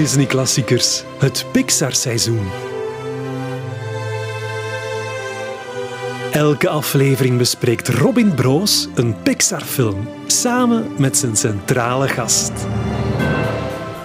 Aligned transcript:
Disney-klassiekers, 0.00 1.02
het 1.18 1.46
Pixar-seizoen. 1.52 2.48
Elke 6.32 6.68
aflevering 6.68 7.38
bespreekt 7.38 7.88
Robin 7.88 8.34
Broos 8.34 8.88
een 8.94 9.22
Pixar-film 9.22 10.08
samen 10.26 10.86
met 10.98 11.16
zijn 11.16 11.36
centrale 11.36 12.08
gast. 12.08 12.52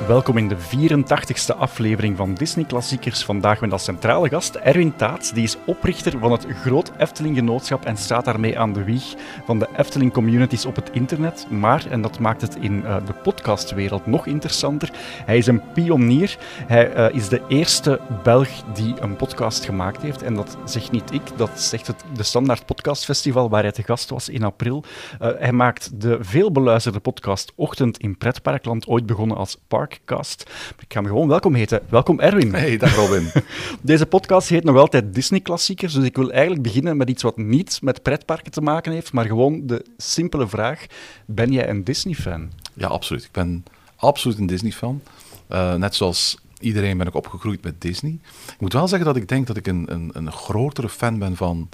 Welkom 0.07 0.37
in 0.37 0.47
de 0.47 0.57
84ste 0.57 1.57
aflevering 1.57 2.17
van 2.17 2.33
Disney 2.33 2.65
Klassiekers. 2.65 3.23
Vandaag 3.23 3.61
met 3.61 3.71
als 3.71 3.83
centrale 3.83 4.29
gast 4.29 4.55
Erwin 4.55 4.95
Taats. 4.95 5.31
Die 5.31 5.43
is 5.43 5.57
oprichter 5.65 6.19
van 6.19 6.31
het 6.31 6.45
Groot 6.49 6.91
Efteling 6.97 7.35
Genootschap 7.35 7.85
en 7.85 7.97
staat 7.97 8.25
daarmee 8.25 8.59
aan 8.59 8.73
de 8.73 8.83
wieg 8.83 9.15
van 9.45 9.59
de 9.59 9.67
Efteling 9.77 10.13
communities 10.13 10.65
op 10.65 10.75
het 10.75 10.89
internet. 10.91 11.47
Maar, 11.49 11.85
en 11.89 12.01
dat 12.01 12.19
maakt 12.19 12.41
het 12.41 12.55
in 12.55 12.73
uh, 12.73 13.05
de 13.05 13.13
podcastwereld 13.13 14.05
nog 14.05 14.25
interessanter, 14.25 14.91
hij 15.25 15.37
is 15.37 15.47
een 15.47 15.61
pionier. 15.73 16.37
Hij 16.67 16.95
uh, 16.95 17.15
is 17.15 17.29
de 17.29 17.41
eerste 17.47 17.99
Belg 18.23 18.49
die 18.73 19.01
een 19.01 19.15
podcast 19.15 19.65
gemaakt 19.65 20.01
heeft. 20.01 20.21
En 20.21 20.33
dat 20.33 20.57
zegt 20.65 20.91
niet 20.91 21.13
ik, 21.13 21.37
dat 21.37 21.61
zegt 21.61 21.87
het 21.87 22.03
de 22.13 22.23
Standaard 22.23 22.65
Podcast 22.65 23.05
Festival 23.05 23.49
waar 23.49 23.61
hij 23.61 23.71
te 23.71 23.83
gast 23.83 24.09
was 24.09 24.29
in 24.29 24.43
april. 24.43 24.83
Uh, 25.21 25.29
hij 25.37 25.51
maakt 25.51 26.01
de 26.01 26.17
veelbeluisterde 26.21 26.99
podcast 26.99 27.53
Ochtend 27.55 27.97
in 27.97 28.17
Pretparkland, 28.17 28.87
ooit 28.87 29.05
begonnen 29.05 29.37
als 29.37 29.57
Park 29.67 29.93
Ik 29.95 30.93
ga 30.93 30.99
hem 30.99 31.05
gewoon 31.05 31.27
welkom 31.27 31.53
heten. 31.53 31.81
Welkom 31.89 32.19
Erwin. 32.19 32.53
Hey, 32.53 32.77
dag 32.77 32.95
Robin. 32.95 33.31
Deze 33.81 34.05
podcast 34.05 34.49
heet 34.49 34.63
nog 34.63 34.77
altijd 34.77 35.13
Disney 35.13 35.39
Klassiekers, 35.39 35.93
dus 35.93 36.03
ik 36.03 36.15
wil 36.15 36.31
eigenlijk 36.31 36.61
beginnen 36.61 36.97
met 36.97 37.09
iets 37.09 37.23
wat 37.23 37.37
niet 37.37 37.79
met 37.81 38.01
pretparken 38.01 38.51
te 38.51 38.61
maken 38.61 38.91
heeft, 38.91 39.13
maar 39.13 39.25
gewoon 39.25 39.67
de 39.67 39.85
simpele 39.97 40.47
vraag, 40.47 40.85
ben 41.25 41.51
jij 41.51 41.69
een 41.69 41.83
Disney-fan? 41.83 42.51
Ja, 42.73 42.87
absoluut. 42.87 43.23
Ik 43.23 43.31
ben 43.31 43.65
absoluut 43.95 44.37
een 44.37 44.45
Disney-fan. 44.45 45.01
Uh, 45.49 45.73
net 45.73 45.95
zoals 45.95 46.37
iedereen 46.59 46.97
ben 46.97 47.07
ik 47.07 47.15
opgegroeid 47.15 47.63
met 47.63 47.81
Disney. 47.81 48.19
Ik 48.47 48.59
moet 48.59 48.73
wel 48.73 48.87
zeggen 48.87 49.07
dat 49.07 49.15
ik 49.15 49.27
denk 49.27 49.47
dat 49.47 49.57
ik 49.57 49.67
een, 49.67 49.85
een, 49.91 50.11
een 50.13 50.31
grotere 50.31 50.89
fan 50.89 51.19
ben 51.19 51.35
van 51.35 51.69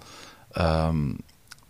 um, 0.58 1.18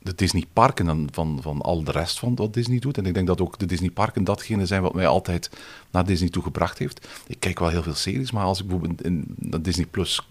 de 0.03 0.15
Disneyparken 0.15 0.85
dan 0.85 1.09
van, 1.11 1.39
van 1.41 1.61
al 1.61 1.83
de 1.83 1.91
rest 1.91 2.19
van 2.19 2.35
wat 2.35 2.53
Disney 2.53 2.79
doet. 2.79 2.97
En 2.97 3.05
ik 3.05 3.13
denk 3.13 3.27
dat 3.27 3.41
ook 3.41 3.59
de 3.59 3.65
Disneyparken 3.65 4.23
datgene 4.23 4.65
zijn 4.65 4.81
wat 4.81 4.93
mij 4.93 5.07
altijd 5.07 5.49
naar 5.91 6.05
Disney 6.05 6.29
toe 6.29 6.43
gebracht 6.43 6.77
heeft. 6.77 7.07
Ik 7.27 7.39
kijk 7.39 7.59
wel 7.59 7.69
heel 7.69 7.83
veel 7.83 7.93
series, 7.93 8.31
maar 8.31 8.43
als 8.43 8.59
ik 8.59 8.67
bijvoorbeeld 8.67 9.03
in, 9.03 9.35
in 9.39 9.61
Disney 9.61 9.85
Plus 9.85 10.21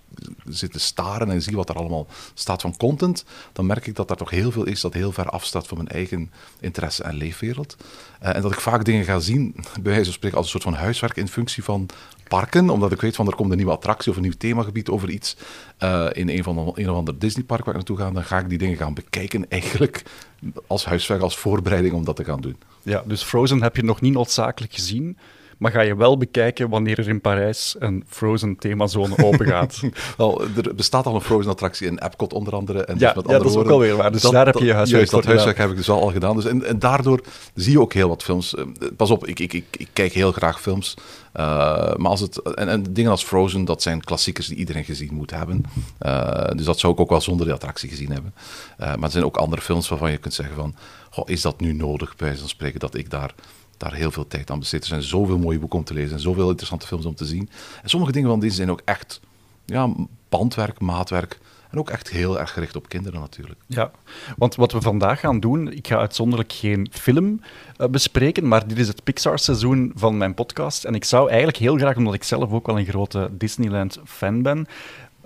zit 0.45 0.73
te 0.73 0.79
staren 0.79 1.31
en 1.31 1.43
zie 1.43 1.57
wat 1.57 1.69
er 1.69 1.75
allemaal 1.75 2.07
staat 2.35 2.61
van 2.61 2.77
content, 2.77 3.25
dan 3.53 3.67
merk 3.67 3.87
ik 3.87 3.97
dat 3.97 4.11
er 4.11 4.17
toch 4.17 4.31
heel 4.31 4.51
veel 4.51 4.65
is 4.65 4.81
dat 4.81 4.95
heel 4.95 5.13
ver 5.13 5.29
afstaat 5.29 5.67
van 5.67 5.77
mijn 5.77 5.89
eigen 5.89 6.31
interesse 6.61 7.03
en 7.03 7.15
leefwereld. 7.15 7.77
Uh, 8.23 8.37
en 8.37 8.43
dat 8.43 8.53
ik 8.53 8.61
vaak 8.61 8.85
dingen 8.85 9.05
ga 9.05 9.19
zien, 9.19 9.55
bij 9.55 9.83
wijze 9.83 10.05
van 10.05 10.13
spreken, 10.13 10.37
als 10.37 10.47
een 10.47 10.53
soort 10.53 10.75
van 10.75 10.83
huiswerk 10.83 11.17
in 11.17 11.29
functie 11.29 11.65
van 11.65 11.89
parken, 12.31 12.71
omdat 12.71 12.93
ik 12.93 13.01
weet 13.01 13.17
van 13.17 13.27
er 13.27 13.35
komt 13.35 13.51
een 13.51 13.57
nieuwe 13.57 13.73
attractie 13.73 14.11
of 14.11 14.17
een 14.17 14.23
nieuw 14.23 14.39
themagebied 14.39 14.89
over 14.89 15.11
iets 15.11 15.37
uh, 15.79 16.07
in 16.13 16.29
een, 16.29 16.43
van 16.43 16.55
de, 16.55 16.73
een 16.75 16.91
of 16.91 16.97
ander 16.97 17.19
Disneypark 17.19 17.65
waar 17.65 17.75
ik 17.75 17.81
naartoe 17.81 17.97
ga, 17.97 18.11
dan 18.11 18.25
ga 18.25 18.39
ik 18.39 18.49
die 18.49 18.59
dingen 18.59 18.77
gaan 18.77 18.95
bekijken 18.95 19.49
eigenlijk 19.49 20.03
als 20.67 20.85
huiswerk, 20.85 21.23
als 21.23 21.39
voorbereiding 21.39 21.95
om 21.95 22.05
dat 22.05 22.17
te 22.17 22.25
gaan 22.25 22.41
doen. 22.41 22.57
Ja, 22.83 23.03
dus 23.07 23.23
Frozen 23.23 23.63
heb 23.63 23.77
je 23.77 23.83
nog 23.83 24.01
niet 24.01 24.13
noodzakelijk 24.13 24.73
gezien, 24.75 25.19
maar 25.61 25.71
ga 25.71 25.81
je 25.81 25.97
wel 25.97 26.19
bekijken 26.19 26.69
wanneer 26.69 26.99
er 26.99 27.09
in 27.09 27.21
Parijs 27.21 27.77
een 27.79 28.05
Frozen 28.09 28.57
themazone 28.57 29.25
open 29.25 29.47
gaat. 29.47 29.81
wel, 30.17 30.43
er 30.43 30.75
bestaat 30.75 31.07
al 31.07 31.15
een 31.15 31.21
Frozen-attractie 31.21 31.87
in 31.87 31.99
Epcot 31.99 32.33
onder 32.33 32.55
andere. 32.55 32.85
En 32.85 32.99
ja, 32.99 33.13
dus 33.13 33.23
met 33.23 33.33
ja, 33.33 33.39
dat 33.39 33.51
is 33.51 33.57
ook 33.57 33.71
alweer 33.71 33.97
waar. 33.97 34.13
Dus 34.13 34.23
dat, 34.23 34.33
daar 34.33 34.47
heb 34.47 34.55
je 34.55 34.65
je 34.65 34.73
huiswerk 34.73 35.11
Juist, 35.11 35.25
dat 35.25 35.35
huiswerk 35.35 35.59
heb 35.59 35.71
ik 35.71 35.77
dus 35.77 35.91
al, 35.91 36.01
al 36.01 36.11
gedaan. 36.11 36.37
Dus 36.37 36.45
en, 36.45 36.65
en, 36.65 36.79
daardoor 36.79 37.21
zie 37.55 37.73
je 37.73 37.81
ook 37.81 37.93
heel 37.93 38.09
wat 38.09 38.23
films. 38.23 38.55
Pas 38.97 39.11
op, 39.11 39.27
ik, 39.27 39.39
ik, 39.39 39.53
ik, 39.53 39.65
ik 39.77 39.89
kijk 39.93 40.13
heel 40.13 40.33
graag 40.33 40.61
films. 40.61 40.95
Uh, 41.35 41.43
maar 41.95 42.11
als 42.11 42.21
het, 42.21 42.43
en, 42.43 42.69
en, 42.69 42.93
dingen 42.93 43.11
als 43.11 43.25
Frozen, 43.25 43.65
dat 43.65 43.83
zijn 43.83 44.05
klassiekers 44.05 44.47
die 44.47 44.57
iedereen 44.57 44.85
gezien 44.85 45.15
moet 45.15 45.31
hebben. 45.31 45.65
Uh, 46.01 46.49
dus 46.57 46.65
dat 46.65 46.79
zou 46.79 46.93
ik 46.93 47.01
ook 47.01 47.11
wel 47.11 47.21
zonder 47.21 47.47
die 47.47 47.55
attractie 47.55 47.89
gezien 47.89 48.13
hebben. 48.13 48.35
Uh, 48.81 48.87
maar 48.87 49.05
er 49.05 49.11
zijn 49.11 49.25
ook 49.25 49.37
andere 49.37 49.63
films 49.63 49.89
waarvan 49.89 50.11
je 50.11 50.19
kunt 50.19 50.35
zeggen 50.35 50.55
van... 50.55 50.75
Goh, 51.11 51.29
is 51.29 51.41
dat 51.41 51.61
nu 51.61 51.73
nodig, 51.73 52.17
bij 52.17 52.37
zo'n 52.37 52.49
spreken, 52.49 52.81
dat 52.81 52.95
ik 52.95 53.11
daar 53.11 53.35
daar 53.81 53.95
heel 53.95 54.11
veel 54.11 54.27
tijd 54.27 54.51
aan 54.51 54.59
besteed. 54.59 54.81
Er 54.81 54.89
zijn 54.89 55.03
zoveel 55.03 55.39
mooie 55.39 55.59
boeken 55.59 55.79
om 55.79 55.85
te 55.85 55.95
lezen 55.95 56.13
en 56.13 56.21
zoveel 56.21 56.49
interessante 56.49 56.87
films 56.87 57.05
om 57.05 57.15
te 57.15 57.25
zien. 57.25 57.51
En 57.83 57.89
sommige 57.89 58.13
dingen 58.13 58.29
van 58.29 58.41
deze 58.41 58.55
zijn 58.55 58.71
ook 58.71 58.83
echt 58.85 59.21
ja, 59.65 59.89
bandwerk, 60.29 60.81
maatwerk. 60.81 61.39
En 61.71 61.79
ook 61.79 61.91
echt 61.91 62.11
heel 62.11 62.39
erg 62.39 62.53
gericht 62.53 62.77
op 62.77 62.89
kinderen 62.89 63.21
natuurlijk. 63.21 63.61
Ja, 63.67 63.91
want 64.37 64.55
wat 64.55 64.73
we 64.73 64.81
vandaag 64.81 65.21
gaan 65.21 65.41
doen, 65.41 65.73
ik 65.73 65.87
ga 65.87 65.97
uitzonderlijk 65.97 66.53
geen 66.53 66.89
film 66.91 67.41
uh, 67.79 67.87
bespreken, 67.87 68.49
maar 68.49 68.67
dit 68.67 68.79
is 68.79 68.89
het 68.89 69.05
Pixar-seizoen 69.05 69.93
van 69.95 70.17
mijn 70.17 70.35
podcast. 70.35 70.85
En 70.85 70.95
ik 70.95 71.05
zou 71.05 71.29
eigenlijk 71.29 71.59
heel 71.59 71.77
graag, 71.77 71.97
omdat 71.97 72.15
ik 72.15 72.23
zelf 72.23 72.53
ook 72.53 72.67
wel 72.67 72.79
een 72.79 72.87
grote 72.87 73.31
Disneyland-fan 73.33 74.43
ben, 74.43 74.67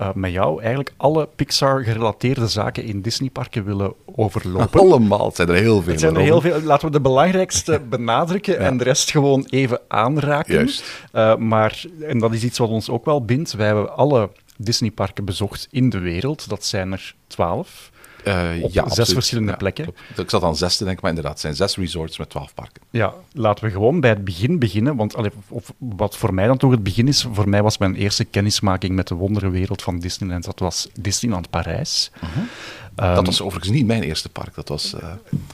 uh, 0.00 0.08
met 0.14 0.32
jou 0.32 0.60
eigenlijk 0.60 0.92
alle 0.96 1.28
Pixar-gerelateerde 1.36 2.48
zaken 2.48 2.84
in 2.84 3.02
Disneyparken 3.02 3.64
willen 3.64 3.92
overlopen. 4.04 4.80
Allemaal, 4.90 5.26
het 5.26 5.36
zijn 5.36 5.48
er 5.48 5.54
heel 5.54 5.82
veel. 5.82 5.92
Het 5.92 6.00
zijn 6.00 6.14
er 6.14 6.20
heel 6.20 6.40
veel. 6.40 6.60
Laten 6.62 6.86
we 6.86 6.92
de 6.92 7.00
belangrijkste 7.00 7.80
benadrukken 7.90 8.54
ja. 8.54 8.58
en 8.58 8.76
de 8.76 8.84
rest 8.84 9.10
gewoon 9.10 9.46
even 9.50 9.80
aanraken. 9.88 10.54
Juist. 10.54 11.02
Uh, 11.12 11.36
maar, 11.36 11.84
en 12.00 12.18
dat 12.18 12.32
is 12.32 12.44
iets 12.44 12.58
wat 12.58 12.68
ons 12.68 12.90
ook 12.90 13.04
wel 13.04 13.24
bindt, 13.24 13.52
wij 13.52 13.66
hebben 13.66 13.96
alle 13.96 14.30
Disneyparken 14.56 15.24
bezocht 15.24 15.68
in 15.70 15.90
de 15.90 15.98
wereld. 15.98 16.48
Dat 16.48 16.64
zijn 16.64 16.92
er 16.92 17.14
twaalf. 17.26 17.90
Uh, 18.24 18.62
op 18.62 18.72
ja, 18.72 18.82
zes 18.82 18.90
absoluut. 18.90 19.12
verschillende 19.12 19.50
ja, 19.50 19.56
plekken. 19.56 19.84
Klopt. 19.84 20.18
Ik 20.18 20.30
zat 20.30 20.42
aan 20.42 20.56
zes 20.56 20.76
te 20.76 20.84
denken, 20.84 21.00
maar 21.02 21.10
inderdaad, 21.10 21.32
het 21.32 21.42
zijn 21.42 21.54
zes 21.54 21.76
resorts 21.76 22.18
met 22.18 22.30
twaalf 22.30 22.54
parken. 22.54 22.82
Ja, 22.90 23.14
laten 23.32 23.64
we 23.64 23.70
gewoon 23.70 24.00
bij 24.00 24.10
het 24.10 24.24
begin 24.24 24.58
beginnen. 24.58 24.96
Want 24.96 25.16
allee, 25.16 25.30
of, 25.48 25.72
wat 25.78 26.16
voor 26.16 26.34
mij 26.34 26.46
dan 26.46 26.56
toch 26.56 26.70
het 26.70 26.82
begin 26.82 27.08
is, 27.08 27.26
voor 27.32 27.48
mij 27.48 27.62
was 27.62 27.78
mijn 27.78 27.94
eerste 27.94 28.24
kennismaking 28.24 28.94
met 28.94 29.08
de 29.08 29.14
wonderenwereld 29.14 29.82
van 29.82 29.98
Disneyland. 29.98 30.44
Dat 30.44 30.58
was 30.58 30.88
Disneyland 31.00 31.50
Parijs. 31.50 32.10
Uh 32.16 32.22
-huh. 32.22 33.08
um, 33.08 33.14
dat 33.14 33.26
was 33.26 33.42
overigens 33.42 33.72
niet 33.72 33.86
mijn 33.86 34.02
eerste 34.02 34.28
park. 34.28 34.54
Dat 34.54 34.68
was, 34.68 34.94
uh, 34.94 35.00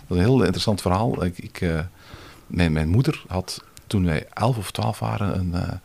was 0.06 0.18
een 0.18 0.24
heel 0.24 0.40
interessant 0.40 0.80
verhaal. 0.80 1.24
Ik, 1.24 1.38
ik, 1.38 1.60
uh, 1.60 1.80
mijn, 2.46 2.72
mijn 2.72 2.88
moeder 2.88 3.22
had 3.26 3.64
toen 3.86 4.04
wij 4.04 4.26
elf 4.32 4.56
of 4.56 4.70
twaalf 4.70 4.98
waren 4.98 5.38
een 5.38 5.80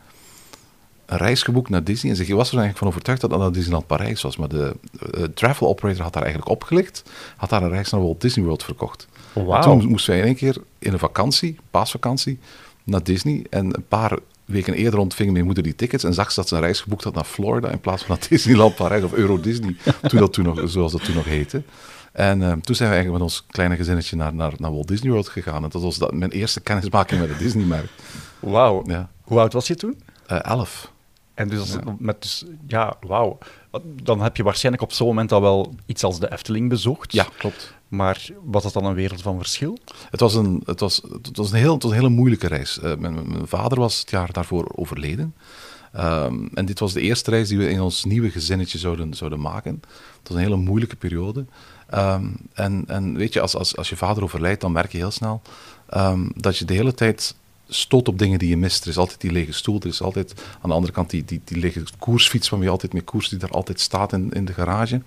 een 1.06 1.18
reis 1.18 1.42
geboekt 1.42 1.68
naar 1.68 1.84
Disney. 1.84 2.12
En 2.12 2.16
ze 2.16 2.34
was 2.34 2.48
er 2.48 2.58
eigenlijk 2.58 2.78
van 2.78 2.88
overtuigd 2.88 3.20
dat 3.20 3.30
dat 3.30 3.38
naar 3.38 3.52
Disneyland 3.52 3.86
Parijs 3.86 4.22
was. 4.22 4.36
Maar 4.36 4.48
de 4.48 4.76
uh, 5.16 5.24
travel 5.24 5.68
operator 5.68 6.02
had 6.02 6.12
daar 6.12 6.22
eigenlijk 6.22 6.52
opgelicht. 6.52 7.02
Had 7.36 7.50
daar 7.50 7.62
een 7.62 7.70
reis 7.70 7.90
naar 7.90 8.00
Walt 8.00 8.20
Disney 8.20 8.44
World 8.44 8.64
verkocht. 8.64 9.08
Wow. 9.32 9.62
Toen 9.62 9.88
moesten 9.88 10.10
wij 10.10 10.20
in 10.20 10.26
één 10.26 10.36
keer 10.36 10.56
in 10.78 10.92
een 10.92 10.98
vakantie, 10.98 11.56
paasvakantie, 11.70 12.38
naar 12.84 13.02
Disney. 13.02 13.46
En 13.50 13.64
een 13.64 13.86
paar 13.88 14.18
weken 14.44 14.74
eerder 14.74 15.00
ontving 15.00 15.32
mijn 15.32 15.44
moeder 15.44 15.62
die 15.62 15.74
tickets. 15.74 16.04
En 16.04 16.14
zag 16.14 16.32
ze 16.32 16.40
dat 16.40 16.48
ze 16.48 16.54
een 16.54 16.60
reis 16.60 16.80
geboekt 16.80 17.04
had 17.04 17.14
naar 17.14 17.24
Florida 17.24 17.68
in 17.68 17.80
plaats 17.80 18.04
van 18.04 18.16
naar 18.16 18.26
Disneyland 18.28 18.74
Parijs 18.74 19.02
of 19.02 19.12
Euro 19.12 19.40
Disney. 19.40 19.76
toen 20.02 20.20
dat 20.20 20.32
toen 20.32 20.44
nog, 20.44 20.60
zoals 20.64 20.92
dat 20.92 21.04
toen 21.04 21.14
nog 21.14 21.24
heette. 21.24 21.62
En 22.12 22.40
uh, 22.40 22.52
toen 22.52 22.74
zijn 22.74 22.88
we 22.88 22.94
eigenlijk 22.94 23.12
met 23.12 23.22
ons 23.22 23.44
kleine 23.46 23.76
gezinnetje 23.76 24.16
naar, 24.16 24.34
naar, 24.34 24.52
naar 24.56 24.72
Walt 24.72 24.88
Disney 24.88 25.10
World 25.10 25.28
gegaan. 25.28 25.64
En 25.64 25.70
dat 25.70 25.82
was 25.82 25.98
dat, 25.98 26.12
mijn 26.12 26.30
eerste 26.30 26.60
kennismaking 26.60 27.20
met 27.20 27.28
het 27.28 27.38
Disney-merk. 27.38 27.90
Wauw. 28.40 28.82
Ja. 28.86 29.10
Hoe 29.22 29.38
oud 29.38 29.52
was 29.52 29.66
je 29.66 29.74
toen? 29.74 30.00
Uh, 30.30 30.44
elf. 30.44 30.92
En 31.36 31.48
dus, 31.48 31.72
ja. 31.72 31.96
met 31.98 32.22
dus 32.22 32.44
ja, 32.66 32.96
wauw. 33.00 33.38
Dan 34.02 34.20
heb 34.20 34.36
je 34.36 34.42
waarschijnlijk 34.42 34.84
op 34.84 34.92
zo'n 34.92 35.06
moment 35.06 35.32
al 35.32 35.40
wel 35.40 35.74
iets 35.86 36.04
als 36.04 36.20
de 36.20 36.32
Efteling 36.32 36.68
bezocht. 36.68 37.12
Ja, 37.12 37.26
klopt. 37.38 37.74
Maar 37.88 38.28
was 38.44 38.62
dat 38.62 38.72
dan 38.72 38.84
een 38.84 38.94
wereld 38.94 39.22
van 39.22 39.36
verschil? 39.36 39.78
Het 40.10 40.20
was 40.20 40.34
een, 40.34 40.62
het 40.64 40.80
was, 40.80 41.02
het 41.22 41.36
was 41.36 41.50
een, 41.52 41.58
heel, 41.58 41.74
het 41.74 41.82
was 41.82 41.92
een 41.92 41.98
hele 41.98 42.08
moeilijke 42.08 42.46
reis. 42.46 42.78
Uh, 42.78 42.94
mijn, 42.96 43.14
mijn, 43.14 43.46
vader 43.48 43.78
was 43.78 44.00
het 44.00 44.10
jaar 44.10 44.32
daarvoor 44.32 44.72
overleden. 44.74 45.34
Um, 45.96 46.48
en 46.54 46.66
dit 46.66 46.78
was 46.78 46.92
de 46.92 47.00
eerste 47.00 47.30
reis 47.30 47.48
die 47.48 47.58
we 47.58 47.68
in 47.68 47.80
ons 47.80 48.04
nieuwe 48.04 48.30
gezinnetje 48.30 48.78
zouden, 48.78 49.14
zouden 49.14 49.40
maken. 49.40 49.82
Het 50.18 50.28
was 50.28 50.36
een 50.36 50.42
hele 50.42 50.56
moeilijke 50.56 50.96
periode. 50.96 51.44
Um, 51.94 52.36
en, 52.52 52.84
en 52.86 53.16
weet 53.16 53.32
je, 53.32 53.40
als, 53.40 53.56
als, 53.56 53.76
als 53.76 53.88
je 53.88 53.96
vader 53.96 54.22
overlijdt, 54.22 54.60
dan 54.60 54.72
merk 54.72 54.92
je 54.92 54.98
heel 54.98 55.10
snel 55.10 55.42
um, 55.94 56.30
dat 56.34 56.58
je 56.58 56.64
de 56.64 56.74
hele 56.74 56.94
tijd 56.94 57.34
stoot 57.68 58.08
op 58.08 58.18
dingen 58.18 58.38
die 58.38 58.48
je 58.48 58.56
mist. 58.56 58.82
Er 58.82 58.90
is 58.90 58.96
altijd 58.96 59.20
die 59.20 59.32
lege 59.32 59.52
stoel, 59.52 59.80
er 59.80 59.86
is 59.86 60.02
altijd 60.02 60.34
aan 60.60 60.68
de 60.68 60.74
andere 60.74 60.92
kant 60.92 61.10
die, 61.10 61.24
die, 61.24 61.40
die 61.44 61.58
lege 61.58 61.82
koersfiets 61.98 62.48
van 62.48 62.58
wie 62.58 62.70
altijd 62.70 62.92
mee 62.92 63.02
koers, 63.02 63.28
die 63.28 63.38
daar 63.38 63.50
altijd 63.50 63.80
staat 63.80 64.12
in, 64.12 64.30
in 64.30 64.44
de 64.44 64.52
garage. 64.52 65.02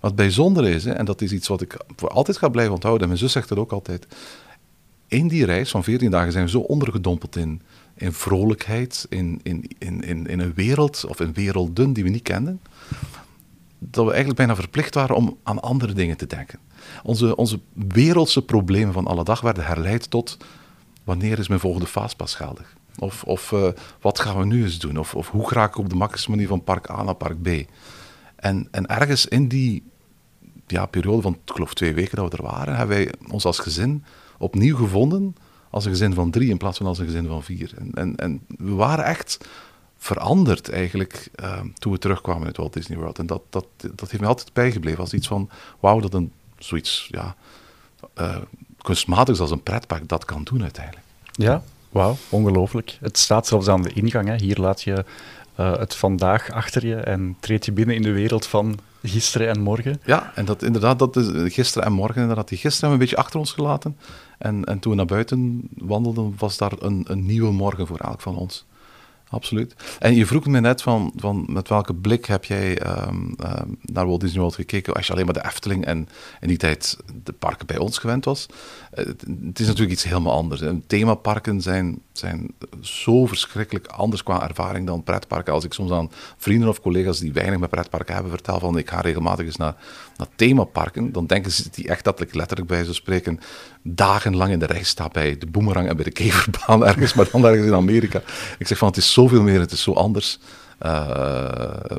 Wat 0.00 0.14
bijzonder 0.14 0.68
is, 0.68 0.84
hè, 0.84 0.92
en 0.92 1.04
dat 1.04 1.20
is 1.20 1.32
iets 1.32 1.48
wat 1.48 1.60
ik 1.60 1.76
voor 1.96 2.08
altijd 2.08 2.36
ga 2.36 2.48
blijven 2.48 2.74
onthouden, 2.74 3.02
en 3.02 3.08
mijn 3.08 3.20
zus 3.20 3.32
zegt 3.32 3.48
het 3.48 3.58
ook 3.58 3.72
altijd, 3.72 4.06
in 5.06 5.28
die 5.28 5.44
reis 5.44 5.70
van 5.70 5.84
14 5.84 6.10
dagen 6.10 6.32
zijn 6.32 6.44
we 6.44 6.50
zo 6.50 6.58
ondergedompeld 6.58 7.36
in, 7.36 7.62
in 7.94 8.12
vrolijkheid, 8.12 9.06
in, 9.08 9.40
in, 9.42 9.70
in, 9.78 10.02
in, 10.02 10.26
in 10.26 10.40
een 10.40 10.54
wereld 10.54 11.04
of 11.08 11.20
in 11.20 11.32
werelden 11.32 11.92
die 11.92 12.04
we 12.04 12.10
niet 12.10 12.22
kenden, 12.22 12.60
dat 13.78 14.04
we 14.04 14.10
eigenlijk 14.10 14.38
bijna 14.38 14.54
verplicht 14.54 14.94
waren 14.94 15.16
om 15.16 15.36
aan 15.42 15.60
andere 15.60 15.92
dingen 15.92 16.16
te 16.16 16.26
denken. 16.26 16.58
Onze, 17.02 17.36
onze 17.36 17.60
wereldse 17.72 18.42
problemen 18.42 18.92
van 18.92 19.06
alle 19.06 19.24
dag 19.24 19.40
werden 19.40 19.64
herleid 19.64 20.10
tot 20.10 20.36
wanneer 21.04 21.38
is 21.38 21.48
mijn 21.48 21.60
volgende 21.60 21.86
fastpass 21.86 22.34
geldig? 22.34 22.76
Of, 22.98 23.24
of 23.24 23.50
uh, 23.50 23.68
wat 24.00 24.20
gaan 24.20 24.38
we 24.38 24.44
nu 24.44 24.64
eens 24.64 24.78
doen? 24.78 24.98
Of, 24.98 25.14
of 25.14 25.30
hoe 25.30 25.48
ga 25.48 25.64
ik 25.64 25.78
op 25.78 25.88
de 25.88 25.94
makkelijkste 25.94 26.30
manier 26.30 26.48
van 26.48 26.64
park 26.64 26.90
A 26.90 27.02
naar 27.02 27.14
park 27.14 27.42
B? 27.42 27.48
En, 28.36 28.68
en 28.70 28.86
ergens 28.86 29.26
in 29.26 29.48
die 29.48 29.82
ja, 30.66 30.86
periode 30.86 31.22
van, 31.22 31.38
ik 31.44 31.52
geloof 31.52 31.74
twee 31.74 31.94
weken 31.94 32.16
dat 32.16 32.30
we 32.30 32.36
er 32.36 32.42
waren, 32.42 32.76
hebben 32.76 32.96
wij 32.96 33.12
ons 33.28 33.44
als 33.44 33.58
gezin 33.58 34.04
opnieuw 34.38 34.76
gevonden 34.76 35.36
als 35.70 35.84
een 35.84 35.90
gezin 35.90 36.14
van 36.14 36.30
drie 36.30 36.50
in 36.50 36.56
plaats 36.56 36.78
van 36.78 36.86
als 36.86 36.98
een 36.98 37.06
gezin 37.06 37.26
van 37.26 37.42
vier. 37.42 37.72
En, 37.78 37.90
en, 37.94 38.16
en 38.16 38.40
we 38.46 38.72
waren 38.72 39.04
echt 39.04 39.48
veranderd 39.96 40.70
eigenlijk 40.70 41.30
uh, 41.42 41.60
toen 41.74 41.92
we 41.92 41.98
terugkwamen 41.98 42.46
uit 42.46 42.56
Walt 42.56 42.72
Disney 42.72 42.98
World. 42.98 43.18
En 43.18 43.26
dat, 43.26 43.42
dat, 43.50 43.66
dat 43.76 44.10
heeft 44.10 44.20
me 44.20 44.26
altijd 44.26 44.52
bijgebleven 44.52 45.00
als 45.00 45.12
iets 45.12 45.26
van, 45.26 45.50
wauw, 45.80 46.00
dat 46.00 46.14
een 46.14 46.32
zoiets 46.58 47.08
ja, 47.10 47.36
uh, 48.20 48.36
kunstmatigs 48.82 49.40
als 49.40 49.50
een 49.50 49.62
pretpark 49.62 50.08
dat 50.08 50.24
kan 50.24 50.42
doen 50.44 50.62
uiteindelijk. 50.62 51.04
Ja, 51.32 51.62
wauw, 51.90 52.16
ongelooflijk. 52.28 52.98
Het 53.00 53.18
staat 53.18 53.46
zelfs 53.46 53.68
aan 53.68 53.82
de 53.82 53.92
ingang. 53.92 54.28
Hè. 54.28 54.36
Hier 54.36 54.56
laat 54.56 54.82
je 54.82 55.04
uh, 55.60 55.76
het 55.78 55.94
vandaag 55.94 56.50
achter 56.50 56.86
je 56.86 56.96
en 56.96 57.36
treed 57.40 57.64
je 57.64 57.72
binnen 57.72 57.94
in 57.94 58.02
de 58.02 58.12
wereld 58.12 58.46
van 58.46 58.78
gisteren 59.02 59.48
en 59.48 59.60
morgen. 59.60 60.00
Ja, 60.04 60.32
en 60.34 60.44
dat 60.44 60.62
inderdaad, 60.62 60.98
dat 60.98 61.16
is 61.16 61.54
gisteren 61.54 61.86
en 61.86 61.92
morgen, 61.92 62.20
inderdaad. 62.20 62.48
Die 62.48 62.58
gisteren 62.58 62.90
hebben 62.90 62.98
we 62.98 63.04
een 63.04 63.10
beetje 63.10 63.24
achter 63.24 63.40
ons 63.40 63.52
gelaten. 63.52 63.96
En, 64.38 64.64
en 64.64 64.78
toen 64.78 64.90
we 64.90 64.96
naar 64.96 65.06
buiten 65.06 65.68
wandelden, 65.74 66.34
was 66.38 66.56
daar 66.56 66.72
een, 66.78 67.04
een 67.08 67.26
nieuwe 67.26 67.52
morgen 67.52 67.86
voor 67.86 67.98
elk 67.98 68.20
van 68.20 68.36
ons 68.36 68.64
absoluut. 69.32 69.74
En 69.98 70.14
je 70.14 70.26
vroeg 70.26 70.46
me 70.46 70.60
net 70.60 70.82
van, 70.82 71.12
van 71.16 71.44
met 71.48 71.68
welke 71.68 71.94
blik 71.94 72.24
heb 72.24 72.44
jij 72.44 72.86
um, 72.86 73.34
um, 73.44 73.78
naar 73.82 74.06
Walt 74.06 74.20
Disney 74.20 74.40
World 74.40 74.54
gekeken 74.54 74.94
als 74.94 75.06
je 75.06 75.12
alleen 75.12 75.24
maar 75.24 75.34
de 75.34 75.44
Efteling 75.44 75.84
en 75.84 76.08
in 76.40 76.48
die 76.48 76.56
tijd 76.56 76.96
de 77.22 77.32
parken 77.32 77.66
bij 77.66 77.78
ons 77.78 77.98
gewend 77.98 78.24
was. 78.24 78.46
Uh, 78.94 79.04
het, 79.06 79.60
is 79.60 79.66
natuurlijk 79.66 79.92
iets 79.92 80.04
helemaal 80.04 80.36
anders. 80.36 80.60
En 80.60 80.84
themaparken 80.86 81.60
zijn, 81.60 82.00
zijn 82.12 82.54
zo 82.80 83.26
verschrikkelijk 83.26 83.86
anders 83.86 84.22
qua 84.22 84.48
ervaring 84.48 84.86
dan 84.86 85.02
pretparken. 85.02 85.52
Als 85.52 85.64
ik 85.64 85.72
soms 85.72 85.90
aan 85.90 86.10
vrienden 86.36 86.68
of 86.68 86.80
collega's 86.80 87.18
die 87.18 87.32
weinig 87.32 87.58
met 87.58 87.70
pretparken 87.70 88.14
hebben 88.14 88.32
vertel 88.32 88.58
van 88.58 88.78
ik 88.78 88.90
ga 88.90 89.00
regelmatig 89.00 89.46
eens 89.46 89.56
naar, 89.56 89.74
naar 90.16 90.28
themaparken, 90.36 91.12
dan 91.12 91.26
denken 91.26 91.52
ze 91.52 91.70
die 91.70 91.88
echt 91.88 92.04
dat 92.04 92.20
ik 92.20 92.34
letterlijk 92.34 92.68
bij 92.68 92.84
ze 92.84 92.94
spreken 92.94 93.40
dagenlang 93.82 94.52
in 94.52 94.58
de 94.58 94.66
rij 94.66 94.82
sta 94.82 95.08
bij 95.08 95.38
de 95.38 95.46
Boomerang 95.46 95.88
en 95.88 95.96
bij 95.96 96.04
de 96.04 96.10
Keverbaan 96.10 96.86
ergens, 96.86 97.14
maar 97.14 97.28
dan 97.30 97.46
ergens 97.46 97.66
in 97.66 97.74
Amerika. 97.74 98.22
Ik 98.58 98.66
zeg 98.66 98.78
van 98.78 98.88
het 98.88 98.96
is 98.96 99.12
zoveel 99.12 99.42
meer, 99.42 99.60
het 99.60 99.72
is 99.72 99.82
zo 99.82 99.92
anders. 99.92 100.38
Uh, 100.84 101.96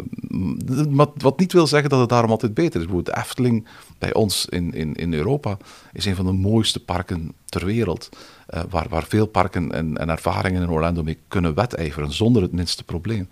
wat, 1.17 1.39
niet 1.39 1.53
wil 1.53 1.67
zeggen 1.67 1.89
dat 1.89 1.99
het 1.99 2.09
daarom 2.09 2.31
altijd 2.31 2.53
beter 2.53 2.79
is. 2.79 2.85
Bijvoorbeeld 2.85 3.15
de 3.15 3.21
Efteling 3.21 3.67
bij 3.97 4.13
ons 4.13 4.45
in, 4.45 4.73
in, 4.73 4.95
in 4.95 5.13
Europa 5.13 5.57
is 5.93 6.05
een 6.05 6.15
van 6.15 6.25
de 6.25 6.31
mooiste 6.31 6.79
parken 6.79 7.33
ter 7.45 7.65
wereld. 7.65 8.09
Uh, 8.53 8.61
waar, 8.69 8.85
waar 8.89 9.03
veel 9.03 9.25
parken 9.25 9.71
en, 9.71 9.97
en 9.97 10.09
ervaringen 10.09 10.61
in 10.61 10.69
Orlando 10.69 11.03
mee 11.03 11.17
kunnen 11.27 11.53
wedijveren 11.53 12.11
zonder 12.11 12.41
het 12.41 12.51
minste 12.51 12.83
probleem. 12.83 13.29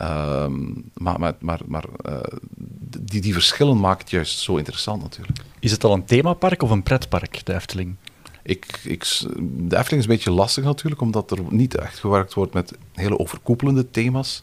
Uh, 0.00 0.46
maar 0.94 1.20
maar, 1.20 1.34
maar, 1.38 1.60
maar 1.66 1.84
uh, 2.06 2.16
die, 3.00 3.20
die 3.20 3.32
verschillen 3.32 3.80
maken 3.80 4.00
het 4.00 4.10
juist 4.10 4.38
zo 4.38 4.56
interessant 4.56 5.02
natuurlijk. 5.02 5.38
Is 5.60 5.70
het 5.70 5.84
al 5.84 5.92
een 5.92 6.04
themapark 6.04 6.62
of 6.62 6.70
een 6.70 6.82
pretpark, 6.82 7.46
de 7.46 7.54
Efteling? 7.54 7.94
Ik, 8.42 8.80
ik, 8.84 9.04
de 9.42 9.76
Efteling 9.76 9.88
is 9.88 10.08
een 10.08 10.14
beetje 10.14 10.30
lastig 10.30 10.64
natuurlijk, 10.64 11.00
omdat 11.00 11.30
er 11.30 11.38
niet 11.50 11.76
echt 11.76 11.98
gewerkt 11.98 12.34
wordt 12.34 12.52
met 12.54 12.72
hele 12.94 13.18
overkoepelende 13.18 13.90
thema's. 13.90 14.42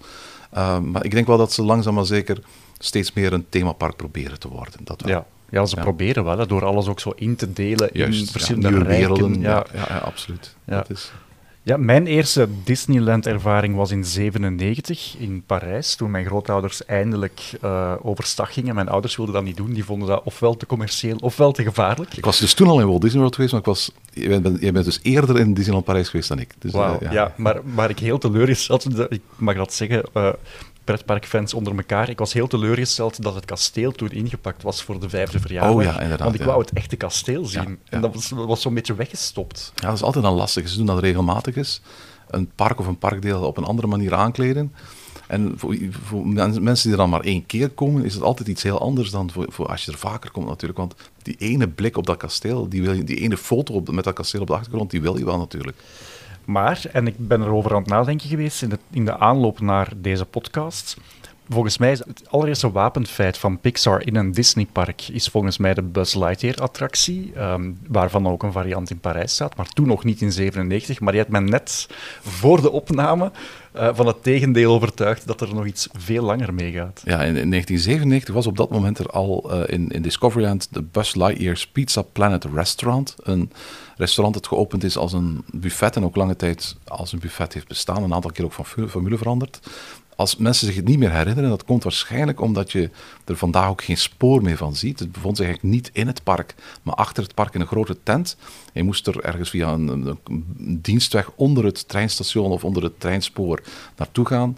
Uh, 0.53 0.79
maar 0.79 1.05
ik 1.05 1.11
denk 1.11 1.27
wel 1.27 1.37
dat 1.37 1.51
ze 1.51 1.63
langzaam 1.63 1.93
maar 1.93 2.05
zeker 2.05 2.39
steeds 2.77 3.13
meer 3.13 3.33
een 3.33 3.45
themapark 3.49 3.95
proberen 3.95 4.39
te 4.39 4.47
worden. 4.47 4.79
Dat 4.83 5.01
wel. 5.01 5.11
Ja. 5.11 5.25
Ja, 5.49 5.65
ze 5.65 5.75
ja. 5.75 5.81
proberen 5.81 6.23
wel, 6.23 6.47
door 6.47 6.65
alles 6.65 6.87
ook 6.87 6.99
zo 6.99 7.13
in 7.15 7.35
te 7.35 7.53
delen 7.53 7.89
Juist, 7.93 8.19
in 8.19 8.27
verschillende 8.27 8.77
ja, 8.77 8.85
werelden. 8.85 9.41
Ja, 9.41 9.65
ja, 9.73 9.85
ja, 9.87 9.97
absoluut. 9.97 10.55
Dat 10.65 10.89
is... 10.89 11.11
Ja, 11.65 11.77
mijn 11.77 12.07
eerste 12.07 12.47
Disneyland-ervaring 12.63 13.75
was 13.75 13.91
in 13.91 14.03
97 14.03 15.15
in 15.17 15.43
Parijs, 15.45 15.95
toen 15.95 16.11
mijn 16.11 16.25
grootouders 16.25 16.85
eindelijk 16.85 17.41
uh, 17.63 17.93
overstag 18.01 18.53
gingen. 18.53 18.75
Mijn 18.75 18.89
ouders 18.89 19.15
wilden 19.15 19.35
dat 19.35 19.43
niet 19.43 19.57
doen, 19.57 19.73
die 19.73 19.83
vonden 19.83 20.07
dat 20.07 20.21
ofwel 20.23 20.57
te 20.57 20.65
commercieel 20.65 21.17
ofwel 21.19 21.51
te 21.51 21.63
gevaarlijk. 21.63 22.17
Ik 22.17 22.25
was 22.25 22.39
dus 22.39 22.53
toen 22.53 22.67
al 22.67 22.79
in 22.79 22.87
Walt 22.87 23.01
Disney 23.01 23.19
World 23.19 23.35
geweest, 23.35 23.53
maar 23.53 23.61
ik 23.61 23.67
was, 23.67 23.91
jij, 24.13 24.41
bent, 24.41 24.61
jij 24.61 24.71
bent 24.71 24.85
dus 24.85 24.99
eerder 25.01 25.39
in 25.39 25.53
Disneyland 25.53 25.85
Parijs 25.85 26.09
geweest 26.09 26.29
dan 26.29 26.39
ik. 26.39 26.53
Dus, 26.59 26.71
wow, 26.71 26.93
uh, 26.93 27.01
ja, 27.01 27.11
ja 27.11 27.33
maar, 27.37 27.61
maar 27.63 27.89
ik 27.89 27.99
heel 27.99 28.17
teleurgesteld, 28.17 28.99
ik 29.11 29.21
mag 29.35 29.55
dat 29.55 29.73
zeggen, 29.73 30.03
uh, 30.13 30.29
pretparkfans 30.85 31.53
onder 31.53 31.75
elkaar. 31.75 32.09
Ik 32.09 32.19
was 32.19 32.33
heel 32.33 32.47
teleurgesteld 32.47 33.23
dat 33.23 33.35
het 33.35 33.45
kasteel 33.45 33.91
toen 33.91 34.11
ingepakt 34.11 34.63
was 34.63 34.83
voor 34.83 34.99
de 34.99 35.09
vijfde 35.09 35.39
verjaardag. 35.39 35.73
Oh 35.73 35.83
ja, 35.83 35.93
inderdaad. 35.93 36.27
Want 36.27 36.39
ik 36.39 36.45
wou 36.45 36.59
het 36.59 36.73
echte 36.73 36.95
kasteel 36.95 37.45
zien. 37.45 37.69
Ja. 37.69 37.75
En 37.89 38.01
dat 38.01 38.13
was, 38.13 38.29
was 38.29 38.61
zo'n 38.61 38.73
beetje 38.73 38.95
weggestopt. 38.95 39.71
Ja, 39.75 39.87
dat 39.87 39.95
is 39.95 40.03
altijd 40.03 40.23
dan 40.23 40.33
lastig. 40.33 40.69
Ze 40.69 40.77
doen 40.77 40.85
dat 40.85 40.99
regelmatig 40.99 41.55
is. 41.55 41.81
Een 42.27 42.51
park 42.55 42.79
of 42.79 42.87
een 42.87 42.97
parkdeel 42.97 43.41
op 43.41 43.57
een 43.57 43.63
andere 43.63 43.87
manier 43.87 44.13
aankleden. 44.13 44.73
En 45.27 45.53
voor, 45.55 45.77
voor, 46.03 46.27
mensen 46.27 46.83
die 46.83 46.91
er 46.91 46.97
dan 46.97 47.09
maar 47.09 47.21
één 47.21 47.45
keer 47.45 47.69
komen, 47.69 48.05
is 48.05 48.13
het 48.13 48.23
altijd 48.23 48.47
iets 48.47 48.63
heel 48.63 48.79
anders 48.79 49.09
dan 49.11 49.31
voor, 49.31 49.45
voor, 49.49 49.67
als 49.67 49.85
je 49.85 49.91
er 49.91 49.97
vaker 49.97 50.31
komt 50.31 50.47
natuurlijk. 50.47 50.79
Want 50.79 50.95
die 51.21 51.35
ene 51.37 51.67
blik 51.67 51.97
op 51.97 52.05
dat 52.05 52.17
kasteel, 52.17 52.69
die, 52.69 52.81
wil 52.81 52.93
je, 52.93 53.03
die 53.03 53.19
ene 53.19 53.37
foto 53.37 53.73
op, 53.73 53.91
met 53.91 54.03
dat 54.03 54.13
kasteel 54.13 54.41
op 54.41 54.47
de 54.47 54.53
achtergrond, 54.53 54.91
die 54.91 55.01
wil 55.01 55.17
je 55.17 55.25
wel 55.25 55.37
natuurlijk. 55.37 55.77
Maar, 56.45 56.85
en 56.91 57.07
ik 57.07 57.15
ben 57.17 57.41
erover 57.41 57.71
aan 57.71 57.81
het 57.81 57.89
nadenken 57.89 58.29
geweest 58.29 58.61
in 58.61 58.69
de, 58.69 58.79
in 58.91 59.05
de 59.05 59.17
aanloop 59.17 59.59
naar 59.59 59.93
deze 59.97 60.25
podcast. 60.25 60.97
Volgens 61.49 61.77
mij 61.77 61.91
is 61.91 61.99
het 61.99 62.23
allereerste 62.29 62.71
wapenfeit 62.71 63.37
van 63.37 63.59
Pixar 63.59 64.07
in 64.07 64.15
een 64.15 64.31
Disneypark 64.31 65.07
is 65.07 65.27
volgens 65.27 65.57
mij 65.57 65.73
de 65.73 65.81
Buzz 65.81 66.15
Lightyear-attractie, 66.15 67.33
um, 67.37 67.79
waarvan 67.87 68.27
ook 68.27 68.43
een 68.43 68.51
variant 68.51 68.89
in 68.89 68.99
Parijs 68.99 69.33
staat, 69.33 69.55
maar 69.55 69.67
toen 69.67 69.87
nog 69.87 70.03
niet 70.03 70.21
in 70.21 70.31
97. 70.31 70.99
Maar 70.99 71.13
je 71.13 71.19
hebt 71.19 71.31
me 71.31 71.39
net 71.39 71.87
voor 72.21 72.61
de 72.61 72.71
opname 72.71 73.31
uh, 73.75 73.89
van 73.93 74.07
het 74.07 74.23
tegendeel 74.23 74.73
overtuigd 74.73 75.27
dat 75.27 75.41
er 75.41 75.53
nog 75.53 75.65
iets 75.65 75.87
veel 75.97 76.23
langer 76.23 76.53
meegaat. 76.53 77.01
Ja, 77.03 77.21
in, 77.21 77.35
in 77.35 77.49
1997 77.49 78.33
was 78.33 78.47
op 78.47 78.57
dat 78.57 78.69
moment 78.69 78.99
er 78.99 79.09
al 79.09 79.51
uh, 79.51 79.61
in, 79.65 79.89
in 79.89 80.01
Discoveryland 80.01 80.67
de 80.71 80.81
Buzz 80.81 81.15
Lightyear's 81.15 81.67
Pizza 81.67 82.01
Planet 82.01 82.45
Restaurant, 82.53 83.15
een 83.23 83.51
restaurant 83.97 84.35
dat 84.35 84.47
geopend 84.47 84.83
is 84.83 84.97
als 84.97 85.13
een 85.13 85.43
buffet 85.51 85.95
en 85.95 86.03
ook 86.03 86.15
lange 86.15 86.35
tijd 86.35 86.75
als 86.87 87.11
een 87.11 87.19
buffet 87.19 87.53
heeft 87.53 87.67
bestaan, 87.67 88.03
een 88.03 88.13
aantal 88.13 88.31
keer 88.31 88.45
ook 88.45 88.53
van 88.53 88.65
formule 88.65 89.17
veranderd 89.17 89.59
als 90.15 90.35
mensen 90.35 90.67
zich 90.67 90.75
het 90.75 90.87
niet 90.87 90.99
meer 90.99 91.11
herinneren, 91.11 91.49
dat 91.49 91.65
komt 91.65 91.83
waarschijnlijk 91.83 92.41
omdat 92.41 92.71
je 92.71 92.89
er 93.25 93.37
vandaag 93.37 93.69
ook 93.69 93.83
geen 93.83 93.97
spoor 93.97 94.41
meer 94.41 94.57
van 94.57 94.75
ziet. 94.75 94.99
Het 94.99 95.11
bevond 95.11 95.37
zich 95.37 95.45
eigenlijk 95.45 95.75
niet 95.75 95.89
in 95.93 96.07
het 96.07 96.23
park, 96.23 96.55
maar 96.83 96.95
achter 96.95 97.23
het 97.23 97.33
park 97.33 97.53
in 97.53 97.61
een 97.61 97.67
grote 97.67 97.97
tent. 98.03 98.37
Je 98.73 98.83
moest 98.83 99.07
er 99.07 99.23
ergens 99.23 99.49
via 99.49 99.71
een, 99.71 99.87
een, 99.87 100.19
dienstweg 100.81 101.31
onder 101.35 101.65
het 101.65 101.87
treinstation 101.87 102.51
of 102.51 102.63
onder 102.63 102.83
het 102.83 102.99
treinspoor 102.99 103.61
naartoe 103.95 104.25
gaan. 104.25 104.57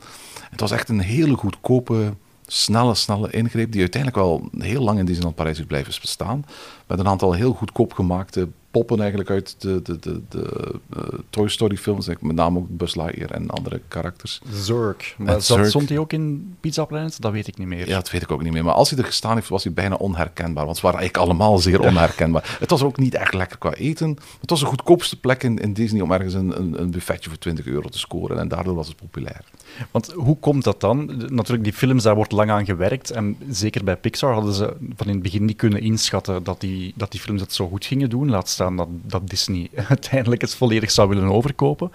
Het 0.50 0.60
was 0.60 0.72
echt 0.72 0.90
een 0.90 1.00
hele 1.00 1.36
goedkope, 1.36 2.14
snelle, 2.48 2.96
snelle 2.96 3.32
ingreep 3.32 3.72
die 3.72 3.82
uiteindelijk 3.82 4.24
wel 4.24 4.50
heel 4.58 4.84
lang 4.84 5.00
in 5.00 5.06
Disneyland 5.06 5.36
Parijs 5.36 5.60
is 5.60 5.66
blijven 5.66 6.02
bestaan. 6.02 6.46
Met 6.88 7.00
een 7.00 7.08
aantal 7.08 7.34
heel 7.34 7.54
goedkoop 7.54 7.94
gemaakte 7.94 8.48
poppen 8.72 9.00
eigenlijk 9.00 9.30
uit 9.30 9.56
de, 9.58 9.82
de, 9.82 10.00
de, 10.00 10.22
de 10.30 10.74
uh, 10.98 11.04
Toy 11.30 11.48
Story 11.48 11.78
films, 11.78 12.08
met 12.08 12.36
name 12.36 12.58
ook 12.58 12.68
Buzz 12.70 12.96
Lightyear 12.96 13.32
en 13.32 13.50
andere 13.50 13.82
karakters. 13.88 14.42
Zurk. 14.52 15.16
Maar 15.18 15.42
zat, 15.42 15.68
stond 15.68 15.90
hij 15.90 15.98
ook 15.98 16.14
in 16.14 16.56
Pizza 16.60 16.86
Planet? 16.86 17.22
Dat 17.22 17.32
weet 17.32 17.48
ik 17.48 17.58
niet 17.58 17.68
meer. 17.68 17.88
Ja, 17.88 17.96
dat 17.96 18.12
weet 18.12 18.22
ik 18.22 18.32
ook 18.32 18.44
niet 18.44 18.54
meer. 18.54 18.64
Maar 18.64 18.74
als 18.74 18.90
hij 18.90 19.00
er 19.00 19.06
gestaan 19.06 19.36
heeft, 19.36 19.50
was 19.50 19.64
hij 19.64 19.74
bijna 19.74 19.96
onherkenbaar. 19.96 20.66
Want 20.66 20.78
ze 20.78 20.84
waren 20.84 21.00
eigenlijk 21.00 21.30
allemaal 21.30 21.58
zeer 21.58 21.82
ja. 21.82 21.88
onherkenbaar. 21.88 22.58
Het 22.60 22.70
was 22.70 22.84
ook 22.84 22.98
niet 22.98 23.16
echt 23.16 23.34
lekker 23.34 23.58
qua 23.58 23.74
eten. 23.74 24.18
Het 24.42 24.50
was 24.50 24.60
de 24.60 24.66
goedkoopste 24.66 25.20
plek 25.20 25.44
in, 25.44 25.58
in 25.58 25.74
Disney 25.74 26.02
om 26.02 26.12
ergens 26.12 26.34
een, 26.34 26.60
een, 26.60 26.82
een 26.82 26.92
buffetje 26.92 27.30
voor 27.30 27.40
20 27.40 27.66
euro 27.66 27.90
te 27.90 28.00
scoren. 28.00 28.40
En 28.40 28.48
daardoor 28.48 28.76
was 28.76 28.88
het 28.88 28.96
populair. 28.96 29.44
Want 29.92 30.12
hoe 30.12 30.38
komt 30.40 30.64
dat 30.64 30.82
dan? 30.82 31.06
Natuurlijk, 31.18 31.64
die 31.64 31.74
films, 31.74 32.04
daar 32.04 32.16
wordt 32.16 32.32
lang 32.32 32.50
aan 32.50 32.66
gewerkt. 32.66 33.12
En 33.12 33.38
zeker 33.50 33.84
bij 33.84 33.96
Pixar 33.96 34.34
hadden 34.34 34.54
ze 34.54 34.76
van 34.96 35.08
in 35.08 35.14
het 35.14 35.22
begin 35.24 35.46
niet 35.46 35.58
kunnen 35.58 35.82
inschatten 35.82 36.44
dat 36.44 36.62
die, 36.62 36.94
dat 36.96 37.12
die 37.12 37.20
films 37.20 37.42
het 37.42 37.54
zo 37.54 37.68
goed 37.68 37.86
gingen 37.86 38.10
doen. 38.10 38.30
Laat 38.30 38.50
staan 38.50 38.76
dat, 38.76 38.88
dat 38.90 39.30
Disney 39.30 39.70
uiteindelijk 39.90 40.42
het 40.42 40.56
volledig 40.56 40.92
zou 40.92 41.10
willen 41.10 41.32
overkopen. 41.32 41.92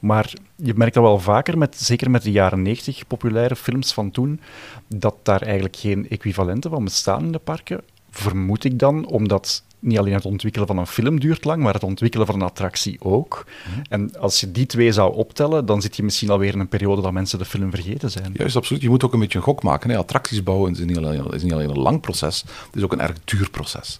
Maar 0.00 0.32
je 0.56 0.72
merkt 0.76 0.94
dat 0.94 1.02
wel 1.02 1.18
vaker, 1.18 1.58
met, 1.58 1.76
zeker 1.80 2.10
met 2.10 2.22
de 2.22 2.30
jaren 2.30 2.62
90 2.62 3.06
populaire 3.06 3.56
films 3.56 3.92
van 3.92 4.10
toen, 4.10 4.40
dat 4.86 5.14
daar 5.22 5.42
eigenlijk 5.42 5.76
geen 5.76 6.08
equivalenten 6.08 6.70
van 6.70 6.84
bestaan 6.84 7.24
in 7.24 7.32
de 7.32 7.38
parken. 7.38 7.80
Vermoed 8.10 8.64
ik 8.64 8.78
dan, 8.78 9.06
omdat 9.06 9.62
niet 9.84 9.98
alleen 9.98 10.14
het 10.14 10.24
ontwikkelen 10.24 10.66
van 10.66 10.78
een 10.78 10.86
film 10.86 11.20
duurt 11.20 11.44
lang, 11.44 11.62
maar 11.62 11.74
het 11.74 11.82
ontwikkelen 11.82 12.26
van 12.26 12.34
een 12.34 12.42
attractie 12.42 12.96
ook. 13.00 13.44
Mm. 13.74 13.82
En 13.88 14.18
als 14.18 14.40
je 14.40 14.52
die 14.52 14.66
twee 14.66 14.92
zou 14.92 15.14
optellen, 15.14 15.66
dan 15.66 15.82
zit 15.82 15.96
je 15.96 16.02
misschien 16.02 16.30
alweer 16.30 16.52
in 16.52 16.60
een 16.60 16.68
periode 16.68 17.02
dat 17.02 17.12
mensen 17.12 17.38
de 17.38 17.44
film 17.44 17.70
vergeten 17.70 18.10
zijn. 18.10 18.32
Juist, 18.36 18.56
absoluut. 18.56 18.82
Je 18.82 18.88
moet 18.88 19.04
ook 19.04 19.12
een 19.12 19.20
beetje 19.20 19.38
een 19.38 19.44
gok 19.44 19.62
maken. 19.62 19.90
Hè. 19.90 19.96
Attracties 19.96 20.42
bouwen 20.42 20.72
is 20.72 20.78
niet, 20.78 20.96
alleen, 20.96 21.30
is 21.30 21.42
niet 21.42 21.52
alleen 21.52 21.70
een 21.70 21.78
lang 21.78 22.00
proces, 22.00 22.40
het 22.40 22.76
is 22.76 22.82
ook 22.82 22.92
een 22.92 23.00
erg 23.00 23.16
duur 23.24 23.50
proces. 23.50 23.98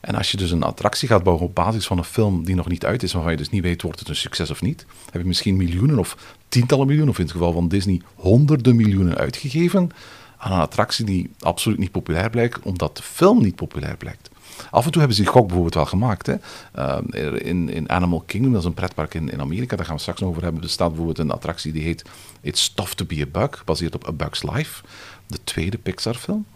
En 0.00 0.14
als 0.14 0.30
je 0.30 0.36
dus 0.36 0.50
een 0.50 0.62
attractie 0.62 1.08
gaat 1.08 1.22
bouwen 1.22 1.46
op 1.46 1.54
basis 1.54 1.86
van 1.86 1.98
een 1.98 2.04
film 2.04 2.44
die 2.44 2.54
nog 2.54 2.68
niet 2.68 2.84
uit 2.84 3.02
is, 3.02 3.12
waarvan 3.12 3.30
je 3.30 3.36
dus 3.36 3.50
niet 3.50 3.62
weet, 3.62 3.82
wordt 3.82 3.98
het 3.98 4.08
een 4.08 4.16
succes 4.16 4.50
of 4.50 4.62
niet, 4.62 4.86
heb 5.10 5.20
je 5.20 5.26
misschien 5.26 5.56
miljoenen 5.56 5.98
of 5.98 6.34
tientallen 6.48 6.86
miljoenen, 6.86 7.12
of 7.12 7.18
in 7.18 7.24
het 7.24 7.32
geval 7.32 7.52
van 7.52 7.68
Disney 7.68 8.00
honderden 8.14 8.76
miljoenen 8.76 9.16
uitgegeven 9.16 9.90
aan 10.36 10.52
een 10.52 10.60
attractie 10.60 11.04
die 11.04 11.30
absoluut 11.40 11.78
niet 11.78 11.90
populair 11.90 12.30
blijkt, 12.30 12.60
omdat 12.62 12.96
de 12.96 13.02
film 13.02 13.42
niet 13.42 13.54
populair 13.54 13.96
blijkt. 13.96 14.30
Af 14.70 14.84
en 14.84 14.90
toe 14.90 15.00
hebben 15.00 15.16
ze 15.16 15.22
die 15.22 15.30
gok 15.30 15.44
bijvoorbeeld 15.44 15.74
wel 15.74 15.86
gemaakt. 15.86 16.26
Hè. 16.26 16.34
Uh, 16.78 16.98
in, 17.46 17.68
in 17.68 17.90
Animal 17.90 18.22
Kingdom, 18.26 18.52
dat 18.52 18.60
is 18.60 18.66
een 18.66 18.74
pretpark 18.74 19.14
in, 19.14 19.30
in 19.30 19.40
Amerika, 19.40 19.76
daar 19.76 19.86
gaan 19.86 19.94
we 19.94 20.00
straks 20.00 20.20
nog 20.20 20.30
over 20.30 20.42
hebben, 20.42 20.60
bestaat 20.60 20.88
bijvoorbeeld 20.88 21.18
een 21.18 21.30
attractie 21.30 21.72
die 21.72 21.82
heet 21.82 22.04
It's 22.40 22.74
Tough 22.74 22.92
to 22.92 23.04
be 23.04 23.20
a 23.20 23.26
Bug, 23.40 23.58
gebaseerd 23.58 23.94
op 23.94 24.08
A 24.08 24.12
Bug's 24.12 24.42
Life, 24.42 24.84
de 25.26 25.38
tweede 25.44 25.78
Pixar-film. 25.78 26.46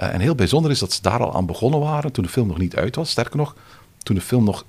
Uh, 0.00 0.14
en 0.14 0.20
heel 0.20 0.34
bijzonder 0.34 0.70
is 0.70 0.78
dat 0.78 0.92
ze 0.92 1.02
daar 1.02 1.20
al 1.20 1.34
aan 1.34 1.46
begonnen 1.46 1.80
waren 1.80 2.12
toen 2.12 2.24
de 2.24 2.30
film 2.30 2.48
nog 2.48 2.58
niet 2.58 2.76
uit 2.76 2.96
was. 2.96 3.10
Sterker 3.10 3.36
nog, 3.36 3.54
toen 4.02 4.16
de 4.16 4.22
film 4.22 4.44
nog 4.44 4.64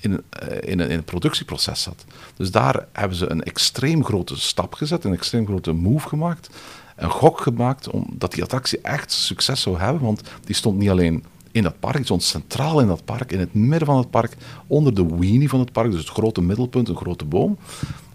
in, 0.00 0.22
eh, 0.30 0.70
in, 0.70 0.80
in 0.80 0.90
een 0.90 1.04
productieproces 1.04 1.82
zat. 1.82 2.04
Dus 2.36 2.50
daar 2.50 2.86
hebben 2.92 3.16
ze 3.16 3.30
een 3.30 3.42
extreem 3.42 4.04
grote 4.04 4.40
stap 4.40 4.74
gezet, 4.74 5.04
een 5.04 5.12
extreem 5.12 5.46
grote 5.46 5.72
move 5.72 6.08
gemaakt. 6.08 6.50
Een 6.96 7.10
gok 7.10 7.40
gemaakt 7.40 7.90
omdat 7.90 8.32
die 8.32 8.42
attractie 8.42 8.80
echt 8.80 9.12
succes 9.12 9.60
zou 9.60 9.78
hebben. 9.78 10.02
Want 10.02 10.22
die 10.44 10.54
stond 10.54 10.78
niet 10.78 10.90
alleen 10.90 11.24
in 11.56 11.62
dat 11.62 11.80
park, 11.80 11.96
die 11.96 12.04
stond 12.04 12.22
centraal 12.22 12.80
in 12.80 12.86
dat 12.86 13.04
park, 13.04 13.32
in 13.32 13.38
het 13.38 13.54
midden 13.54 13.86
van 13.86 13.96
het 13.96 14.10
park, 14.10 14.36
onder 14.66 14.94
de 14.94 15.16
weenie 15.16 15.48
van 15.48 15.60
het 15.60 15.72
park, 15.72 15.90
dus 15.90 16.00
het 16.00 16.08
grote 16.08 16.42
middelpunt, 16.42 16.88
een 16.88 16.96
grote 16.96 17.24
boom. 17.24 17.58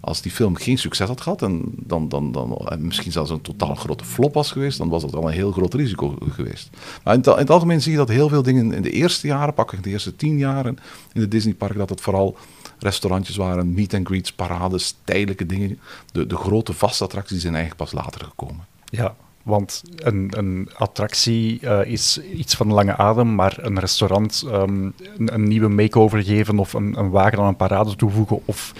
Als 0.00 0.22
die 0.22 0.32
film 0.32 0.54
geen 0.54 0.78
succes 0.78 1.08
had 1.08 1.20
gehad 1.20 1.42
en 1.42 1.62
dan, 1.76 2.08
dan, 2.08 2.32
dan, 2.32 2.56
en 2.56 2.86
misschien 2.86 3.12
zelfs 3.12 3.30
een 3.30 3.40
totaal 3.40 3.74
grote 3.74 4.04
flop 4.04 4.34
was 4.34 4.50
geweest, 4.50 4.78
dan 4.78 4.88
was 4.88 5.02
dat 5.02 5.14
al 5.14 5.26
een 5.26 5.32
heel 5.32 5.52
groot 5.52 5.74
risico 5.74 6.16
geweest. 6.30 6.70
Maar 7.04 7.14
in 7.14 7.20
het, 7.20 7.38
het 7.38 7.50
algemeen 7.50 7.82
zie 7.82 7.92
je 7.92 7.98
dat 7.98 8.08
heel 8.08 8.28
veel 8.28 8.42
dingen 8.42 8.72
in 8.72 8.82
de 8.82 8.90
eerste 8.90 9.26
jaren, 9.26 9.54
pakken 9.54 9.82
de 9.82 9.90
eerste 9.90 10.16
tien 10.16 10.38
jaren 10.38 10.78
in 11.12 11.20
de 11.20 11.28
Disneypark, 11.28 11.76
dat 11.76 11.88
het 11.88 12.00
vooral 12.00 12.36
restaurantjes 12.78 13.36
waren, 13.36 13.74
meet 13.74 13.94
and 13.94 14.06
greets, 14.06 14.32
parades, 14.32 14.96
tijdelijke 15.04 15.46
dingen. 15.46 15.78
De, 16.12 16.26
de 16.26 16.36
grote 16.36 16.72
vaste 16.72 17.04
attracties 17.04 17.40
zijn 17.40 17.54
eigenlijk 17.54 17.90
pas 17.90 18.02
later 18.02 18.24
gekomen. 18.24 18.66
Ja, 18.84 19.14
want 19.42 19.82
een, 19.96 20.32
een 20.36 20.68
attractie 20.76 21.60
uh, 21.60 21.84
is 21.84 22.20
iets 22.34 22.54
van 22.54 22.72
lange 22.72 22.96
adem, 22.96 23.34
maar 23.34 23.56
een 23.60 23.78
restaurant 23.78 24.44
um, 24.46 24.94
een, 25.18 25.34
een, 25.34 25.48
nieuwe 25.48 25.68
makeover 25.68 26.22
geven 26.24 26.58
of 26.58 26.72
een, 26.72 26.98
een 26.98 27.10
wagen 27.10 27.38
aan 27.38 27.46
een 27.46 27.56
parade 27.56 27.96
toevoegen 27.96 28.40
of 28.44 28.72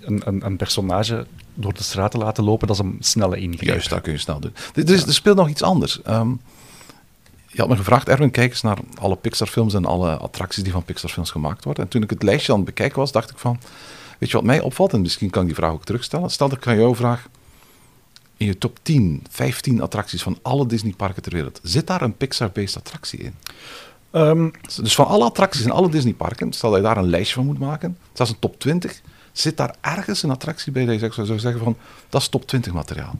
een, 0.00 0.22
een, 0.24 0.46
een 0.46 0.56
personage 0.56 1.26
door 1.54 1.74
de 1.74 1.82
straat 1.82 2.10
te 2.10 2.18
laten 2.18 2.44
lopen, 2.44 2.66
dat 2.66 2.76
is 2.76 2.82
een 2.82 2.96
snelle 3.00 3.36
ingreep. 3.36 3.68
Juist, 3.68 3.90
dat 3.90 4.00
kun 4.00 4.12
je 4.12 4.18
snel 4.18 4.40
doen. 4.40 4.54
Er, 4.74 4.90
is, 4.90 5.02
er 5.02 5.14
speelt 5.14 5.36
nog 5.36 5.48
iets 5.48 5.62
anders. 5.62 6.00
Um, 6.06 6.40
je 7.46 7.60
had 7.60 7.68
me 7.68 7.76
gevraagd, 7.76 8.08
Erwin, 8.08 8.30
kijk 8.30 8.50
eens 8.50 8.62
naar 8.62 8.78
alle 9.00 9.16
Pixar-films 9.16 9.74
en 9.74 9.84
alle 9.84 10.16
attracties 10.16 10.62
die 10.62 10.72
van 10.72 10.84
Pixar-films 10.84 11.30
gemaakt 11.30 11.64
worden. 11.64 11.84
En 11.84 11.90
toen 11.90 12.02
ik 12.02 12.10
het 12.10 12.22
lijstje 12.22 12.52
aan 12.52 12.58
het 12.58 12.66
bekijken 12.66 12.98
was, 12.98 13.12
dacht 13.12 13.30
ik 13.30 13.38
van, 13.38 13.60
weet 14.18 14.30
je 14.30 14.36
wat 14.36 14.44
mij 14.44 14.60
opvalt? 14.60 14.92
En 14.92 15.00
misschien 15.00 15.30
kan 15.30 15.40
ik 15.40 15.46
die 15.46 15.56
vraag 15.56 15.72
ook 15.72 15.84
terugstellen. 15.84 16.30
Stel 16.30 16.48
dat 16.48 16.58
ik 16.58 16.66
aan 16.66 16.78
jou 16.78 16.96
vraag, 16.96 17.28
in 18.38 18.46
je 18.46 18.58
top 18.58 18.78
10, 18.82 19.22
15 19.30 19.80
attracties 19.80 20.22
van 20.22 20.38
alle 20.42 20.66
Disneyparken 20.66 21.22
ter 21.22 21.32
wereld, 21.32 21.60
zit 21.62 21.86
daar 21.86 22.02
een 22.02 22.16
Pixar-based 22.16 22.76
attractie 22.76 23.18
in? 23.18 23.34
Um, 24.12 24.50
dus 24.82 24.94
van 24.94 25.06
alle 25.06 25.24
attracties 25.24 25.64
in 25.64 25.70
alle 25.70 25.90
Disneyparken, 25.90 26.52
stel 26.52 26.70
dat 26.70 26.78
je 26.78 26.84
daar 26.84 26.96
een 26.96 27.10
lijstje 27.10 27.34
van 27.34 27.46
moet 27.46 27.58
maken, 27.58 27.98
zelfs 28.12 28.32
een 28.32 28.38
top 28.38 28.60
20, 28.60 29.00
zit 29.32 29.56
daar 29.56 29.74
ergens 29.80 30.22
een 30.22 30.30
attractie 30.30 30.72
bij 30.72 30.84
dat 30.84 31.00
je 31.00 31.24
zou 31.24 31.38
zeggen 31.38 31.62
van, 31.62 31.76
dat 32.08 32.20
is 32.20 32.28
top 32.28 32.46
20 32.46 32.72
materiaal? 32.72 33.14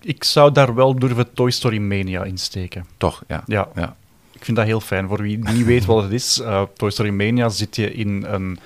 Ik 0.00 0.24
zou 0.24 0.52
daar 0.52 0.74
wel 0.74 0.98
durven 0.98 1.32
Toy 1.32 1.50
Story 1.50 1.78
Mania 1.78 2.24
insteken. 2.24 2.86
Toch, 2.96 3.22
ja. 3.28 3.42
ja. 3.46 3.68
ja. 3.74 3.96
Ik 4.32 4.44
vind 4.44 4.56
dat 4.56 4.66
heel 4.66 4.80
fijn. 4.80 5.08
Voor 5.08 5.22
wie 5.22 5.38
niet 5.38 5.64
weet 5.64 5.84
wat 5.84 6.02
het 6.02 6.12
is, 6.12 6.40
uh, 6.40 6.62
Toy 6.76 6.90
Story 6.90 7.10
Mania 7.10 7.48
zit 7.48 7.76
je 7.76 7.92
in 7.92 8.24
een 8.24 8.58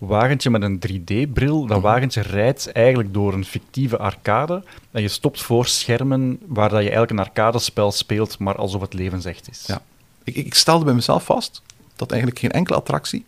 wagentje 0.00 0.50
met 0.50 0.62
een 0.62 0.82
3D-bril. 0.88 1.66
Dat 1.66 1.76
mhm. 1.76 1.86
wagentje 1.86 2.20
rijdt 2.20 2.72
eigenlijk 2.72 3.14
door 3.14 3.32
een 3.32 3.44
fictieve 3.44 3.98
arcade. 3.98 4.64
En 4.90 5.02
je 5.02 5.08
stopt 5.08 5.42
voor 5.42 5.66
schermen 5.66 6.38
waar 6.46 6.68
dat 6.68 6.82
je 6.82 6.90
eigenlijk 6.90 7.10
een 7.10 7.26
arcadespel 7.26 7.92
speelt, 7.92 8.38
maar 8.38 8.56
alsof 8.56 8.80
het 8.80 8.92
levensecht 8.92 9.50
is. 9.50 9.64
Ja. 9.66 9.82
Ik, 10.24 10.36
ik 10.36 10.54
stelde 10.54 10.84
bij 10.84 10.94
mezelf 10.94 11.24
vast 11.24 11.62
dat 11.96 12.10
eigenlijk 12.10 12.40
geen 12.40 12.52
enkele 12.52 12.76
attractie 12.76 13.24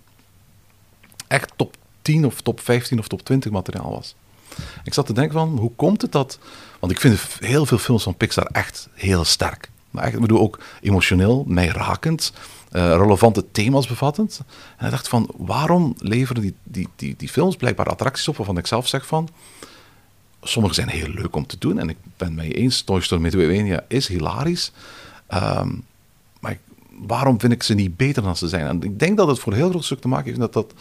echt 1.29 1.53
top 1.57 1.77
10 2.03 2.27
of 2.27 2.41
top 2.41 2.61
15 2.61 2.99
of 2.99 3.09
top 3.09 3.23
20 3.23 3.51
materiaal 3.51 3.91
was. 3.91 4.15
Ik 4.85 4.95
zat 4.95 5.07
te 5.07 5.13
denken 5.13 5.33
van, 5.33 5.59
hoe 5.59 5.73
komt 5.77 6.03
het 6.03 6.13
dat... 6.13 6.39
Want 6.79 6.93
ik 6.93 7.01
vind 7.01 7.21
heel 7.39 7.67
veel 7.67 7.79
films 7.79 8.03
van 8.03 8.17
Pixar 8.17 8.47
echt 8.47 8.89
heel 8.93 9.25
sterk. 9.25 9.71
Maar 9.91 10.05
echt, 10.05 10.15
ik 10.15 10.21
bedoel 10.21 10.41
ook 10.41 10.61
emotioneel, 10.81 11.45
mij 11.47 11.67
rakend. 11.67 12.33
Eh, 12.73 12.97
relevante 12.97 13.45
thema's 13.51 13.87
bevattend. 13.87 14.41
En 14.77 14.85
ik 14.85 14.91
dacht 14.91 15.09
van, 15.09 15.31
waarom 15.37 15.95
leveren 15.99 16.43
die, 16.43 16.55
die, 16.63 16.89
die, 16.97 17.15
die 17.17 17.29
films 17.29 17.57
blijkbaar 17.57 17.87
attracties 17.87 18.29
op 18.29 18.37
waarvan 18.37 18.59
ik 18.59 18.67
zelf 18.67 18.89
zeg 18.89 19.07
van... 19.07 19.29
Sommige 20.43 20.75
zijn 20.75 20.89
heel 20.89 21.09
leuk 21.09 21.37
om 21.37 21.47
te 21.47 21.57
doen 21.59 21.79
en 21.79 21.89
ik 21.89 21.97
ben 22.17 22.35
mij 22.35 22.53
eens, 22.53 22.83
Toy 22.83 23.01
Story 23.01 23.23
Midway 23.23 23.81
is 23.89 24.09
hilarisch. 24.09 24.73
Um, 25.35 25.85
maar 26.41 26.59
waarom 27.07 27.41
vind 27.41 27.53
ik 27.53 27.63
ze 27.63 27.75
niet 27.75 27.97
beter 27.97 28.23
dan 28.23 28.37
ze 28.37 28.49
zijn? 28.49 28.67
En 28.67 28.83
ik 28.83 28.99
denk 28.99 29.17
dat 29.17 29.29
het 29.29 29.39
voor 29.39 29.55
heel 29.55 29.69
groot 29.69 29.85
stuk 29.85 30.01
te 30.01 30.09
maken 30.09 30.27
heeft 30.27 30.39
dat 30.39 30.53
dat 30.53 30.75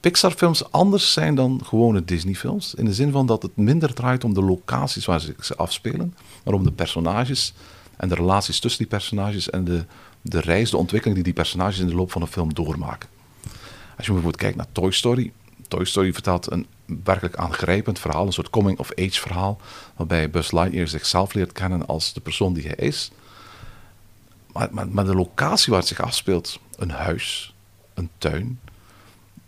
Pixar-films 0.00 0.72
anders 0.72 1.12
zijn 1.12 1.34
dan 1.34 1.60
gewone 1.64 2.04
Disney-films. 2.04 2.74
In 2.74 2.84
de 2.84 2.94
zin 2.94 3.10
van 3.10 3.26
dat 3.26 3.42
het 3.42 3.56
minder 3.56 3.94
draait 3.94 4.24
om 4.24 4.34
de 4.34 4.42
locaties 4.42 5.04
waar 5.04 5.20
ze, 5.20 5.34
ze 5.40 5.56
afspelen, 5.56 6.14
maar 6.44 6.54
om 6.54 6.64
de 6.64 6.72
personages 6.72 7.54
en 7.96 8.08
de 8.08 8.14
relaties 8.14 8.60
tussen 8.60 8.80
die 8.80 8.90
personages 8.90 9.50
en 9.50 9.64
de, 9.64 9.84
de 10.28 10.40
reis, 10.40 10.70
de 10.70 10.76
ontwikkeling 10.76 11.16
die 11.16 11.32
die 11.32 11.42
personages 11.42 11.78
in 11.78 11.86
de 11.86 11.94
loop 11.94 12.12
van 12.12 12.22
een 12.22 12.28
film 12.28 12.54
doormaken. 12.54 13.08
Als 13.96 14.06
je 14.06 14.12
bijvoorbeeld 14.12 14.36
kijkt 14.36 14.56
naar 14.56 14.72
Toy 14.72 14.90
Story. 14.90 15.32
Toy 15.68 15.84
Story 15.84 16.12
vertelt 16.12 16.50
een 16.50 16.66
werkelijk 17.04 17.36
aangrijpend 17.36 17.98
verhaal, 17.98 18.26
een 18.26 18.32
soort 18.32 18.50
coming-of-age 18.50 19.20
verhaal, 19.20 19.60
waarbij 19.96 20.30
Buzz 20.30 20.50
Lightyear 20.50 20.88
zichzelf 20.88 21.34
leert 21.34 21.52
kennen 21.52 21.86
als 21.86 22.12
de 22.12 22.20
persoon 22.20 22.52
die 22.52 22.66
hij 22.66 22.86
is. 22.86 23.10
Maar, 24.52 24.68
maar, 24.70 24.88
maar 24.88 25.04
de 25.04 25.14
locatie 25.14 25.70
waar 25.70 25.80
het 25.80 25.88
zich 25.88 26.00
afspeelt, 26.00 26.60
een 26.76 26.90
huis, 26.90 27.54
een 27.94 28.10
tuin, 28.18 28.60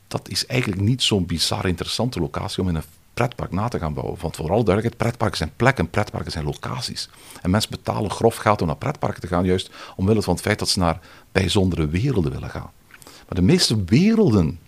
dat 0.09 0.29
is 0.29 0.47
eigenlijk 0.47 0.81
niet 0.81 1.03
zo'n 1.03 1.27
bizar 1.27 1.67
interessante 1.67 2.21
locatie 2.21 2.63
om 2.63 2.69
in 2.69 2.75
een 2.75 2.83
pretpark 3.19 3.53
na 3.53 3.69
te 3.69 3.79
gaan 3.79 3.95
bouwen. 3.95 4.19
Want 4.21 4.37
vooral 4.37 4.65
duidelijkheid, 4.65 4.97
pretparken 4.97 5.37
zijn 5.37 5.53
plekken, 5.57 5.91
pretparken 5.91 6.33
zijn 6.33 6.45
locaties. 6.45 7.09
En 7.43 7.51
mensen 7.51 7.71
betalen 7.71 8.11
grof 8.11 8.37
geld 8.37 8.61
om 8.61 8.67
naar 8.67 8.77
pretparken 8.77 9.21
te 9.21 9.27
gaan, 9.27 9.45
juist 9.45 9.71
omwille 9.97 10.23
van 10.23 10.35
het 10.35 10.43
feit 10.43 10.59
dat 10.59 10.69
ze 10.69 10.79
naar 10.79 11.01
bijzondere 11.33 11.89
werelden 11.89 12.33
willen 12.33 12.51
gaan. 12.51 12.71
Maar 12.99 13.35
de 13.35 13.43
meeste 13.43 13.85
werelden 13.85 14.59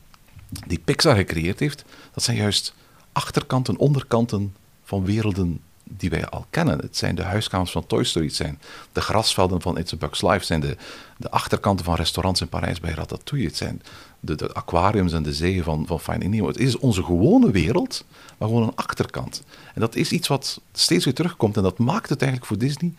die 0.67 0.79
Pixar 0.79 1.17
gecreëerd 1.17 1.61
heeft, 1.61 1.85
dat 2.13 2.23
zijn 2.23 2.37
juist 2.37 2.75
achterkanten, 3.13 3.77
onderkanten 3.77 4.55
van 4.85 5.05
werelden 5.05 5.61
die 5.97 6.11
wij 6.11 6.27
al 6.27 6.47
kennen. 6.51 6.79
Het 6.79 6.97
zijn 6.97 7.15
de 7.15 7.23
huiskamers 7.23 7.71
van 7.71 7.87
Toy 7.87 8.05
Story, 8.05 8.27
het 8.27 8.35
zijn 8.35 8.59
de 8.93 9.01
grasvelden 9.01 9.61
van 9.61 9.79
It's 9.79 9.93
a 9.93 9.97
Bug's 9.97 10.23
Life, 10.23 10.35
het 10.35 10.47
zijn 10.47 10.61
de, 10.61 10.77
de 11.17 11.31
achterkanten 11.31 11.85
van 11.85 11.95
restaurants 11.95 12.41
in 12.41 12.49
Parijs 12.49 12.81
bij 12.81 12.93
Ratatouille, 12.93 13.47
het 13.47 13.57
zijn 13.57 13.83
de, 14.21 14.35
de 14.35 14.53
aquariums 14.53 15.13
en 15.13 15.23
de 15.23 15.33
zeeën 15.33 15.63
van, 15.63 15.87
van 15.87 16.01
Finding 16.01 16.31
Nemo. 16.33 16.47
Het 16.47 16.59
is 16.59 16.79
onze 16.79 17.03
gewone 17.03 17.51
wereld, 17.51 18.05
maar 18.39 18.49
gewoon 18.49 18.63
een 18.63 18.77
achterkant. 18.77 19.43
En 19.75 19.81
dat 19.81 19.97
is 19.97 20.13
iets 20.13 20.29
wat 20.29 20.61
steeds 20.73 21.05
weer 21.05 21.15
terugkomt 21.15 21.57
en 21.57 21.63
dat 21.63 21.79
maakt 21.79 22.09
het 22.09 22.23
eigenlijk 22.23 22.51
voor 22.51 22.59
Disney 22.59 22.93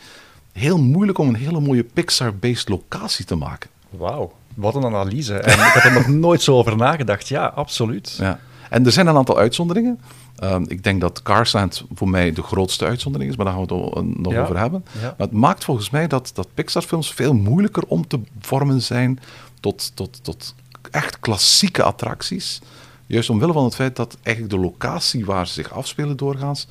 heel 0.51 0.77
moeilijk 0.77 1.17
om 1.17 1.27
een 1.27 1.36
hele 1.36 1.60
mooie 1.60 1.83
Pixar-based 1.83 2.69
locatie 2.69 3.25
te 3.25 3.36
maken. 3.36 3.69
Wauw, 3.89 4.33
wat 4.53 4.75
een 4.75 4.86
analyse. 4.86 5.38
En 5.38 5.53
ik 5.53 5.74
had 5.74 5.83
er 5.83 5.93
nog 5.93 6.07
nooit 6.27 6.41
zo 6.41 6.55
over 6.55 6.75
nagedacht. 6.75 7.27
Ja, 7.27 7.45
absoluut. 7.45 8.15
Ja. 8.19 8.39
En 8.69 8.86
er 8.86 8.91
zijn 8.91 9.07
een 9.07 9.15
aantal 9.15 9.38
uitzonderingen. 9.38 10.00
Ehm, 10.41 10.63
ik 10.67 10.83
denk 10.83 11.01
dat 11.01 11.21
Carsland 11.21 11.83
voor 11.93 12.10
mij 12.10 12.31
de 12.31 12.41
grootste 12.41 12.86
uitzondering 12.86 13.31
is, 13.31 13.38
maar 13.38 13.45
daar 13.45 13.55
gaan 13.55 13.65
we 13.65 13.74
het 13.74 14.17
nog 14.17 14.36
over 14.36 14.57
hebben. 14.57 14.86
Maar 15.01 15.13
het 15.17 15.31
maakt 15.31 15.63
volgens 15.63 15.89
mij 15.89 16.07
dat, 16.07 16.31
dat 16.33 16.48
Pixar-films 16.53 17.13
veel 17.13 17.33
moeilijker 17.33 17.83
om 17.88 18.07
te 18.07 18.19
vormen 18.39 18.81
zijn 18.81 19.19
tot, 19.60 19.91
tot, 19.95 20.24
tot 20.24 20.55
echt 20.91 21.19
klassieke 21.19 21.83
attracties. 21.83 22.62
Juist 23.05 23.29
omwille 23.29 23.53
van 23.53 23.63
het 23.63 23.75
feit 23.75 23.95
dat 23.95 24.17
eigenlijk 24.21 24.55
de 24.55 24.62
locatie 24.62 25.25
waar 25.25 25.48
ze 25.48 25.53
zich 25.53 25.74
afspelen 25.74 26.17
doorgaans 26.17 26.67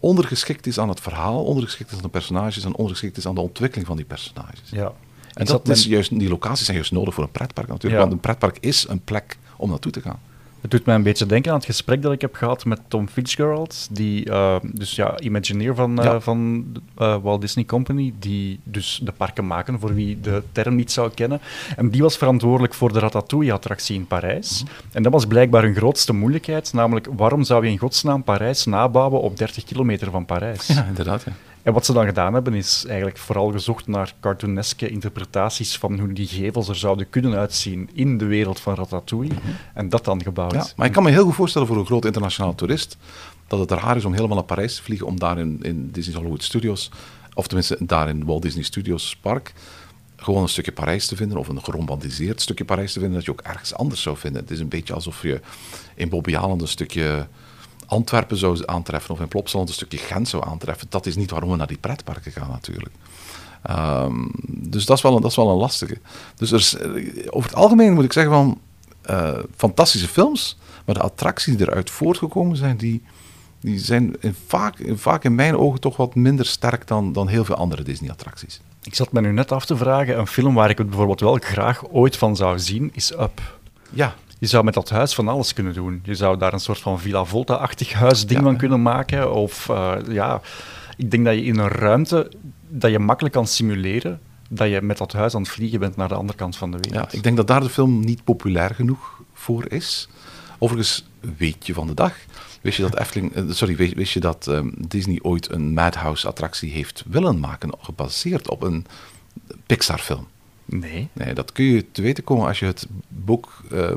ondergeschikt 0.00 0.66
is 0.66 0.78
aan 0.78 0.88
het 0.88 1.00
verhaal, 1.00 1.44
ondergeschikt 1.44 1.90
is 1.90 1.96
aan 1.96 2.02
de 2.02 2.08
personages 2.08 2.64
en 2.64 2.74
ondergeschikt 2.74 3.16
is 3.16 3.26
aan 3.26 3.34
de 3.34 3.40
ontwikkeling 3.40 3.86
van 3.86 3.96
die 3.96 4.06
personages. 4.06 4.70
Ja. 4.70 4.92
En 5.34 5.44
dat, 5.44 5.68
is 5.68 5.84
juist, 5.84 6.18
die 6.18 6.28
locaties 6.28 6.64
zijn 6.64 6.76
juist 6.76 6.92
nodig 6.92 7.14
voor 7.14 7.24
een 7.24 7.30
pretpark 7.30 7.68
natuurlijk, 7.68 8.00
want 8.00 8.12
een 8.12 8.20
pretpark 8.20 8.56
is 8.60 8.88
een 8.88 9.00
plek 9.00 9.38
om 9.56 9.70
naartoe 9.70 9.92
te 9.92 10.00
gaan. 10.00 10.20
Het 10.62 10.70
doet 10.70 10.84
mij 10.84 10.94
een 10.94 11.02
beetje 11.02 11.26
denken 11.26 11.50
aan 11.50 11.56
het 11.56 11.66
gesprek 11.66 12.02
dat 12.02 12.12
ik 12.12 12.20
heb 12.20 12.34
gehad 12.34 12.64
met 12.64 12.80
Tom 12.88 13.08
Fitzgerald, 13.08 13.88
die, 13.90 14.26
uh, 14.26 14.56
dus 14.72 14.94
ja, 14.94 15.20
Imagineer 15.20 15.74
van, 15.74 16.04
uh, 16.04 16.20
van 16.20 16.64
uh, 16.98 17.16
Walt 17.22 17.40
Disney 17.40 17.64
Company, 17.64 18.12
die 18.18 18.60
dus 18.64 19.00
de 19.02 19.12
parken 19.12 19.46
maken, 19.46 19.80
voor 19.80 19.94
wie 19.94 20.20
de 20.20 20.42
term 20.52 20.74
niet 20.74 20.92
zou 20.92 21.10
kennen. 21.14 21.40
En 21.76 21.90
die 21.90 22.02
was 22.02 22.16
verantwoordelijk 22.16 22.74
voor 22.74 22.92
de 22.92 22.98
Ratatouille-attractie 22.98 23.96
in 23.96 24.06
Parijs. 24.06 24.62
Mhm. 24.62 24.72
En 24.92 25.02
dat 25.02 25.12
was 25.12 25.26
blijkbaar 25.26 25.62
hun 25.62 25.74
grootste 25.74 26.12
moeilijkheid, 26.12 26.72
namelijk 26.72 27.08
waarom 27.16 27.44
zou 27.44 27.64
je 27.64 27.70
in 27.70 27.78
godsnaam 27.78 28.22
Parijs 28.24 28.64
nabouwen 28.64 29.20
op 29.20 29.36
30 29.36 29.64
kilometer 29.64 30.10
van 30.10 30.24
Parijs? 30.24 30.66
Ja, 30.66 30.84
inderdaad, 30.84 31.22
ja. 31.22 31.32
En 31.62 31.72
wat 31.72 31.84
ze 31.84 31.92
dan 31.92 32.04
gedaan 32.04 32.34
hebben, 32.34 32.54
is 32.54 32.84
eigenlijk 32.86 33.18
vooral 33.18 33.50
gezocht 33.50 33.86
naar 33.86 34.14
cartooneske 34.20 34.88
interpretaties 34.88 35.76
van 35.76 35.98
hoe 35.98 36.12
die 36.12 36.26
gevels 36.26 36.68
er 36.68 36.76
zouden 36.76 37.10
kunnen 37.10 37.34
uitzien 37.34 37.90
in 37.92 38.18
de 38.18 38.24
wereld 38.24 38.60
van 38.60 38.74
Ratatouille. 38.74 39.34
Mhm. 39.34 39.46
En 39.74 39.88
dat 39.88 40.04
dan 40.04 40.22
gebouwd. 40.22 40.52
Ja, 40.52 40.66
maar 40.76 40.86
ik 40.86 40.92
kan 40.92 41.02
me 41.02 41.10
heel 41.10 41.24
goed 41.24 41.34
voorstellen 41.34 41.66
voor 41.66 41.76
een 41.76 41.86
groot 41.86 42.04
internationaal 42.04 42.54
toerist 42.54 42.96
dat 43.46 43.70
het 43.70 43.80
raar 43.80 43.96
is 43.96 44.04
om 44.04 44.12
helemaal 44.12 44.36
naar 44.36 44.44
Parijs 44.44 44.76
te 44.76 44.82
vliegen 44.82 45.06
om 45.06 45.18
daar 45.18 45.38
in, 45.38 45.58
in 45.62 45.90
Disney 45.90 46.16
Hollywood 46.16 46.42
Studios, 46.42 46.90
of 47.34 47.46
tenminste 47.46 47.76
daar 47.80 48.08
in 48.08 48.24
Walt 48.24 48.42
Disney 48.42 48.64
Studios 48.64 49.16
Park, 49.16 49.52
gewoon 50.16 50.42
een 50.42 50.48
stukje 50.48 50.72
Parijs 50.72 51.06
te 51.06 51.16
vinden 51.16 51.38
of 51.38 51.48
een 51.48 51.64
geromantiseerd 51.64 52.40
stukje 52.40 52.64
Parijs 52.64 52.92
te 52.92 52.98
vinden 52.98 53.16
dat 53.16 53.24
je 53.24 53.32
ook 53.32 53.40
ergens 53.40 53.74
anders 53.74 54.02
zou 54.02 54.16
vinden. 54.16 54.42
Het 54.42 54.50
is 54.50 54.60
een 54.60 54.68
beetje 54.68 54.94
alsof 54.94 55.22
je 55.22 55.40
in 55.94 56.08
Bobby 56.08 56.36
Allen 56.36 56.60
een 56.60 56.68
stukje 56.68 57.26
Antwerpen 57.92 58.36
zou 58.36 58.62
aantreffen 58.66 59.14
of 59.14 59.20
in 59.20 59.28
Plopsaland 59.28 59.68
een 59.68 59.74
stukje 59.74 59.98
Gent 59.98 60.28
zou 60.28 60.44
aantreffen. 60.46 60.86
Dat 60.90 61.06
is 61.06 61.16
niet 61.16 61.30
waarom 61.30 61.50
we 61.50 61.56
naar 61.56 61.66
die 61.66 61.78
pretparken 61.78 62.32
gaan 62.32 62.50
natuurlijk. 62.50 62.94
Um, 63.70 64.30
dus 64.46 64.84
dat 64.84 64.96
is, 64.96 65.02
wel 65.02 65.14
een, 65.14 65.22
dat 65.22 65.30
is 65.30 65.36
wel 65.36 65.50
een 65.50 65.56
lastige. 65.56 65.98
Dus 66.36 66.50
er 66.50 66.58
is, 66.58 66.80
over 67.30 67.50
het 67.50 67.58
algemeen 67.58 67.92
moet 67.92 68.04
ik 68.04 68.12
zeggen 68.12 68.32
van... 68.32 68.58
eh, 69.02 69.38
fantastische 69.56 70.08
films, 70.08 70.58
maar 70.84 70.94
de 70.94 71.00
attracties 71.00 71.56
die 71.56 71.66
eruit 71.68 71.90
voortgekomen 71.90 72.56
zijn, 72.56 72.76
die, 72.76 73.02
die 73.60 73.78
zijn 73.78 74.16
in 74.20 74.34
vaak, 74.46 74.78
in 74.78 74.98
vaak 74.98 75.24
in 75.24 75.34
mijn 75.34 75.56
ogen 75.56 75.80
toch 75.80 75.96
wat 75.96 76.14
minder 76.14 76.46
sterk 76.46 76.86
dan, 76.86 77.12
dan 77.12 77.28
heel 77.28 77.44
veel 77.44 77.54
andere 77.54 77.82
Disney-attracties. 77.82 78.60
Ik 78.82 78.94
zat 78.94 79.12
me 79.12 79.20
nu 79.20 79.32
net 79.32 79.52
af 79.52 79.64
te 79.64 79.76
vragen, 79.76 80.18
een 80.18 80.26
film 80.26 80.54
waar 80.54 80.70
ik 80.70 80.78
het 80.78 80.88
bijvoorbeeld 80.88 81.20
wel 81.20 81.38
graag 81.40 81.88
ooit 81.88 82.16
van 82.16 82.36
zou 82.36 82.58
zien, 82.58 82.90
is 82.94 83.12
Up. 83.12 83.58
Ja, 83.90 84.14
Je 84.42 84.48
zou 84.48 84.64
met 84.64 84.74
dat 84.74 84.90
huis 84.90 85.14
van 85.14 85.28
alles 85.28 85.52
kunnen 85.52 85.74
doen. 85.74 86.00
Je 86.04 86.14
zou 86.14 86.38
daar 86.38 86.52
een 86.52 86.60
soort 86.60 86.78
van 86.78 87.00
Villa 87.00 87.24
Volta-achtig 87.24 87.92
huisding 87.92 88.40
Ja. 88.40 88.44
van 88.46 88.56
kunnen 88.56 88.82
maken. 88.82 89.32
Of 89.32 89.68
eh, 89.68 89.94
ja, 90.08 90.40
ik 90.96 91.10
denk 91.10 91.24
dat 91.24 91.34
je 91.34 91.44
in 91.44 91.58
een 91.58 91.68
ruimte 91.68 92.30
dat 92.68 92.90
je 92.90 92.98
makkelijk 92.98 93.34
kan 93.34 93.46
simuleren 93.46 94.20
dat 94.48 94.68
je 94.68 94.82
met 94.82 94.98
dat 94.98 95.12
huis 95.12 95.34
aan 95.34 95.42
het 95.42 95.50
vliegen 95.50 95.80
bent 95.80 95.96
naar 95.96 96.08
de 96.08 96.14
andere 96.14 96.38
kant 96.38 96.56
van 96.56 96.70
de 96.70 96.76
ja, 96.80 96.90
wereld. 96.90 97.12
ik 97.12 97.22
denk 97.22 97.36
dat 97.36 97.46
daar 97.46 97.60
de 97.60 97.68
film 97.68 98.00
niet 98.04 98.24
populair 98.24 98.74
genoeg 98.74 99.20
voor 99.32 99.70
is. 99.70 100.08
Overigens, 100.58 101.04
weetje 101.36 101.74
van 101.74 101.86
de 101.86 101.94
dag. 101.94 102.14
Wist 102.60 102.76
je 102.76 102.82
dat 102.82 102.98
Efteling, 102.98 103.32
eh, 103.34 103.44
sorry, 103.48 103.76
wist, 103.76 103.94
wist 103.94 104.12
je 104.12 104.20
dat 104.20 104.46
ehm, 104.46 104.68
Disney 104.76 105.18
ooit 105.22 105.50
een 105.50 105.72
Madhouse-attractie 105.72 106.70
heeft 106.70 107.04
willen 107.06 107.40
maken, 107.40 107.70
gebaseerd 107.78 108.48
op 108.48 108.62
een 108.62 108.86
Pixar-film? 109.66 110.26
Nee. 110.72 111.08
Nee, 111.12 111.34
dat 111.34 111.52
kun 111.52 111.64
je 111.64 111.90
te 111.92 112.02
weten 112.02 112.24
komen 112.24 112.46
als 112.46 112.58
je 112.58 112.66
het 112.66 112.86
boek 113.08 113.62
eh, 113.70 113.90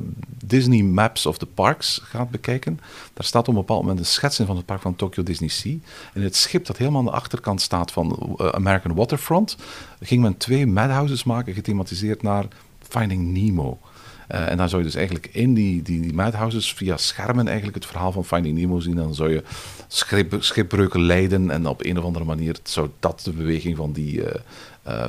Disney 0.46 0.82
Maps 0.82 1.26
of 1.26 1.38
the 1.38 1.46
Parks 1.46 2.02
gaat 2.04 2.30
bekijken. 2.30 2.80
Daar 3.14 3.26
staat 3.26 3.42
op 3.42 3.48
een 3.48 3.60
bepaald 3.60 3.82
moment 3.82 4.00
een 4.00 4.06
schets 4.06 4.40
in 4.40 4.46
van 4.46 4.56
het 4.56 4.66
park 4.66 4.82
van 4.82 4.96
Tokyo 4.96 5.24
Disney 5.24 5.50
Sea. 5.50 5.76
En 6.14 6.22
het 6.22 6.36
schip 6.36 6.66
dat 6.66 6.78
helemaal 6.78 7.00
aan 7.00 7.06
de 7.06 7.12
achterkant 7.12 7.62
staat 7.62 7.92
van 7.92 8.36
eh, 8.38 8.48
American 8.48 8.96
Waterfront, 8.96 9.58
ging 10.02 10.22
men 10.22 10.38
twee 10.38 10.68
madhouses 10.68 11.24
maken, 11.24 11.54
gethematiseerd 11.54 12.22
naar 12.22 12.46
Finding 12.80 13.34
Nemo. 13.34 13.80
Eh, 14.28 14.50
en 14.50 14.58
dan 14.58 14.70
zou 14.70 14.82
je 14.82 14.88
dus 14.88 14.98
eigenlijk 14.98 15.30
in 15.32 15.54
die, 15.54 15.82
die, 15.82 16.02
die 16.02 16.14
madhouses 16.14 16.74
via 16.74 16.98
schermen 16.98 17.48
eigenlijk 17.48 17.76
het 17.76 17.86
verhaal 17.86 18.12
van 18.12 18.26
Finding 18.26 18.58
Nemo 18.58 18.80
zien. 18.80 18.98
En 18.98 19.04
dan 19.04 19.16
zou 19.16 19.32
je 19.32 19.44
schip, 19.88 20.36
schipbreuken 20.40 21.02
leiden 21.02 21.50
en 21.50 21.68
op 21.68 21.86
een 21.86 21.98
of 21.98 22.04
andere 22.04 22.26
manier 22.26 22.58
zou 22.64 22.90
dat 23.00 23.22
de 23.24 23.32
beweging 23.32 23.78
van 23.78 23.92
die, 23.92 24.24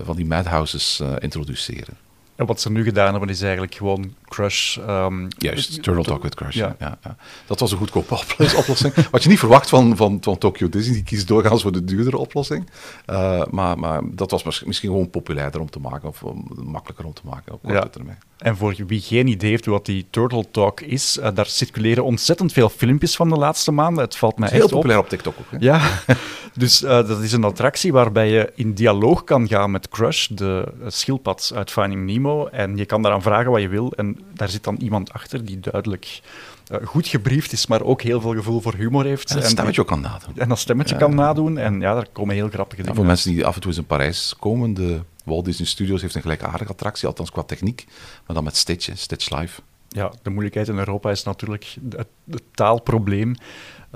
van 0.05 0.17
die 0.17 0.27
madhouses 0.27 1.01
eh, 1.01 1.13
introduceren. 1.19 1.97
En 2.37 2.47
wat 2.47 2.61
ze 2.61 2.71
nu 2.71 2.85
gedaan 2.85 3.11
hebben, 3.11 3.29
is 3.29 3.43
eigenlijk 3.43 3.75
gewoon 3.75 4.15
Crush. 4.29 4.79
ehm, 4.79 5.27
Juist, 5.39 5.83
Turtle 5.83 6.05
Talk 6.05 6.23
with 6.23 6.35
Crush. 6.35 6.55
Ja. 6.55 6.77
Ja. 6.79 6.99
Ja, 7.05 7.17
Dat 7.47 7.61
was 7.61 7.73
een 7.73 7.79
goedkope 7.79 8.15
oplos- 8.31 8.55
oplossing. 8.55 8.95
Wat 9.11 9.23
je 9.23 9.29
niet 9.29 9.39
verwacht 9.39 9.69
van, 9.69 9.97
van, 9.97 10.19
van 10.21 10.39
Tokyo 10.39 10.69
Disney. 10.69 10.95
Die 10.95 11.03
kiest 11.03 11.29
doorgaans 11.29 11.63
voor 11.63 11.73
de 11.73 11.85
duurdere 11.85 12.17
oplossing. 12.17 12.71
Eh, 13.07 13.43
maar, 13.51 13.79
maar 13.79 14.01
dat 14.05 14.31
was 14.31 14.43
mis- 14.45 14.65
misschien 14.65 14.91
gewoon 14.91 15.11
populairder 15.11 15.61
om 15.61 15.71
te 15.71 15.81
maken. 15.81 16.09
Of 16.09 16.23
makkelijker 16.65 17.05
om 17.07 17.13
te 17.15 17.23
maken 17.25 17.53
op 17.53 17.61
korte 17.63 17.77
Ja. 17.77 17.89
termijn. 17.89 18.19
En 18.37 18.57
voor 18.57 18.75
wie 18.87 19.01
geen 19.01 19.27
idee 19.27 19.51
heeft 19.51 19.67
wat 19.67 19.87
die 19.87 20.07
Turtle 20.11 20.45
Talk 20.51 20.81
is, 20.81 21.19
eh, 21.19 21.31
daar 21.35 21.47
circuleren 21.47 22.05
ontzettend 22.05 22.53
veel 22.53 22.69
filmpjes 22.69 23.17
van 23.17 23.29
de 23.29 23.37
laatste 23.37 23.73
maanden. 23.73 24.05
Het 24.05 24.17
valt 24.17 24.39
mij 24.39 24.49
Het 24.49 24.53
is 24.57 24.57
heel 24.57 24.67
echt 24.69 24.75
op. 24.77 24.81
populair 24.83 25.05
op 25.05 25.09
TikTok 25.09 25.35
ook. 25.39 25.47
Hè? 25.51 25.57
Ja, 25.61 25.81
dus 26.55 26.83
eh, 26.83 26.91
dat 27.09 27.21
is 27.23 27.33
een 27.33 27.45
attractie 27.45 27.93
waarbij 27.93 28.29
je 28.31 28.53
in 28.55 28.75
dialoog 28.75 29.25
kan 29.25 29.49
gaan 29.49 29.71
met 29.71 29.89
Crush, 29.89 30.27
de 30.27 30.73
schildpad 30.87 31.53
uit 31.55 31.71
Finding 31.71 32.05
Nemo. 32.07 32.47
En 32.47 32.77
je 32.77 32.85
kan 32.87 33.03
daaraan 33.03 33.23
vragen 33.23 33.51
wat 33.51 33.61
je 33.61 33.69
wil. 33.69 33.93
En 33.97 34.16
daar 34.35 34.49
zit 34.49 34.65
dan 34.65 34.77
iemand 34.77 35.13
achter 35.13 35.45
die 35.45 35.61
duidelijk 35.61 36.21
eh, 36.67 36.87
goed 36.87 37.07
gebriefd 37.09 37.53
is, 37.53 37.67
maar 37.67 37.83
ook 37.83 38.03
heel 38.03 38.21
veel 38.21 38.35
gevoel 38.35 38.61
voor 38.61 38.75
humor 38.75 39.05
heeft. 39.05 39.31
En 39.31 39.37
het 39.37 39.47
stemmetje 39.47 39.81
ook 39.81 39.87
kan 39.87 40.01
nadoen. 40.01 40.33
En 40.37 40.49
dat 40.49 40.59
stemmetje 40.59 40.95
Ja. 40.95 41.01
kan 41.01 41.15
nadoen. 41.15 41.59
En 41.59 41.81
ja, 41.81 41.95
daar 41.95 42.07
komen 42.13 42.35
heel 42.35 42.49
grappige 42.49 42.81
dingen 42.83 42.95
voor 42.97 43.05
uit. 43.05 43.13
mensen 43.13 43.33
die 43.33 43.47
af 43.47 43.55
en 43.55 43.61
toe 43.61 43.71
eens 43.71 43.81
in 43.81 43.87
Parijs 43.87 44.35
komen, 44.39 44.75
de 44.75 45.01
Walt 45.25 45.45
Disney 45.45 45.67
Studios 45.67 46.01
heeft 46.03 46.15
een 46.15 46.21
gelijkaardige 46.23 46.71
attractie, 46.73 47.07
althans 47.09 47.31
qua 47.31 47.43
techniek, 47.43 47.85
maar 48.27 48.37
dan 48.37 48.45
met 48.45 48.57
Stitch, 48.57 48.91
Stitch 48.95 49.31
Live. 49.39 49.61
Ja, 49.89 50.13
de 50.23 50.31
moeilijkheid 50.31 50.69
in 50.69 50.79
Europa 50.79 51.11
is 51.11 51.23
natuurlijk 51.23 51.77
het, 51.91 52.07
het 52.31 52.43
taalprobleem. 52.55 53.35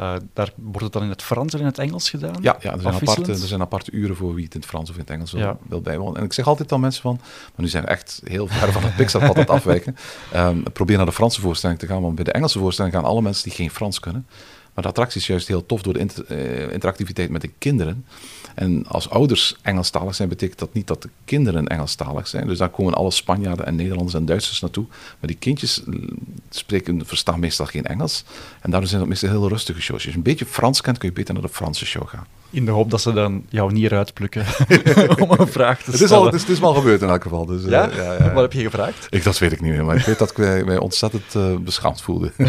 Eh, 0.00 0.12
daar 0.32 0.52
wordt 0.56 0.80
het 0.80 0.92
dan 0.92 1.02
in 1.02 1.08
het 1.08 1.22
Frans 1.22 1.52
en 1.54 1.60
in 1.60 1.64
het 1.66 1.78
Engels 1.78 2.10
gedaan? 2.10 2.34
Ja, 2.40 2.56
ja 2.60 2.72
er, 2.72 2.80
zijn 2.80 2.94
aparte, 2.94 3.30
er 3.32 3.38
zijn 3.38 3.60
aparte 3.60 3.90
uren 3.90 4.16
voor 4.16 4.34
wie 4.34 4.44
het 4.44 4.54
in 4.54 4.60
het 4.60 4.68
Frans 4.68 4.88
of 4.90 4.94
in 4.94 5.00
het 5.00 5.10
Engels 5.10 5.32
wil, 5.32 5.40
Ja. 5.42 5.56
wil 5.68 5.80
bijwonen. 5.80 6.16
En 6.18 6.24
ik 6.24 6.32
zeg 6.32 6.46
altijd 6.46 6.72
aan 6.72 6.80
mensen 6.80 7.02
van, 7.02 7.18
maar 7.22 7.52
nu 7.56 7.68
zijn 7.68 7.84
we 7.84 7.88
echt 7.88 8.20
heel 8.24 8.46
ver 8.46 8.72
van 8.72 8.82
het 8.82 8.96
Pixar-pad 8.96 9.34
aan 9.34 9.40
het 9.40 9.50
afwijken. 9.50 9.96
Ehm, 10.32 10.62
probeer 10.72 10.96
naar 10.96 11.06
de 11.06 11.12
Franse 11.12 11.40
voorstelling 11.40 11.78
te 11.78 11.86
gaan, 11.86 12.02
want 12.02 12.14
bij 12.14 12.24
de 12.24 12.32
Engelse 12.32 12.58
voorstelling 12.58 12.94
gaan 12.94 13.04
alle 13.04 13.22
mensen 13.22 13.44
die 13.44 13.52
geen 13.52 13.70
Frans 13.70 14.00
kunnen. 14.00 14.26
Maar 14.74 14.82
de 14.84 14.90
attractie 14.90 15.20
is 15.20 15.26
juist 15.26 15.48
heel 15.48 15.66
tof 15.66 15.82
door 15.82 15.92
de 15.92 15.98
inter- 15.98 16.24
eh, 16.26 16.72
interactiviteit 16.72 17.30
met 17.30 17.40
de 17.40 17.50
kinderen. 17.58 18.04
En 18.60 18.84
als 18.88 19.10
ouders 19.10 19.56
Engelstalig 19.62 20.14
zijn, 20.14 20.28
betekent 20.28 20.58
dat 20.58 20.72
niet 20.72 20.86
dat 20.86 21.02
de 21.02 21.08
kinderen 21.24 21.66
Engelstalig 21.66 22.28
zijn. 22.28 22.46
Dus 22.46 22.58
daar 22.58 22.68
komen 22.68 22.94
alle 22.94 23.10
Spanjaarden 23.10 23.66
en 23.66 23.76
Nederlanders 23.76 24.14
en 24.14 24.24
Duitsers 24.24 24.60
naartoe. 24.60 24.84
Maar 24.88 25.30
die 25.30 25.36
kindjes 25.36 25.84
eh, 25.84 25.94
spreken, 26.50 27.06
verstaan 27.06 27.40
meestal 27.40 27.66
geen 27.66 27.84
Engels. 27.84 28.24
En 28.60 28.70
daardoor 28.70 28.88
zijn 28.88 29.00
dat 29.00 29.08
meestal 29.08 29.28
heel 29.28 29.48
rustige 29.48 29.80
shows. 29.80 30.04
Als 30.04 30.12
je 30.12 30.16
een 30.16 30.22
beetje 30.22 30.46
Frans 30.46 30.80
kent, 30.80 30.98
kun 30.98 31.08
je 31.08 31.14
beter 31.14 31.34
naar 31.34 31.42
de 31.42 31.48
Franse 31.48 31.86
show 31.86 32.08
gaan. 32.08 32.26
In 32.50 32.64
de 32.64 32.70
hoop 32.70 32.90
dat 32.90 33.00
ze 33.00 33.12
dan 33.12 33.44
jou 33.48 33.72
niet 33.72 33.84
eruit 33.84 34.14
plukken 34.14 34.46
om 35.22 35.30
een 35.30 35.48
vraag 35.48 35.78
te 35.78 35.90
Het 35.90 36.00
is, 36.00 36.06
stellen. 36.06 36.18
al, 36.18 36.24
het, 36.24 36.34
is, 36.34 36.40
het 36.40 36.50
is 36.50 36.60
wel 36.60 36.74
gebeurd 36.74 37.02
in 37.02 37.08
elk 37.08 37.22
geval. 37.22 37.46
Dus, 37.46 37.64
eh, 37.64 37.70
ja? 37.70 37.88
ja, 37.96 38.02
ja, 38.02 38.12
ja. 38.12 38.32
Wat 38.32 38.42
heb 38.42 38.52
je 38.52 38.62
gevraagd? 38.62 39.06
Ik, 39.10 39.24
dat 39.24 39.38
weet 39.38 39.52
ik 39.52 39.60
niet 39.60 39.72
meer, 39.72 39.84
maar 39.84 39.96
ik 39.96 40.04
weet 40.04 40.18
dat 40.18 40.30
ik 40.30 40.36
mij, 40.36 40.64
mij 40.64 40.78
ontzettend 40.78 41.34
eh, 41.34 41.56
beschaamd 41.56 42.02
voelde. 42.02 42.32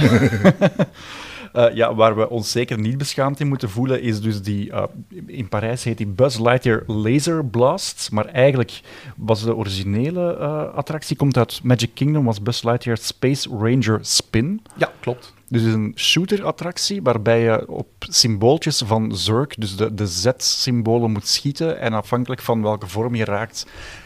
Eh, 1.54 1.76
ja, 1.76 1.96
waar 1.96 2.16
we 2.16 2.30
ons 2.30 2.52
zeker 2.52 2.80
niet 2.80 2.98
beschaamd 2.98 3.40
in 3.40 3.48
moeten 3.48 3.70
voelen, 3.70 4.02
is 4.02 4.22
dus 4.22 4.42
die... 4.42 4.72
eh, 4.72 4.84
in 5.26 5.50
Parijs 5.50 5.84
heet 5.84 5.98
die 5.98 6.08
Buzz 6.08 6.40
Lightyear 6.40 6.84
Laser 6.88 7.46
Blast. 7.46 8.10
Maar 8.12 8.26
eigenlijk 8.26 8.82
was 9.16 9.44
de 9.44 9.56
originele 9.56 10.36
eh, 10.38 10.74
attractie, 10.74 11.16
komt 11.16 11.38
uit 11.38 11.60
Magic 11.64 11.90
Kingdom, 11.94 12.26
was 12.26 12.42
Buzz 12.42 12.64
Lightyear 12.64 12.98
Space 12.98 13.50
Ranger 13.50 14.00
Spin. 14.02 14.62
ja, 14.78 14.92
klopt. 15.00 15.34
Dus 15.48 15.62
is 15.62 15.74
een 15.74 15.94
shooter-attractie 15.96 17.02
waarbij 17.02 17.42
je 17.42 17.68
op 17.68 17.88
symbooltjes 18.00 18.82
van 18.86 19.16
Zurk, 19.16 19.54
dus 19.58 19.76
de, 19.76 19.94
de 19.94 20.08
Z-symbolen, 20.08 21.12
moet 21.12 21.28
schieten. 21.28 21.80
En 21.80 21.94
afhankelijk 21.94 22.42
van 22.42 22.62
welke 22.62 22.88
vorm 22.88 23.16
je 23.16 23.26
raakt, 23.26 23.66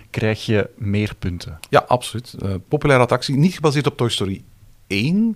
krijg 0.10 0.46
je 0.46 0.70
meer 0.78 1.16
punten. 1.20 1.60
Ja, 1.70 1.86
absoluut. 1.88 2.36
Populaire 2.68 3.04
attractie. 3.04 3.36
Niet 3.36 3.54
gebaseerd 3.54 3.88
op 3.88 3.98
Toy 3.98 4.10
Story 4.10 4.44
1, 4.88 5.36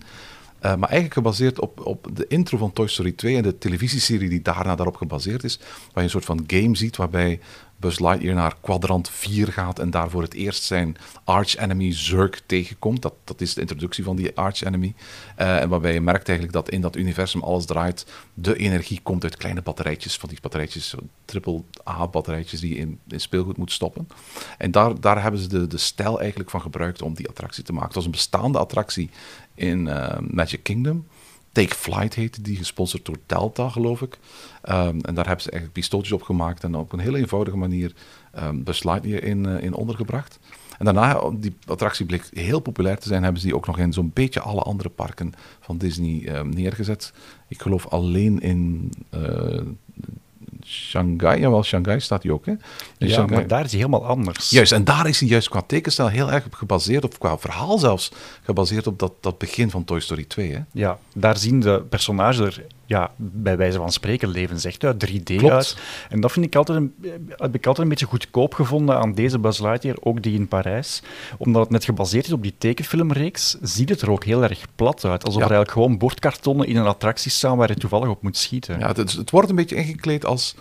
eh, 0.60 0.76
maar 0.76 0.89
eigenlijk 0.89 1.13
gebaseerd 1.13 1.60
op, 1.60 1.86
op 1.86 2.08
de 2.13 2.26
intro 2.28 2.58
van 2.58 2.74
Toy 2.74 2.88
Story 2.88 3.12
2 3.12 3.36
en 3.36 3.43
de 3.43 3.58
televisieserie 3.58 4.30
die 4.30 4.41
daarna 4.41 4.76
daarop 4.76 4.95
gebaseerd 4.95 5.43
is. 5.43 5.58
Waar 5.58 5.89
je 5.93 6.02
een 6.02 6.10
soort 6.10 6.26
van 6.26 6.43
game 6.48 6.76
ziet 6.76 6.98
waarbij 6.98 7.39
Buzz 7.80 8.00
Lightyear 8.00 8.36
naar 8.36 8.56
kwadrant 8.62 9.10
4 9.10 9.52
gaat 9.52 9.80
en 9.80 9.89
daar 9.89 10.10
voor 10.10 10.22
het 10.22 10.34
eerst 10.34 10.63
zijn 10.63 10.98
arch-enemy 11.24 11.93
Zurk 11.93 12.41
tegenkomt. 12.45 13.02
Dat, 13.02 13.13
dat 13.24 13.41
is 13.41 13.54
de 13.54 13.62
introductie 13.62 14.04
van 14.04 14.15
die 14.15 14.38
arch-enemy. 14.38 14.93
Eh, 15.36 15.62
en 15.62 15.69
waarbij 15.69 15.93
je 15.93 16.02
merkt 16.02 16.28
eigenlijk 16.28 16.58
dat 16.58 16.69
in 16.69 16.82
dat 16.82 16.95
universum 16.95 17.41
alles 17.41 17.65
draait. 17.65 18.06
De 18.34 18.58
energie 18.58 19.00
komt 19.04 19.24
uit 19.24 19.38
kleine 19.38 19.62
batterijtjes, 19.62 20.17
van 20.17 20.30
die 20.30 20.38
batterijtjes, 20.41 20.95
triple 21.26 21.62
A-batterijtjes 21.89 22.60
die 22.60 22.74
je 22.74 22.80
in, 22.80 23.00
in 23.08 23.19
speelgoed 23.19 23.58
moet 23.58 23.72
stoppen. 23.72 24.08
En 24.58 24.72
daar, 24.72 25.00
daar 25.00 25.22
hebben 25.22 25.41
ze 25.41 25.48
de, 25.48 25.67
de 25.67 25.78
stijl 25.78 26.19
eigenlijk 26.19 26.50
van 26.50 26.62
gebruikt 26.62 27.02
om 27.02 27.13
die 27.13 27.30
attractie 27.30 27.63
te 27.63 27.72
maken. 27.72 27.88
Het 27.88 27.95
was 27.95 28.06
een 28.06 28.12
bestaande 28.12 28.60
attractie 28.60 29.10
in 29.60 29.88
eh, 29.88 30.17
Magic 30.19 30.63
Kingdom. 30.63 31.08
Take 31.52 31.76
Flight 31.76 32.13
heette 32.13 32.41
die, 32.41 32.58
gesponsord 32.58 33.06
door 33.06 33.17
Delta, 33.26 33.69
geloof 33.69 34.02
ik. 34.02 34.17
Ehm, 34.62 35.00
en 35.00 35.15
daar 35.15 35.26
hebben 35.26 35.43
ze 35.43 35.52
eigenlijk 35.52 35.74
pistooltjes 35.74 36.13
op 36.13 36.22
gemaakt 36.22 36.63
en 36.63 36.76
op 36.76 36.91
een 36.91 37.00
heel 37.00 37.15
eenvoudige 37.15 37.58
manier 37.58 37.93
um, 38.43 38.63
Lightyear 38.65 39.24
in, 39.24 39.45
eh, 39.45 39.63
in 39.63 39.74
ondergebracht. 39.74 40.39
En 40.78 40.86
daarna, 40.86 41.22
die 41.34 41.56
attractie 41.65 42.06
bleek 42.06 42.30
heel 42.34 42.60
populair 42.60 42.98
te 42.98 43.08
zijn, 43.08 43.24
hebben 43.24 43.41
ze 43.41 43.48
die 43.48 43.56
ook 43.56 43.67
nog 43.67 43.78
in 43.78 43.93
zo'n 43.93 44.12
beetje 44.13 44.39
alle 44.39 44.62
andere 44.62 44.89
parken 44.89 45.34
van 45.60 45.78
Disney 45.78 46.43
neergezet. 46.43 47.13
Ik 47.48 47.62
geloof 47.62 47.88
alleen 47.88 48.39
in 48.39 48.91
eh, 49.10 49.62
Shanghai, 50.69 51.39
jawel, 51.39 51.63
Shanghai 51.63 51.99
staat 51.99 52.21
die 52.21 52.34
ook, 52.34 52.45
hè? 52.45 52.51
Ja, 52.97 53.08
Shanghai. 53.08 53.39
maar 53.39 53.47
daar 53.47 53.63
is 53.63 53.71
hij 53.71 53.79
helemaal 53.79 54.05
anders. 54.05 54.49
Juist, 54.49 54.71
en 54.71 54.84
daar 54.84 55.08
is 55.08 55.19
hij 55.19 55.29
juist 55.29 55.49
qua 55.49 55.62
tekenstijl 55.62 56.08
heel 56.08 56.32
erg 56.32 56.45
op 56.45 56.53
gebaseerd, 56.53 57.03
of 57.03 57.17
qua 57.17 57.38
verhaal 57.38 57.77
zelfs, 57.77 58.12
gebaseerd 58.43 58.88
op 58.88 58.99
dat, 58.99 59.13
dat 59.19 59.38
begin 59.38 59.69
van 59.69 59.84
Toy 59.84 59.99
Story 59.99 60.25
2. 60.25 60.51
Hè? 60.51 60.60
Ja, 60.71 60.99
daar 61.13 61.38
zien 61.38 61.60
de 61.60 61.82
personages 61.89 62.38
er 62.38 62.65
ja, 62.89 63.12
bij 63.17 63.58
wijze 63.58 63.78
van 63.78 63.91
spreken 63.91 64.30
levens 64.30 64.65
echt 64.65 64.84
uit, 64.84 65.08
3D 65.10 65.23
Klopt. 65.23 65.54
uit. 65.54 65.78
En 66.10 66.19
dat 66.21 66.32
vind 66.32 66.45
ik 66.45 66.56
altijd 66.56 66.78
een, 66.78 66.93
heb 67.28 67.56
ik 67.56 67.65
altijd 67.65 67.78
een 67.78 67.89
beetje 67.89 68.06
goedkoop 68.06 68.54
gevonden 68.54 68.97
aan 68.97 69.13
deze 69.13 69.39
Buzz 69.39 69.60
Lightyear, 69.60 69.97
ook 69.99 70.21
die 70.23 70.34
in 70.34 70.47
Parijs. 70.47 71.02
Omdat 71.38 71.62
het 71.62 71.71
net 71.71 71.84
gebaseerd 71.84 72.25
is 72.25 72.32
op 72.32 72.41
die 72.43 72.54
tekenfilmreeks, 72.58 73.58
ziet 73.62 73.89
het 73.89 74.02
er 74.02 74.12
ook 74.12 74.23
heel 74.23 74.43
erg 74.43 74.65
plat 74.75 75.06
uit. 75.06 75.23
Alsof 75.25 75.41
Ja. 75.41 75.47
er 75.47 75.54
eigenlijk 75.56 75.71
gewoon 75.71 75.97
bordkartonnen 75.97 76.67
in 76.67 76.75
een 76.75 76.86
attractie 76.86 77.32
staan 77.32 77.58
waar 77.58 77.67
je 77.69 77.75
toevallig 77.75 78.08
op 78.10 78.21
moet 78.21 78.38
schieten. 78.38 78.80
Ja, 78.80 78.88
het, 78.95 79.30
wordt 79.32 79.49
een 79.49 79.56
beetje 79.56 79.75
ingekleed 79.75 80.25
als... 80.25 80.56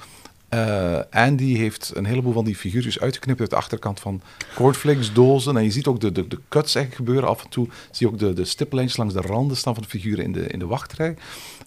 eh, 0.49 0.99
Andy 1.11 1.57
heeft 1.57 1.93
een 1.95 2.05
heleboel 2.05 2.33
van 2.33 2.45
die 2.45 2.57
figuurtjes 2.57 3.01
uitgeknipt 3.01 3.41
uit 3.41 3.51
de 3.51 3.57
achterkant 3.57 4.01
van 4.01 4.21
cornflakes 4.55 5.13
dozen. 5.13 5.57
En 5.57 5.65
je 5.65 5.71
ziet 5.71 5.87
ook 5.87 6.01
de, 6.01 6.13
de, 6.13 6.29
de 6.29 6.39
cuts 6.49 6.77
gebeuren. 6.91 7.29
Af 7.29 7.43
en 7.45 7.49
toe 7.51 7.69
zie 7.91 8.07
je 8.07 8.13
ook 8.13 8.19
de, 8.19 8.33
de 8.33 8.45
stippellijntjes 8.45 8.99
langs 8.99 9.15
de 9.15 9.21
randen 9.21 9.57
staan 9.57 9.75
van 9.75 9.83
de 9.83 9.89
figuren 9.89 10.25
in 10.25 10.33
de, 10.33 10.47
in 10.47 10.59
de 10.59 10.67
wachtrij. 10.67 11.15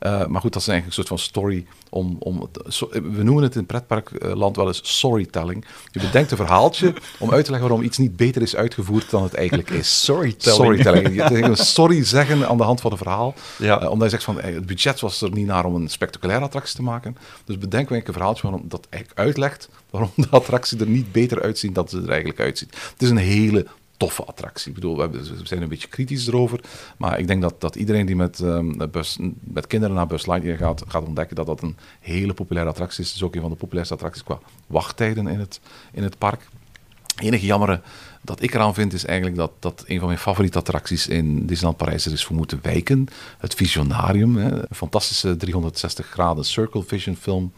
Uh, 0.05 0.25
maar 0.25 0.41
goed, 0.41 0.53
dat 0.53 0.61
is 0.61 0.67
eigenlijk 0.67 0.85
een 0.85 0.93
soort 0.93 1.07
van 1.07 1.17
story 1.17 1.65
om... 1.89 2.15
om 2.19 2.49
so, 2.67 2.89
we 2.89 3.23
noemen 3.23 3.43
het 3.43 3.55
in 3.55 3.65
pretparkland 3.65 4.55
wel 4.55 4.67
eens 4.67 4.81
storytelling. 4.83 5.65
Je 5.91 5.99
bedenkt 5.99 6.31
een 6.31 6.37
verhaaltje 6.37 6.93
om 7.19 7.31
uit 7.31 7.45
te 7.45 7.51
leggen 7.51 7.69
waarom 7.69 7.85
iets 7.87 7.97
niet 7.97 8.15
beter 8.15 8.41
is 8.41 8.55
uitgevoerd 8.55 9.09
dan 9.09 9.23
het 9.23 9.33
eigenlijk 9.33 9.69
is. 9.69 9.99
Storytelling. 10.01 10.81
Storytelling. 10.81 11.15
Je 11.15 11.43
een 11.43 11.57
story 11.57 12.03
zeggen 12.03 12.47
aan 12.47 12.57
de 12.57 12.63
hand 12.63 12.81
van 12.81 12.91
een 12.91 12.97
verhaal. 12.97 13.33
Ja. 13.57 13.81
Uh, 13.81 13.89
omdat 13.89 14.03
je 14.03 14.09
zegt 14.09 14.23
van, 14.23 14.39
hey, 14.39 14.53
het 14.53 14.65
budget 14.65 14.99
was 14.99 15.21
er 15.21 15.31
niet 15.31 15.47
naar 15.47 15.65
om 15.65 15.75
een 15.75 15.89
spectaculaire 15.89 16.45
attractie 16.45 16.75
te 16.75 16.83
maken. 16.83 17.17
Dus 17.45 17.57
bedenken 17.57 17.95
we 17.95 18.07
een 18.07 18.13
verhaaltje 18.13 18.43
waarom 18.49 18.69
dat 18.69 18.87
eigenlijk 18.89 19.21
uitlegt 19.21 19.69
waarom 19.89 20.11
de 20.15 20.27
attractie 20.29 20.79
er 20.79 20.87
niet 20.87 21.11
beter 21.11 21.41
uitziet 21.41 21.75
dan 21.75 21.87
ze 21.87 21.97
er 21.97 22.09
eigenlijk 22.09 22.39
uitziet. 22.39 22.69
Het 22.91 23.01
is 23.01 23.09
een 23.09 23.17
hele 23.17 23.65
toffe 24.01 24.23
attractie. 24.23 24.69
Ik 24.69 24.75
bedoel, 24.75 25.09
we, 25.11 25.39
zijn 25.43 25.61
een 25.61 25.69
beetje 25.69 25.87
kritisch 25.87 26.27
erover. 26.27 26.59
Maar 26.97 27.19
ik 27.19 27.27
denk 27.27 27.41
dat, 27.41 27.61
dat 27.61 27.75
iedereen 27.75 28.05
die 28.05 28.15
met, 28.15 28.39
um, 28.39 28.91
bus, 28.91 29.17
met 29.39 29.67
kinderen 29.67 29.95
naar 29.95 30.07
Bus 30.07 30.25
Lightyear 30.25 30.57
gaat, 30.57 30.83
gaat 30.87 31.05
ontdekken 31.05 31.35
dat 31.35 31.45
dat 31.45 31.61
een 31.61 31.77
hele 31.99 32.33
populaire 32.33 32.69
attractie 32.69 33.03
is. 33.03 33.07
Het 33.07 33.15
is 33.15 33.23
ook 33.23 33.35
een 33.35 33.41
van 33.41 33.49
de 33.49 33.55
populairste 33.55 33.93
attracties 33.93 34.23
qua 34.23 34.39
wachttijden 34.67 35.27
in 35.27 35.39
het, 35.39 35.59
in 35.91 36.03
het 36.03 36.17
park. 36.17 36.47
Het 37.15 37.25
enige 37.25 37.45
jammer 37.45 37.81
dat 38.21 38.41
ik 38.41 38.53
eraan 38.53 38.73
vind 38.73 38.93
is 38.93 39.05
eigenlijk 39.05 39.37
dat, 39.37 39.51
dat 39.59 39.83
een 39.87 39.97
van 39.97 40.07
mijn 40.07 40.19
favoriete 40.19 40.57
attracties 40.57 41.07
in 41.07 41.45
Disneyland 41.45 41.77
Parijs 41.77 42.05
er 42.05 42.11
is 42.11 42.25
voor 42.25 42.35
moeten 42.35 42.59
wijken. 42.61 43.07
Het 43.37 43.53
Visionarium, 43.53 44.35
hè. 44.35 44.51
een 44.51 44.75
fantastische 44.75 45.37
360 45.37 46.07
graden 46.07 46.45
Circle 46.45 46.83
Vision 46.83 47.15
film 47.15 47.53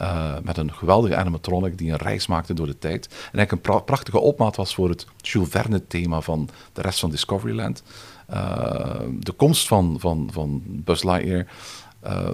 uh, 0.00 0.34
met 0.42 0.56
een 0.56 0.72
geweldige 0.72 1.16
animatronic 1.16 1.78
die 1.78 1.90
een 1.90 1.96
reis 1.96 2.26
maakte 2.26 2.54
door 2.54 2.66
de 2.66 2.78
tijd. 2.78 3.06
En 3.06 3.16
eigenlijk 3.38 3.52
een 3.52 3.60
pra 3.60 3.78
prachtige 3.78 4.18
opmaat 4.18 4.56
was 4.56 4.74
voor 4.74 4.88
het 4.88 5.06
Jules 5.16 5.48
Verne 5.48 5.86
thema 5.86 6.20
van 6.20 6.48
de 6.72 6.82
rest 6.82 7.00
van 7.00 7.10
Discoveryland. 7.10 7.82
Uh, 8.30 9.00
de 9.18 9.32
komst 9.32 9.66
van, 9.66 9.96
van, 10.00 10.28
van 10.32 10.62
Buzz 10.64 11.02
Lightyear 11.02 11.46
uh, 12.06 12.28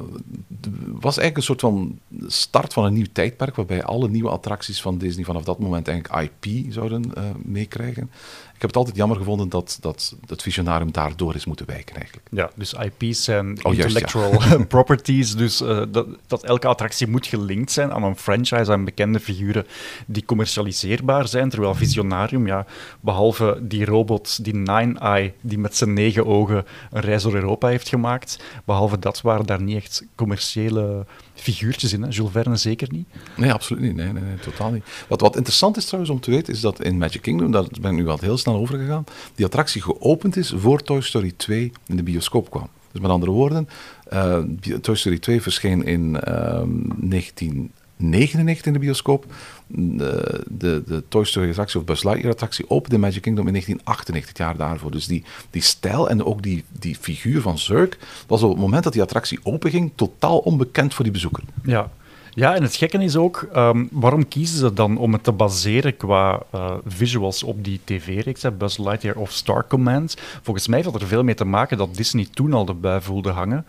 was 1.01 1.19
eigenlijk 1.19 1.37
een 1.37 1.43
soort 1.43 1.61
van 1.61 1.99
start 2.27 2.73
van 2.73 2.85
een 2.85 2.93
nieuw 2.93 3.07
tijdperk, 3.13 3.57
waarbij 3.57 3.85
alle 3.85 4.09
nieuwe 4.09 4.31
attracties 4.31 4.83
van 4.83 4.99
Disney 4.99 5.25
vanaf 5.25 5.45
dat 5.45 5.59
moment 5.59 5.89
eigenlijk 5.89 6.31
IP 6.43 6.73
zouden 6.73 7.13
meekrijgen. 7.43 8.11
Ik 8.55 8.61
heb 8.61 8.71
het 8.71 8.77
altijd 8.77 8.97
jammer 8.97 9.17
gevonden 9.17 9.49
dat, 9.49 9.79
dat 9.81 10.17
het 10.27 10.43
visionarium 10.43 10.93
daardoor 10.93 11.35
is 11.35 11.45
moeten 11.45 11.67
wijken 11.67 11.97
eigenlijk. 11.97 12.27
Ja, 12.31 12.51
dus 12.55 12.75
IP's 12.75 13.25
zijn 13.25 13.65
oh, 13.65 13.75
intellectual 13.75 14.31
properties, 14.69 15.37
dus 15.37 15.61
uh, 15.61 15.83
dat, 15.89 16.07
dat 16.27 16.43
elke 16.43 16.67
attractie 16.67 17.07
moet 17.07 17.27
gelinkt 17.27 17.73
zijn 17.73 17.93
aan 17.93 18.03
een 18.03 18.17
franchise, 18.17 18.73
aan 18.73 18.85
bekende 18.85 19.21
figuren 19.21 19.67
die 20.07 20.25
commercialiseerbaar 20.25 21.29
zijn, 21.29 21.49
terwijl 21.49 21.75
Visionarium, 21.75 22.47
ja, 22.47 22.67
behalve 23.01 23.59
die 23.63 23.85
robot, 23.85 24.45
die 24.45 24.55
Nine-Eye, 24.55 25.33
die 25.41 25.59
met 25.59 25.77
zijn 25.77 25.93
negen 25.93 26.27
ogen 26.27 26.67
een 26.91 27.01
reis 27.01 27.23
door 27.23 27.35
Europa 27.35 27.69
heeft 27.69 27.89
gemaakt, 27.89 28.45
behalve 28.65 28.99
dat 28.99 29.21
waren 29.21 29.47
daar 29.47 29.63
niet 29.63 29.77
echt 29.77 30.05
commerciële 30.15 31.07
figuurtjes 31.35 31.93
in. 31.93 32.03
Hè? 32.03 32.09
Jules 32.09 32.33
Verne 32.33 32.57
zeker 32.57 32.89
niet. 32.91 33.07
Nee, 33.37 33.53
absoluut 33.53 33.83
niet. 33.83 33.95
Nee, 33.95 34.13
nee, 34.13 34.23
nee, 34.23 34.37
totaal 34.37 34.71
niet. 34.71 34.85
Wat, 35.09 35.21
wat 35.21 35.37
interessant 35.37 35.77
is 35.77 35.85
trouwens 35.85 36.13
om 36.15 36.21
te 36.21 36.31
weten, 36.31 36.53
is 36.53 36.61
dat 36.61 36.83
in 36.83 36.99
Magic 36.99 37.23
Kingdom, 37.23 37.51
daar 37.51 37.65
ben 37.81 37.91
ik 37.91 37.97
nu 37.97 38.09
al 38.09 38.19
heel 38.21 38.39
snel 38.39 38.55
over 38.55 38.79
gegaan, 38.79 39.05
die 39.35 39.45
attractie 39.45 39.83
geopend 39.83 40.37
is 40.37 40.53
voor 40.57 40.83
Toy 40.83 41.01
Story 41.01 41.33
2 41.37 41.73
in 41.87 41.97
de 41.97 42.03
bioscoop 42.03 42.51
kwam. 42.51 42.69
Dus 42.93 43.01
met 43.01 43.11
andere 43.11 43.33
woorden, 43.33 43.69
uh, 44.13 44.39
Toy 44.81 44.95
Story 44.95 45.19
2 45.19 45.43
verscheen 45.43 45.85
in 45.85 46.21
uh, 46.29 46.35
ehm, 46.35 46.69
19... 46.97 47.73
99 47.97 48.67
in 48.67 48.73
de 48.73 48.79
bioscoop. 48.79 49.27
De, 49.67 50.43
de, 50.51 50.83
de 50.87 51.03
Toy 51.09 51.25
Story 51.25 51.49
attractie 51.49 51.81
of 51.81 51.87
Buzz 51.87 52.03
Lightyear 52.03 52.33
attractie 52.33 52.71
opende 52.71 52.99
Magic 52.99 53.23
Kingdom 53.23 53.47
in 53.47 53.53
1998, 53.53 54.29
het 54.29 54.39
jaar 54.39 54.69
daarvoor. 54.69 54.91
Dus 54.91 55.07
die, 55.07 55.25
die 55.51 55.63
stijl 55.63 56.09
en 56.09 56.25
ook 56.25 56.43
die, 56.43 56.65
die 56.79 56.97
figuur 56.97 57.41
van 57.41 57.59
Zurk 57.59 57.99
was 58.27 58.43
op 58.43 58.51
het 58.51 58.61
moment 58.61 58.85
dat 58.85 58.93
die 58.93 59.03
attractie 59.03 59.39
openging 59.43 59.93
totaal 59.95 60.39
onbekend 60.39 60.95
voor 60.95 61.05
die 61.05 61.13
bezoeker. 61.13 61.43
Ja, 61.63 61.91
ja, 62.35 62.55
en 62.55 62.63
het 62.63 62.77
gekke 62.77 62.99
is 62.99 63.17
ook, 63.17 63.49
um, 63.57 63.89
waarom 63.93 64.29
kiezen 64.29 64.59
ze 64.59 64.73
dan 64.73 64.99
om 64.99 65.13
het 65.13 65.25
te 65.25 65.33
baseren 65.33 65.97
qua 65.97 66.43
uh, 66.55 66.75
visuals 66.87 67.43
op 67.43 67.65
die 67.65 67.81
tv-reeks, 67.85 68.45
Buzz 68.59 68.79
Lightyear 68.79 69.17
of 69.17 69.31
Star 69.31 69.67
Command? 69.67 70.17
Volgens 70.43 70.69
mij 70.69 70.83
had 70.83 71.01
er 71.01 71.07
veel 71.07 71.23
mee 71.23 71.35
te 71.35 71.45
maken 71.45 71.79
dat 71.79 71.95
Disney 71.95 72.27
toen 72.31 72.53
al 72.53 72.75
bui 72.75 73.01
voelde 73.01 73.31
hangen. 73.31 73.67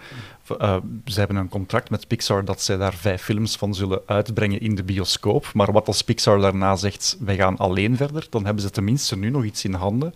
Uh, 0.62 0.76
ze 1.06 1.20
hebben 1.20 1.38
een 1.38 1.50
contract 1.50 1.90
met 1.90 2.08
Pixar 2.08 2.46
dat 2.46 2.62
zij 2.62 2.78
daar 2.78 2.94
vijf 2.94 3.22
films 3.22 3.56
van 3.56 3.74
zullen 3.74 4.02
uitbrengen 4.06 4.62
in 4.62 4.76
de 4.76 4.84
bioscoop. 4.84 5.50
Maar 5.54 5.72
wat 5.72 5.88
als 5.88 6.02
Pixar 6.02 6.40
daarna 6.40 6.76
zegt, 6.76 7.18
wij 7.20 7.36
gaan 7.36 7.58
alleen 7.58 7.98
verder, 7.98 8.28
dan 8.30 8.46
hebben 8.46 8.64
ze 8.64 8.70
tenminste 8.70 9.18
nu 9.18 9.30
nog 9.30 9.44
iets 9.44 9.66
in 9.66 9.74
handen 9.74 10.14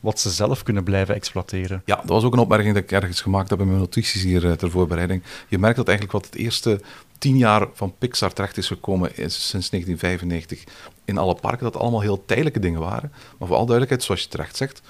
wat 0.00 0.20
ze 0.20 0.30
zelf 0.30 0.62
kunnen 0.62 0.84
blijven 0.84 1.14
exploiteren. 1.14 1.82
Ja, 1.84 1.96
dat 1.96 2.08
was 2.08 2.24
ook 2.24 2.32
een 2.32 2.38
opmerking 2.38 2.74
die 2.74 2.82
ik 2.82 2.92
ergens 2.92 3.20
gemaakt 3.20 3.50
heb 3.50 3.60
in 3.60 3.66
mijn 3.66 3.78
notities 3.78 4.22
hier 4.22 4.44
uh, 4.44 4.52
ter 4.52 4.70
voorbereiding. 4.70 5.22
Je 5.48 5.58
merkt 5.58 5.76
dat 5.76 5.88
eigenlijk 5.88 6.18
wat 6.18 6.26
het 6.26 6.40
eerste 6.40 6.80
tien 7.18 7.36
jaar 7.36 7.66
van 7.72 7.94
Pixar 7.98 8.32
terecht 8.32 8.56
is 8.56 8.66
gekomen 8.66 9.16
is, 9.16 9.48
sinds 9.48 9.70
1995 9.70 10.64
in 11.04 11.18
alle 11.18 11.34
parken, 11.34 11.64
dat 11.64 11.76
allemaal 11.76 12.00
heel 12.00 12.24
tijdelijke 12.24 12.58
dingen 12.58 12.80
waren. 12.80 13.12
Maar 13.38 13.48
voor 13.48 13.56
alle 13.56 13.66
duidelijkheid, 13.66 14.02
zoals 14.02 14.22
je 14.22 14.28
terecht 14.28 14.56
zegt, 14.56 14.82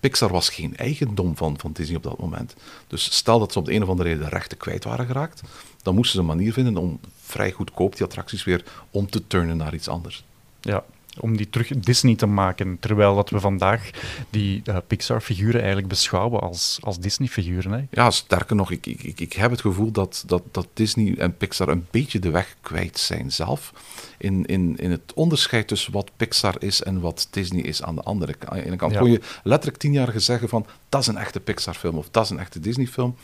Pixar 0.00 0.30
was 0.30 0.48
geen 0.48 0.76
eigendom 0.76 1.36
van, 1.36 1.58
van 1.58 1.72
Disney 1.72 1.96
op 1.96 2.02
dat 2.02 2.18
moment. 2.18 2.54
Dus 2.86 3.14
stel 3.14 3.38
dat 3.38 3.52
ze 3.52 3.58
op 3.58 3.64
de 3.64 3.72
een 3.72 3.82
of 3.82 3.88
andere 3.88 4.08
reden 4.08 4.24
de 4.24 4.30
rechten 4.30 4.58
kwijt 4.58 4.84
waren 4.84 5.06
geraakt, 5.06 5.42
dan 5.82 5.94
moesten 5.94 6.14
ze 6.14 6.20
een 6.20 6.36
manier 6.36 6.52
vinden 6.52 6.76
om 6.76 7.00
vrij 7.20 7.50
goedkoop 7.50 7.96
die 7.96 8.06
attracties 8.06 8.44
weer 8.44 8.64
om 8.90 9.10
te 9.10 9.26
turnen 9.26 9.56
naar 9.56 9.74
iets 9.74 9.88
anders. 9.88 10.24
Ja, 10.60 10.84
om 11.20 11.36
die 11.36 11.50
terug 11.50 11.68
Disney 11.68 12.16
te 12.16 12.26
maken. 12.26 12.76
Terwijl 12.80 13.14
dat 13.14 13.30
we 13.30 13.40
vandaag 13.40 13.90
die 14.30 14.62
uh, 14.64 14.76
Pixar-figuren 14.86 15.58
eigenlijk 15.58 15.88
beschouwen 15.88 16.40
als, 16.40 16.78
als 16.80 16.98
Disney-figuren. 16.98 17.88
Ja, 17.90 18.10
sterker 18.10 18.56
nog, 18.56 18.70
ik, 18.70 18.86
ik, 18.86 19.20
ik 19.20 19.32
heb 19.32 19.50
het 19.50 19.60
gevoel 19.60 19.90
dat, 19.90 20.24
dat, 20.26 20.42
dat 20.50 20.68
Disney 20.74 21.18
en 21.18 21.36
Pixar 21.36 21.68
een 21.68 21.86
beetje 21.90 22.18
de 22.18 22.30
weg 22.30 22.56
kwijt 22.60 22.98
zijn 22.98 23.32
zelf. 23.32 23.72
In, 24.18 24.46
in, 24.46 24.76
in 24.76 24.90
het 24.90 25.12
onderscheid 25.14 25.68
tussen 25.68 25.92
wat 25.92 26.10
Pixar 26.16 26.54
is 26.58 26.82
en 26.82 27.00
wat 27.00 27.28
Disney 27.30 27.62
is 27.62 27.82
aan 27.82 27.94
de 27.94 28.02
andere 28.02 28.34
kant. 28.34 28.52
Aan 28.52 28.58
de 28.58 28.64
ene 28.64 28.76
kant 28.76 28.96
kon 28.96 29.10
je 29.10 29.20
letterlijk 29.42 29.80
tien 29.80 29.92
jaar 29.92 30.20
zeggen 30.20 30.48
van 30.48 30.66
dat 30.88 31.00
is 31.00 31.06
een 31.06 31.16
echte 31.16 31.40
Pixar-film 31.40 31.96
of 31.96 32.08
dat 32.10 32.24
is 32.24 32.30
een 32.30 32.38
echte 32.38 32.60
Disney-film 32.60 33.16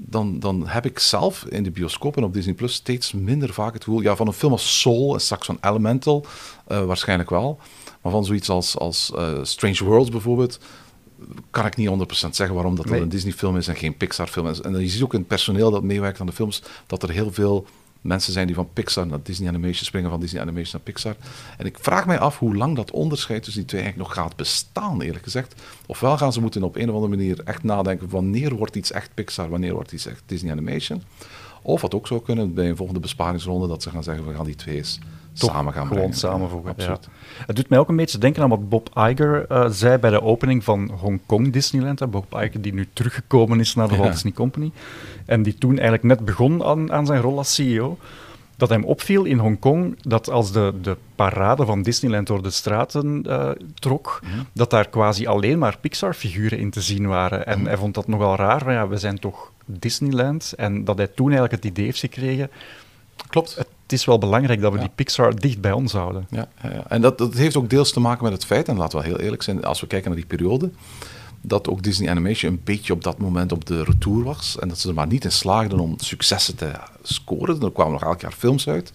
dan, 0.00 0.38
dan 0.38 0.66
heb 0.66 0.86
ik 0.86 0.98
zelf 0.98 1.44
in 1.44 1.62
de 1.62 1.70
bioscoop 1.70 2.16
en 2.16 2.24
op 2.24 2.32
Disney 2.32 2.54
Plus 2.54 2.72
steeds 2.72 3.12
minder 3.12 3.52
vaak 3.52 3.72
het 3.72 3.84
gevoel 3.84 4.00
ja, 4.00 4.16
van 4.16 4.26
een 4.26 4.32
film 4.32 4.52
als 4.52 4.80
Soul 4.80 5.14
en 5.14 5.20
straks 5.20 5.46
van 5.46 5.58
Elemental, 5.60 6.26
uh, 6.68 6.84
waarschijnlijk 6.84 7.30
wel. 7.30 7.58
Maar 8.02 8.12
van 8.12 8.24
zoiets 8.24 8.48
als, 8.48 8.78
als 8.78 9.12
uh, 9.14 9.38
Strange 9.42 9.84
Worlds 9.84 10.10
bijvoorbeeld, 10.10 10.58
kan 11.50 11.66
ik 11.66 11.76
niet 11.76 11.88
100% 11.88 11.90
zeggen 12.30 12.54
waarom 12.54 12.76
dat, 12.76 12.86
nee. 12.86 13.00
een 13.00 13.08
Disney-film 13.08 13.56
is 13.56 13.68
en 13.68 13.76
geen 13.76 13.96
Pixar-film 13.96 14.48
is. 14.48 14.60
En 14.60 14.80
je 14.80 14.88
ziet 14.88 15.02
ook 15.02 15.12
in 15.12 15.18
het 15.18 15.28
personeel 15.28 15.70
dat 15.70 15.82
meewerkt 15.82 16.20
aan 16.20 16.26
de 16.26 16.32
films 16.32 16.62
dat 16.86 17.02
er 17.02 17.10
heel 17.10 17.32
veel 17.32 17.66
mensen 18.00 18.32
zijn 18.32 18.46
die 18.46 18.56
van 18.56 18.72
Pixar 18.72 19.06
naar 19.06 19.22
Disney 19.22 19.48
Animation 19.48 19.84
springen, 19.84 20.10
van 20.10 20.20
Disney 20.20 20.42
Animation 20.42 20.70
naar 20.72 20.82
Pixar. 20.82 21.16
En 21.58 21.66
ik 21.66 21.78
vraag 21.80 22.06
mij 22.06 22.18
af 22.18 22.38
hoe 22.38 22.56
lang 22.56 22.76
dat 22.76 22.90
onderscheid 22.90 23.42
tussen 23.42 23.60
die 23.62 23.70
twee 23.70 23.82
eigenlijk 23.82 24.10
nog 24.10 24.24
gaat 24.24 24.36
bestaan, 24.36 25.00
eerlijk 25.00 25.24
gezegd. 25.24 25.54
Ofwel 25.86 26.16
gaan 26.16 26.32
ze 26.32 26.40
moeten 26.40 26.62
op 26.62 26.76
een 26.76 26.88
of 26.88 26.94
andere 26.94 27.16
manier 27.16 27.40
echt 27.44 27.62
nadenken, 27.62 28.08
wanneer 28.08 28.54
wordt 28.54 28.76
iets 28.76 28.92
echt 28.92 29.14
Pixar, 29.14 29.48
wanneer 29.48 29.74
wordt 29.74 29.92
iets 29.92 30.06
echt 30.06 30.22
Disney 30.26 30.52
Animation. 30.52 31.02
Of 31.62 31.80
wat 31.80 31.94
ook 31.94 32.06
zou 32.06 32.22
kunnen 32.22 32.54
bij 32.54 32.68
een 32.68 32.76
volgende 32.76 33.00
besparingsronde, 33.00 33.68
dat 33.68 33.82
ze 33.82 33.90
gaan 33.90 34.02
zeggen, 34.02 34.26
we 34.26 34.34
gaan 34.34 34.44
die 34.44 34.54
twee 34.54 34.76
eens 34.76 34.98
samen 35.46 35.72
gaan 35.72 35.86
gewoon 35.86 36.12
samenvoegen. 36.12 36.70
Absoluut. 36.70 37.08
Het 37.46 37.56
doet 37.56 37.68
mij 37.68 37.78
ook 37.78 37.88
een 37.88 37.96
beetje 37.96 38.18
denken 38.18 38.42
aan 38.42 38.48
wat 38.48 38.68
Bob 38.68 38.90
Iger 38.94 39.46
uh, 39.52 39.66
zei 39.68 39.98
bij 39.98 40.10
de 40.10 40.22
opening 40.22 40.64
van 40.64 40.90
Hongkong 41.00 41.52
Disneyland. 41.52 42.10
Bob 42.10 42.34
Iger 42.34 42.60
die 42.60 42.74
nu 42.74 42.88
teruggekomen 42.92 43.60
is 43.60 43.74
naar 43.74 43.88
de 43.88 43.96
Walt 43.96 44.12
Disney 44.12 44.32
Company. 44.32 44.72
En 45.26 45.42
die 45.42 45.54
toen 45.54 45.72
eigenlijk 45.72 46.02
net 46.02 46.24
begon 46.24 46.64
aan, 46.64 46.92
aan 46.92 47.06
zijn 47.06 47.20
rol 47.20 47.38
als 47.38 47.54
CEO 47.54 47.98
dat 48.58 48.68
hem 48.68 48.84
opviel 48.84 49.24
in 49.24 49.38
Hongkong 49.38 49.96
dat 50.02 50.30
als 50.30 50.52
de, 50.52 50.74
de 50.82 50.96
parade 51.14 51.66
van 51.66 51.82
Disneyland 51.82 52.26
door 52.26 52.42
de 52.42 52.50
straten 52.50 53.24
uh, 53.26 53.50
trok, 53.74 54.20
mhm. 54.22 54.42
dat 54.52 54.70
daar 54.70 54.88
quasi 54.88 55.26
alleen 55.26 55.58
maar 55.58 55.78
Pixar-figuren 55.80 56.58
in 56.58 56.70
te 56.70 56.80
zien 56.80 57.06
waren. 57.06 57.46
En 57.46 57.58
mhm. 57.58 57.66
hij 57.66 57.76
vond 57.76 57.94
dat 57.94 58.08
nogal 58.08 58.36
raar, 58.36 58.62
van 58.62 58.72
ja, 58.72 58.88
we 58.88 58.96
zijn 58.96 59.18
toch 59.18 59.52
Disneyland. 59.64 60.52
En 60.56 60.84
dat 60.84 60.96
hij 60.96 61.06
toen 61.06 61.30
eigenlijk 61.30 61.62
het 61.62 61.72
idee 61.72 61.84
heeft 61.84 61.98
gekregen... 61.98 62.50
Klopt. 63.28 63.54
Het 63.54 63.68
is 63.92 64.04
wel 64.04 64.18
belangrijk 64.18 64.60
dat 64.60 64.72
we 64.72 64.78
die 64.78 64.90
Pixar 64.94 65.34
dicht 65.34 65.60
bij 65.60 65.72
ons 65.72 65.92
houden. 65.92 66.26
Ja. 66.30 66.48
en 66.88 67.00
dat, 67.00 67.18
dat 67.18 67.34
heeft 67.34 67.56
ook 67.56 67.70
deels 67.70 67.92
te 67.92 68.00
maken 68.00 68.24
met 68.24 68.32
het 68.32 68.44
feit, 68.44 68.68
en 68.68 68.76
laten 68.76 68.98
we 68.98 69.04
heel 69.04 69.20
eerlijk 69.20 69.42
zijn, 69.42 69.64
als 69.64 69.80
we 69.80 69.86
kijken 69.86 70.08
naar 70.10 70.18
die 70.18 70.28
periode, 70.28 70.70
dat 71.40 71.68
ook 71.68 71.82
Disney 71.82 72.10
Animation 72.10 72.52
een 72.52 72.60
beetje 72.64 72.92
op 72.92 73.04
dat 73.04 73.18
moment 73.18 73.52
op 73.52 73.64
de 73.64 73.84
retour 73.84 74.24
was. 74.24 74.56
En 74.58 74.68
dat 74.68 74.78
ze 74.78 74.88
er 74.88 74.94
maar 74.94 75.06
niet 75.06 75.24
in 75.24 75.32
slaagden 75.32 75.78
om 75.78 75.94
successen 75.98 76.56
te 76.56 76.72
scoren. 77.02 77.62
Er 77.62 77.72
kwamen 77.72 77.92
nog 77.92 78.02
elk 78.02 78.20
jaar 78.20 78.32
films 78.32 78.68
uit. 78.68 78.92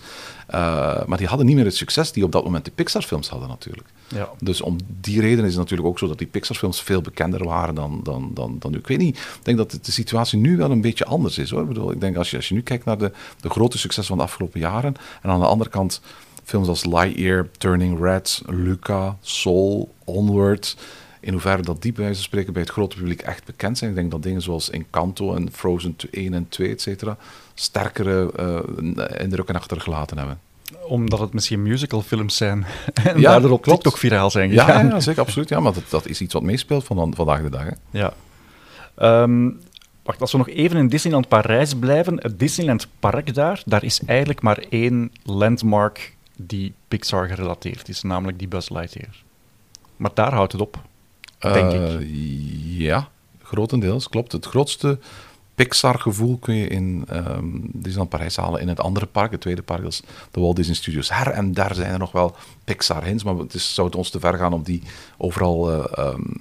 Uh, 0.50 1.06
maar 1.06 1.18
die 1.18 1.28
hadden 1.28 1.46
niet 1.46 1.56
meer 1.56 1.66
het 1.66 1.76
succes 1.76 2.12
die 2.12 2.24
op 2.24 2.32
dat 2.32 2.44
moment 2.44 2.66
de 2.66 2.72
Pixar-films 2.72 3.30
hadden 3.30 3.50
natuurlijk. 3.50 3.88
Ja. 4.08 4.30
Dus 4.40 4.62
om 4.62 4.78
die 5.02 5.22
reden 5.22 5.46
is 5.46 5.50
het 5.50 5.60
natuurlijk 5.60 5.88
ook 5.88 6.00
zo 6.00 6.08
dat 6.08 6.18
die 6.18 6.28
Pixar-films 6.28 6.82
veel 6.82 7.02
bekender 7.02 7.44
waren 7.44 7.76
dan, 7.76 8.00
dan, 8.04 8.32
dan, 8.34 8.56
dan 8.60 8.72
nu. 8.72 8.78
Ik 8.78 8.88
weet 8.88 8.98
niet, 8.98 9.18
ik 9.18 9.40
denk 9.44 9.58
dat 9.58 9.80
de 9.82 9.92
situatie 9.92 10.40
nu 10.40 10.58
wel 10.58 10.72
een 10.72 10.82
beetje 10.82 11.06
anders 11.06 11.38
is 11.38 11.50
hoor. 11.50 11.62
Ik, 11.62 11.68
bedoel, 11.68 11.92
ik 11.92 12.02
denk 12.02 12.18
als 12.18 12.32
je, 12.32 12.38
als 12.38 12.48
je 12.48 12.54
nu 12.54 12.62
kijkt 12.62 12.86
naar 12.86 12.98
de, 12.98 13.12
de 13.40 13.50
grote 13.50 13.78
succes 13.78 14.08
van 14.08 14.18
de 14.18 14.24
afgelopen 14.24 14.60
jaren. 14.60 14.96
En 15.22 15.30
aan 15.30 15.40
de 15.40 15.46
andere 15.46 15.70
kant 15.70 16.02
films 16.44 16.68
als 16.68 16.86
Lightyear, 16.86 17.48
Turning 17.58 18.00
Red, 18.00 18.42
Luca, 18.46 19.18
Soul, 19.22 19.94
Onward 20.04 20.76
In 21.24 21.32
hoeverre 21.32 21.62
dat 21.62 21.82
die 21.82 21.92
bij 21.92 22.04
wijze 22.04 22.20
van 22.20 22.30
spreken 22.30 22.54
bij 22.54 22.62
het 22.62 22.72
grote 22.72 22.96
publiek 22.96 23.22
echt 23.22 23.46
bekend 23.46 23.78
zijn. 23.78 23.90
Ik 23.90 23.96
denk 23.96 24.12
dat 24.12 24.24
dingen 24.24 24.42
zoals 24.42 24.70
Encanto 24.70 25.36
en 25.36 25.52
Frozen 25.52 25.96
1 26.12 26.34
en 26.34 26.50
2, 26.50 26.70
et 26.70 26.82
cetera, 26.82 27.18
sterkere 27.54 28.32
uh, 28.40 29.22
indrukken 29.22 29.56
achtergelaten 29.56 30.18
hebben 30.18 30.40
omdat 30.88 31.20
het 31.20 31.34
misschien 31.34 31.62
musicalfilms 31.62 32.38
zijn 32.38 32.66
en 32.94 33.20
ja, 33.20 33.32
daardoor 33.32 33.52
op 33.52 33.62
klopt. 33.62 33.82
TikTok 33.82 34.00
viraal 34.00 34.30
zijn 34.30 34.50
gegaan. 34.50 34.86
Ja, 34.86 34.94
ja 34.94 35.00
zeker, 35.00 35.22
absoluut. 35.22 35.50
Ja, 35.50 35.60
maar 35.60 35.74
dat, 35.74 35.84
dat, 35.90 36.08
is 36.08 36.22
iets 36.22 36.34
wat 36.34 36.44
meespeelt 36.44 36.84
van 36.84 37.14
vandaag 37.16 37.42
de 37.42 37.50
dag. 37.50 37.64
Hè. 37.64 38.00
Ja. 38.00 38.14
Um, 39.22 39.60
wacht, 40.04 40.22
als 40.22 40.32
we 40.32 40.38
nog 40.38 40.50
even 40.50 40.78
in 40.78 40.88
Disneyland 40.88 41.28
Parijs 41.28 41.76
blijven, 41.76 42.18
het 42.22 42.40
Disneyland 42.40 42.88
Park 43.00 43.34
daar, 43.34 43.62
daar 43.66 43.84
is 43.84 44.02
eigenlijk 44.06 44.42
maar 44.42 44.66
één 44.70 45.12
landmark 45.24 46.16
die 46.38 46.74
Pixar 46.88 47.28
gerelateerd 47.28 47.90
is, 47.90 48.02
namelijk 48.02 48.40
die 48.40 48.48
Buzz 48.48 48.70
Lightyear. 48.70 49.16
Maar 49.98 50.12
daar 50.14 50.34
houdt 50.34 50.52
het 50.52 50.62
op, 50.62 50.80
denk 51.52 51.72
ik. 51.72 52.08
Ja, 52.78 53.08
grotendeels, 53.42 54.10
klopt. 54.10 54.32
Het 54.32 54.46
grootste 54.46 55.00
Pixar-gevoel 55.56 56.38
kun 56.38 56.56
je 56.56 56.68
in 56.68 57.06
um, 57.12 57.62
Disneyland 57.74 58.10
Parijs 58.10 58.36
halen 58.36 58.62
in 58.62 58.68
het 58.68 58.80
andere 58.80 59.06
park, 59.06 59.32
het 59.32 59.42
tweede 59.42 59.62
park, 59.62 59.84
dat 59.84 60.04
de 60.32 60.40
Walt 60.40 60.56
Disney 60.56 60.76
Studios. 60.76 61.10
Her 61.10 61.28
en 61.28 61.54
daar 61.54 61.76
zijn 61.76 61.92
er 61.92 62.00
nog 62.00 62.12
wel 62.12 62.36
Pixar-hints, 62.64 63.24
maar 63.24 63.36
het 63.36 63.54
is, 63.54 63.74
zou 63.74 63.88
het 63.88 63.96
ons 63.96 64.10
te 64.10 64.20
ver 64.20 64.34
gaan 64.34 64.54
om 64.54 64.64
die 64.64 64.82
overal 65.18 65.72
uh, 65.72 65.86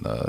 uh, 0.05 0.19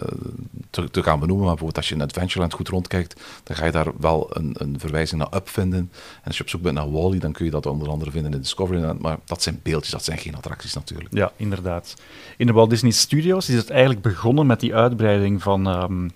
te, 0.71 0.91
te, 0.91 1.03
gaan 1.03 1.21
benoemen. 1.21 1.45
Maar 1.45 1.55
bijvoorbeeld 1.55 1.77
als 1.77 1.89
je 1.89 1.95
in 1.95 2.03
Adventureland 2.03 2.53
goed 2.53 2.69
rondkijkt, 2.69 3.21
dan 3.43 3.57
ga 3.57 3.65
je 3.65 3.73
daar 3.73 3.87
wel 4.01 4.37
een, 4.37 4.55
een 4.59 4.79
verwijzing 4.79 5.21
naar 5.21 5.35
Up 5.35 5.49
vinden. 5.49 5.79
En 5.79 6.25
als 6.25 6.37
je 6.37 6.43
op 6.43 6.49
zoek 6.49 6.63
bent 6.63 6.75
naar 6.75 6.91
Wally, 6.91 7.19
dan 7.19 7.33
kun 7.33 7.45
je 7.45 7.51
dat 7.51 7.67
onder 7.67 7.89
andere 7.89 8.11
vinden 8.11 8.33
in 8.33 8.41
Discoveryland. 8.41 9.01
Maar 9.01 9.19
dat 9.25 9.43
zijn 9.43 9.61
beeldjes, 9.63 9.93
dat 9.93 10.05
zijn 10.05 10.19
geen 10.19 10.37
attracties 10.37 10.75
natuurlijk. 10.75 11.15
Ja, 11.15 11.33
inderdaad. 11.37 11.95
In 12.37 12.47
de 12.47 12.53
Walt 12.53 12.71
Disney 12.71 12.91
Studios 12.91 13.49
is 13.49 13.57
het 13.57 13.71
eigenlijk 13.71 14.03
begonnen 14.03 14.47
met 14.47 14.61
die 14.61 14.75
uitbreiding 14.75 15.43
van 15.43 15.83
um, 15.83 16.11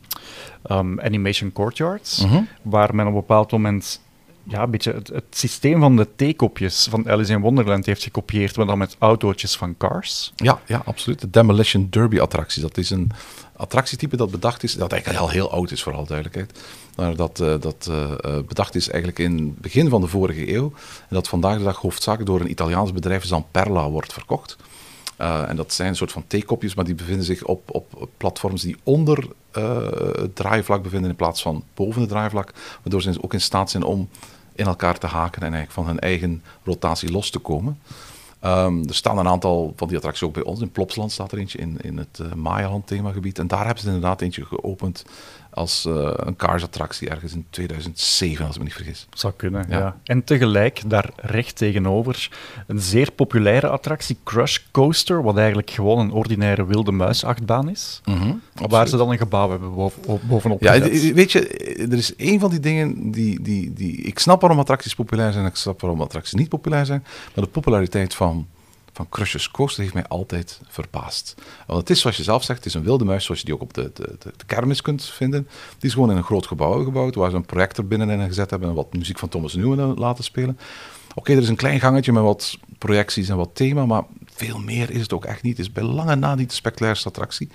um, 0.70 1.00
Animation 1.00 1.52
Courtyards, 1.52 2.24
-hmm. 2.24 2.48
waar 2.62 2.94
men 2.94 3.06
op 3.06 3.12
een 3.12 3.18
bepaald 3.18 3.50
moment 3.50 4.00
ja, 4.48 4.66
beetje 4.66 4.92
het, 4.92 5.24
systeem 5.30 5.80
van 5.80 5.96
de 5.96 6.08
theekopjes 6.16 6.86
van 6.90 7.08
Alice 7.08 7.32
in 7.32 7.40
Wonderland 7.40 7.86
heeft 7.86 8.02
gekopieerd, 8.02 8.56
maar 8.56 8.66
dan 8.66 8.78
met 8.78 8.96
autootjes 8.98 9.56
van 9.56 9.76
Cars. 9.76 10.32
Ja, 10.36 10.60
ja 10.66 10.82
absoluut. 10.84 11.20
De 11.20 11.30
Demolition 11.30 11.86
Derby 11.90 12.20
attractie. 12.20 12.62
Dat 12.62 12.76
is 12.76 12.90
een 12.90 13.10
attractietype 13.56 14.16
dat 14.16 14.30
bedacht 14.30 14.62
is, 14.62 14.74
dat 14.74 14.92
eigenlijk 14.92 15.22
al 15.22 15.28
heel 15.30 15.50
oud 15.50 15.70
is, 15.70 15.82
vooral 15.82 16.06
duidelijkheid. 16.06 16.58
Maar 16.96 17.16
dat, 17.16 17.40
uh, 17.40 17.54
dat 17.60 17.88
uh, 17.90 18.10
bedacht 18.46 18.74
is 18.74 18.88
eigenlijk 18.88 19.18
in 19.18 19.36
het 19.38 19.58
begin 19.58 19.88
van 19.88 20.00
de 20.00 20.06
vorige 20.06 20.54
eeuw. 20.54 20.72
En 20.98 21.14
dat 21.14 21.28
vandaag 21.28 21.58
de 21.58 21.64
dag 21.64 21.76
hoofdzakelijk 21.76 22.30
door 22.30 22.40
een 22.40 22.50
Italiaans 22.50 22.92
bedrijf, 22.92 23.24
Zamperla, 23.24 23.90
wordt 23.90 24.12
verkocht. 24.12 24.56
En 25.16 25.56
dat 25.56 25.72
zijn 25.72 25.88
een 25.88 25.96
soort 25.96 26.12
van 26.12 26.24
theekopjes, 26.26 26.74
maar 26.74 26.84
die 26.84 26.94
bevinden 26.94 27.24
zich 27.24 27.44
op, 27.44 27.74
op 27.74 28.08
platforms 28.16 28.62
die 28.62 28.76
onder 28.82 29.28
het 30.20 30.36
draaivlak 30.36 30.82
bevinden 30.82 31.10
in 31.10 31.16
plaats 31.16 31.42
van 31.42 31.64
boven 31.74 32.00
het 32.00 32.10
draaivlak. 32.10 32.52
Waardoor 32.82 33.02
ze 33.02 33.22
ook 33.22 33.32
in 33.32 33.40
staat 33.40 33.70
zijn 33.70 33.84
om 33.84 34.08
in 34.54 34.66
elkaar 34.66 34.98
te 34.98 35.06
haken 35.06 35.42
en 35.42 35.52
eigenlijk 35.52 35.72
van 35.72 35.86
hun 35.86 35.98
eigen 35.98 36.42
rotatie 36.64 37.10
los 37.10 37.30
te 37.30 37.38
komen. 37.38 37.78
Um, 38.44 38.88
er 38.88 38.94
staan 38.94 39.18
een 39.18 39.28
aantal 39.28 39.72
van 39.76 39.88
die 39.88 39.96
attracties 39.96 40.26
ook 40.26 40.34
bij 40.34 40.42
ons. 40.42 40.60
In 40.60 40.70
Plopsland 40.70 41.12
staat 41.12 41.32
er 41.32 41.38
eentje 41.38 41.58
in, 41.58 41.78
in 41.80 41.98
het 41.98 42.18
uh, 42.22 42.32
Mayaland 42.32 42.86
themagebied. 42.86 43.38
En 43.38 43.46
daar 43.46 43.64
hebben 43.64 43.82
ze 43.82 43.86
inderdaad 43.86 44.20
eentje 44.20 44.44
geopend 44.44 45.04
als 45.58 45.84
uh, 45.86 46.10
een 46.14 46.36
Cars-attractie 46.36 47.08
ergens 47.08 47.32
in 47.32 47.46
2007, 47.50 48.46
als 48.46 48.54
ik 48.54 48.58
me 48.60 48.66
niet 48.66 48.76
vergis. 48.76 49.06
Zou 49.12 49.32
kunnen, 49.36 49.66
ja. 49.68 49.96
En 50.04 50.24
tegelijk, 50.24 50.82
daar 50.86 51.10
recht 51.16 51.56
tegenover, 51.56 52.28
een 52.66 52.80
zeer 52.80 53.12
populaire 53.12 53.68
attractie, 53.68 54.18
Crush 54.24 54.58
Coaster, 54.70 55.22
wat 55.22 55.36
eigenlijk 55.36 55.70
gewoon 55.70 55.98
een 55.98 56.12
ordinaire 56.12 56.66
wilde 56.66 56.92
muisachtbaan 56.92 57.70
is. 57.70 58.00
Mm 58.04 58.16
-hmm, 58.16 58.40
waar 58.68 58.88
ze 58.88 58.96
dan 58.96 59.10
een 59.10 59.18
gebouw 59.18 59.50
hebben 59.50 59.74
boven, 59.74 60.02
bovenop 60.22 60.62
Ja, 60.62 60.80
weet 61.14 61.32
je, 61.32 61.48
er 61.90 61.98
is 61.98 62.12
een 62.16 62.40
van 62.40 62.50
die 62.50 62.60
dingen 62.60 63.10
die, 63.10 63.42
die, 63.42 63.72
die... 63.72 63.96
Ik 63.96 64.18
snap 64.18 64.40
waarom 64.40 64.58
attracties 64.58 64.94
populair 64.94 65.32
zijn, 65.32 65.46
ik 65.46 65.56
snap 65.56 65.80
waarom 65.80 66.00
attracties 66.00 66.34
niet 66.34 66.48
populair 66.48 66.86
zijn, 66.86 67.04
maar 67.34 67.44
de 67.44 67.50
populariteit 67.50 68.14
van 68.14 68.46
van 68.98 69.08
Crush's 69.08 69.50
Coaster 69.50 69.82
heeft 69.82 69.94
mij 69.94 70.06
altijd 70.06 70.60
verbaasd. 70.68 71.34
Want 71.66 71.80
het 71.80 71.90
is, 71.90 72.00
zoals 72.00 72.16
je 72.16 72.22
zelf 72.22 72.44
zegt, 72.44 72.58
het 72.58 72.68
is 72.68 72.74
een 72.74 72.82
wilde 72.82 73.04
muis, 73.04 73.24
zoals 73.24 73.40
je 73.40 73.46
die 73.46 73.54
ook 73.54 73.60
op 73.60 73.74
de, 73.74 73.90
de, 73.94 74.16
de, 74.18 74.44
kermis 74.46 74.82
kunt 74.82 75.04
vinden. 75.04 75.48
Die 75.78 75.88
is 75.88 75.92
gewoon 75.92 76.10
in 76.10 76.16
een 76.16 76.24
groot 76.24 76.46
gebouw 76.46 76.84
gebouwd, 76.84 77.14
waar 77.14 77.30
ze 77.30 77.36
een 77.36 77.46
projector 77.46 77.86
binnenin 77.86 78.26
gezet 78.26 78.50
hebben 78.50 78.68
en 78.68 78.74
wat 78.74 78.92
muziek 78.92 79.18
van 79.18 79.28
Thomas 79.28 79.54
Newman 79.54 79.94
laten 79.94 80.24
spelen. 80.24 80.58
Oké, 81.14 81.32
er 81.32 81.42
is 81.42 81.48
een 81.48 81.56
klein 81.56 81.80
gangetje 81.80 82.12
met 82.12 82.22
wat 82.22 82.58
projecties 82.78 83.28
en 83.28 83.36
wat 83.36 83.50
thema, 83.52 83.86
maar 83.86 84.02
veel 84.24 84.58
meer 84.58 84.90
is 84.90 85.00
het 85.00 85.12
ook 85.12 85.24
echt 85.24 85.42
niet. 85.42 85.56
Het 85.56 85.66
is 85.66 85.72
bij 85.72 85.82
lange 85.82 86.14
na 86.14 86.34
niet 86.34 86.48
de 86.48 86.54
spectaculairste 86.54 87.08
attractie. 87.08 87.48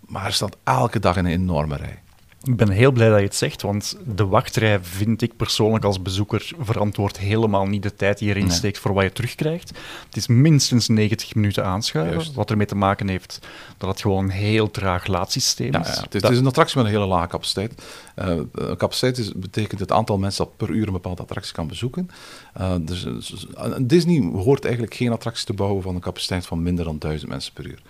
Maar 0.00 0.24
er 0.24 0.32
staat 0.32 0.56
elke 0.64 0.98
dag 0.98 1.16
een 1.16 1.26
enorme 1.26 1.76
rij. 1.76 2.02
Ik 2.46 2.56
ben 2.56 2.70
heel 2.70 2.92
blij 2.92 3.08
dat 3.08 3.18
je 3.18 3.24
het 3.24 3.34
zegt, 3.34 3.62
want 3.62 3.96
de 4.04 4.26
wachtrij 4.26 4.78
vind 4.82 5.22
ik 5.22 5.36
persoonlijk 5.36 5.84
als 5.84 6.02
bezoeker 6.02 6.52
verantwoord 6.58 7.18
helemaal 7.18 7.66
niet 7.66 7.82
de 7.82 7.94
tijd 7.94 8.18
die 8.18 8.28
je 8.28 8.34
erin 8.34 8.50
steekt 8.50 8.78
voor 8.78 8.94
wat 8.94 9.04
je 9.04 9.12
terugkrijgt. 9.12 9.68
Het 10.06 10.16
is 10.16 10.26
minstens 10.26 10.88
90 10.88 11.34
minuten 11.34 11.64
aanschuiven, 11.64 12.34
wat 12.34 12.50
ermee 12.50 12.66
te 12.66 12.74
maken 12.74 13.08
heeft 13.08 13.38
dat 13.78 13.88
het 13.88 14.00
gewoon 14.00 14.24
een 14.24 14.30
heel 14.30 14.70
traag 14.70 15.06
laadsysteem 15.06 15.74
is. 15.74 15.94
Ja, 15.94 16.04
Het, 16.10 16.30
is, 16.30 16.38
een 16.38 16.46
attractie 16.46 16.76
met 16.76 16.86
een 16.86 16.92
hele 16.92 17.06
lage 17.06 17.28
capaciteit. 17.28 17.82
Uh, 18.16 18.40
capaciteit 18.76 19.18
is, 19.18 19.32
betekent 19.32 19.80
het 19.80 19.92
aantal 19.92 20.18
mensen 20.18 20.44
dat 20.44 20.56
per 20.56 20.70
uur 20.70 20.86
een 20.86 20.92
bepaalde 20.92 21.22
attractie 21.22 21.54
kan 21.54 21.66
bezoeken. 21.66 22.08
Uh, 22.60 22.74
dus, 22.80 23.06
Disney 23.80 24.30
hoort 24.32 24.64
eigenlijk 24.64 24.94
geen 24.94 25.12
attractie 25.12 25.46
te 25.46 25.52
bouwen 25.52 25.82
van 25.82 25.94
een 25.94 26.00
capaciteit 26.00 26.46
van 26.46 26.62
minder 26.62 26.84
dan 26.84 26.98
1000 26.98 27.30
mensen 27.30 27.52
per 27.52 27.66
uur. 27.66 27.82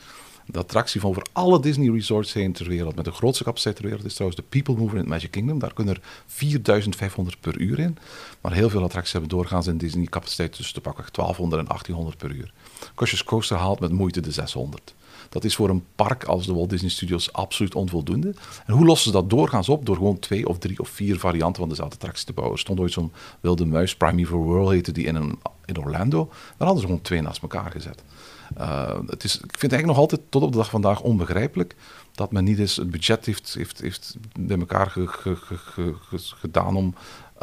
De 0.47 0.59
attractie 0.59 1.01
van 1.01 1.11
over 1.11 1.27
alle 1.33 1.61
Disney 1.61 1.91
resorts 1.91 2.33
heen 2.33 2.53
ter 2.53 2.69
wereld, 2.69 2.95
met 2.95 3.05
de 3.05 3.11
grootste 3.11 3.45
capaciteit 3.45 3.77
ter 3.77 3.85
wereld, 3.85 4.05
is 4.05 4.15
trouwens 4.15 4.41
de 4.41 4.47
People 4.49 4.75
Mover 4.77 4.99
in 4.99 5.09
Magic 5.09 5.31
Kingdom. 5.31 5.59
Daar 5.59 5.73
kunnen 5.73 5.95
er 5.95 6.01
4500 6.27 7.41
per 7.41 7.61
uur 7.61 7.79
in. 7.79 7.99
Maar 8.41 8.53
heel 8.53 8.71
veel 8.71 8.83
attracties 8.83 9.13
hebben 9.13 9.31
doorgaans 9.31 9.67
in 9.67 9.79
Disney 9.79 10.07
capaciteit 10.07 10.53
tussen 10.53 10.75
te 10.75 10.81
pakken 10.81 11.05
1200 11.13 11.63
en 11.63 11.69
1800 11.69 12.19
per 12.19 12.31
uur. 12.31 12.53
Crush's 12.95 13.25
Coaster 13.25 13.57
haalt 13.57 13.81
met 13.81 13.93
moeite 13.93 14.21
de 14.21 14.31
600. 14.31 14.95
Dat 15.29 15.45
is 15.45 15.57
voor 15.57 15.69
een 15.69 15.85
park 15.97 16.25
als 16.25 16.47
de 16.47 16.55
Walt 16.55 16.71
Disney 16.71 16.91
Studios 16.91 17.33
absoluut 17.33 17.75
onvoldoende. 17.75 18.35
En 18.67 18.75
hoe 18.75 18.85
lossen 18.85 19.07
ze 19.07 19.17
dat 19.17 19.31
doorgaans 19.31 19.69
op? 19.69 19.87
Door 19.87 19.97
gewoon 19.97 20.19
twee 20.19 20.49
of 20.49 20.59
drie 20.59 20.79
of 20.79 20.89
vier 20.89 21.19
varianten 21.19 21.61
van 21.61 21.69
dezelfde 21.69 21.95
attractie 21.95 22.27
te 22.27 22.33
bouwen. 22.33 22.57
Er 22.57 22.63
stond 22.63 22.81
ooit 22.81 22.93
zo'n 22.93 23.13
wilde 23.41 23.65
muis, 23.65 23.97
Primeval 23.97 24.39
World 24.39 24.71
heette 24.71 24.93
die 24.93 25.07
in, 25.07 25.15
een, 25.15 25.39
in 25.65 25.79
Orlando. 25.79 26.29
Daar 26.29 26.67
hadden 26.67 26.79
ze 26.79 26.87
gewoon 26.87 27.03
twee 27.03 27.21
naast 27.21 27.43
elkaar 27.43 27.71
gezet. 27.71 28.03
Uh, 28.59 28.99
het 29.07 29.25
is, 29.25 29.35
ik 29.35 29.41
vind 29.41 29.63
het 29.63 29.73
eigenlijk 29.73 29.87
nog 29.87 29.99
altijd 29.99 30.21
tot 30.29 30.43
op 30.43 30.53
de 30.53 30.59
dag 30.59 30.71
vandaag 30.71 31.01
onbegrijpelijk 31.01 31.75
dat 32.13 32.33
men 32.33 32.45
niet 32.45 32.59
eens 32.59 32.77
het 32.77 32.91
budget 32.91 33.27
heeft, 33.27 33.55
heeft, 33.55 33.81
heeft 33.81 34.17
bij 34.41 34.59
elkaar 34.59 34.91
ge, 34.91 35.07
ge, 35.07 35.37
ge, 35.37 35.95
gedaan 36.19 36.77
om 36.77 36.95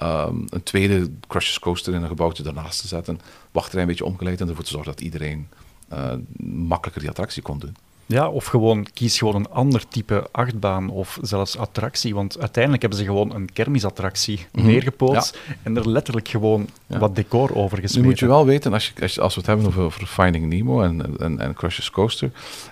um, 0.03 0.45
een 0.49 0.63
tweede 0.63 1.11
Crush's 1.27 1.59
Coaster 1.59 1.93
in 1.93 2.01
een 2.01 2.07
gebouwtje 2.07 2.43
daarnaast 2.43 2.81
te 2.81 2.87
zetten. 2.87 3.19
Wachtrij 3.51 3.81
een 3.81 3.87
beetje 3.87 4.05
omgeleid 4.05 4.41
en 4.41 4.47
ervoor 4.49 4.63
te 4.63 4.69
zorgen 4.69 4.91
dat 4.91 5.01
iedereen 5.01 5.47
uh, 5.93 6.13
makkelijker 6.43 7.01
die 7.01 7.09
attractie 7.09 7.41
kon 7.41 7.59
doen. 7.59 7.75
Ja, 8.05 8.29
of 8.29 8.45
gewoon 8.45 8.87
kies 8.93 9.17
gewoon 9.17 9.35
een 9.35 9.49
ander 9.49 9.87
type 9.87 10.27
achtbaan 10.31 10.89
of 10.89 11.19
zelfs 11.21 11.57
attractie. 11.57 12.15
Want 12.15 12.39
uiteindelijk 12.39 12.81
hebben 12.81 12.99
ze 12.99 13.05
gewoon 13.05 13.35
een 13.35 13.51
kermisattractie 13.53 14.45
mm 14.51 14.61
neergepootst 14.63 15.39
en 15.63 15.77
er 15.77 15.89
letterlijk 15.89 16.27
gewoon 16.27 16.67
wat 16.87 17.15
decor 17.15 17.55
over 17.55 17.77
gesmeten. 17.77 18.01
Nu 18.01 18.07
moet 18.07 18.19
je 18.19 18.27
wel 18.27 18.45
weten, 18.45 18.73
als, 18.73 18.93
je, 18.95 19.01
als, 19.01 19.19
als 19.19 19.33
we 19.33 19.39
het 19.39 19.49
hebben 19.49 19.67
over, 19.67 19.83
over 19.83 20.05
Finding 20.05 20.45
Nemo 20.45 20.81
en, 20.81 21.19
en, 21.19 21.39
en 21.39 21.53
Crush's 21.53 21.91
Coaster, 21.91 22.31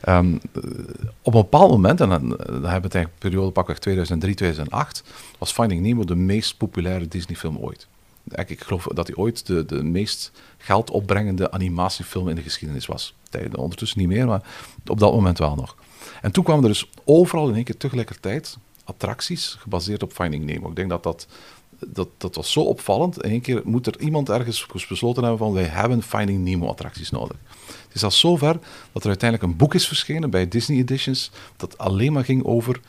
um, 0.10 0.40
op 1.22 1.34
een 1.34 1.42
bepaald 1.42 1.72
moment, 1.72 2.02
en 2.02 2.10
dan, 2.10 2.30
dan 2.30 2.38
hebben 2.38 2.62
we 2.62 2.68
het 2.68 2.96
eigenlijk 2.96 3.18
periode 3.18 3.52
pakweg 3.52 3.80
2003, 3.80 4.36
2008, 4.36 5.04
was 5.38 5.52
Finding 5.52 5.82
Nemo 5.82 6.04
de 6.04 6.16
meest 6.16 6.58
populaire 6.58 7.08
Disney-film 7.08 7.58
ooit. 7.58 7.88
Ik 8.46 8.64
geloof 8.64 8.88
dat 8.94 9.08
hij 9.08 9.16
ooit 9.16 9.46
de, 9.46 9.66
de 9.66 9.84
meest 9.84 10.32
geldopbrengende 10.62 11.52
animatiefilm 11.52 12.30
in 12.30 12.36
de 12.36 12.42
geschiedenis 12.42 12.86
was. 12.86 13.16
Ondertussen 13.56 14.00
niet 14.00 14.08
meer, 14.08 14.26
maar 14.26 14.42
op 14.88 15.00
dat 15.00 15.14
moment 15.14 15.38
wel 15.38 15.56
nog. 15.56 15.76
En 16.22 16.32
toen 16.32 16.44
kwamen 16.44 16.64
er 16.64 16.70
dus 16.70 16.90
overal 17.04 17.50
in 17.50 17.56
één 17.56 17.64
keer 17.64 17.78
tegelijkertijd 17.78 18.58
attracties 18.84 19.56
gebaseerd 19.60 20.04
op 20.04 20.14
Finding 20.14 20.46
Nemo. 20.46 20.70
Ik 20.70 20.76
denk 20.76 20.90
dat 20.90 21.04
dat, 21.04 21.28
dat, 21.88 22.08
dat 22.18 22.36
was 22.36 22.52
zo 22.52 22.62
opvallend. 22.62 23.24
In 23.24 23.30
één 23.30 23.42
keer 23.42 23.62
moet 23.66 23.88
er 23.88 24.00
iemand 24.00 24.30
ergens 24.30 24.66
besloten 24.90 25.22
hebben 25.22 25.40
van 25.40 25.54
wij 25.54 25.64
hebben 25.64 26.04
Finding 26.04 26.44
Nemo 26.44 26.68
attracties 26.68 27.10
nodig. 27.10 27.38
Het 27.66 27.96
is 27.96 28.04
al 28.04 28.12
zover 28.12 28.60
dat 28.92 29.02
er 29.04 29.10
uiteindelijk 29.10 29.52
een 29.52 29.58
boek 29.58 29.74
is 29.74 29.88
verschenen 29.88 30.30
bij 30.30 30.48
Disney 30.48 30.78
Editions 30.78 31.32
dat 31.58 31.78
alleen 31.78 32.14
maar 32.14 32.26
ging 32.26 32.44
over 32.44 32.80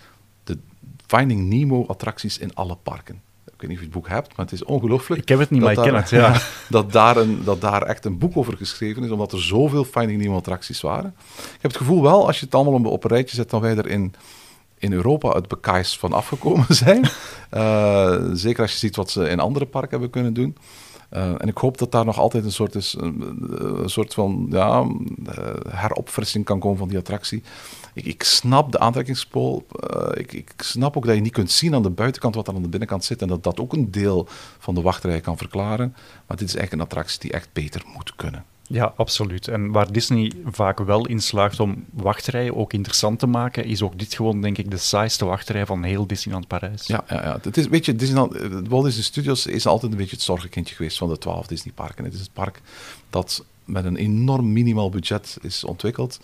de 0.44 0.58
Finding 1.06 1.48
Nemo 1.48 1.86
attracties 1.86 2.38
in 2.38 2.54
alle 2.54 2.76
parken 2.82 3.22
weet 3.62 3.70
niet 3.70 3.78
of 3.78 3.84
je 3.84 3.90
het 3.90 4.02
boek 4.02 4.08
hebt, 4.08 4.36
maar 4.36 4.46
het 4.46 4.54
is 4.54 4.64
ongelooflijk. 4.64 5.22
Ik 5.22 5.28
heb 5.28 5.38
het 5.38 5.50
niet, 5.50 5.60
maar 5.60 5.72
ik 5.72 5.78
ken 5.78 5.94
het, 5.94 6.10
ja. 6.10 6.40
dat, 6.68 6.92
daar 6.92 7.16
een, 7.16 7.44
dat 7.44 7.60
daar 7.60 7.82
echt 7.82 8.04
een 8.04 8.18
boek 8.18 8.36
over 8.36 8.56
geschreven 8.56 9.04
is, 9.04 9.10
omdat 9.10 9.32
er 9.32 9.42
zoveel 9.42 9.84
Finding 9.84 10.22
Nemo 10.22 10.36
attracties 10.36 10.80
waren. 10.80 11.14
Ik 11.36 11.58
heb 11.60 11.70
het 11.70 11.76
gevoel 11.76 12.02
wel, 12.02 12.26
als 12.26 12.38
je 12.38 12.44
het 12.44 12.54
allemaal 12.54 12.90
op 12.90 13.04
een 13.04 13.10
rijtje 13.10 13.36
zet, 13.36 13.50
dan 13.50 13.60
wij 13.60 13.76
er 13.76 13.86
in, 13.86 14.14
in 14.78 14.92
Europa 14.92 15.28
het 15.28 15.48
bekijs 15.48 15.98
van 15.98 16.12
afgekomen 16.12 16.66
zijn. 16.84 17.08
Uh, 17.54 18.24
zeker 18.32 18.62
als 18.62 18.72
je 18.72 18.78
ziet 18.78 18.96
wat 18.96 19.10
ze 19.10 19.28
in 19.28 19.40
andere 19.40 19.66
parken 19.66 19.90
hebben 19.90 20.10
kunnen 20.10 20.34
doen. 20.34 20.56
Uh, 21.14 21.34
en 21.38 21.48
ik 21.48 21.58
hoop 21.58 21.78
dat 21.78 21.92
daar 21.92 22.04
nog 22.04 22.18
altijd 22.18 22.44
een 22.44 22.52
soort, 22.52 22.94
een, 22.94 23.82
soort 23.84 24.14
van 24.14 24.46
ja, 24.50 24.80
uh, 24.82 25.54
heropfrissing 25.68 26.44
kan 26.44 26.58
komen 26.60 26.78
van 26.78 26.88
die 26.88 26.98
attractie. 26.98 27.42
Ik, 27.94 28.04
ik 28.04 28.22
snap 28.22 28.72
de 28.72 28.78
aantrekkingspool. 28.78 29.66
Uh, 29.94 30.08
ik, 30.12 30.32
ik, 30.32 30.52
snap 30.56 30.96
ook 30.96 31.06
dat 31.06 31.14
je 31.14 31.20
niet 31.20 31.32
kunt 31.32 31.50
zien 31.50 31.74
aan 31.74 31.82
de 31.82 31.90
buitenkant 31.90 32.34
wat 32.34 32.48
er 32.48 32.54
aan 32.54 32.62
de 32.62 32.68
binnenkant 32.68 33.04
zit. 33.04 33.22
En 33.22 33.28
dat 33.28 33.42
dat 33.42 33.60
ook 33.60 33.72
een 33.72 33.90
deel 33.90 34.26
van 34.58 34.74
de 34.74 34.80
wachtrij 34.80 35.20
kan 35.20 35.36
verklaren. 35.36 35.94
Maar 36.26 36.36
dit 36.36 36.48
is 36.48 36.54
eigenlijk 36.56 36.72
een 36.72 36.88
attractie 36.88 37.20
die 37.20 37.32
echt 37.32 37.48
beter 37.52 37.82
moet 37.94 38.16
kunnen. 38.16 38.44
Ja, 38.72 38.92
absoluut. 38.96 39.48
En 39.48 39.70
waar 39.72 39.92
Disney 39.92 40.32
vaak 40.44 40.78
wel 40.78 41.06
in 41.06 41.20
slaagt 41.20 41.60
om 41.60 41.84
wachtrijen 41.90 42.56
ook 42.56 42.72
interessant 42.72 43.18
te 43.18 43.26
maken, 43.26 43.64
is 43.64 43.82
ook 43.82 43.98
dit 43.98 44.14
gewoon, 44.14 44.40
denk 44.40 44.58
ik, 44.58 44.70
de 44.70 44.76
saaiste 44.76 45.24
wachtrij 45.24 45.66
van 45.66 45.82
heel 45.82 46.06
Disneyland 46.06 46.46
Parijs. 46.46 46.86
Ja, 46.86 47.04
ja, 47.08 47.22
ja. 47.22 47.38
Het 47.42 47.56
is, 47.56 47.68
weet 47.68 47.84
je, 47.84 47.96
Disneyland, 47.96 48.34
eh, 48.34 48.48
Walt 48.68 48.84
Disney 48.84 49.04
Studios 49.04 49.46
is 49.46 49.66
altijd 49.66 49.92
een 49.92 49.98
beetje 49.98 50.14
het 50.14 50.24
zorgenkindje 50.24 50.74
geweest 50.74 50.98
van 50.98 51.08
de 51.08 51.18
twaalf 51.18 51.46
Disney-parken. 51.46 52.04
Het 52.04 52.14
is 52.14 52.20
het 52.20 52.32
park 52.32 52.60
dat 53.10 53.44
met 53.64 53.84
een 53.84 53.96
enorm 53.96 54.52
minimaal 54.52 54.90
budget 54.90 55.38
is 55.42 55.64
ontwikkeld. 55.64 56.20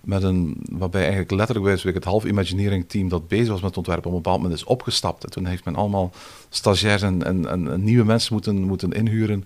Met 0.00 0.22
een, 0.22 0.56
waarbij 0.70 1.00
eigenlijk 1.00 1.30
letterlijk 1.30 1.82
bij 1.82 1.92
het 1.92 2.04
half 2.04 2.24
Imagineering 2.24 2.88
team 2.88 3.08
dat 3.08 3.28
bezig 3.28 3.48
was 3.48 3.60
met 3.60 3.68
het 3.68 3.76
ontwerpen 3.76 4.06
op 4.06 4.16
een 4.16 4.22
bepaald 4.22 4.42
moment 4.42 4.60
is 4.60 4.66
opgestapt. 4.66 5.24
En 5.24 5.30
toen 5.30 5.46
heeft 5.46 5.64
men 5.64 5.76
allemaal 5.76 6.10
stagiairs 6.48 7.02
en, 7.02 7.22
en, 7.24 7.48
en 7.48 7.84
nieuwe 7.84 8.04
mensen 8.04 8.32
moeten, 8.32 8.62
moeten 8.62 8.92
inhuren 8.92 9.44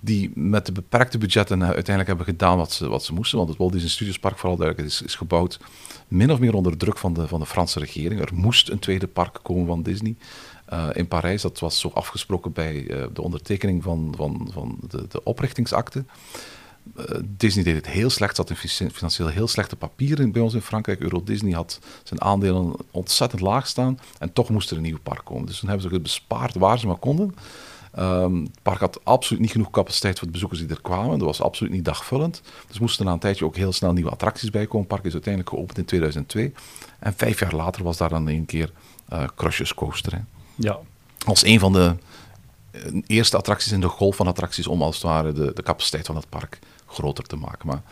die 0.00 0.30
met 0.34 0.66
de 0.66 0.72
beperkte 0.72 1.18
budgetten 1.18 1.62
uiteindelijk 1.62 2.06
hebben 2.06 2.24
gedaan 2.24 2.56
wat 2.56 2.72
ze, 2.72 2.88
wat 2.88 3.04
ze 3.04 3.12
moesten. 3.12 3.36
Want 3.36 3.50
het 3.50 3.58
Walt 3.58 3.72
Disney 3.72 3.90
Studios 3.90 4.18
Park, 4.18 4.38
vooral 4.38 4.56
duidelijk, 4.56 4.88
is, 4.88 5.02
is 5.02 5.14
gebouwd 5.14 5.60
min 6.08 6.32
of 6.32 6.38
meer 6.38 6.54
onder 6.54 6.76
druk 6.76 6.98
van 6.98 7.12
de, 7.12 7.28
van 7.28 7.40
de 7.40 7.46
Franse 7.46 7.78
regering. 7.78 8.20
Er 8.20 8.34
moest 8.34 8.68
een 8.68 8.78
tweede 8.78 9.06
park 9.06 9.40
komen 9.42 9.66
van 9.66 9.82
Disney 9.82 10.16
uh, 10.72 10.88
in 10.92 11.08
Parijs. 11.08 11.42
Dat 11.42 11.58
was 11.58 11.80
zo 11.80 11.88
afgesproken 11.88 12.52
bij 12.52 12.74
uh, 12.74 13.04
de 13.12 13.22
ondertekening 13.22 13.82
van, 13.82 14.14
van, 14.16 14.48
van 14.52 14.78
de, 14.88 15.06
de 15.08 15.24
oprichtingsakte. 15.24 16.04
Disney 17.24 17.64
deed 17.64 17.74
het 17.74 17.86
heel 17.86 18.10
slecht, 18.10 18.36
zat 18.36 18.50
in 18.50 18.90
financieel 18.90 19.28
heel 19.28 19.48
slechte 19.48 19.76
papieren 19.76 20.32
bij 20.32 20.42
ons 20.42 20.54
in 20.54 20.60
Frankrijk. 20.60 21.00
Euro 21.00 21.22
Disney 21.24 21.52
had 21.52 21.80
zijn 22.02 22.22
aandelen 22.22 22.74
ontzettend 22.90 23.40
laag 23.40 23.66
staan 23.66 23.98
en 24.18 24.32
toch 24.32 24.48
moest 24.48 24.70
er 24.70 24.76
een 24.76 24.82
nieuw 24.82 24.98
park 25.02 25.24
komen. 25.24 25.46
Dus 25.46 25.58
toen 25.58 25.68
hebben 25.68 25.88
ze 25.88 25.94
het 25.94 26.02
bespaard 26.02 26.54
waar 26.54 26.78
ze 26.78 26.86
maar 26.86 26.96
konden. 26.96 27.34
Um, 27.98 28.42
het 28.42 28.62
park 28.62 28.80
had 28.80 29.04
absoluut 29.04 29.42
niet 29.42 29.50
genoeg 29.50 29.70
capaciteit 29.70 30.18
voor 30.18 30.26
de 30.26 30.32
bezoekers 30.32 30.60
die 30.60 30.68
er 30.68 30.80
kwamen. 30.80 31.18
Dat 31.18 31.26
was 31.26 31.40
absoluut 31.40 31.72
niet 31.72 31.84
dagvullend. 31.84 32.42
Dus 32.68 32.78
moesten 32.78 33.04
na 33.04 33.12
een 33.12 33.18
tijdje 33.18 33.44
ook 33.44 33.56
heel 33.56 33.72
snel 33.72 33.92
nieuwe 33.92 34.10
attracties 34.10 34.50
bij 34.50 34.66
komen. 34.66 34.80
Het 34.80 34.88
park 34.88 35.04
is 35.04 35.12
uiteindelijk 35.12 35.54
geopend 35.54 35.78
in 35.78 35.84
2002. 35.84 36.52
En 36.98 37.14
vijf 37.16 37.40
jaar 37.40 37.54
later 37.54 37.82
was 37.82 37.96
daar 37.96 38.08
dan 38.08 38.28
een 38.28 38.46
keer 38.46 38.72
uh, 39.12 39.24
Crushers 39.36 39.74
Coaster. 39.74 40.12
Hè. 40.12 40.20
Ja. 40.54 40.78
Als 41.26 41.44
een 41.44 41.58
van 41.58 41.72
de 41.72 41.94
uh, 42.72 43.02
eerste 43.06 43.36
attracties 43.36 43.72
in 43.72 43.80
de 43.80 43.88
golf 43.88 44.16
van 44.16 44.26
attracties 44.26 44.66
om 44.66 44.82
als 44.82 44.94
het 44.94 45.04
ware 45.04 45.32
de, 45.32 45.50
de 45.54 45.62
capaciteit 45.62 46.06
van 46.06 46.16
het 46.16 46.28
park 46.28 46.58
groter 46.86 47.24
te 47.24 47.36
maken. 47.36 47.66
Maar 47.68 47.82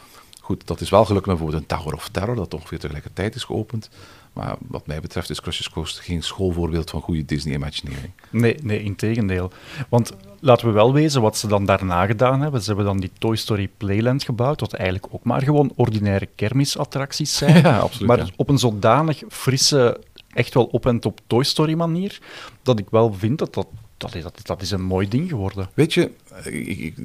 goed, 0.40 0.66
dat 0.66 0.80
is 0.80 0.90
wel 0.90 1.04
gelukt 1.04 1.26
met 1.26 1.36
bijvoorbeeld 1.36 1.70
een 1.70 1.78
Tower 1.78 1.94
of 1.94 2.08
Terror, 2.08 2.36
dat 2.36 2.54
ongeveer 2.54 2.78
tegelijkertijd 2.78 3.34
is 3.34 3.44
geopend. 3.44 3.90
Maar 4.36 4.56
wat 4.68 4.86
mij 4.86 5.00
betreft 5.00 5.30
is 5.30 5.40
Crushers 5.40 5.70
Coast 5.70 5.98
geen 5.98 6.22
schoolvoorbeeld 6.22 6.90
van 6.90 7.00
goede 7.00 7.24
Disney-imaginering. 7.24 8.10
Nee, 8.30 8.56
nee, 8.62 8.82
in 8.82 8.96
tegendeel. 8.96 9.50
Want 9.88 10.12
laten 10.40 10.66
we 10.66 10.72
wel 10.72 10.92
wezen 10.92 11.20
wat 11.20 11.36
ze 11.36 11.46
dan 11.46 11.64
daarna 11.64 12.06
gedaan 12.06 12.40
hebben. 12.40 12.60
Ze 12.60 12.66
hebben 12.66 12.84
dan 12.84 13.00
die 13.00 13.10
Toy 13.18 13.36
Story 13.36 13.68
Playland 13.76 14.24
gebouwd, 14.24 14.60
wat 14.60 14.72
eigenlijk 14.72 15.14
ook 15.14 15.24
maar 15.24 15.42
gewoon 15.42 15.72
ordinaire 15.76 16.28
kermisattracties 16.34 17.36
zijn. 17.38 17.62
Ja, 17.62 17.78
absoluut. 17.78 18.08
Maar 18.08 18.18
ja. 18.18 18.26
op 18.36 18.48
een 18.48 18.58
zodanig 18.58 19.22
frisse, 19.28 20.00
echt 20.32 20.54
wel 20.54 20.64
op 20.64 20.86
en 20.86 21.00
top 21.00 21.20
Toy 21.26 21.44
Story 21.44 21.74
manier, 21.74 22.18
dat 22.62 22.78
ik 22.78 22.90
wel 22.90 23.14
vind 23.14 23.38
dat 23.38 23.54
dat 23.54 23.66
dat 23.96 24.14
is, 24.14 24.24
dat, 24.42 24.62
is 24.62 24.70
een 24.70 24.82
mooi 24.82 25.08
ding 25.08 25.28
geworden. 25.28 25.70
Weet 25.74 25.94
je, 25.94 26.10
ik, 26.44 26.78
ik, 26.78 26.96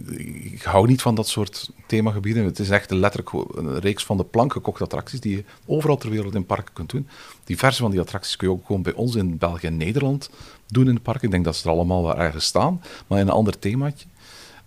ik, 0.51 0.61
hou 0.61 0.87
niet 0.87 1.01
van 1.01 1.15
dat 1.15 1.27
soort 1.27 1.69
themagebieden. 1.87 2.45
Het 2.45 2.59
is 2.59 2.69
echt 2.69 2.91
letterlijk 2.91 3.55
een 3.55 3.79
reeks 3.79 4.03
van 4.03 4.17
de 4.17 4.23
plank 4.23 4.53
gekochte 4.53 4.83
attracties 4.83 5.19
die 5.19 5.35
je 5.35 5.43
overal 5.65 5.97
ter 5.97 6.09
wereld 6.09 6.35
in 6.35 6.45
parken 6.45 6.73
kunt 6.73 6.89
doen. 6.89 7.07
Die 7.43 7.57
versie 7.57 7.81
van 7.81 7.91
die 7.91 7.99
attracties 7.99 8.35
kun 8.35 8.47
je 8.47 8.53
ook 8.53 8.65
gewoon 8.65 8.81
bij 8.81 8.93
ons 8.93 9.15
in 9.15 9.37
België 9.37 9.67
en 9.67 9.77
Nederland 9.77 10.29
doen 10.67 10.87
in 10.87 10.95
de 10.95 11.01
parken. 11.01 11.23
Ik 11.23 11.31
denk 11.31 11.45
dat 11.45 11.55
ze 11.55 11.63
er 11.63 11.75
allemaal 11.75 12.03
wel 12.03 12.17
ergens 12.17 12.45
staan, 12.45 12.81
maar 13.07 13.19
in 13.19 13.27
een 13.27 13.33
ander 13.33 13.59
themaatje. 13.59 14.05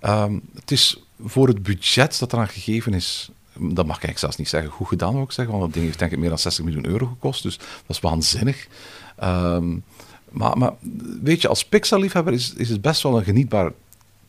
Um, 0.02 0.42
het 0.54 0.70
is 0.70 1.02
voor 1.24 1.48
het 1.48 1.62
budget 1.62 2.18
dat 2.18 2.32
eraan 2.32 2.48
gegeven 2.48 2.94
is, 2.94 3.30
dat 3.58 3.86
mag 3.86 4.02
ik 4.02 4.18
zelfs 4.18 4.36
niet 4.36 4.48
zeggen, 4.48 4.70
goed 4.70 4.88
gedaan 4.88 5.12
wil 5.12 5.22
ik 5.22 5.32
zeggen, 5.32 5.54
want 5.54 5.64
dat 5.64 5.74
ding 5.74 5.86
heeft 5.86 5.98
denk 5.98 6.12
ik 6.12 6.18
meer 6.18 6.28
dan 6.28 6.38
60 6.38 6.64
miljoen 6.64 6.86
euro 6.86 7.06
gekost, 7.06 7.42
dus 7.42 7.56
dat 7.56 7.96
is 7.96 8.00
waanzinnig. 8.00 8.68
Um, 9.22 9.84
maar, 10.34 10.72
weet 11.22 11.40
je, 11.42 11.48
als 11.48 11.64
Pixar-liefhebber 11.64 12.32
is, 12.32 12.52
is 12.54 12.68
het 12.68 12.80
best 12.80 13.02
wel 13.02 13.18
een 13.18 13.24
genietbaar 13.24 13.72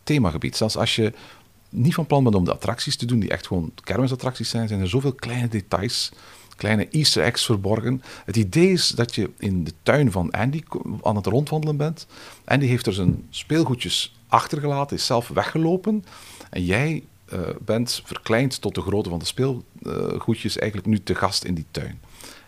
themagebied. 0.04 0.56
Zelfs 0.56 0.78
als 0.78 0.96
je 0.96 1.14
niet 1.70 1.94
van 1.94 2.06
plan 2.06 2.24
bent 2.24 2.36
om 2.36 2.46
de 2.46 2.54
attracties 2.54 2.96
te 2.96 3.06
doen, 3.06 3.20
die 3.20 3.30
echt 3.30 3.48
gewoon 3.48 3.72
kermisattracties 3.84 4.50
zijn, 4.50 4.68
zijn 4.68 4.82
er 4.82 4.90
zoveel 4.90 5.14
kleine 5.14 5.48
details, 5.48 6.12
kleine 6.56 6.88
easter 6.90 7.24
eggs 7.24 7.46
verborgen. 7.46 8.02
Het 8.26 8.36
idee 8.36 8.72
is 8.72 8.88
dat 8.88 9.16
je 9.16 9.30
in 9.38 9.64
de 9.64 9.74
tuin 9.84 10.12
van 10.12 10.32
Andy 10.32 10.64
aan 11.04 11.16
het 11.16 11.26
rondwandelen 11.26 11.78
bent. 11.78 12.08
Andy 12.46 12.66
heeft 12.66 12.88
er 12.88 12.94
zijn 12.94 13.28
speelgoedjes 13.30 14.16
achtergelaten, 14.28 14.98
is 14.98 15.06
zelf 15.06 15.28
weggelopen. 15.28 16.06
En 16.50 16.66
jij 16.66 17.04
uh, 17.34 17.40
bent 17.62 18.02
verkleind 18.06 18.62
tot 18.62 18.76
de 18.76 18.82
grootte 18.82 19.10
van 19.10 19.20
de 19.20 19.26
speelgoedjes 19.26 20.58
eigenlijk 20.58 20.90
nu 20.90 21.04
te 21.04 21.16
gast 21.16 21.44
in 21.44 21.54
die 21.54 21.66
tuin. 21.72 22.00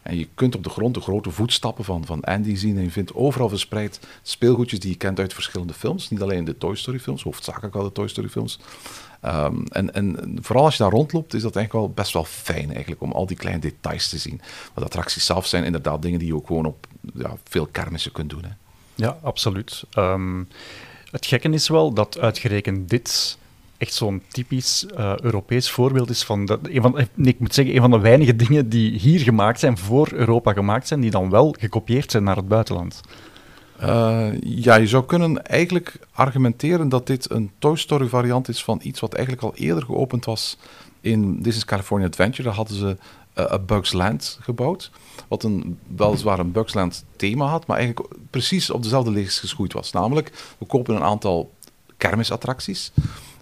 En 0.08 0.18
je 0.18 0.28
kunt 0.34 0.56
op 0.56 0.64
de 0.64 0.70
grond 0.70 0.94
de 0.94 1.02
grote 1.02 1.32
voetstappen 1.32 1.84
van, 1.84 2.06
van 2.06 2.22
Andy 2.22 2.56
zien. 2.56 2.78
En 2.78 2.84
je 2.84 2.92
vindt 2.92 3.14
overal 3.14 3.50
verspreid 3.50 4.00
speelgoedjes 4.22 4.80
die 4.80 4.92
je 4.92 4.98
kent 4.98 5.20
uit 5.20 5.34
verschillende 5.34 5.74
films. 5.74 6.10
Niet 6.10 6.22
alleen 6.22 6.46
de 6.46 6.58
Toy 6.58 6.76
Story 6.76 7.00
films, 7.00 7.24
hoofdzakelijk 7.24 7.76
al 7.76 7.84
de 7.84 7.92
Toy 7.92 8.08
Story 8.08 8.30
films. 8.30 8.60
Um, 9.26 9.64
en, 9.68 9.94
en 9.94 10.38
vooral 10.42 10.66
als 10.66 10.76
je 10.76 10.84
daar 10.84 10.92
rondloopt, 10.92 11.34
is 11.34 11.42
dat 11.42 11.56
eigenlijk 11.56 11.86
wel 11.86 11.96
best 11.96 12.14
wel 12.14 12.24
fijn 12.24 12.72
eigenlijk 12.72 13.02
om 13.02 13.12
al 13.12 13.26
die 13.26 13.38
kleine 13.38 13.62
details 13.62 14.10
te 14.10 14.18
zien. 14.18 14.42
Want 14.74 14.86
attracties 14.86 15.26
zelf 15.26 15.46
zijn 15.48 15.64
inderdaad 15.64 16.02
dingen 16.02 16.20
die 16.20 16.28
je 16.28 16.36
ook 16.36 16.48
gewoon 16.48 16.66
op 16.66 16.88
ja, 17.14 17.38
veel 17.44 17.66
kermissen 17.66 18.12
kunt 18.12 18.30
doen. 18.30 18.44
Hè. 18.44 18.52
Ja, 18.96 19.18
absoluut. 19.22 19.84
Um, 19.98 20.48
het 21.12 21.26
gekke 21.26 21.50
is 21.50 21.68
wel 21.68 21.94
dat 21.94 22.20
uitgerekend 22.20 22.90
dit 22.90 23.38
echt 23.78 23.94
zo'n 23.94 24.22
typisch 24.28 24.86
uh, 24.98 25.18
Europees 25.18 25.70
voorbeeld 25.70 26.10
is 26.10 26.24
van, 26.24 26.60
een 26.64 26.82
van 26.82 27.00
ik 27.16 27.40
moet 27.40 27.54
zeggen, 27.54 27.76
een 27.76 27.82
van 27.82 27.92
de 27.92 28.00
weinige 28.00 28.36
dingen 28.46 28.70
die 28.70 29.00
hier 29.00 29.20
gemaakt 29.20 29.60
zijn, 29.60 29.78
voor 29.78 30.12
Europa 30.12 30.54
gemaakt 30.54 30.88
zijn, 30.88 31.00
die 31.00 31.12
dan 31.12 31.30
wel 31.30 31.56
gekopieerd 31.60 32.12
zijn 32.12 32.24
naar 32.24 32.36
het 32.36 32.48
buitenland. 32.48 33.02
Uh, 33.82 34.28
ja, 34.42 34.76
je 34.76 34.88
zou 34.88 35.06
kunnen 35.06 35.46
eigenlijk 35.46 36.00
argumenteren 36.12 36.90
dat 36.90 37.08
dit 37.08 37.32
een 37.32 37.52
Toy 37.60 37.76
Story 37.76 38.08
variant 38.08 38.48
is 38.48 38.64
van 38.64 38.80
iets 38.84 39.00
wat 39.00 39.14
eigenlijk 39.14 39.46
al 39.46 39.56
eerder 39.56 39.84
geopend 39.84 40.26
was 40.26 40.58
in 41.02 41.40
is 41.44 41.66
California 41.66 42.08
Adventure. 42.08 42.44
Daar 42.44 42.58
hadden 42.58 42.78
ze 42.78 42.98
A 43.40 43.60
Bugs 43.60 43.94
Land 43.94 44.38
gebouwd, 44.42 44.92
wat 45.28 45.44
een, 45.44 45.80
weliswaar 45.96 46.40
een 46.40 46.52
Bugs 46.52 46.74
Land 46.74 47.06
thema 47.16 47.46
had, 47.46 47.68
maar 47.68 47.78
eigenlijk 47.78 48.10
precies 48.30 48.70
op 48.70 48.84
dezelfde 48.84 49.12
lees 49.12 49.40
geschoeid 49.40 49.74
was. 49.74 49.92
Namelijk, 49.92 50.32
we 50.58 50.66
kopen 50.66 50.96
een 50.96 51.04
aantal 51.04 51.52
kermisattracties. 51.98 52.92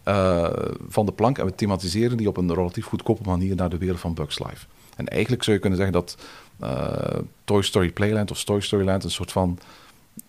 Uh, 0.07 0.49
van 0.89 1.05
de 1.05 1.11
plank 1.11 1.37
en 1.37 1.45
we 1.45 1.55
thematiseren 1.55 2.17
die 2.17 2.27
op 2.27 2.37
een 2.37 2.53
relatief 2.53 2.85
goedkope 2.85 3.29
manier 3.29 3.55
naar 3.55 3.69
de 3.69 3.77
wereld 3.77 3.99
van 3.99 4.13
Bugs 4.13 4.39
Life. 4.39 4.65
En 4.95 5.07
eigenlijk 5.07 5.43
zou 5.43 5.55
je 5.55 5.61
kunnen 5.61 5.79
zeggen 5.79 5.95
dat 5.95 6.17
uh, 6.63 7.19
Toy 7.43 7.61
Story 7.61 7.91
Playland 7.91 8.31
of 8.31 8.43
Toy 8.43 8.61
Story 8.61 8.85
Land 8.85 9.03
een 9.03 9.11
soort 9.11 9.31
van 9.31 9.59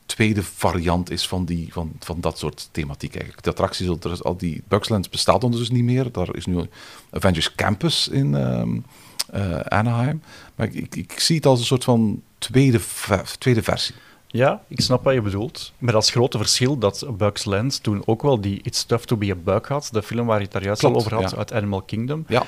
tweede 0.07 0.43
variant 0.43 1.11
is 1.11 1.29
van, 1.29 1.45
die, 1.45 1.73
van, 1.73 1.93
van 2.01 2.21
dat 2.21 2.39
soort 2.39 2.69
thematiek 2.71 3.15
eigenlijk. 3.15 3.43
De 3.43 3.51
attracties, 3.51 3.87
er 3.87 4.23
al 4.23 4.37
die 4.37 4.63
Bugsland 4.69 5.11
bestaat 5.11 5.45
ondertussen 5.45 5.77
niet 5.77 5.85
meer. 5.85 6.13
Daar 6.13 6.35
is 6.35 6.47
nu 6.47 6.67
Avengers 7.11 7.55
Campus 7.55 8.09
in 8.09 8.35
um, 8.35 8.85
uh, 9.35 9.61
Anaheim. 9.61 10.23
Maar 10.55 10.67
ik, 10.67 10.75
ik, 10.75 10.97
ik, 10.97 11.21
zie 11.21 11.37
het 11.37 11.47
als 11.47 11.59
een 11.59 11.67
soort 11.67 11.85
van 11.85 12.23
tweede, 12.39 12.81
tweede 13.39 13.63
versie. 13.63 13.95
Ja, 14.37 14.63
ik 14.69 14.81
snap 14.81 15.05
wat 15.05 15.15
je 15.15 15.21
bedoelt. 15.21 15.73
Met 15.79 15.95
als 15.95 16.11
grote 16.11 16.39
verschil 16.39 16.79
dat 16.79 17.07
Bugs 17.17 17.45
Land 17.45 17.83
toen 17.83 18.03
ook 18.05 18.23
wel 18.23 18.41
die 18.41 18.61
It's 18.63 18.85
Tough 18.85 19.05
to 19.05 19.17
be 19.17 19.31
a 19.31 19.35
Bug 19.35 19.69
had. 19.69 19.89
De 19.93 20.03
film 20.03 20.27
waar 20.27 20.37
je 20.37 20.43
het 20.43 20.53
daar 20.53 20.65
juist 20.65 20.81
Klopt, 20.81 20.95
al 20.95 21.01
over 21.01 21.15
had, 21.15 21.31
ja. 21.31 21.37
uit 21.37 21.53
Animal 21.53 21.83
Kingdom. 21.83 22.25
Ja. 22.29 22.43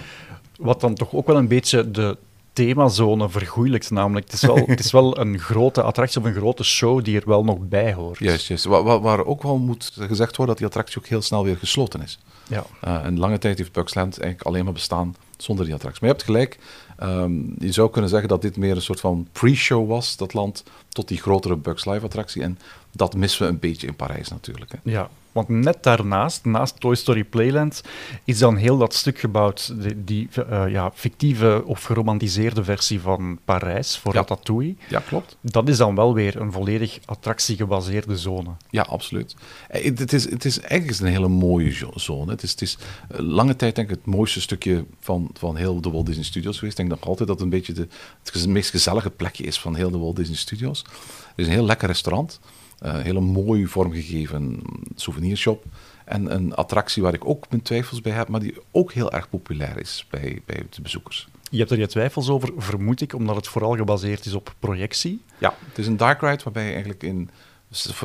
Wat 0.56 0.80
dan 0.80 0.94
toch 0.94 1.14
ook 1.14 1.26
wel 1.26 1.36
een 1.36 1.48
beetje 1.48 1.90
de 1.90 2.16
themazone 2.52 3.28
vergoeilijkt. 3.28 3.90
Namelijk, 3.90 4.26
het 4.26 4.34
is, 4.34 4.42
wel, 4.42 4.56
het 4.66 4.80
is 4.80 4.92
wel 4.92 5.18
een 5.18 5.38
grote 5.38 5.82
attractie 5.82 6.20
of 6.20 6.26
een 6.26 6.34
grote 6.34 6.64
show 6.64 7.04
die 7.04 7.20
er 7.20 7.28
wel 7.28 7.44
nog 7.44 7.58
bij 7.60 7.94
hoort. 7.94 8.18
Juist, 8.18 8.48
juist. 8.48 8.64
Waar, 8.64 9.00
waar 9.00 9.24
ook 9.24 9.42
wel 9.42 9.58
moet 9.58 9.92
gezegd 9.94 10.36
worden 10.36 10.46
dat 10.46 10.56
die 10.56 10.66
attractie 10.66 10.98
ook 10.98 11.06
heel 11.06 11.22
snel 11.22 11.44
weer 11.44 11.56
gesloten 11.56 12.02
is. 12.02 12.18
Ja. 12.48 12.64
Uh, 12.84 13.04
en 13.04 13.18
lange 13.18 13.38
tijd 13.38 13.58
heeft 13.58 13.72
Bugs 13.72 13.94
Land 13.94 14.20
eigenlijk 14.20 14.50
alleen 14.50 14.64
maar 14.64 14.72
bestaan 14.72 15.16
zonder 15.36 15.64
die 15.64 15.74
attractie. 15.74 16.00
Maar 16.00 16.10
je 16.10 16.16
hebt 16.16 16.30
gelijk, 16.30 16.58
ehm, 16.98 17.32
je 17.58 17.72
zou 17.72 17.90
kunnen 17.90 18.10
zeggen 18.10 18.28
dat 18.28 18.42
dit 18.42 18.56
meer 18.56 18.76
een 18.76 18.82
soort 18.82 19.00
van 19.00 19.28
pre-show 19.32 19.88
was, 19.88 20.16
dat 20.16 20.34
land, 20.34 20.64
tot 20.88 21.08
die 21.08 21.18
grotere 21.18 21.56
Bugs 21.56 21.84
Live 21.84 22.04
attractie. 22.04 22.42
En 22.42 22.58
dat 22.92 23.16
missen 23.16 23.42
we 23.46 23.52
een 23.52 23.58
beetje 23.58 23.86
in 23.86 23.96
Parijs 23.96 24.28
natuurlijk. 24.28 24.72
Hè. 24.72 24.78
Ja, 24.90 25.08
want 25.32 25.48
net 25.48 25.82
daarnaast, 25.82 26.44
naast 26.44 26.80
Toy 26.80 26.94
Story 26.94 27.24
Playland, 27.24 27.82
is 28.24 28.38
dan 28.38 28.56
heel 28.56 28.78
dat 28.78 28.94
stuk 28.94 29.18
gebouwd, 29.18 29.72
die, 29.82 30.04
die 30.04 30.28
uh, 30.50 30.64
ja, 30.68 30.90
fictieve 30.94 31.62
of 31.64 31.82
geromantiseerde 31.82 32.64
versie 32.64 33.00
van 33.00 33.38
Parijs 33.44 33.96
voor 33.98 34.12
Ja. 34.12 34.18
Ratatouille. 34.18 34.74
Ja, 34.88 35.00
klopt. 35.00 35.36
Dat 35.40 35.68
is 35.68 35.76
dan 35.76 35.94
wel 35.94 36.14
weer 36.14 36.40
een 36.40 36.52
volledig 36.52 36.98
attractiegebaseerde 37.04 38.16
zone. 38.18 38.50
Ja, 38.70 38.82
absoluut. 38.82 39.36
Eh, 39.68 39.84
Het, 39.98 40.12
is, 40.12 40.30
het 40.30 40.44
is 40.44 40.60
eigenlijk 40.60 41.00
een 41.00 41.06
hele 41.06 41.28
mooie 41.28 41.72
zo- 41.72 41.90
zone. 41.94 42.30
Het 42.30 42.42
is, 42.42 42.50
het 42.50 42.62
is 42.62 42.78
eh, 43.08 43.18
lange 43.18 43.56
tijd 43.56 43.74
denk 43.74 43.90
ik 43.90 43.96
het 43.96 44.06
mooiste 44.06 44.40
stukje 44.40 44.84
van, 45.00 45.30
van 45.38 45.56
heel 45.56 45.80
de 45.80 45.90
Walt 45.90 46.06
Disney 46.06 46.24
Studios 46.24 46.58
geweest. 46.58 46.78
Ik 46.78 46.86
denk 46.88 47.00
nog 47.00 47.08
altijd 47.08 47.28
dat 47.28 47.36
het 47.36 47.44
een 47.44 47.52
beetje 47.58 47.72
de, 47.72 47.88
het 48.32 48.46
meest 48.46 48.70
gezellige 48.70 49.10
plekje 49.10 49.44
is 49.44 49.58
van 49.58 49.74
heel 49.74 49.90
de 49.90 49.98
Walt 49.98 50.16
Disney 50.16 50.36
Studios. 50.36 50.78
Het 50.88 51.32
is 51.36 51.46
een 51.46 51.52
heel 51.52 51.64
lekker 51.64 51.88
restaurant. 51.88 52.40
Eh, 52.78 52.94
Een 52.94 53.02
hele 53.02 53.20
mooi 53.20 53.66
vormgegeven 53.66 54.60
souvenirshop. 54.94 55.64
En 56.04 56.34
een 56.34 56.54
attractie 56.54 57.02
waar 57.02 57.14
ik 57.14 57.28
ook 57.28 57.44
mijn 57.50 57.62
twijfels 57.62 58.00
bij 58.00 58.12
heb, 58.12 58.28
maar 58.28 58.40
die 58.40 58.56
ook 58.70 58.92
heel 58.92 59.12
erg 59.12 59.28
populair 59.28 59.78
is 59.78 60.06
bij, 60.10 60.42
bij 60.46 60.66
de 60.70 60.82
bezoekers. 60.82 61.28
Je 61.50 61.58
hebt 61.58 61.70
er 61.70 61.78
je 61.78 61.86
twijfels 61.86 62.28
over, 62.28 62.50
vermoed 62.56 63.00
ik, 63.00 63.14
omdat 63.14 63.36
het 63.36 63.48
vooral 63.48 63.76
gebaseerd 63.76 64.24
is 64.24 64.34
op 64.34 64.54
projectie. 64.58 65.22
Ja, 65.38 65.54
het 65.68 65.78
is 65.78 65.86
een 65.86 65.96
dark 65.96 66.20
ride 66.20 66.42
waarbij 66.44 66.64
je 66.64 66.70
eigenlijk 66.70 67.02
in 67.02 67.30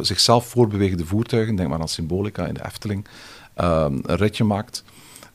zichzelf 0.01 0.45
voortbewegende 0.47 1.05
voertuigen, 1.05 1.55
denk 1.55 1.69
maar 1.69 1.79
aan 1.79 1.87
Symbolica 1.87 2.45
in 2.45 2.53
de 2.53 2.65
Efteling, 2.65 3.07
ehm, 3.53 3.99
een 4.01 4.15
ritje 4.15 4.43
maakt. 4.43 4.83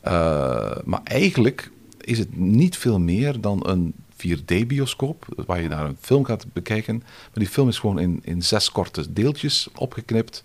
Eh, 0.01 0.77
maar 0.83 1.01
eigenlijk 1.03 1.71
is 2.01 2.17
het 2.17 2.37
niet 2.37 2.77
veel 2.77 2.99
meer 2.99 3.41
dan 3.41 3.67
een 3.67 3.93
4D-bioscoop, 4.19 5.25
waar 5.45 5.61
je 5.61 5.69
daar 5.69 5.85
een 5.85 5.97
film 5.99 6.25
gaat 6.25 6.45
bekijken. 6.53 6.97
Maar 6.97 7.29
die 7.33 7.47
film 7.47 7.67
is 7.67 7.79
gewoon 7.79 7.99
in, 7.99 8.19
in 8.23 8.41
zes 8.41 8.71
korte 8.71 9.13
deeltjes 9.13 9.67
opgeknipt. 9.75 10.43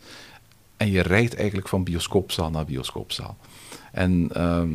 En 0.76 0.90
je 0.90 1.00
rijdt 1.00 1.34
eigenlijk 1.34 1.68
van 1.68 1.84
bioscoopzaal 1.84 2.50
naar 2.50 2.64
bioscoopzaal. 2.64 3.36
En 3.92 4.28
ehm, 4.32 4.70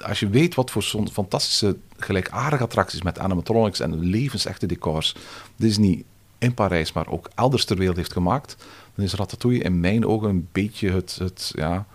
als 0.00 0.20
je 0.20 0.28
weet 0.28 0.54
wat 0.54 0.70
voor 0.70 0.82
zo'n 0.82 1.10
fantastische 1.10 1.76
gelijkaardige 1.96 2.62
attracties 2.62 3.02
met 3.02 3.18
animatronics 3.18 3.80
en 3.80 3.98
levensechte 3.98 4.66
decors 4.66 5.14
Disney 5.56 6.04
in 6.38 6.54
Parijs, 6.54 6.92
maar 6.92 7.08
ook 7.08 7.30
elders 7.34 7.64
ter 7.64 7.76
wereld 7.76 7.96
heeft 7.96 8.12
gemaakt, 8.12 8.56
dan 8.94 9.04
is 9.04 9.14
Ratatouille 9.14 9.62
in 9.62 9.80
mijn 9.80 10.06
ogen 10.06 10.28
een 10.28 10.48
beetje 10.52 10.90
het, 10.90 11.16
het 11.18 11.52
ja, 11.54 11.86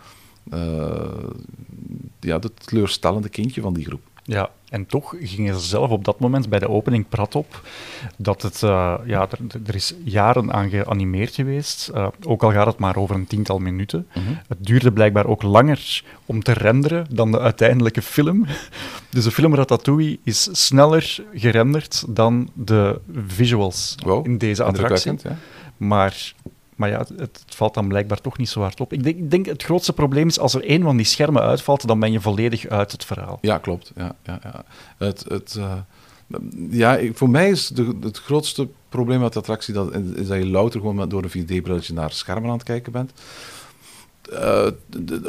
eh, 0.49 1.23
ja, 2.19 2.39
het 2.39 2.67
teleurstellende 2.67 3.29
kindje 3.29 3.61
van 3.61 3.73
die 3.73 3.85
groep. 3.85 4.01
Ja, 4.27 4.49
en 4.69 4.85
toch 4.85 5.15
gingen 5.19 5.59
ze 5.59 5.67
zelf 5.67 5.89
op 5.89 6.05
dat 6.05 6.19
moment 6.19 6.49
bij 6.49 6.59
de 6.59 6.69
opening 6.69 7.09
prat 7.09 7.35
op 7.35 7.61
dat 8.17 8.41
het, 8.41 8.63
eh, 8.63 8.95
ja, 9.05 9.27
er, 9.31 9.39
er 9.67 9.75
is 9.75 9.93
jaren 10.03 10.53
aan 10.53 10.69
geanimeerd 10.69 11.35
geweest, 11.35 11.87
eh, 11.87 12.07
ook 12.25 12.43
al 12.43 12.51
gaat 12.51 12.65
het 12.65 12.77
maar 12.77 12.95
over 12.95 13.15
een 13.15 13.27
tiental 13.27 13.59
minuten. 13.59 14.07
Het 14.47 14.57
duurde 14.65 14.91
blijkbaar 14.91 15.25
ook 15.25 15.41
langer 15.41 16.03
om 16.25 16.43
te 16.43 16.53
renderen 16.53 17.05
dan 17.11 17.31
de 17.31 17.39
uiteindelijke 17.39 18.01
film. 18.01 18.45
Dus 19.09 19.23
de 19.23 19.31
film 19.31 19.55
Ratatouille 19.55 20.19
is 20.23 20.49
sneller 20.51 21.23
gerenderd 21.33 22.03
dan 22.09 22.49
de 22.53 22.99
visuals 23.27 23.95
Wow, 24.05 24.25
in 24.25 24.37
deze 24.37 24.63
attractie. 24.63 25.13
ja. 25.23 25.37
Maar, 25.77 26.33
maar 26.77 26.89
ja, 26.89 27.05
het, 27.17 27.43
valt 27.47 27.73
dan 27.73 27.87
blijkbaar 27.87 28.21
toch 28.21 28.37
niet 28.37 28.49
zo 28.49 28.61
hard 28.61 28.79
op. 28.79 28.93
Ik 28.93 29.03
denk, 29.03 29.17
ik 29.17 29.31
denk 29.31 29.45
het 29.45 29.63
grootste 29.63 29.93
probleem 29.93 30.27
is 30.27 30.39
als 30.39 30.53
er 30.53 30.63
één 30.63 30.81
van 30.81 30.97
die 30.97 31.05
schermen 31.05 31.41
uitvalt, 31.41 31.87
dan 31.87 31.99
ben 31.99 32.11
je 32.11 32.21
volledig 32.21 32.67
uit 32.67 32.91
het 32.91 33.05
verhaal. 33.05 33.37
Ja, 33.41 33.57
klopt. 33.57 33.91
Ja, 33.95 34.15
ja, 34.23 34.39
ja. 34.43 34.63
Het, 34.97 35.25
het, 35.27 35.55
eh, 35.57 35.73
ja, 36.69 36.99
voor 37.13 37.29
mij 37.29 37.49
is 37.49 37.71
het 38.01 38.17
grootste 38.17 38.67
probleem 38.89 39.19
met 39.19 39.33
de 39.33 39.39
attractie 39.39 39.73
dat, 39.73 39.93
is 40.15 40.27
dat 40.27 40.37
je 40.37 40.47
louter 40.47 40.79
gewoon 40.79 40.95
met, 40.95 41.09
door 41.09 41.23
een 41.23 41.45
4D-brilletje 41.45 41.93
naar 41.93 42.11
schermen 42.11 42.49
aan 42.49 42.57
het 42.57 42.63
kijken 42.63 42.91
bent. 42.91 43.11
Eh, 44.31 44.67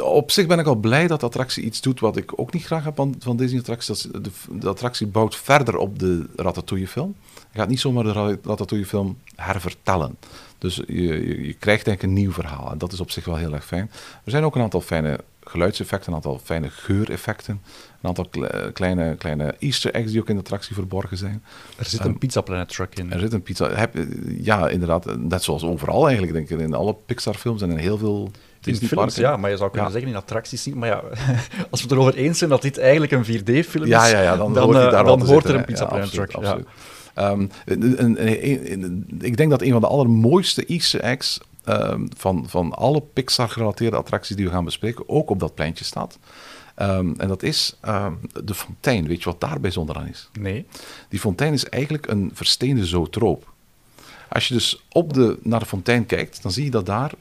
op 0.03 0.31
zich 0.31 0.47
ben 0.47 0.59
ik 0.59 0.65
al 0.65 0.75
blij 0.75 1.07
dat 1.07 1.19
de 1.19 1.25
attractie 1.25 1.63
iets 1.63 1.81
doet 1.81 1.99
wat 1.99 2.17
ik 2.17 2.39
ook 2.39 2.53
niet 2.53 2.65
graag 2.65 2.83
heb 2.83 2.95
van, 2.95 3.15
van 3.19 3.37
Disney-attracties. 3.37 4.01
Dat 4.01 4.25
is 4.25 4.31
De, 4.59 4.69
attractie 4.69 5.07
bouwt 5.07 5.35
verder 5.35 5.77
op 5.77 5.99
de 5.99 6.25
Ratatouille-film. 6.35 7.15
Gaat 7.53 7.67
niet 7.69 7.79
zomaar 7.79 8.03
de 8.03 8.11
Ra- 8.11 8.37
Ratatouille-film 8.43 9.17
hervertellen. 9.35 10.17
Dus 10.59 10.75
je, 10.75 11.03
je, 11.03 11.45
je 11.47 11.53
krijgt 11.53 11.87
eigenlijk 11.87 12.03
een 12.03 12.13
nieuw 12.13 12.31
verhaal. 12.31 12.71
En 12.71 12.77
dat 12.77 12.91
is 12.91 12.99
op 12.99 13.11
zich 13.11 13.25
wel 13.25 13.35
heel 13.35 13.53
erg 13.53 13.65
fijn. 13.65 13.91
Er 14.23 14.31
zijn 14.31 14.43
ook 14.43 14.55
een 14.55 14.61
aantal 14.61 14.81
fijne 14.81 15.19
geluidseffecten, 15.43 16.09
een 16.09 16.15
aantal 16.15 16.39
fijne 16.43 16.69
geureffecten. 16.69 17.61
Een 18.01 18.07
aantal 18.09 18.25
kle- 18.29 18.71
kleine, 18.73 19.15
kleine 19.15 19.55
easter 19.59 19.93
eggs 19.93 20.11
die 20.11 20.21
ook 20.21 20.27
in 20.29 20.35
de 20.35 20.41
attractie 20.41 20.75
verborgen 20.75 21.17
zijn. 21.17 21.43
Er 21.77 21.85
zit 21.85 21.99
Ehm, 21.99 22.09
een 22.09 22.17
Pizza 22.17 22.41
Planet 22.41 22.69
truck 22.69 22.99
in. 22.99 23.11
Er 23.13 23.19
zit 23.19 23.33
een 23.33 23.41
pizza. 23.41 23.69
Heb, 23.69 23.93
ja, 24.41 24.67
inderdaad. 24.67 25.17
Net 25.17 25.43
zoals 25.43 25.63
overal 25.63 26.03
eigenlijk, 26.07 26.33
denk 26.33 26.49
ik. 26.49 26.59
In 26.67 26.73
alle 26.73 26.95
Pixar-films 27.05 27.61
en 27.61 27.71
in 27.71 27.77
heel 27.77 27.97
veel 27.97 28.31
In 28.63 28.75
films, 28.75 29.15
ja, 29.15 29.37
maar 29.37 29.49
je 29.49 29.57
zou 29.57 29.69
kunnen 29.69 29.87
Ja. 29.87 29.93
zeggen 29.93 30.11
in 30.11 30.17
attracties 30.17 30.65
niet. 30.65 30.75
Maar 30.75 30.89
ja, 30.89 31.01
als 31.69 31.81
we 31.81 31.87
het 31.87 31.91
erover 31.91 32.15
eens 32.15 32.37
zijn 32.37 32.49
dat 32.49 32.61
dit 32.61 32.77
eigenlijk 32.77 33.11
een 33.11 33.23
4D-film 33.25 33.83
is, 33.83 33.89
Ja, 33.89 34.05
ja, 34.07 34.21
ja, 34.21 34.35
dan, 34.37 34.53
dan, 34.53 34.63
hoort, 34.63 34.93
eh, 34.93 35.03
dan 35.05 35.25
hoort 35.25 35.45
er 35.45 35.55
een. 35.55 35.65
Pizza 35.65 35.85
Planet 35.85 36.05
absoluut, 36.05 36.29
truck. 36.29 36.43
Ja. 36.43 36.49
absoluut. 36.49 36.67
Ehm, 37.13 37.45
ik 39.19 39.37
denk 39.37 39.49
dat 39.49 39.61
een 39.61 39.71
van 39.71 39.81
de 39.81 39.87
allermooiste 39.87 40.65
easter 40.65 40.99
eggs 41.01 41.39
ehm, 41.63 42.05
van, 42.17 42.45
van 42.49 42.73
alle 42.73 43.01
Pixar-gerelateerde 43.13 43.97
attracties 43.97 44.35
die 44.35 44.45
we 44.45 44.51
gaan 44.51 44.65
bespreken, 44.65 45.09
ook 45.09 45.29
op 45.29 45.39
dat 45.39 45.55
pleintje 45.55 45.85
staat. 45.85 46.17
Ehm, 46.75 47.13
en 47.17 47.27
dat 47.27 47.43
is 47.43 47.75
de 48.43 48.53
fontein. 48.53 49.07
Weet 49.07 49.19
je 49.23 49.29
wat 49.29 49.41
daar 49.41 49.59
bijzonder 49.59 49.95
aan 49.95 50.07
is? 50.07 50.29
Nee. 50.39 50.65
Die 51.09 51.19
fontein 51.19 51.53
is 51.53 51.65
eigenlijk 51.65 52.07
een 52.07 52.31
versteende 52.33 52.85
zootroop. 52.85 53.51
Als 54.29 54.47
je 54.47 54.53
dus 54.53 54.83
op 54.89 55.13
de, 55.13 55.37
naar 55.43 55.59
de 55.59 55.65
fontein 55.65 56.05
kijkt, 56.05 56.41
dan 56.41 56.51
zie 56.51 56.63
je 56.63 56.71
dat 56.71 56.85
daar 56.85 57.11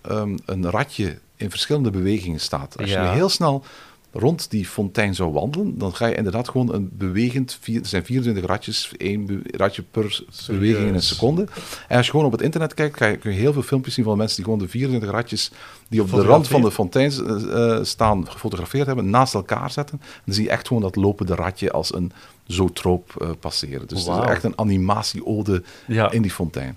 een 0.45 0.71
ratje 0.71 1.19
in 1.37 1.51
verschillende 1.51 1.91
bewegingen 1.91 2.41
staat. 2.41 2.79
Als 2.79 2.91
Ja. 2.91 3.03
je 3.03 3.09
heel 3.09 3.29
snel 3.29 3.65
rond 4.13 4.51
die 4.51 4.67
fontein 4.67 5.15
zou 5.15 5.33
wandelen, 5.33 5.79
dan 5.79 5.95
ga 5.95 6.07
je 6.07 6.15
inderdaad 6.15 6.49
gewoon 6.49 6.75
een 6.75 6.91
bewegend... 6.93 7.59
Vier, 7.61 7.81
er 7.81 7.87
zijn 7.87 8.05
24 8.05 8.45
ratjes, 8.45 8.93
één 8.97 9.43
ratje 9.51 9.83
per 9.83 10.25
beweging 10.47 10.89
in 10.89 10.95
een 10.95 11.03
seconde. 11.03 11.47
En 11.89 11.97
als 11.97 12.05
je 12.07 12.11
gewoon 12.11 12.27
op 12.27 12.33
het 12.33 12.43
internet 12.43 12.75
kijkt, 12.75 12.97
kan 12.97 13.11
je, 13.11 13.17
kun 13.17 13.33
je 13.33 13.39
heel 13.39 13.53
veel 13.53 13.63
filmpjes 13.63 13.95
zien 13.95 14.05
van 14.05 14.17
mensen 14.17 14.37
die 14.37 14.45
gewoon 14.45 14.61
de 14.61 14.69
24 14.69 15.11
ratjes 15.11 15.51
die 15.89 16.03
op 16.03 16.11
de 16.11 16.23
rand 16.23 16.49
van 16.49 16.63
de 16.63 16.71
fontein 16.71 17.11
eh, 17.11 17.77
eh, 17.77 17.85
staan, 17.85 18.31
gefotografeerd 18.31 18.87
hebben, 18.87 19.11
naast 19.11 19.35
elkaar 19.35 19.71
zetten. 19.71 19.99
En 20.03 20.23
dan 20.25 20.35
zie 20.35 20.45
je 20.45 20.51
echt 20.51 20.67
gewoon 20.67 20.83
dat 20.83 20.97
lopende 20.97 21.35
ratje 21.35 21.71
als 21.71 21.95
een 21.95 22.13
zootroop 22.47 23.15
eh, 23.21 23.31
passeren. 23.41 23.89
Dus 23.89 24.05
het 24.07 24.25
is 24.25 24.31
echt 24.31 24.45
een 24.45 24.59
animatie-ode 24.59 25.63
Ja. 25.87 26.11
in 26.11 26.23
die 26.23 26.31
fontein. 26.31 26.77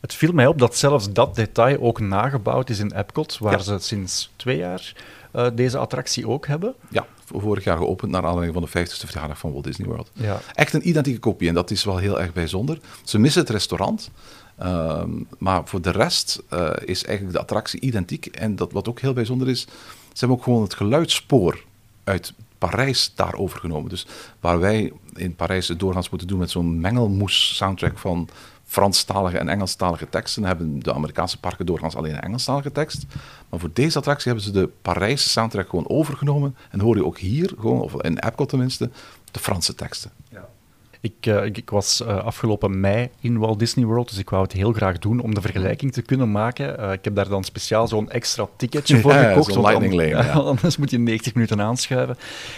Het 0.00 0.14
viel 0.14 0.32
mij 0.32 0.46
op 0.46 0.58
dat 0.58 0.76
zelfs 0.76 1.12
dat 1.12 1.34
detail 1.34 1.80
ook 1.80 2.00
nagebouwd 2.00 2.70
is 2.70 2.78
in 2.78 2.92
Epcot, 2.92 3.38
waar 3.38 3.52
Ja. 3.52 3.58
ze 3.58 3.78
sinds 3.78 4.32
twee 4.36 4.56
jaar 4.56 4.94
eh, 5.32 5.46
deze 5.54 5.78
attractie 5.78 6.28
ook 6.28 6.46
hebben. 6.46 6.74
Ja, 6.88 7.06
vorig 7.24 7.64
jaar 7.64 7.76
geopend 7.76 8.10
naar 8.10 8.24
aanleiding 8.24 8.54
van 8.54 8.62
de 8.62 8.88
50ste 8.88 9.06
verjaardag 9.08 9.38
van 9.38 9.52
Walt 9.52 9.64
Disney 9.64 9.88
World. 9.88 10.10
Ja. 10.12 10.40
Echt 10.54 10.72
een 10.72 10.88
identieke 10.88 11.18
kopie 11.18 11.48
en 11.48 11.54
dat 11.54 11.70
is 11.70 11.84
wel 11.84 11.96
heel 11.96 12.20
erg 12.20 12.32
bijzonder. 12.32 12.78
Ze 13.04 13.18
missen 13.18 13.40
het 13.40 13.50
restaurant, 13.50 14.10
ehm, 14.56 15.10
maar 15.38 15.62
voor 15.64 15.80
de 15.80 15.90
rest 15.90 16.42
eh, 16.48 16.70
is 16.84 17.04
eigenlijk 17.04 17.36
de 17.36 17.42
attractie 17.42 17.80
identiek. 17.80 18.26
En 18.26 18.56
dat, 18.56 18.72
wat 18.72 18.88
ook 18.88 19.00
heel 19.00 19.12
bijzonder 19.12 19.48
is, 19.48 19.60
ze 20.12 20.18
hebben 20.18 20.36
ook 20.36 20.42
gewoon 20.42 20.62
het 20.62 20.74
geluidsspoor 20.74 21.64
uit 22.04 22.32
Parijs 22.58 23.12
daar 23.14 23.34
overgenomen. 23.34 23.90
Dus 23.90 24.06
waar 24.40 24.60
wij 24.60 24.92
in 25.14 25.34
Parijs 25.34 25.68
het 25.68 25.78
doorgaans 25.78 26.10
moeten 26.10 26.28
doen 26.28 26.38
met 26.38 26.50
zo'n 26.50 26.80
mengelmoes 26.80 27.56
soundtrack 27.56 27.98
van 27.98 28.28
Franstalige 28.72 29.38
en 29.38 29.48
Engelstalige 29.48 30.08
teksten, 30.08 30.44
hebben 30.44 30.78
de 30.82 30.92
Amerikaanse 30.94 31.38
parken 31.38 31.66
doorgaans 31.66 31.96
alleen 31.96 32.12
een 32.14 32.20
Engelstalige 32.20 32.72
tekst. 32.72 33.04
Maar 33.48 33.60
voor 33.60 33.70
deze 33.72 33.98
attractie 33.98 34.26
hebben 34.32 34.44
ze 34.44 34.52
de 34.60 34.68
Parijse 34.82 35.28
soundtrack 35.28 35.68
gewoon 35.68 35.88
overgenomen. 35.88 36.56
En 36.70 36.80
hoor 36.80 36.96
je 36.96 37.04
ook 37.04 37.18
hier, 37.18 37.52
gewoon, 37.58 37.80
of 37.80 38.02
in 38.02 38.18
Epcot 38.18 38.48
tenminste, 38.48 38.90
de 39.30 39.38
Franse 39.38 39.74
teksten. 39.74 40.10
Ik, 41.00 41.12
eh, 41.26 41.44
ik, 41.44 41.56
ik 41.58 41.70
was 41.70 42.00
eh, 42.02 42.24
afgelopen 42.24 42.80
mei 42.80 43.08
in 43.20 43.38
Walt 43.38 43.58
Disney 43.58 43.84
World, 43.84 44.08
dus 44.08 44.18
ik 44.18 44.30
wou 44.30 44.42
het 44.42 44.52
heel 44.52 44.72
graag 44.72 44.98
doen 44.98 45.20
om 45.20 45.34
de 45.34 45.40
vergelijking 45.40 45.92
te 45.92 46.02
kunnen 46.02 46.30
maken. 46.32 46.78
Eh, 46.78 46.92
ik 46.92 47.04
heb 47.04 47.14
daar 47.14 47.28
dan 47.28 47.44
speciaal 47.44 47.88
zo'n 47.88 48.10
extra 48.10 48.48
ticketje 48.56 48.98
voor 49.00 49.12
Ja, 49.12 49.22
ja, 49.22 49.28
gekocht. 49.28 49.52
zo'n 49.52 49.62
lightning 49.62 49.92
an- 49.92 49.98
lane, 49.98 50.24
ja. 50.26 50.32
Anders 50.52 50.76
moet 50.76 50.90
je 50.90 50.98
90 50.98 51.34
minuten 51.34 51.60
aanschuiven. 51.60 52.16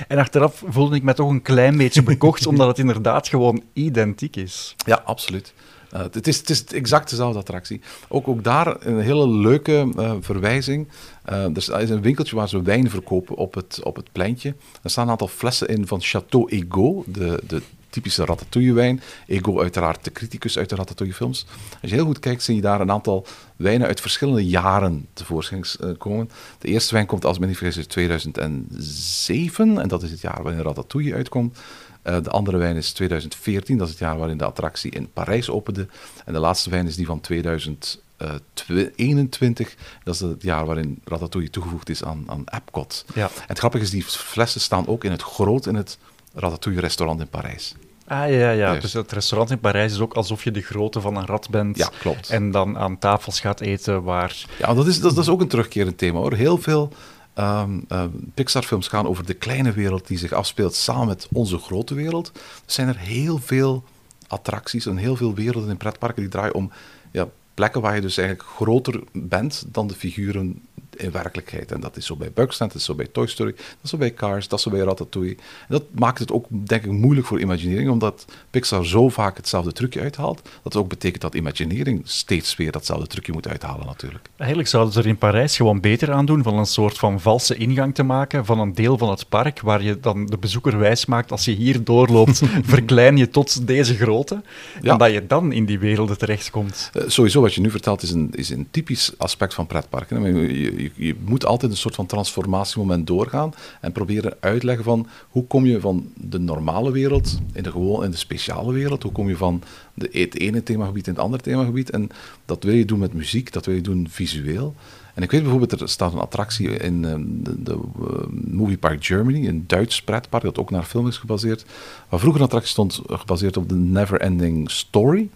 En 0.09 0.19
achteraf 0.19 0.63
voelde 0.67 0.97
ik 0.97 1.03
me 1.03 1.15
toch 1.15 1.31
een 1.31 1.43
klein 1.43 1.77
beetje 1.77 2.03
bekocht, 2.03 2.47
omdat 2.53 2.67
het 2.67 2.79
inderdaad 2.79 3.29
gewoon 3.29 3.63
identiek 3.73 4.37
is. 4.37 4.75
Ja, 4.87 5.03
absoluut. 5.05 5.55
Eh, 5.95 6.01
het, 6.13 6.49
is, 6.49 6.65
exact 6.65 7.11
dezelfde 7.11 7.39
attractie. 7.39 7.81
Ook, 8.09 8.29
ook 8.29 8.45
daar 8.45 8.87
een 8.87 9.01
hele 9.01 9.29
leuke 9.29 9.93
eh, 9.97 10.13
verwijzing. 10.21 10.89
Eh, 11.25 11.45
er 11.45 11.57
is- 11.57 11.69
een 11.91 12.03
winkeltje 12.03 12.37
waar 12.37 12.49
ze 12.49 12.63
wijn 12.63 12.91
verkopen 12.91 13.37
op 13.37 13.55
het, 13.55 13.81
op 13.83 13.97
het 13.97 14.13
pleintje. 14.13 14.55
Er 14.83 14.91
staan 14.91 15.05
een 15.05 15.11
aantal 15.11 15.29
flessen 15.29 15.69
in 15.69 15.87
van 15.87 16.01
Chateau 16.01 16.49
Ego, 16.49 17.05
de, 17.07 17.43
de 17.47 17.63
typische 17.91 18.25
ratatouille-wijn. 18.25 19.01
Ego 19.27 19.61
uiteraard 19.61 20.05
de 20.05 20.13
criticus 20.13 20.59
uit 20.59 20.69
de 20.69 20.75
ratatouille-films. 20.77 21.47
Als 21.83 21.91
je 21.91 21.97
heel 21.97 22.07
goed 22.07 22.19
kijkt, 22.19 22.43
zie 22.43 22.55
je 22.55 22.61
daar 22.61 22.81
een 22.81 22.91
aantal 22.91 23.27
wijnen 23.57 23.87
uit 23.87 24.01
verschillende 24.01 24.47
jaren 24.47 25.07
tevoorschijn 25.13 25.65
komen. 25.99 26.31
De 26.59 26.69
eerste 26.69 26.95
wijn 26.95 27.07
komt, 27.07 27.25
als 27.25 27.39
men 27.39 27.49
niet 27.49 27.57
vergis, 27.57 27.77
uit 27.77 27.89
2007. 27.89 29.79
En 29.81 29.89
dat 29.89 30.03
is 30.03 30.11
het 30.11 30.21
jaar 30.21 30.43
waarin 30.43 30.63
Ratatouille 30.63 31.15
uitkomt. 31.15 31.59
Uh, 32.05 32.17
de 32.23 32.31
andere 32.31 32.57
wijn 32.57 32.77
is 32.77 32.93
2014, 32.93 33.79
dat 33.79 33.87
is 33.87 33.93
het 33.93 34.03
jaar 34.03 34.19
waarin 34.19 34.37
de 34.37 34.45
attractie 34.45 34.91
in 34.91 35.13
Parijs 35.13 35.51
opende. 35.51 35.87
En 36.25 36.33
de 36.33 36.39
laatste 36.39 36.71
wijn 36.71 36.87
is 36.87 36.97
die 36.97 37.07
van 37.07 37.21
2021, 37.21 39.75
dat 40.05 40.15
is 40.15 40.21
het 40.21 40.43
jaar 40.43 40.67
waarin 40.67 41.01
Ratatouille 41.05 41.51
toegevoegd 41.51 41.89
is 41.89 42.05
aan, 42.05 42.25
aan 42.27 42.45
Epcot. 42.45 43.05
Ja. 43.15 43.25
En 43.25 43.31
het 43.47 43.59
grappige 43.59 43.85
is, 43.85 43.91
die 43.91 44.03
flessen 44.03 44.61
staan 44.61 44.87
ook 44.87 45.05
in 45.05 45.11
het 45.11 45.23
groot 45.23 45.67
in 45.67 45.75
het 45.75 45.99
Ratatouille-restaurant 46.35 47.21
in 47.21 47.29
Parijs. 47.29 47.75
Ah 48.07 48.31
ja, 48.31 48.51
ja. 48.51 48.79
Dus 48.79 48.93
het 48.93 49.13
restaurant 49.13 49.51
in 49.51 49.59
Parijs 49.59 49.93
is 49.93 50.01
ook 50.01 50.15
alsof 50.15 50.45
je 50.45 50.51
de 50.51 50.61
grootte 50.61 51.01
van 51.01 51.17
een 51.17 51.27
rat 51.27 51.51
bent. 51.51 51.77
Ja, 51.77 51.91
klopt. 51.99 52.31
En 52.31 52.51
dan 52.51 52.79
aan 52.79 52.99
tafels 52.99 53.41
gaat 53.41 53.61
eten 53.61 54.03
waar. 54.03 54.45
Ja, 54.59 54.75
dat 54.75 54.87
is, 54.87 55.01
dat, 55.01 55.15
dat 55.15 55.25
is 55.25 55.31
ook 55.31 55.41
een 55.41 55.49
terugkerend 55.49 55.99
thema 55.99 56.19
hoor. 56.19 56.35
Heel 56.35 56.59
veel 56.59 56.93
um, 57.39 57.87
Pixar-films 58.35 58.89
gaan 58.89 59.07
over 59.07 59.27
de 59.27 59.35
kleine 59.35 59.73
wereld 59.73 60.07
die 60.07 60.19
zich 60.19 60.33
afspeelt 60.33 60.75
samen 60.75 61.07
met 61.07 61.29
onze 61.33 61.59
grote 61.59 61.95
wereld. 61.95 62.33
Er 62.35 62.73
zijn 62.73 62.89
er 62.89 62.99
heel 62.99 63.39
veel 63.39 63.85
attracties 64.27 64.87
en 64.87 64.97
heel 64.97 65.17
veel 65.17 65.35
werelden 65.35 65.71
in 65.71 65.77
pretparken 65.77 66.23
die 66.23 66.31
draaien 66.31 66.55
om 66.55 66.71
ja, 67.11 67.29
plekken 67.55 67.81
waar 67.81 67.95
je 67.95 68.01
dus 68.01 68.17
eigenlijk 68.17 68.49
groter 68.49 69.03
bent 69.13 69.65
dan 69.67 69.87
de 69.87 69.95
figuren 69.95 70.63
in 70.97 71.11
werkelijkheid. 71.11 71.73
En 71.73 71.81
dat 71.81 71.97
is 71.97 72.07
zo 72.07 72.17
bij 72.17 72.31
Bugsnax, 72.35 72.73
dat 72.73 72.75
is 72.75 72.85
zo 72.85 72.95
bij 72.95 73.07
Toy 73.13 73.27
Story, 73.27 73.53
dat 73.53 73.65
is 73.83 73.91
zo 73.91 73.97
bij 73.97 74.15
Cars, 74.15 74.49
dat 74.49 74.59
is 74.59 74.65
zo 74.65 74.71
bij 74.71 74.81
Ratatouille. 74.81 75.37
En 75.37 75.69
dat 75.69 75.85
maakt 75.95 76.19
het 76.19 76.33
ook, 76.33 76.47
denk 76.49 76.85
ik, 76.85 76.91
moeilijk 76.91 77.27
voor 77.27 77.41
Imagineering, 77.41 77.91
omdat 77.91 78.25
Pixar 78.51 78.87
zo 78.87 79.09
vaak 79.09 79.37
hetzelfde 79.37 79.73
trucje 79.73 80.01
uithaalt, 80.01 80.49
dat 80.63 80.77
ook 80.77 80.89
betekent 80.89 81.23
dat 81.23 81.35
Imagineering 81.35 82.03
steeds 82.05 82.57
weer 82.57 82.73
datzelfde 82.73 83.07
trucje 83.07 83.33
moet 83.33 83.49
uithalen 83.49 83.87
natuurlijk. 83.87 84.29
Eigenlijk 84.37 84.69
zouden 84.69 84.93
ze 84.93 85.01
er 85.01 85.07
in 85.07 85.19
Parijs 85.19 85.57
gewoon 85.57 85.81
beter 85.81 86.13
aan 86.13 86.27
doen 86.27 86.43
van 86.43 86.59
een 86.59 86.67
soort 86.67 86.99
van 86.99 87.21
valse 87.21 87.57
ingang 87.57 87.95
te 87.95 88.03
maken 88.03 88.45
van 88.45 88.59
een 88.59 88.75
deel 88.75 88.99
van 88.99 89.11
het 89.11 89.29
park, 89.29 89.61
waar 89.61 89.83
je 89.83 90.01
dan 90.01 90.27
de 90.27 90.39
bezoeker 90.39 90.79
wijs 90.79 91.07
maakt, 91.07 91.31
als 91.31 91.45
je 91.45 91.53
hier 91.53 91.85
doorloopt, 91.85 92.43
verklein 92.75 93.17
je 93.17 93.29
tot 93.29 93.67
deze 93.67 93.97
grootte, 93.97 94.43
ja. 94.83 94.93
en 94.93 94.99
dat 94.99 95.13
je 95.13 95.27
dan 95.27 95.53
in 95.53 95.65
die 95.65 95.79
werelden 95.79 96.19
terechtkomt. 96.19 96.91
Uh, 96.95 97.03
sowieso, 97.07 97.41
wat 97.41 97.55
je 97.55 97.61
nu 97.61 97.71
vertelt, 97.71 98.03
is 98.03 98.11
een, 98.11 98.31
is 98.33 98.51
een 98.51 98.67
typisch 98.71 99.13
aspect 99.17 99.55
van 99.55 99.67
pretparken. 99.67 100.23
Je, 100.37 100.84
je, 100.95 101.15
moet 101.25 101.47
altijd 101.47 101.73
een 101.73 101.79
soort 101.79 101.95
van 101.95 102.07
transformatiemoment 102.07 103.07
doorgaan 103.07 103.55
en 103.81 103.93
proberen 103.93 104.37
uitleggen 104.41 104.85
van 104.85 105.07
hoe 105.29 105.47
kom 105.47 105.67
je 105.67 105.81
van 105.81 106.13
de 106.15 106.39
normale 106.39 106.93
wereld 106.93 107.39
in 107.53 107.63
de, 107.63 107.71
gewoon, 107.71 108.05
in 108.05 108.11
de 108.11 108.17
speciale 108.17 108.73
wereld, 108.73 109.03
hoe 109.03 109.13
kom 109.13 109.29
je 109.29 109.37
van 109.37 109.63
de, 109.95 110.09
het 110.13 110.39
ene 110.39 110.63
themagebied 110.63 111.07
in 111.07 111.13
het 111.13 111.23
andere 111.23 111.43
themagebied. 111.43 111.91
En 111.91 112.09
dat 112.45 112.65
wil 112.65 112.75
je 112.75 112.85
doen 112.85 112.99
met 112.99 113.13
muziek, 113.13 113.53
dat 113.53 113.67
wil 113.67 113.75
je 113.75 113.81
doen 113.81 114.07
visueel. 114.11 114.75
En 115.15 115.23
ik 115.23 115.31
weet 115.31 115.43
bijvoorbeeld, 115.43 115.81
er 115.81 115.89
staat 115.89 116.13
een 116.13 116.19
attractie 116.19 116.69
in 116.69 117.03
de, 117.03 117.63
de 117.63 117.79
uh, 118.01 118.07
Movie 118.31 118.79
Park 118.79 119.05
Germany, 119.05 119.49
een 119.49 119.65
Duits 119.67 120.03
pretpark 120.03 120.43
dat 120.43 120.59
ook 120.59 120.71
naar 120.71 120.83
film 120.83 121.07
is 121.07 121.19
gebaseerd, 121.19 121.65
waar 122.09 122.21
vroeger 122.21 122.41
een 122.41 122.47
attractie 122.47 122.73
stond 122.73 123.01
gebaseerd 123.07 123.57
op 123.57 123.69
de 123.69 123.75
Never 123.75 124.21
Ending 124.21 124.71
Story. 124.71 125.29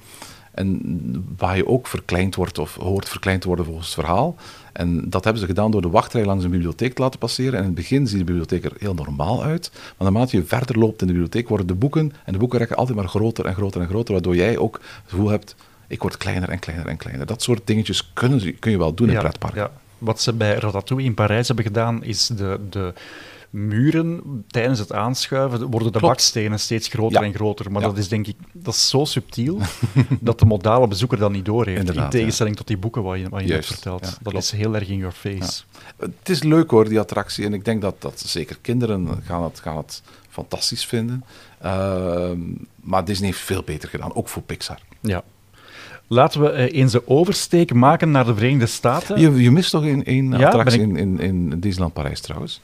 En 0.52 1.26
waar 1.36 1.56
je 1.56 1.66
ook 1.66 1.86
verkleind 1.86 2.34
wordt 2.34 2.58
of 2.58 2.74
hoort 2.74 3.08
verkleind 3.08 3.44
worden 3.44 3.64
volgens 3.64 3.86
het 3.86 3.94
verhaal. 3.94 4.36
En 4.78 5.10
dat 5.10 5.24
hebben 5.24 5.42
ze 5.42 5.48
gedaan 5.48 5.70
door 5.70 5.82
de 5.82 5.88
wachtrij 5.88 6.24
langs 6.24 6.44
een 6.44 6.50
bibliotheek 6.50 6.94
te 6.94 7.02
laten 7.02 7.18
passeren. 7.18 7.52
En 7.52 7.58
in 7.58 7.64
het 7.64 7.74
begin 7.74 8.06
ziet 8.06 8.18
de 8.18 8.24
bibliotheek 8.24 8.64
er 8.64 8.72
heel 8.78 8.94
normaal 8.94 9.42
uit. 9.42 9.70
Maar 9.72 10.10
naarmate 10.10 10.36
je 10.36 10.44
verder 10.44 10.78
loopt 10.78 11.00
in 11.00 11.06
de 11.06 11.12
bibliotheek, 11.12 11.48
worden 11.48 11.66
de 11.66 11.74
boeken 11.74 12.12
en 12.24 12.32
de 12.32 12.38
boekenrekken 12.38 12.76
altijd 12.76 12.96
maar 12.96 13.08
groter 13.08 13.44
en 13.44 13.54
groter 13.54 13.80
en 13.80 13.88
groter. 13.88 14.12
Waardoor 14.12 14.36
jij 14.36 14.58
ook 14.58 14.80
het 14.82 15.10
gevoel 15.10 15.28
hebt, 15.28 15.54
ik 15.86 16.02
word 16.02 16.16
kleiner 16.16 16.48
en 16.48 16.58
kleiner 16.58 16.86
en 16.86 16.96
kleiner. 16.96 17.26
Dat 17.26 17.42
soort 17.42 17.60
dingetjes 17.64 18.10
kunnen, 18.12 18.58
kun 18.58 18.70
je 18.70 18.78
wel 18.78 18.94
doen 18.94 19.08
ja, 19.08 19.14
in 19.14 19.20
pretparken. 19.20 19.60
Ja. 19.60 19.70
Wat 19.98 20.20
ze 20.20 20.32
bij 20.32 20.54
Ratatouille 20.54 21.06
in 21.06 21.14
Parijs 21.14 21.46
hebben 21.46 21.64
gedaan, 21.64 22.04
is 22.04 22.26
de... 22.26 22.58
de 22.70 22.92
muren 23.50 24.20
tijdens 24.48 24.78
het 24.78 24.92
aanschuiven 24.92 25.58
worden 25.58 25.92
de 25.92 25.98
Klopt. 25.98 26.14
bakstenen 26.14 26.60
steeds 26.60 26.88
groter 26.88 27.20
Ja. 27.20 27.26
en 27.26 27.34
groter. 27.34 27.72
Maar 27.72 27.82
Ja. 27.82 27.88
dat 27.88 27.98
is 27.98 28.08
denk 28.08 28.26
ik 28.26 28.36
dat 28.52 28.74
is 28.74 28.88
zo 28.88 29.04
subtiel 29.04 29.58
dat 30.20 30.38
de 30.38 30.44
modale 30.46 30.88
bezoeker 30.88 31.18
dat 31.18 31.30
niet 31.32 31.44
doorheeft. 31.44 31.78
Inderdaad, 31.78 32.04
in 32.04 32.10
tegenstelling 32.20 32.56
tot 32.56 32.66
die 32.66 32.76
boeken 32.76 33.02
wat 33.02 33.18
je, 33.18 33.28
wat 33.28 33.40
je 33.40 33.46
net 33.48 33.66
vertelt. 33.66 34.18
dat 34.22 34.34
is 34.34 34.50
heel 34.50 34.74
erg 34.74 34.88
in 34.88 34.96
your 34.98 35.14
face. 35.14 35.62
Het 35.98 36.28
is 36.28 36.42
leuk 36.42 36.70
hoor, 36.70 36.88
die 36.88 37.00
attractie. 37.00 37.44
En 37.44 37.52
ik 37.54 37.64
denk 37.64 37.82
dat, 37.82 37.94
dat 38.02 38.20
zeker 38.20 38.58
kinderen 38.60 39.08
gaan 39.24 39.42
het, 39.42 39.60
gaan 39.60 39.76
het 39.76 40.02
fantastisch 40.28 40.84
vinden. 40.86 41.24
Ehm, 41.60 42.38
maar 42.80 43.04
Disney 43.04 43.28
heeft 43.28 43.40
veel 43.40 43.62
beter 43.62 43.88
gedaan, 43.88 44.14
ook 44.14 44.28
voor 44.28 44.42
Pixar. 44.42 44.78
Ja. 45.00 45.22
Laten 46.06 46.40
we 46.40 46.48
eh, 46.50 46.78
eens 46.80 46.92
de 46.92 47.08
oversteek 47.08 47.72
maken 47.74 48.10
naar 48.10 48.24
de 48.24 48.34
Verenigde 48.34 48.66
Staten. 48.66 49.20
Je, 49.20 49.42
je 49.42 49.50
mist 49.50 49.70
toch 49.70 49.84
één 49.86 50.38
Ja, 50.38 50.46
attractie 50.46 50.80
ik- 50.80 50.86
in, 50.88 50.96
in, 50.96 51.20
in 51.20 51.60
Disneyland 51.60 51.92
Parijs 51.94 52.20
trouwens. 52.20 52.60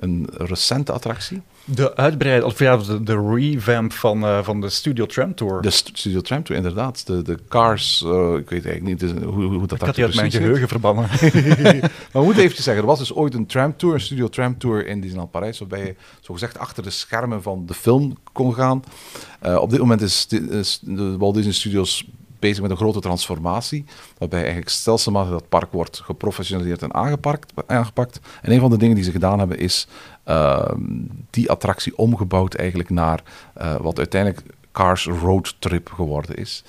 Een 0.00 0.28
recente 0.32 0.92
attractie. 0.92 1.40
De 1.64 1.96
uitbreiding, 1.96 2.52
of 2.52 2.58
ja, 2.58 2.76
de, 2.76 3.02
de 3.02 3.32
revamp 3.34 3.92
van, 3.92 4.24
eh, 4.24 4.42
van 4.42 4.60
de 4.60 4.68
Studio 4.68 5.06
Tram 5.06 5.34
Tour. 5.34 5.62
De 5.62 5.70
St- 5.70 5.90
Studio 5.92 6.20
Tram 6.20 6.42
Tour, 6.42 6.60
inderdaad. 6.62 7.06
De, 7.06 7.22
de 7.22 7.38
Cars, 7.48 8.02
eh, 8.04 8.34
ik 8.36 8.50
weet 8.50 8.66
eigenlijk 8.66 8.82
niet 8.82 9.00
dus, 9.00 9.10
hoe, 9.24 9.44
hoe 9.44 9.66
dat 9.66 9.80
ik 9.80 9.86
had 9.86 9.94
die 9.94 10.04
uit 10.04 10.14
mijn 10.14 10.30
geheugen 10.30 10.68
verbannen. 10.68 11.08
Maar 12.12 12.22
we 12.22 12.24
moeten 12.24 12.42
eventjes 12.42 12.64
zeggen, 12.64 12.82
er 12.82 12.88
was 12.88 12.98
dus 12.98 13.14
ooit 13.14 13.34
een 13.34 13.46
tram 13.46 13.76
tour, 13.76 13.94
een 13.94 14.00
Studio 14.00 14.28
Tram 14.28 14.58
Tour 14.58 14.86
in 14.86 15.00
Disneyland 15.00 15.30
Parijs, 15.30 15.58
waarbij 15.58 15.84
je 15.84 15.94
zogezegd 16.20 16.58
achter 16.58 16.82
de 16.82 16.90
schermen 16.90 17.42
van 17.42 17.66
de 17.66 17.74
film 17.74 18.16
kon 18.32 18.54
gaan. 18.54 18.84
Eh, 19.40 19.56
op 19.56 19.70
dit 19.70 19.78
moment 19.78 20.00
is 20.00 20.26
de 20.82 21.16
Walt 21.18 21.34
Disney 21.34 21.54
Studios 21.54 22.08
bezig 22.40 22.62
met 22.62 22.70
een 22.70 22.76
grote 22.76 23.00
transformatie, 23.00 23.84
waarbij 24.18 24.38
eigenlijk 24.38 24.68
stelselmatig 24.70 25.30
dat 25.30 25.48
park 25.48 25.72
wordt 25.72 26.00
geprofessionaliseerd 26.04 26.82
en 26.82 26.94
aangepakt. 26.94 27.52
aangepakt. 27.66 28.20
En 28.42 28.52
een 28.52 28.60
van 28.60 28.70
de 28.70 28.76
dingen 28.76 28.94
die 28.94 29.04
ze 29.04 29.10
gedaan 29.10 29.38
hebben 29.38 29.58
is 29.58 29.86
ehm, 30.24 30.82
die 31.30 31.50
attractie 31.50 31.96
omgebouwd 31.96 32.54
eigenlijk 32.54 32.90
naar 32.90 33.22
eh, 33.54 33.76
wat 33.76 33.98
uiteindelijk 33.98 34.42
Cars 34.72 35.06
Road 35.06 35.54
Trip 35.58 35.92
geworden 35.92 36.36
is. 36.36 36.64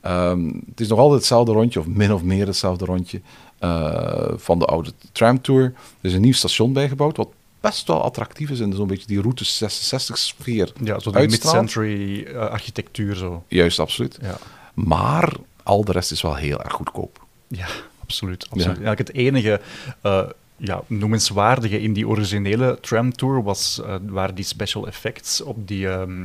Ehm, 0.00 0.46
het 0.46 0.80
is 0.80 0.88
nog 0.88 0.98
altijd 0.98 1.18
hetzelfde 1.18 1.52
rondje, 1.52 1.80
of 1.80 1.86
min 1.86 2.12
of 2.12 2.22
meer 2.22 2.46
hetzelfde 2.46 2.84
rondje, 2.84 3.20
eh, 3.58 4.32
van 4.36 4.58
de 4.58 4.64
oude 4.64 4.92
tramtour. 5.12 5.62
Er 5.64 5.74
is 6.00 6.14
een 6.14 6.20
nieuw 6.20 6.32
station 6.32 6.72
bijgebouwd, 6.72 7.16
wat 7.16 7.28
best 7.60 7.86
wel 7.86 8.02
attractief 8.02 8.50
is 8.50 8.60
en 8.60 8.72
zo'n 8.72 8.86
beetje 8.86 9.06
die 9.06 9.20
route 9.20 9.44
66-sfeer. 9.44 10.72
ja, 10.84 10.98
zo 10.98 11.10
de 11.10 11.18
Uitstraalt. 11.18 11.30
mid-century 11.30 12.22
eh, 12.22 12.36
architectuur 12.36 13.16
zo. 13.16 13.44
Juist, 13.48 13.78
absoluut. 13.78 14.18
Ja. 14.22 14.36
Maar 14.74 15.32
al 15.62 15.84
de 15.84 15.92
rest 15.92 16.10
is 16.10 16.22
wel 16.22 16.34
heel 16.34 16.62
erg 16.62 16.72
goedkoop. 16.72 17.24
Ja, 17.48 17.66
absoluut. 18.02 18.42
absoluut. 18.50 18.76
Ja. 18.78 18.82
Eigenlijk 18.84 18.98
het 18.98 19.12
enige 19.16 19.60
eh, 20.00 20.22
ja, 20.56 20.82
noemenswaardige 20.86 21.80
in 21.80 21.92
die 21.92 22.08
originele 22.08 22.78
tramtour 22.80 23.42
was, 23.42 23.80
eh, 23.84 23.94
waren 24.06 24.34
die 24.34 24.44
special 24.44 24.86
effects 24.86 25.40
op 25.40 25.68
die 25.68 25.88
ehm, 25.88 26.24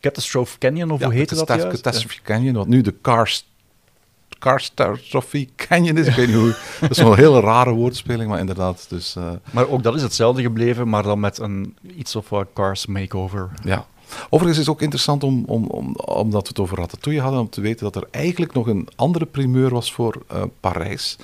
Catastrophe 0.00 0.58
Canyon, 0.58 0.90
of 0.90 1.00
Ja, 1.00 1.06
hoe 1.06 1.14
heette 1.14 1.34
dat 1.34 1.48
juist? 1.48 1.66
Catastrophe 1.66 2.22
Canyon, 2.22 2.54
wat 2.54 2.66
nu 2.66 2.80
de 2.80 2.94
Cars... 3.00 3.46
Catastrophe 4.38 5.48
Canyon 5.56 5.96
is, 5.96 6.06
ik 6.06 6.14
weet 6.14 6.26
niet 6.26 6.36
hoe... 6.36 6.56
Dat 6.80 6.90
is 6.90 6.98
wel 6.98 7.12
een 7.12 7.18
hele 7.18 7.40
rare 7.40 7.70
woordspeling, 7.70 8.30
maar 8.30 8.38
inderdaad, 8.38 8.86
dus... 8.88 9.16
eh, 9.16 9.30
Maar 9.50 9.68
ook 9.68 9.82
dat 9.82 9.94
is 9.94 10.02
hetzelfde 10.02 10.42
gebleven, 10.42 10.88
maar 10.88 11.02
dan 11.02 11.20
met 11.20 11.38
een 11.38 11.76
iets 11.96 12.16
of 12.16 12.28
wat 12.28 12.46
Cars 12.54 12.86
makeover. 12.86 13.50
Ja. 13.62 13.86
Overigens 14.24 14.58
is 14.58 14.66
het 14.66 14.74
ook 14.74 14.82
interessant 14.82 15.22
om, 15.22 15.44
om, 15.46 15.64
om, 15.64 15.96
omdat 15.96 16.42
we 16.42 16.48
het 16.48 16.58
over 16.58 16.78
Ratatouille 16.78 17.22
hadden, 17.22 17.40
om 17.40 17.48
te 17.48 17.60
weten 17.60 17.84
dat 17.84 17.96
er 17.96 18.08
eigenlijk 18.10 18.52
nog 18.52 18.66
een 18.66 18.88
andere 18.96 19.26
primeur 19.26 19.70
was 19.70 19.92
voor 19.92 20.22
eh, 20.28 20.42
Parijs. 20.60 21.16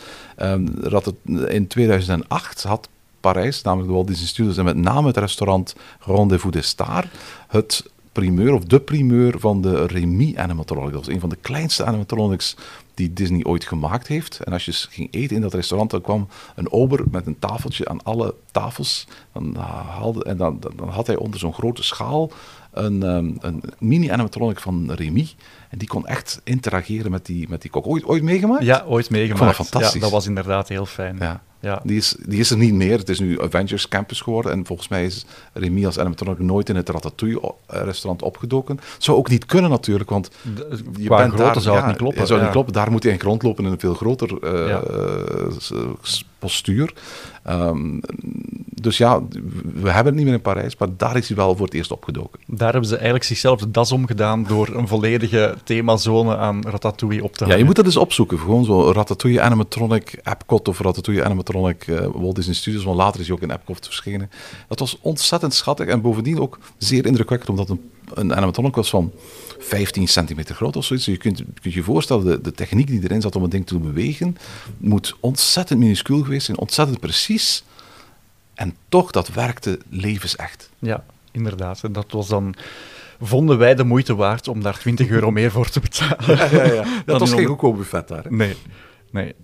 Ratat- 0.81 1.15
in 1.49 1.67
2008 1.67 2.63
had 2.63 2.89
Parijs, 3.21 3.63
namelijk 3.63 3.89
de 3.89 3.95
Walt 3.95 4.07
Disney 4.07 4.27
Studios 4.27 4.57
en 4.57 4.65
met 4.65 4.77
name 4.77 5.07
het 5.07 5.17
restaurant 5.17 5.75
Rendezvous 6.01 6.53
des 6.53 6.67
Stars, 6.67 7.07
het 7.49 7.85
primeur 8.13 8.53
of 8.53 8.65
de 8.65 8.81
primeur 8.81 9.35
van 9.39 9.61
de 9.63 9.87
Remy 9.87 10.35
animatronic. 10.37 10.93
Dat 10.93 11.07
was 11.07 11.15
een 11.15 11.21
van 11.21 11.29
de 11.29 11.37
kleinste 11.37 11.85
animatronics 11.85 12.57
die 12.95 13.13
Disney 13.13 13.45
ooit 13.45 13.65
gemaakt 13.65 14.07
heeft. 14.07 14.41
En 14.41 14.53
als 14.53 14.65
je 14.65 14.73
ging 14.73 15.09
eten 15.11 15.37
in 15.37 15.43
dat 15.43 15.55
restaurant, 15.55 15.91
dan 15.91 16.01
kwam 16.01 16.29
een 16.55 16.73
ober 16.73 17.05
met 17.11 17.27
een 17.27 17.39
tafeltje 17.39 17.89
aan 17.89 18.03
alle 18.03 18.35
tafels. 18.51 19.07
Dan 19.33 19.57
haalde, 19.57 20.25
en 20.25 20.37
dan, 20.37 20.61
dan 20.77 20.89
had 20.89 21.07
hij 21.07 21.17
onder 21.17 21.41
zo'n 21.41 21.55
grote 21.55 21.83
schaal 21.83 22.31
een, 22.73 23.03
ehm, 23.03 23.33
een 23.39 23.63
mini-animatronic 23.79 24.61
van 24.61 24.93
Remy. 24.93 25.29
En 25.69 25.79
die 25.79 25.89
kon 25.89 26.07
echt 26.07 26.41
interageren 26.45 27.11
met 27.11 27.27
die, 27.27 27.49
met 27.49 27.63
die 27.63 27.71
kok. 27.71 27.87
Ooit, 27.87 28.05
ooit 28.05 28.23
meegemaakt? 28.23 28.63
Ja, 28.63 28.85
ooit 28.87 29.11
meegemaakt. 29.11 29.51
Ik 29.51 29.57
vond 29.57 29.57
dat 29.59 29.67
fantastisch. 29.67 29.95
Ja, 29.95 30.01
dat 30.01 30.11
was 30.11 30.27
inderdaad 30.27 30.69
heel 30.69 30.87
fijn. 30.87 31.17
Ja. 31.19 31.43
Ja. 31.61 31.81
Die, 31.85 31.97
is, 31.97 32.17
die 32.27 32.39
is 32.41 32.51
er 32.51 32.57
niet 32.57 32.75
meer. 32.75 32.99
Het 32.99 33.09
is 33.09 33.19
nu 33.21 33.43
Avengers 33.43 33.89
Campus 33.89 34.21
geworden. 34.21 34.53
En 34.53 34.67
volgens 34.67 34.89
mij 34.89 35.05
is 35.05 35.25
Remy 35.53 35.87
als 35.87 35.99
animatronic 35.99 36.39
nooit 36.39 36.69
in 36.69 36.77
het 36.77 36.89
Ratatouille-restaurant 36.89 38.23
opgedoken. 38.23 38.81
Zou 38.99 39.19
ook 39.19 39.29
niet 39.29 39.47
kunnen 39.47 39.71
natuurlijk, 39.71 40.11
want 40.11 40.31
De- 40.55 40.79
je 40.97 41.05
qua 41.07 41.17
bent 41.17 41.37
daar, 41.37 41.61
zou 41.61 41.77
het 41.77 41.87
niet 41.87 41.97
kloppen. 41.97 42.27
zou 42.27 42.39
ja. 42.39 42.45
niet 42.45 42.53
kloppen. 42.55 42.73
Daar 42.75 42.91
moet 42.91 43.03
je 43.03 43.09
eigenlijk 43.09 43.41
rondlopen 43.43 43.65
in 43.65 43.73
een 43.73 43.81
veel 43.81 43.95
groter 43.95 44.39
eh, 44.43 44.69
Ja. 44.69 44.81
eh, 44.83 45.87
postuur. 46.39 46.93
Ehm, 47.43 47.99
dus 48.81 48.97
ja, 48.99 49.21
we 49.75 49.91
hebben 49.91 50.05
het 50.07 50.15
niet 50.15 50.25
meer 50.25 50.35
in 50.35 50.41
Parijs, 50.41 50.77
maar 50.77 50.89
daar 50.97 51.17
is 51.17 51.29
hij 51.29 51.37
wel 51.37 51.57
voor 51.57 51.67
het 51.67 51.75
eerst 51.75 51.91
opgedoken. 51.91 52.41
Daar 52.47 52.71
hebben 52.71 52.89
ze 52.89 52.95
eigenlijk 52.95 53.25
zichzelf 53.25 53.61
de 53.61 53.71
das 53.71 53.93
omgedaan 53.93 54.45
door 54.49 54.69
een 54.77 54.89
volledige 54.89 55.55
themazone 55.65 56.37
aan 56.37 56.63
Ratatouille 56.69 57.23
op 57.25 57.33
te 57.33 57.39
hangen. 57.39 57.53
Ja, 57.53 57.59
je 57.61 57.67
moet 57.67 57.77
dat 57.77 57.85
eens 57.85 57.97
opzoeken. 57.97 58.39
Gewoon 58.39 58.65
zo 58.65 58.91
Ratatouille 58.93 59.41
Animatronic 59.41 60.21
Epcot 60.25 60.69
of 60.69 60.81
Ratatouille 60.81 61.25
Animatronic 61.25 61.49
uh, 61.55 62.07
Walt 62.13 62.35
Disney 62.35 62.55
Studios, 62.55 62.85
want 62.85 62.97
later 62.97 63.21
is 63.21 63.27
hij 63.27 63.37
ook 63.37 63.43
in 63.43 63.51
Epcot 63.51 63.87
verschenen. 63.87 64.31
Dat 64.69 64.79
was 64.79 64.99
ontzettend 65.01 65.55
schattig 65.55 65.87
en 65.87 66.01
bovendien 66.01 66.41
ook 66.41 66.59
zeer 66.79 67.07
indrukwekkend, 67.07 67.51
omdat 67.51 67.69
een, 67.69 67.91
een 68.15 68.35
animatronic 68.35 68.75
was 68.75 68.91
van 68.91 69.13
15 69.59 70.09
centimeter 70.09 70.55
groot 70.55 70.77
of 70.77 70.85
zoiets. 70.85 71.05
Je 71.07 71.17
kunt, 71.17 71.43
kunt 71.63 71.75
je 71.75 71.83
voorstellen, 71.83 72.25
de, 72.25 72.41
de 72.41 72.53
techniek 72.53 72.87
die 72.87 73.03
erin 73.03 73.21
zat 73.21 73.37
om 73.37 73.43
het 73.43 73.51
ding 73.51 73.67
te 73.67 73.79
bewegen, 73.79 74.37
moet 74.79 75.17
ontzettend 75.21 75.79
minuscuul 75.79 76.23
geweest 76.23 76.47
zijn, 76.47 76.59
ontzettend 76.59 77.01
precies. 77.01 77.65
En 78.55 78.77
toch, 78.89 79.11
dat 79.11 79.29
werkte 79.29 79.79
levensecht. 79.89 80.71
Ja, 80.79 81.05
inderdaad. 81.33 81.85
En 81.85 81.93
dat 81.93 82.07
was 82.11 82.29
dan 82.29 82.55
vonden 83.21 83.59
wij 83.59 83.75
de 83.75 83.85
moeite 83.85 84.15
waard 84.15 84.49
om 84.49 84.63
daar 84.63 84.79
20 84.79 85.09
euro 85.09 85.31
meer 85.31 85.51
voor 85.51 85.69
te 85.69 85.81
betalen. 85.81 86.37
Ja, 86.37 86.65
ja, 86.65 86.73
ja. 86.73 86.85
Dat 87.07 87.21
was 87.21 87.33
geen 87.33 87.47
goedkoop 87.47 87.77
buffet 87.77 88.09
daar. 88.09 88.25
Hè? 88.25 88.31
Nee, 88.31 88.57
nee. 89.11 89.35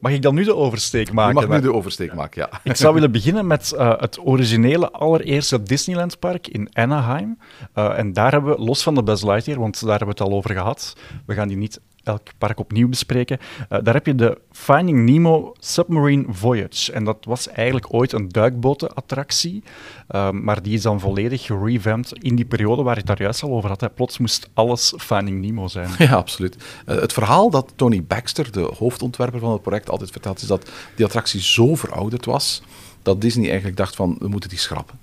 Mag 0.00 0.12
ik 0.12 0.22
dan 0.22 0.34
nu 0.34 0.44
de 0.44 0.54
oversteek 0.54 1.12
maken? 1.12 1.40
Je 1.40 1.46
mag 1.46 1.56
nu 1.56 1.62
de 1.62 1.74
oversteek 1.74 2.14
maken, 2.14 2.48
ja. 2.50 2.60
Ik 2.64 2.76
zou 2.76 2.94
willen 2.94 3.12
beginnen 3.12 3.46
met 3.46 3.72
uh, 3.74 3.92
het 3.98 4.18
originele 4.26 4.90
allereerste 4.90 5.62
Disneyland-park 5.62 6.48
in 6.48 6.68
Anaheim. 6.72 7.38
Uh, 7.74 7.98
en 7.98 8.12
daar 8.12 8.32
hebben 8.32 8.56
we, 8.56 8.62
los 8.62 8.82
van 8.82 8.94
de 8.94 9.02
Buzz 9.02 9.22
Lightyear, 9.22 9.58
want 9.60 9.80
daar 9.80 9.98
hebben 9.98 10.16
we 10.16 10.22
het 10.22 10.30
al 10.32 10.36
over 10.36 10.50
gehad, 10.50 10.96
we 11.26 11.34
gaan 11.34 11.48
die 11.48 11.56
niet 11.56 11.80
elk 12.10 12.28
park 12.38 12.58
opnieuw 12.58 12.88
bespreken. 12.88 13.38
Uh, 13.40 13.78
daar 13.82 13.94
heb 13.94 14.06
je 14.06 14.14
de 14.14 14.38
Finding 14.52 15.10
Nemo 15.10 15.52
Submarine 15.58 16.24
Voyage. 16.28 16.92
En 16.92 17.04
dat 17.04 17.24
was 17.24 17.48
eigenlijk 17.48 17.94
ooit 17.94 18.12
een 18.12 18.28
duikbotenattractie, 18.28 19.62
uh, 20.10 20.30
maar 20.30 20.62
die 20.62 20.74
is 20.74 20.82
dan 20.82 21.00
volledig 21.00 21.42
gerevamped 21.42 22.12
in 22.12 22.36
die 22.36 22.44
periode 22.44 22.82
waar 22.82 22.96
het 22.96 23.06
daar 23.06 23.22
juist 23.22 23.42
al 23.42 23.50
over 23.50 23.68
had. 23.68 23.80
Hè. 23.80 23.88
Plots 23.90 24.18
moest 24.18 24.48
alles 24.54 24.94
Finding 24.96 25.40
Nemo 25.40 25.68
zijn. 25.68 25.88
Ja, 26.00 26.16
absoluut. 26.16 26.56
Uh, 26.86 27.00
het 27.00 27.12
verhaal 27.12 27.50
dat 27.50 27.72
Tony 27.76 28.02
Baxter, 28.02 28.52
de 28.52 28.72
hoofdontwerper 28.78 29.40
van 29.40 29.52
het 29.52 29.62
project, 29.62 29.90
altijd 29.90 30.10
vertelt, 30.10 30.42
is 30.42 30.48
dat 30.48 30.70
die 30.96 31.04
attractie 31.04 31.40
zo 31.40 31.74
verouderd 31.74 32.24
was, 32.24 32.62
dat 33.02 33.20
Disney 33.20 33.46
eigenlijk 33.46 33.76
dacht 33.76 33.96
van, 33.96 34.16
we 34.18 34.28
moeten 34.28 34.48
die 34.50 34.58
schrappen. 34.58 34.98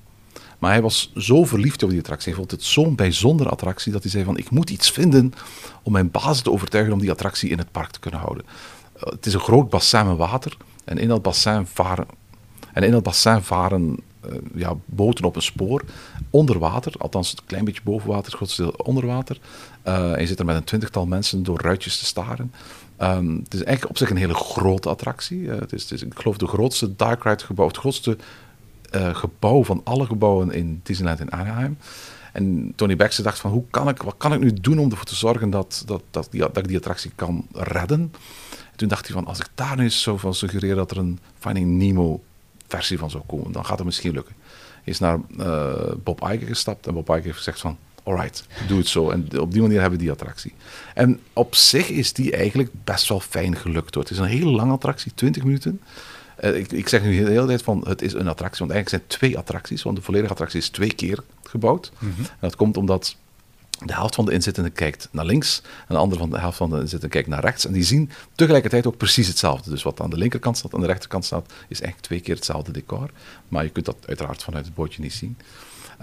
Maar 0.57 0.71
hij 0.71 0.81
was 0.81 1.11
zo 1.15 1.43
verliefd 1.43 1.83
op 1.83 1.89
die 1.89 1.99
attractie. 1.99 2.27
Hij 2.27 2.39
vond 2.39 2.51
het 2.51 2.63
zo'n 2.63 2.95
bijzondere 2.95 3.49
attractie 3.49 3.91
dat 3.91 4.01
hij 4.01 4.11
zei 4.11 4.23
van 4.23 4.37
ik 4.37 4.49
moet 4.49 4.69
iets 4.69 4.91
vinden 4.91 5.33
om 5.83 5.91
mijn 5.91 6.11
baas 6.11 6.41
te 6.41 6.51
overtuigen 6.51 6.93
om 6.93 6.99
die 6.99 7.11
attractie 7.11 7.49
in 7.49 7.57
het 7.57 7.71
park 7.71 7.91
te 7.91 7.99
kunnen 7.99 8.19
houden. 8.19 8.45
Uh, 8.97 9.03
het 9.03 9.25
is 9.25 9.33
een 9.33 9.39
groot 9.39 9.69
bassin 9.69 10.07
met 10.07 10.17
water 10.17 10.57
en 10.83 10.97
in 10.97 11.07
dat 11.07 11.21
bassin 11.21 11.67
varen, 11.67 12.07
en 12.73 12.83
in 12.83 12.91
dat 12.91 13.03
bassin 13.03 13.41
varen 13.41 13.99
uh, 14.25 14.37
ja, 14.55 14.75
boten 14.85 15.25
op 15.25 15.35
een 15.35 15.41
spoor 15.41 15.83
onder 16.29 16.59
water, 16.59 16.93
althans 16.97 17.31
een 17.31 17.45
klein 17.45 17.65
beetje 17.65 17.81
boven 17.83 18.09
water, 18.09 18.33
groot 18.33 18.57
deel 18.57 18.69
onder 18.69 19.05
water. 19.05 19.39
Uh, 19.87 20.13
en 20.13 20.19
je 20.19 20.27
zit 20.27 20.39
er 20.39 20.45
met 20.45 20.55
een 20.55 20.63
twintigtal 20.63 21.05
mensen 21.05 21.43
door 21.43 21.61
ruitjes 21.61 21.99
te 21.99 22.05
staren. 22.05 22.53
Um, 23.01 23.39
het 23.43 23.53
is 23.53 23.63
eigenlijk 23.63 23.89
op 23.89 23.97
zich 23.97 24.09
een 24.09 24.17
hele 24.17 24.33
grote 24.33 24.89
attractie. 24.89 25.49
het, 25.49 25.73
is, 25.73 25.81
het 25.81 25.91
is, 25.91 26.01
ik 26.01 26.19
geloof, 26.19 26.37
de 26.37 26.47
grootste 26.47 26.95
dark 26.95 27.23
ride 27.23 27.43
gebouw, 27.43 27.67
het 27.67 27.77
grootste 27.77 28.17
uh, 28.95 29.15
gebouw 29.15 29.63
van 29.63 29.81
alle 29.83 30.05
gebouwen 30.05 30.51
in 30.51 30.79
Disneyland 30.83 31.19
in 31.19 31.31
Anaheim. 31.31 31.77
En 32.33 32.73
Tony 32.75 32.95
Baxter 32.95 33.23
dacht 33.23 33.39
van, 33.39 33.51
hoe 33.51 33.63
kan 33.69 33.89
ik, 33.89 34.01
wat 34.01 34.15
kan 34.17 34.33
ik 34.33 34.39
nu 34.39 34.53
doen 34.53 34.79
om 34.79 34.89
ervoor 34.91 35.05
te 35.05 35.15
zorgen 35.15 35.49
dat, 35.49 35.83
dat, 35.85 36.03
dat, 36.11 36.27
die, 36.31 36.39
dat 36.39 36.57
ik 36.57 36.67
die 36.67 36.77
attractie 36.77 37.11
kan 37.15 37.47
redden? 37.51 37.99
En 38.71 38.75
toen 38.75 38.87
dacht 38.87 39.05
hij 39.05 39.15
van, 39.15 39.25
als 39.25 39.39
ik 39.39 39.47
daar 39.55 39.77
nu 39.77 39.83
eens 39.83 40.01
zo 40.01 40.17
van 40.17 40.33
suggereer 40.33 40.75
dat 40.75 40.91
er 40.91 40.97
een 40.97 41.19
Finding 41.39 41.77
Nemo 41.77 42.23
versie 42.67 42.97
van 42.97 43.09
zou 43.09 43.23
komen, 43.27 43.51
dan 43.51 43.65
gaat 43.65 43.77
het 43.77 43.85
misschien 43.85 44.13
lukken. 44.13 44.35
Is 44.83 44.99
naar 44.99 45.19
uh, 45.37 45.73
Bob 46.03 46.21
Iger 46.21 46.47
gestapt 46.47 46.87
en 46.87 46.93
Bob 46.93 47.09
Iger 47.09 47.23
heeft 47.23 47.37
gezegd 47.37 47.59
van, 47.59 47.77
alright, 48.03 48.45
doe 48.67 48.77
het 48.77 48.87
zo. 48.87 49.09
En 49.09 49.39
op 49.39 49.51
die 49.51 49.61
manier 49.61 49.79
hebben 49.79 49.99
we 49.99 50.05
die 50.05 50.13
attractie. 50.13 50.53
En 50.93 51.19
op 51.33 51.55
zich 51.55 51.89
is 51.89 52.13
die 52.13 52.35
eigenlijk 52.35 52.69
best 52.83 53.07
wel 53.09 53.19
fijn 53.19 53.55
gelukt. 53.55 53.95
Het 53.95 54.09
is 54.09 54.17
een 54.17 54.25
hele 54.25 54.49
lange 54.49 54.71
attractie, 54.71 55.11
20 55.15 55.43
minuten. 55.43 55.81
Uh, 56.41 56.55
ik, 56.55 56.71
ik, 56.71 56.87
zeg 56.87 57.03
nu 57.03 57.23
de 57.23 57.29
hele 57.29 57.47
tijd 57.47 57.61
van 57.61 57.83
het 57.87 58.01
is 58.01 58.13
een 58.13 58.27
attractie, 58.27 58.65
want 58.65 58.71
eigenlijk 58.71 58.89
zijn 58.89 59.01
het 59.01 59.09
twee 59.09 59.37
attracties, 59.37 59.83
want 59.83 59.95
de 59.95 60.01
volledige 60.01 60.31
attractie 60.31 60.59
is 60.59 60.69
twee 60.69 60.93
keer 60.93 61.23
gebouwd. 61.43 61.91
Mm 61.99 62.13
-hmm. 62.15 62.23
En 62.25 62.37
dat 62.39 62.55
komt 62.55 62.77
omdat 62.77 63.15
de 63.85 63.93
helft 63.93 64.15
van 64.15 64.25
de 64.25 64.31
inzittenden 64.31 64.73
kijkt 64.73 65.07
naar 65.11 65.25
links 65.25 65.61
en 65.63 65.95
de 65.95 66.01
andere 66.01 66.21
van 66.21 66.29
de 66.29 66.39
helft 66.39 66.57
van 66.57 66.69
de 66.69 66.75
inzittenden 66.75 67.09
kijkt 67.09 67.27
naar 67.27 67.41
rechts. 67.41 67.65
En 67.65 67.73
die 67.73 67.83
zien 67.83 68.09
tegelijkertijd 68.35 68.87
ook 68.87 68.97
precies 68.97 69.27
hetzelfde. 69.27 69.69
Dus 69.69 69.83
wat 69.83 70.01
aan 70.01 70.09
de 70.09 70.17
linkerkant 70.17 70.57
staat 70.57 70.73
en 70.73 70.79
de 70.79 70.85
rechterkant 70.85 71.25
staat, 71.25 71.45
is 71.45 71.81
eigenlijk 71.81 72.01
twee 72.01 72.19
keer 72.19 72.35
hetzelfde 72.35 72.71
decor. 72.71 73.09
Maar 73.47 73.63
je 73.63 73.69
kunt 73.69 73.85
dat 73.85 73.97
uiteraard 74.05 74.43
vanuit 74.43 74.65
het 74.65 74.75
bootje 74.75 75.01
niet 75.01 75.13
zien. 75.13 75.37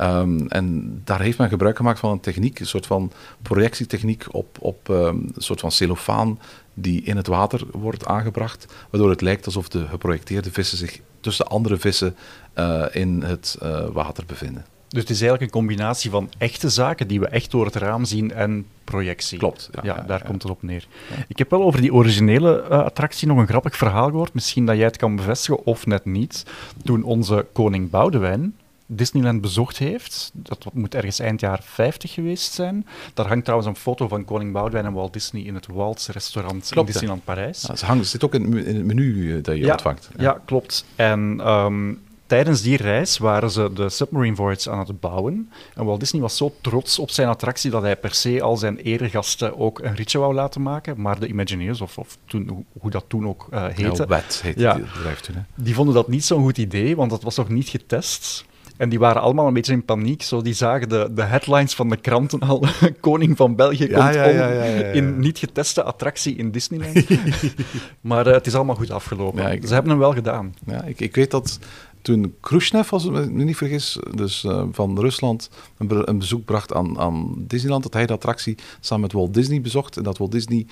Um, 0.00 0.48
en 0.48 1.00
daar 1.04 1.20
heeft 1.20 1.38
men 1.38 1.48
gebruik 1.48 1.76
gemaakt 1.76 1.98
van 1.98 2.10
een 2.10 2.20
techniek, 2.20 2.60
een 2.60 2.66
soort 2.66 2.86
van 2.86 3.12
projectietechniek 3.42 4.26
op, 4.30 4.56
op 4.60 4.88
um, 4.88 5.32
een 5.34 5.42
soort 5.42 5.60
van 5.60 5.72
cellofaan 5.72 6.38
die 6.74 7.02
in 7.02 7.16
het 7.16 7.26
water 7.26 7.66
wordt 7.70 8.06
aangebracht, 8.06 8.74
waardoor 8.90 9.10
het 9.10 9.20
lijkt 9.20 9.46
alsof 9.46 9.68
de 9.68 9.86
geprojecteerde 9.86 10.50
vissen 10.50 10.78
zich 10.78 11.00
tussen 11.20 11.46
andere 11.46 11.76
vissen 11.76 12.16
uh, 12.58 12.84
in 12.92 13.22
het 13.22 13.58
uh, 13.62 13.86
water 13.92 14.24
bevinden. 14.26 14.64
Dus 14.88 15.02
het 15.02 15.12
is 15.12 15.20
eigenlijk 15.20 15.42
een 15.42 15.60
combinatie 15.60 16.10
van 16.10 16.30
echte 16.38 16.68
zaken 16.68 17.08
die 17.08 17.20
we 17.20 17.26
echt 17.26 17.50
door 17.50 17.64
het 17.64 17.74
raam 17.74 18.04
zien 18.04 18.32
en 18.32 18.66
projectie. 18.84 19.38
Klopt. 19.38 19.68
Ja, 19.72 19.80
ja, 19.82 19.96
ja 19.96 20.02
daar 20.02 20.18
ja. 20.18 20.26
komt 20.26 20.42
het 20.42 20.50
op 20.50 20.62
neer. 20.62 20.86
Ik 21.28 21.38
heb 21.38 21.50
wel 21.50 21.62
over 21.62 21.80
die 21.80 21.94
originele 21.94 22.64
uh, 22.64 22.68
attractie 22.70 23.28
nog 23.28 23.38
een 23.38 23.46
grappig 23.46 23.76
verhaal 23.76 24.08
gehoord. 24.08 24.34
Misschien 24.34 24.66
dat 24.66 24.76
jij 24.76 24.84
het 24.84 24.96
kan 24.96 25.16
bevestigen 25.16 25.64
of 25.64 25.86
net 25.86 26.04
niet. 26.04 26.44
Toen 26.84 27.02
onze 27.02 27.46
koning 27.52 27.90
Boudewijn 27.90 28.54
Disneyland 28.86 29.40
bezocht 29.40 29.78
heeft. 29.78 30.30
Dat 30.34 30.66
moet 30.72 30.94
ergens 30.94 31.18
eind 31.18 31.40
jaar 31.40 31.60
50 31.62 32.12
geweest 32.12 32.52
zijn. 32.52 32.86
Daar 33.14 33.26
hangt 33.26 33.44
trouwens 33.44 33.70
een 33.70 33.76
foto 33.76 34.08
van 34.08 34.24
koning 34.24 34.52
Boudewijn 34.52 34.86
en 34.86 34.92
Walt 34.92 35.12
Disney 35.12 35.42
in 35.42 35.54
het 35.54 35.66
Waltz 35.66 36.08
restaurant 36.08 36.68
klopt, 36.68 36.86
in 36.86 36.92
Disneyland. 36.92 37.24
Parijs. 37.24 37.64
Ja, 37.68 37.76
ze 37.76 37.86
hangt, 37.86 38.06
zit 38.06 38.24
ook 38.24 38.34
in, 38.34 38.52
het 38.56 38.84
menu 38.84 39.40
dat 39.40 39.56
je 39.56 39.60
ja, 39.64 39.72
ontvangt. 39.72 40.10
Ja. 40.16 40.22
ja, 40.22 40.40
klopt. 40.44 40.84
En 40.96 41.48
um, 41.48 42.02
tijdens 42.26 42.62
die 42.62 42.76
reis 42.76 43.18
waren 43.18 43.50
ze 43.50 43.70
de 43.74 43.88
Submarine 43.88 44.36
Voyage 44.36 44.70
aan 44.70 44.78
het 44.78 45.00
bouwen. 45.00 45.50
En 45.74 45.84
Walt 45.84 46.00
Disney 46.00 46.22
was 46.22 46.36
zo 46.36 46.54
trots 46.60 46.98
op 46.98 47.10
zijn 47.10 47.28
attractie 47.28 47.70
dat 47.70 47.82
hij 47.82 47.96
per 47.96 48.14
se 48.14 48.42
al 48.42 48.56
zijn 48.56 48.78
eregasten 48.78 49.58
ook 49.58 49.78
een 49.78 49.94
ritje 49.94 50.18
wou 50.18 50.34
laten 50.34 50.62
maken. 50.62 51.00
Maar 51.00 51.20
de 51.20 51.26
Imagineers, 51.26 51.80
of, 51.80 51.98
of 51.98 52.18
toen, 52.24 52.66
hoe 52.78 52.90
dat 52.90 53.04
toen 53.08 53.28
ook 53.28 53.48
uh, 53.52 53.64
heette... 53.64 54.02
Ja, 54.02 54.06
wet 54.06 54.40
heette 54.42 54.60
ja, 54.60 54.74
die 54.74 54.84
bedrijf 54.84 55.20
toen. 55.20 55.34
Hè? 55.34 55.40
Die 55.54 55.74
vonden 55.74 55.94
dat 55.94 56.08
niet 56.08 56.24
zo'n 56.24 56.42
goed 56.42 56.58
idee, 56.58 56.96
want 56.96 57.10
dat 57.10 57.22
was 57.22 57.36
nog 57.36 57.48
niet 57.48 57.68
getest. 57.68 58.44
En 58.84 58.90
die 58.90 58.98
waren 58.98 59.22
allemaal 59.22 59.46
een 59.46 59.54
beetje 59.54 59.72
in 59.72 59.84
paniek. 59.84 60.22
Zo, 60.22 60.42
die 60.42 60.54
zagen 60.54 60.88
de, 60.88 61.10
de 61.14 61.22
headlines 61.22 61.74
van 61.74 61.88
de 61.88 61.96
kranten 61.96 62.40
al. 62.40 62.64
Koning 63.00 63.36
van 63.36 63.56
België 63.56 63.88
ja, 63.88 64.02
komt 64.02 64.14
ja, 64.14 64.24
om 64.24 64.36
ja, 64.36 64.62
in 64.92 65.18
niet 65.18 65.38
geteste 65.38 65.82
attractie 65.82 66.36
in 66.36 66.50
Disneyland. 66.50 67.06
maar 68.00 68.26
uh, 68.26 68.32
het 68.32 68.46
is 68.46 68.54
allemaal 68.54 68.74
goed 68.74 68.90
afgelopen. 68.90 69.52
Ik, 69.52 69.66
Ze 69.66 69.72
hebben 69.72 69.90
hem 69.90 70.00
wel 70.00 70.12
gedaan. 70.12 70.54
Ja, 70.66 70.82
ik, 70.82 71.00
ik 71.00 71.14
weet 71.14 71.30
dat 71.30 71.58
toen 72.02 72.34
Khrushchev, 72.40 72.92
als 72.92 73.04
ik 73.04 73.10
me 73.10 73.44
niet 73.44 73.56
vergis, 73.56 73.98
dus 74.14 74.44
uh, 74.44 74.62
van 74.72 75.00
Rusland, 75.00 75.50
een, 75.78 75.86
be 75.86 76.02
een, 76.04 76.18
bezoek 76.18 76.44
bracht 76.44 76.74
aan, 76.74 76.98
aan 76.98 77.34
Disneyland, 77.38 77.82
dat 77.82 77.92
hij 77.92 78.06
de 78.06 78.12
attractie 78.12 78.56
samen 78.80 79.02
met 79.02 79.12
Walt 79.12 79.34
Disney 79.34 79.60
bezocht. 79.60 79.96
En 79.96 80.02
dat 80.02 80.18
Walt 80.18 80.32
Disney 80.32 80.66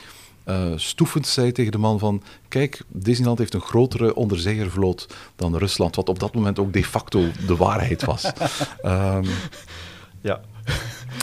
uh, 0.46 0.72
stoefend 0.76 1.26
zei 1.26 1.52
tegen 1.52 1.72
de 1.72 1.78
man 1.78 1.98
van... 1.98 2.22
Kijk, 2.48 2.82
Disneyland 2.88 3.38
heeft 3.38 3.54
een 3.54 3.60
grotere 3.60 4.14
onderzeeërvloot 4.14 5.06
dan 5.36 5.56
Rusland, 5.56 5.96
wat 5.96 6.08
op 6.08 6.18
dat 6.18 6.34
moment 6.34 6.58
ook 6.58 6.72
de 6.72 6.84
facto 6.84 7.22
de 7.46 7.56
waarheid 7.56 8.04
was. 8.04 8.32
um, 8.84 9.24
ja. 10.20 10.40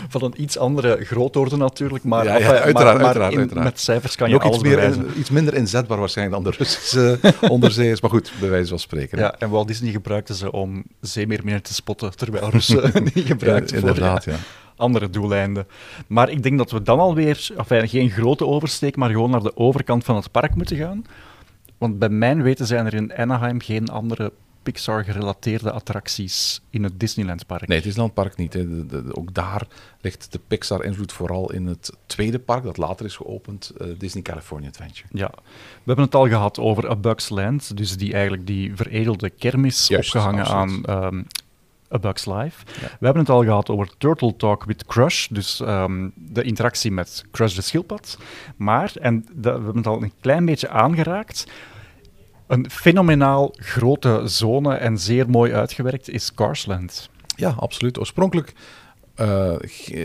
Van 0.09 0.23
een 0.23 0.33
iets 0.41 0.57
andere 0.57 1.05
grootorde 1.05 1.57
natuurlijk, 1.57 2.03
maar, 2.03 2.23
ja, 2.23 2.37
ja, 2.37 2.39
enfin, 2.39 2.51
uiteraard, 2.55 2.75
maar, 2.75 2.95
maar 2.95 3.05
uiteraard, 3.05 3.33
in, 3.33 3.39
uiteraard. 3.39 3.65
met 3.65 3.79
cijfers 3.79 4.15
kan 4.15 4.29
je 4.29 4.35
ook 4.35 4.43
alles 4.43 4.57
iets, 4.57 4.65
meer, 4.65 5.05
iets 5.17 5.29
minder 5.29 5.53
inzetbaar 5.53 5.97
waarschijnlijk 5.99 6.43
dan 6.43 6.51
de 6.51 6.57
Russische 6.57 7.19
onderzeeërs, 7.55 8.01
maar 8.01 8.09
goed, 8.09 8.31
bij 8.39 8.49
wijze 8.49 8.69
van 8.69 8.79
spreken. 8.79 9.17
Ja, 9.17 9.35
en 9.39 9.49
Walt 9.49 9.67
Disney 9.67 9.91
gebruikte 9.91 10.35
ze 10.35 10.51
om 10.51 10.83
zeemeerminnen 11.01 11.63
te 11.63 11.73
spotten, 11.73 12.15
terwijl 12.17 12.49
Russen 12.49 13.03
die 13.13 13.23
gebruikten 13.23 13.75
ja, 13.75 13.87
inderdaad, 13.87 14.23
voor, 14.23 14.33
ja. 14.33 14.39
Andere 14.79 15.09
doeleinden. 15.09 15.67
Maar 16.07 16.29
ik 16.29 16.43
denk 16.43 16.57
dat 16.57 16.71
we 16.71 16.81
dan 16.81 16.99
alweer, 16.99 17.49
enfin, 17.57 17.87
geen 17.87 18.09
grote 18.09 18.45
oversteek, 18.45 18.95
maar 18.95 19.09
gewoon 19.09 19.29
naar 19.29 19.43
de 19.43 19.57
overkant 19.57 20.03
van 20.03 20.15
het 20.15 20.31
park 20.31 20.55
moeten 20.55 20.77
gaan. 20.77 21.05
Want 21.77 21.99
bij 21.99 22.09
mijn 22.09 22.41
weten 22.41 22.65
zijn 22.65 22.85
er 22.85 22.93
in 22.93 23.15
Anaheim 23.15 23.61
geen 23.61 23.89
andere 23.89 24.31
Pixar-gerelateerde 24.63 25.71
attracties 25.71 26.61
in 26.69 26.83
het 26.83 26.99
Disneyland-park. 26.99 27.67
Nee, 27.67 27.77
het 27.77 27.85
Disneyland-park 27.85 28.35
niet. 28.35 28.53
Hè. 28.53 28.69
De, 28.69 28.85
de, 28.85 29.03
de, 29.03 29.15
ook 29.15 29.33
daar 29.33 29.67
ligt 30.01 30.31
de 30.31 30.39
Pixar-invloed 30.47 31.11
vooral 31.11 31.51
in 31.51 31.65
het 31.65 31.91
tweede 32.05 32.39
park, 32.39 32.63
dat 32.63 32.77
later 32.77 33.05
is 33.05 33.15
geopend, 33.15 33.71
uh, 33.81 33.87
Disney 33.97 34.23
California 34.23 34.67
Adventure. 34.67 35.07
Ja, 35.11 35.31
we 35.33 35.83
hebben 35.85 36.05
het 36.05 36.15
al 36.15 36.27
gehad 36.27 36.59
over 36.59 36.89
A 36.89 36.95
Bug's 36.95 37.29
Land, 37.29 37.77
dus 37.77 37.97
die 37.97 38.13
eigenlijk 38.13 38.47
die 38.47 38.75
veredelde 38.75 39.29
kermis 39.29 39.87
Juist, 39.87 40.15
opgehangen 40.15 40.45
absoluut. 40.45 40.87
aan 40.87 41.13
um, 41.13 41.27
A 41.93 41.99
Bug's 41.99 42.25
Life. 42.25 42.65
Ja. 42.81 42.87
We 42.99 43.05
hebben 43.05 43.21
het 43.21 43.31
al 43.31 43.43
gehad 43.43 43.69
over 43.69 43.89
Turtle 43.97 44.35
Talk 44.35 44.63
with 44.63 44.85
Crush, 44.85 45.27
dus 45.27 45.59
um, 45.59 46.11
de 46.15 46.43
interactie 46.43 46.91
met 46.91 47.25
Crush 47.31 47.55
de 47.55 47.61
schildpad. 47.61 48.17
Maar, 48.55 48.91
en 49.01 49.25
dat, 49.33 49.57
we 49.57 49.63
hebben 49.63 49.75
het 49.77 49.87
al 49.87 50.03
een 50.03 50.13
klein 50.21 50.45
beetje 50.45 50.69
aangeraakt, 50.69 51.45
Een 52.49 52.69
fenomenaal 52.69 53.53
grote 53.55 54.21
zone 54.25 54.75
en 54.75 54.97
zeer 54.97 55.29
mooi 55.29 55.53
uitgewerkt 55.53 56.09
is 56.09 56.33
Carsland. 56.33 57.09
Ja, 57.35 57.49
absoluut. 57.49 57.99
Oorspronkelijk 57.99 58.53
uh, 59.21 59.55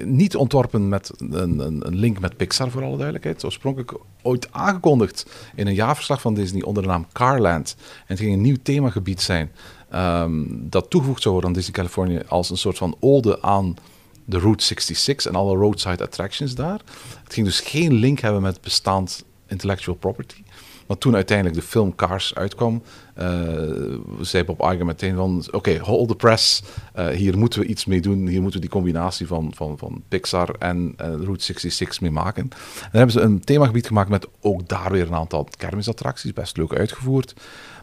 niet 0.05 0.37
ontworpen 0.37 0.89
met 0.89 1.11
een, 1.19 1.59
een, 1.59 1.97
link 1.97 2.21
met 2.21 2.37
Pixar, 2.37 2.71
voor 2.71 2.83
alle 2.83 2.97
duidelijkheid. 2.97 3.45
Oorspronkelijk 3.45 3.95
ooit 4.23 4.53
aangekondigd 4.53 5.27
in 5.55 5.67
een 5.67 5.75
jaarverslag 5.75 6.21
van 6.21 6.35
Disney 6.35 6.63
onder 6.63 6.83
de 6.83 6.89
naam 6.89 7.07
Carland. 7.13 7.77
En 7.79 8.05
het 8.07 8.19
ging 8.19 8.33
een 8.33 8.41
nieuw 8.41 8.57
themagebied 8.63 9.21
zijn 9.21 9.51
um, 9.95 10.67
dat 10.71 10.91
toegevoegd 10.91 11.23
zou 11.23 11.35
worden 11.35 11.51
aan 11.51 11.57
Disney 11.57 11.77
Californië 11.77 12.23
als 12.29 12.51
een 12.51 12.57
soort 12.57 12.79
van 12.79 12.97
ode 13.01 13.43
aan 13.43 13.77
de 14.25 14.39
Route 14.39 14.65
66 14.65 15.33
en 15.33 15.39
alle 15.39 15.57
roadside 15.57 16.05
attractions 16.05 16.55
daar. 16.55 16.81
Het 17.25 17.35
ging 17.35 17.47
dus 17.47 17.61
geen 17.61 17.93
link 17.93 18.19
hebben 18.19 18.43
met 18.43 18.61
bestaand 18.61 19.25
intellectual 19.47 19.97
property. 19.97 20.43
Maar 20.87 20.99
toen 20.99 21.15
uiteindelijk 21.15 21.57
de 21.57 21.67
film 21.67 21.95
Cars 21.95 22.35
uitkwam, 22.35 22.83
uh, 23.19 23.99
zei 24.21 24.45
Bob 24.45 24.61
Iger 24.61 24.85
meteen 24.85 25.17
van... 25.17 25.45
Oké, 25.51 25.79
hold 25.79 26.09
the 26.09 26.17
press. 26.17 26.63
Uh, 26.99 27.09
hier 27.09 27.39
moeten 27.39 27.61
we 27.61 27.67
iets 27.67 27.85
mee 27.85 28.01
doen. 28.01 28.27
Hier 28.27 28.41
moeten 28.41 28.61
we 28.61 28.67
die 28.67 28.75
combinatie 28.75 29.27
van, 29.27 29.53
van, 29.55 29.79
van 29.79 30.03
Pixar 30.09 30.55
en 30.59 30.95
uh, 31.01 31.07
Route 31.07 31.45
66 31.45 32.01
mee 32.01 32.11
maken. 32.11 32.43
En 32.43 32.51
dan 32.81 32.89
hebben 32.91 33.11
ze 33.11 33.21
een 33.21 33.41
themagebied 33.41 33.87
gemaakt 33.87 34.09
met 34.09 34.27
ook 34.41 34.69
daar 34.69 34.91
weer 34.91 35.07
een 35.07 35.15
aantal 35.15 35.49
kermisattracties. 35.57 36.33
Best 36.33 36.57
leuk 36.57 36.75
uitgevoerd. 36.75 37.35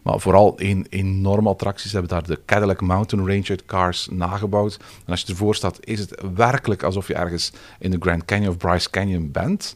Maar 0.02 0.20
vooral 0.20 0.54
een 0.58 0.86
enorme 0.90 1.50
attractie. 1.50 1.90
Ze 1.90 1.98
hebben 1.98 2.18
daar 2.18 2.28
de 2.28 2.40
Cadillac 2.46 2.82
Mountain 2.82 3.28
Range 3.28 3.50
uit 3.50 3.66
Cars 3.66 4.08
nagebouwd. 4.12 4.78
En 5.06 5.12
als 5.12 5.22
je 5.22 5.28
ervoor 5.28 5.56
staat, 5.56 5.78
is 5.80 6.00
het 6.00 6.22
werkelijk 6.36 6.84
alsof 6.84 7.08
je 7.08 7.14
ergens 7.14 7.52
in 7.80 7.92
de 7.92 7.98
Grand 8.00 8.26
Canyon 8.26 8.50
of 8.50 8.58
Bryce 8.58 8.90
Canyon 8.90 9.32
bent. 9.32 9.76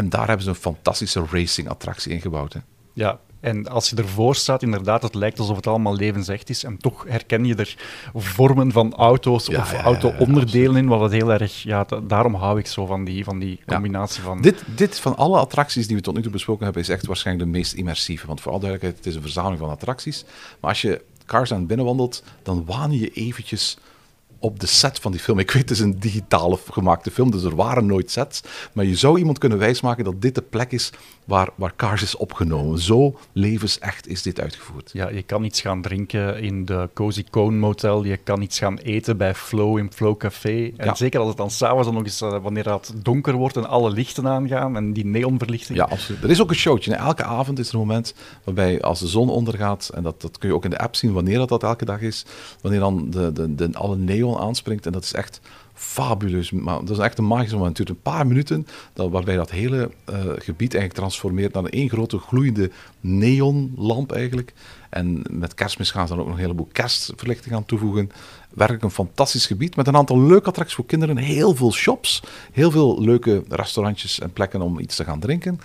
En 0.00 0.08
daar 0.08 0.26
hebben 0.26 0.44
ze 0.44 0.48
een 0.48 0.54
fantastische 0.54 1.24
racing-attractie 1.30 2.12
ingebouwd. 2.12 2.52
Hè. 2.52 2.60
Ja, 2.92 3.18
en 3.40 3.68
als 3.68 3.90
je 3.90 3.96
ervoor 3.96 4.34
staat, 4.34 4.62
inderdaad, 4.62 5.02
het 5.02 5.14
lijkt 5.14 5.38
alsof 5.38 5.56
het 5.56 5.66
allemaal 5.66 5.94
levensecht 5.94 6.50
is. 6.50 6.64
En 6.64 6.78
toch 6.78 7.04
herken 7.08 7.44
je 7.44 7.54
er 7.54 7.76
vormen 8.14 8.72
van 8.72 8.94
auto's 8.94 9.48
of 9.48 9.72
auto-onderdelen 9.72 10.76
in, 10.76 10.86
wat 10.86 11.00
het 11.00 11.12
heel 11.12 11.32
erg... 11.32 11.62
Ja, 11.62 11.86
daarom 12.02 12.34
hou 12.34 12.58
ik 12.58 12.66
zo 12.66 12.86
van 12.86 13.04
die, 13.04 13.24
van 13.24 13.38
die 13.38 13.60
combinatie 13.66 14.22
van... 14.22 14.40
Dit, 14.40 14.64
dit, 14.74 14.98
van 14.98 15.16
alle 15.16 15.38
attracties 15.38 15.86
die 15.86 15.96
we 15.96 16.02
tot 16.02 16.14
nu 16.14 16.22
toe 16.22 16.32
besproken 16.32 16.64
hebben, 16.64 16.82
is 16.82 16.88
echt 16.88 17.06
waarschijnlijk 17.06 17.46
de 17.46 17.58
meest 17.58 17.72
immersieve. 17.72 18.26
Want 18.26 18.40
voor 18.40 18.52
alle 18.52 18.60
duidelijkheid, 18.60 19.04
het 19.04 19.12
is 19.12 19.18
een 19.18 19.26
verzameling 19.26 19.60
van 19.60 19.70
attracties. 19.70 20.24
Maar 20.60 20.70
als 20.70 20.82
je 20.82 21.04
Cars 21.26 21.52
aan 21.52 21.66
binnenwandelt, 21.66 22.22
dan 22.42 22.64
waan 22.64 22.92
je 22.92 23.10
eventjes 23.10 23.78
op 24.40 24.60
de 24.60 24.66
set 24.66 24.98
van 24.98 25.12
die 25.12 25.20
film. 25.20 25.38
Ik 25.38 25.50
weet, 25.50 25.62
het 25.62 25.70
is 25.70 25.80
een 25.80 25.98
digitale 25.98 26.58
gemaakte 26.70 27.10
film, 27.10 27.30
dus 27.30 27.42
er 27.42 27.56
waren 27.56 27.86
nooit 27.86 28.10
sets. 28.10 28.42
Maar 28.72 28.84
je 28.84 28.96
zou 28.96 29.18
iemand 29.18 29.38
kunnen 29.38 29.58
wijsmaken 29.58 30.04
dat 30.04 30.22
dit 30.22 30.34
de 30.34 30.42
plek 30.42 30.72
is 30.72 30.90
waar, 31.24 31.48
waar 31.54 31.72
Cars 31.76 32.02
is 32.02 32.16
opgenomen. 32.16 32.78
Zo 32.78 33.18
levensecht 33.32 34.08
is 34.08 34.22
dit 34.22 34.40
uitgevoerd. 34.40 34.90
Ja, 34.92 35.08
je 35.08 35.22
kan 35.22 35.44
iets 35.44 35.60
gaan 35.60 35.82
drinken 35.82 36.40
in 36.42 36.64
de 36.64 36.88
Cozy 36.94 37.24
Cone 37.30 37.56
Motel. 37.56 38.04
Je 38.04 38.16
kan 38.16 38.42
iets 38.42 38.58
gaan 38.58 38.78
eten 38.78 39.16
bij 39.16 39.34
Flow 39.34 39.78
in 39.78 39.92
Flow 39.92 40.16
Café. 40.16 40.70
En 40.76 40.96
zeker 40.96 41.20
als 41.20 41.28
het 41.28 41.36
dan 41.36 41.50
s'avonds 41.50 41.86
dan 41.86 41.94
nog 41.94 42.04
eens, 42.04 42.22
uh, 42.22 42.42
wanneer 42.42 42.72
het 42.72 42.92
donker 42.96 43.34
wordt 43.34 43.56
en 43.56 43.68
alle 43.68 43.90
lichten 43.90 44.28
aangaan 44.28 44.76
en 44.76 44.92
die 44.92 45.04
neonverlichting. 45.06 45.78
Ja, 45.78 45.84
absoluut. 45.84 46.22
Er 46.22 46.30
is 46.30 46.40
ook 46.42 46.50
een 46.50 46.56
showtje. 46.56 46.94
Elke 46.94 47.24
avond 47.24 47.58
is 47.58 47.68
er 47.68 47.74
een 47.74 47.80
moment 47.80 48.14
waarbij 48.44 48.82
als 48.82 49.00
de 49.00 49.06
zon 49.06 49.28
ondergaat, 49.28 49.90
en 49.94 50.02
dat, 50.02 50.20
dat 50.20 50.38
kun 50.38 50.48
je 50.48 50.54
ook 50.54 50.64
in 50.64 50.70
de 50.70 50.78
app 50.78 50.96
zien 50.96 51.12
wanneer 51.12 51.38
dat, 51.38 51.48
dat 51.48 51.62
elke 51.62 51.84
dag 51.84 52.00
is, 52.00 52.24
wanneer 52.60 52.80
dan 52.80 53.10
de, 53.10 53.32
de, 53.32 53.54
de, 53.54 53.68
alle 53.72 53.96
neon 53.96 54.29
aanspringt. 54.38 54.86
En 54.86 54.92
dat 54.92 55.04
is 55.04 55.12
echt 55.12 55.40
fabuleus. 55.74 56.50
Maar 56.50 56.78
dat 56.78 56.90
is 56.90 56.98
echt 56.98 57.18
een 57.18 57.26
magisch 57.26 57.52
moment. 57.52 57.78
Het 57.78 57.86
duurt 57.86 57.98
een 57.98 58.12
paar 58.12 58.26
minuten, 58.26 58.66
dat, 58.92 59.10
waarbij 59.10 59.36
dat 59.36 59.50
hele 59.50 59.90
uh, 60.10 60.16
gebied 60.24 60.74
eigenlijk 60.74 60.92
transformeert 60.92 61.52
naar 61.52 61.64
één 61.64 61.88
grote 61.88 62.18
gloeiende 62.18 62.70
neonlamp 63.00 64.12
eigenlijk. 64.12 64.52
En 64.90 65.22
met 65.30 65.54
kerstmis 65.54 65.90
gaan 65.90 66.08
ze 66.08 66.12
dan 66.12 66.22
ook 66.22 66.28
nog 66.28 66.36
een 66.36 66.42
heleboel 66.42 66.68
kerstverlichting 66.72 67.54
aan 67.54 67.64
toevoegen. 67.64 68.10
Werkelijk 68.50 68.84
een 68.84 68.90
fantastisch 68.90 69.46
gebied 69.46 69.76
met 69.76 69.86
een 69.86 69.96
aantal 69.96 70.20
leuke 70.20 70.48
attracties 70.48 70.76
voor 70.76 70.86
kinderen. 70.86 71.16
Heel 71.16 71.54
veel 71.54 71.72
shops, 71.72 72.22
heel 72.52 72.70
veel 72.70 73.02
leuke 73.02 73.42
restaurantjes 73.48 74.20
en 74.20 74.32
plekken 74.32 74.62
om 74.62 74.78
iets 74.78 74.96
te 74.96 75.04
gaan 75.04 75.20
drinken. 75.20 75.60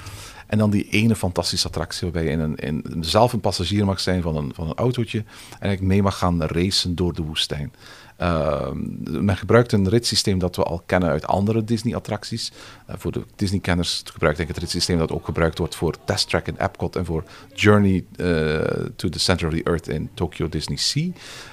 En 0.48 0.58
dan 0.58 0.70
die 0.70 0.90
ene 0.90 1.16
fantastische 1.16 1.68
attractie 1.68 2.02
waarbij 2.02 2.24
je 2.24 2.30
in 2.30 2.40
een, 2.40 2.56
in, 2.56 2.84
zelf 3.00 3.34
een 3.34 3.40
passagier 3.40 3.86
mag 3.86 4.00
zijn 4.00 4.22
van 4.22 4.36
een, 4.36 4.52
van 4.54 4.70
een 4.70 4.76
autootje. 4.76 5.18
En 5.18 5.26
eigenlijk 5.50 5.82
mee 5.82 6.02
mag 6.02 6.18
gaan 6.18 6.44
racen 6.44 6.96
door 6.96 7.14
de 7.14 7.22
woestijn. 7.22 7.74
Uh, 8.22 8.72
men 9.04 9.38
gebruikt 9.38 9.72
een 9.72 9.90
ritssysteem 9.90 10.40
dat 10.40 10.56
we 10.56 10.64
al 10.64 10.84
kennen 10.86 11.10
uit 11.10 11.28
andere 11.28 11.64
Disney-attracties. 11.64 12.52
Uh, 12.90 12.96
voor 12.98 13.12
de 13.12 13.24
Disney-kenners 13.36 14.02
gebruikt 14.06 14.40
ik 14.40 14.48
het 14.48 14.58
ritssysteem 14.58 14.98
dat 14.98 15.12
ook 15.12 15.26
gebruikt 15.26 15.58
wordt 15.58 15.76
voor 15.76 15.96
Test 16.06 16.30
Track 16.30 16.48
in 16.48 16.58
Epcot 16.58 16.96
en 16.96 17.06
voor 17.06 17.24
Journey 17.54 18.06
uh, 18.16 18.62
to 18.96 19.10
the 19.10 19.20
Center 19.20 19.48
of 19.48 19.54
the 19.54 19.64
Earth 19.64 19.88
in 19.88 20.10
Tokyo 20.14 20.50
Disney 20.50 20.78
Sea. 20.78 21.10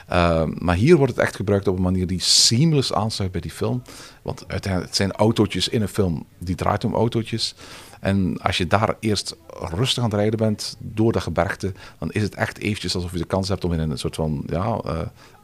Ehm, 0.08 0.52
maar 0.58 0.74
hier 0.74 0.96
wordt 0.96 1.12
het 1.12 1.22
echt 1.22 1.36
gebruikt 1.36 1.68
op 1.68 1.76
een 1.76 1.82
manier 1.82 2.06
die 2.06 2.20
seamless 2.20 2.92
aansluit 2.92 3.32
bij 3.32 3.40
die 3.40 3.50
film. 3.50 3.82
Want 4.22 4.44
uiteindelijk 4.48 4.86
het 4.86 4.96
zijn 4.96 5.12
autootjes 5.12 5.68
in 5.68 5.82
een 5.82 5.88
film 5.88 6.26
die 6.38 6.54
draait 6.54 6.84
om 6.84 6.94
autootjes. 6.94 7.54
En 8.00 8.38
als 8.40 8.58
je 8.58 8.66
daar 8.66 8.96
eerst 9.00 9.36
rustig 9.74 10.02
aan 10.02 10.10
het 10.10 10.18
rijden 10.18 10.38
bent 10.38 10.76
door 10.78 11.12
dat 11.12 11.22
gebergte, 11.22 11.72
dan 11.98 12.10
is 12.10 12.22
het 12.22 12.34
echt 12.34 12.58
eventjes 12.58 12.94
alsof 12.94 13.12
je 13.12 13.18
de 13.18 13.24
kans 13.24 13.48
hebt 13.48 13.64
om 13.64 13.72
in 13.72 13.90
een 13.90 13.98
soort 13.98 14.14
van 14.14 14.42
ja, 14.46 14.80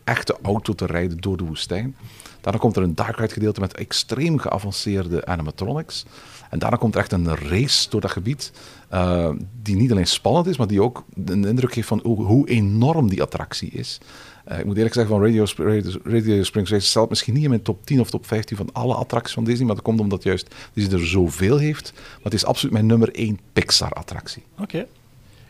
echte 0.09 0.37
auto 0.43 0.73
te 0.73 0.87
rijden 0.87 1.19
door 1.19 1.37
de 1.37 1.45
woestijn. 1.45 1.97
Daarna 2.41 2.59
komt 2.59 2.77
er 2.77 2.83
een 2.83 2.95
dark 2.95 3.17
ride 3.17 3.33
gedeelte 3.33 3.61
met 3.61 3.75
extreem 3.75 4.39
geavanceerde 4.39 5.27
animatronics. 5.27 6.05
En 6.51 6.59
daarna 6.59 6.77
komt 6.77 6.95
er 6.95 7.01
echt 7.01 7.13
een 7.13 7.37
race 7.37 7.91
door 7.91 8.01
dat 8.01 8.11
gebied, 8.11 8.53
uh, 8.93 9.31
die 9.63 9.77
niet 9.77 9.91
alleen 9.91 10.07
spannend 10.07 10.47
is, 10.47 10.57
maar 10.57 10.67
die 10.67 10.83
ook 10.83 11.05
een 11.25 11.45
indruk 11.45 11.73
geeft 11.73 11.89
van 11.89 12.01
hoe, 12.03 12.49
enorm 12.49 13.09
die 13.09 13.23
attractie 13.23 13.71
is. 13.71 14.01
Uh, 14.49 14.59
ik 14.59 14.65
moet 14.65 14.77
eerlijk 14.77 14.95
zeggen, 14.95 15.15
van 15.15 15.25
Radio, 15.25 16.43
Springs 16.43 16.71
Race 16.71 16.87
stelt 16.87 17.09
misschien 17.09 17.35
niet 17.35 17.43
in 17.43 17.49
mijn 17.49 17.63
top 17.63 17.87
10 17.87 18.01
of 18.01 18.11
top 18.11 18.27
15 18.27 18.57
van 18.57 18.73
alle 18.73 18.95
attracties 18.95 19.35
van 19.35 19.45
Disney, 19.45 19.67
maar 19.67 19.75
dat 19.75 19.85
komt 19.85 20.01
omdat 20.01 20.23
juist 20.23 20.55
Disney 20.73 21.01
er 21.01 21.07
zoveel 21.07 21.59
heeft. 21.59 21.93
Maar 21.95 22.23
het 22.23 22.35
is 22.35 22.45
absoluut 22.45 22.73
mijn 22.73 22.87
nummer 22.87 23.15
1 23.15 23.39
Pixar-attractie. 23.53 24.43
Oké. 24.59 24.87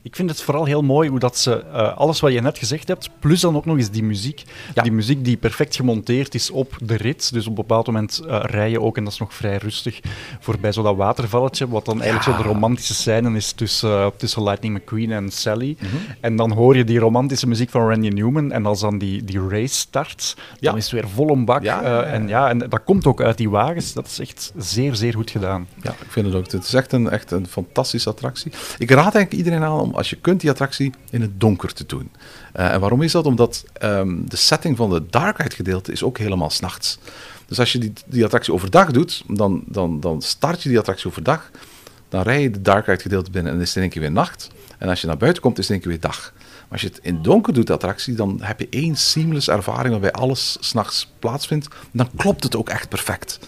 Ik 0.08 0.16
vind 0.16 0.30
het 0.30 0.42
vooral 0.42 0.64
heel 0.64 0.82
mooi 0.82 1.08
hoe 1.08 1.18
dat 1.18 1.38
ze 1.38 1.64
uh, 1.72 1.96
alles 1.96 2.20
wat 2.20 2.32
je 2.32 2.40
net 2.40 2.58
gezegd 2.58 2.88
hebt, 2.88 3.10
plus 3.18 3.40
dan 3.40 3.56
ook 3.56 3.64
nog 3.64 3.76
eens 3.76 3.90
die 3.90 4.02
muziek. 4.02 4.42
Die 4.82 4.92
muziek 4.92 5.24
die 5.24 5.36
perfect 5.36 5.76
gemonteerd 5.76 6.34
is 6.34 6.50
op 6.50 6.78
de 6.82 6.96
rit. 6.96 7.32
Dus 7.32 7.42
op 7.42 7.48
een 7.48 7.54
bepaald 7.54 7.86
moment 7.86 8.22
uh, 8.26 8.40
rij 8.42 8.70
je 8.70 8.80
ook, 8.80 8.96
en 8.96 9.04
dat 9.04 9.12
is 9.12 9.18
nog 9.18 9.34
vrij 9.34 9.56
rustig, 9.56 10.00
voorbij 10.40 10.72
zo 10.72 10.82
dat 10.82 10.96
watervalletje. 10.96 11.68
Wat 11.68 11.84
dan 11.84 12.02
eigenlijk 12.02 12.36
zo 12.36 12.42
de 12.42 12.48
romantische 12.48 12.94
scène 12.94 13.36
is 13.36 13.52
tussen, 13.52 13.90
uh, 13.90 14.06
tussen 14.16 14.42
Lightning 14.42 14.76
McQueen 14.76 15.12
en 15.12 15.30
Sally. 15.30 15.76
Mm 15.80 15.88
-hmm. 15.88 15.98
En 16.20 16.36
dan 16.36 16.52
hoor 16.52 16.76
je 16.76 16.84
die 16.84 16.98
romantische 16.98 17.46
muziek 17.46 17.70
van 17.70 17.88
Randy 17.88 18.08
Newman. 18.08 18.52
En 18.52 18.66
als 18.66 18.80
dan 18.80 18.98
die, 18.98 19.24
die 19.24 19.48
race 19.48 19.74
start, 19.74 20.36
dan 20.60 20.76
is 20.76 20.84
het 20.84 20.92
weer 20.92 21.08
vol 21.08 21.30
een 21.30 21.44
bak. 21.44 21.64
en, 21.64 22.28
ja, 22.28 22.48
en 22.48 22.58
dat 22.58 22.84
komt 22.84 23.06
ook 23.06 23.20
uit 23.20 23.36
die 23.36 23.50
wagens. 23.50 23.92
Dat 23.92 24.06
is 24.06 24.18
echt 24.18 24.52
zeer, 24.56 24.94
zeer 24.94 25.14
goed 25.14 25.30
gedaan. 25.30 25.66
Ja, 25.82 25.90
ik 25.90 26.10
vind 26.10 26.26
het 26.26 26.34
ook. 26.34 26.50
Het 26.50 26.64
is 26.64 26.74
echt 26.74 26.92
een, 26.92 27.10
echt 27.10 27.30
een 27.30 27.46
fantastische 27.46 28.10
attractie. 28.10 28.52
Ik 28.78 28.90
raad 28.90 29.14
eigenlijk 29.14 29.32
iedereen 29.32 29.62
aan 29.62 29.80
om 29.80 29.96
als 29.98 30.10
je 30.10 30.16
kunt 30.16 30.40
die 30.40 30.50
attractie 30.50 30.92
in 31.10 31.20
het 31.20 31.40
donker 31.40 31.72
te 31.72 31.86
doen. 31.86 32.10
Uh, 32.56 32.72
en 32.72 32.80
waarom 32.80 33.02
is 33.02 33.12
dat? 33.12 33.26
Omdat 33.26 33.64
um, 33.82 34.28
de 34.28 34.36
setting 34.36 34.76
van 34.76 34.90
de 34.90 35.06
dark 35.10 35.54
gedeelte 35.54 35.92
is 35.92 36.02
ook 36.02 36.18
helemaal 36.18 36.50
s'nachts. 36.50 36.98
Dus 37.46 37.58
als 37.58 37.72
je 37.72 37.78
die, 37.78 37.92
die 38.06 38.24
attractie 38.24 38.52
overdag 38.52 38.90
doet, 38.90 39.24
dan, 39.28 39.62
dan, 39.66 40.00
dan 40.00 40.22
start 40.22 40.62
je 40.62 40.68
die 40.68 40.78
attractie 40.78 41.06
overdag. 41.06 41.50
Dan 42.08 42.22
rij 42.22 42.42
je 42.42 42.50
de 42.50 42.62
dark 42.62 43.02
gedeelte 43.02 43.30
binnen 43.30 43.52
en 43.52 43.60
is 43.60 43.66
het 43.66 43.76
in 43.76 43.82
één 43.82 43.90
keer 43.90 44.00
weer 44.00 44.12
nacht. 44.12 44.50
En 44.78 44.88
als 44.88 45.00
je 45.00 45.06
naar 45.06 45.16
buiten 45.16 45.42
komt, 45.42 45.58
is 45.58 45.68
het 45.68 45.76
in 45.76 45.82
één 45.82 45.90
keer 45.90 46.00
weer 46.00 46.10
dag. 46.10 46.32
Maar 46.36 46.68
als 46.68 46.80
je 46.80 46.88
het 46.88 46.98
in 47.02 47.22
donker 47.22 47.52
doet, 47.52 47.66
de 47.66 47.72
attractie, 47.72 48.14
dan 48.14 48.38
heb 48.42 48.60
je 48.60 48.66
één 48.70 48.96
seamless 48.96 49.48
ervaring 49.48 49.90
waarbij 49.90 50.12
alles 50.12 50.56
s'nachts 50.60 51.12
plaatsvindt. 51.18 51.68
Dan 51.92 52.10
klopt 52.16 52.42
het 52.42 52.56
ook 52.56 52.68
echt 52.68 52.88
perfect. 52.88 53.38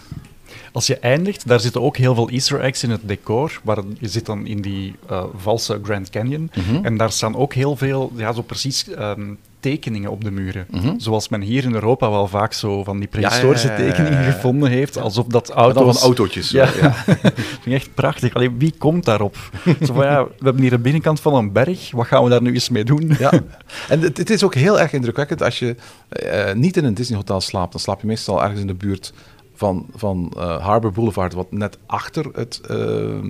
Als 0.71 0.87
je 0.87 0.99
eindigt, 0.99 1.47
daar 1.47 1.59
zitten 1.59 1.81
ook 1.81 1.97
heel 1.97 2.15
veel 2.15 2.29
easter 2.29 2.59
eggs 2.59 2.83
in 2.83 2.89
het 2.89 3.01
decor. 3.03 3.59
Waar 3.63 3.83
je 3.99 4.07
zit 4.07 4.25
dan 4.25 4.45
in 4.45 4.61
die 4.61 4.95
uh, 5.11 5.23
valse 5.35 5.79
Grand 5.83 6.09
Canyon. 6.09 6.51
Mm 6.53 6.63
-hmm. 6.63 6.85
En 6.85 6.97
daar 6.97 7.11
staan 7.11 7.35
ook 7.35 7.53
heel 7.53 7.75
veel, 7.75 8.11
ja, 8.15 8.33
zo 8.33 8.41
precies 8.41 8.85
um, 8.99 9.37
tekeningen 9.61 10.11
op 10.11 10.23
de 10.23 10.31
muren. 10.31 10.65
Mm 10.69 10.79
-hmm. 10.79 10.99
Zoals 10.99 11.29
men 11.29 11.41
hier 11.41 11.63
in 11.63 11.73
Europa 11.73 12.09
wel 12.09 12.27
vaak 12.27 12.53
zo 12.53 12.83
van 12.83 12.99
die 12.99 13.07
prehistorische 13.07 13.67
ja, 13.67 13.77
ja, 13.77 13.83
ja, 13.83 13.91
tekeningen 13.91 14.33
gevonden 14.33 14.69
heeft. 14.69 14.97
Alsof 14.97 15.25
dat 15.25 15.49
auto's... 15.49 15.95
van 15.95 16.07
autootjes. 16.07 16.49
Ja, 16.49 16.65
dat 17.05 17.33
vind 17.61 17.75
echt 17.75 17.93
prachtig. 17.93 18.33
Alleen 18.33 18.57
wie 18.57 18.73
komt 18.77 19.05
daarop? 19.05 19.37
zo 19.85 19.93
van, 19.93 20.05
ja, 20.05 20.23
we 20.23 20.43
hebben 20.43 20.61
hier 20.61 20.69
de 20.71 20.79
binnenkant 20.79 21.19
van 21.19 21.33
een 21.33 21.51
berg. 21.51 21.91
Wat 21.91 22.07
gaan 22.07 22.23
we 22.23 22.29
daar 22.29 22.41
nu 22.41 22.53
eens 22.53 22.69
mee 22.69 22.83
doen? 22.83 23.15
ja. 23.19 23.31
En 23.89 24.01
het, 24.01 24.17
het, 24.17 24.29
is 24.29 24.43
ook 24.43 24.55
heel 24.55 24.79
erg 24.79 24.93
indrukwekkend. 24.93 25.43
Als 25.43 25.59
je 25.59 25.75
uh, 26.23 26.53
niet 26.53 26.77
in 26.77 26.85
een 26.85 26.93
Disney 26.93 27.17
hotel 27.17 27.41
slaapt, 27.41 27.71
dan 27.71 27.81
slaap 27.81 28.01
je 28.01 28.07
meestal 28.07 28.41
ergens 28.41 28.61
in 28.61 28.67
de 28.67 28.73
buurt 28.73 29.13
van, 29.61 29.85
van 29.95 30.31
uh, 30.37 30.57
Harbor 30.65 30.91
Boulevard, 30.91 31.33
wat 31.33 31.51
net 31.51 31.77
achter 31.85 32.25
het 32.33 32.61
uh, 32.71 33.23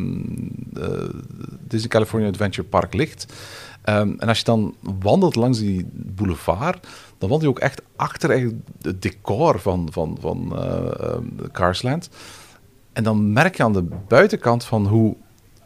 uh, 0.77 1.09
Disney 1.67 1.89
California 1.89 2.29
Adventure 2.29 2.67
Park 2.67 2.93
ligt. 2.93 3.25
Um, 3.85 4.15
en 4.19 4.27
als 4.27 4.37
je 4.37 4.43
dan 4.43 4.75
wandelt 4.99 5.35
langs 5.35 5.59
die 5.59 5.85
boulevard, 5.93 6.87
dan 7.17 7.29
wandel 7.29 7.49
je 7.49 7.55
ook 7.55 7.59
echt 7.59 7.81
achter 7.95 8.51
het 8.81 9.01
decor 9.01 9.59
van, 9.59 9.87
van, 9.91 10.17
van 10.19 10.55
Carsland. 11.51 12.09
En 12.93 13.03
dan 13.03 13.33
merk 13.33 13.57
je 13.57 13.63
aan 13.63 13.73
de 13.73 13.87
buitenkant 14.07 14.63
van 14.63 14.87
hoe 14.87 15.15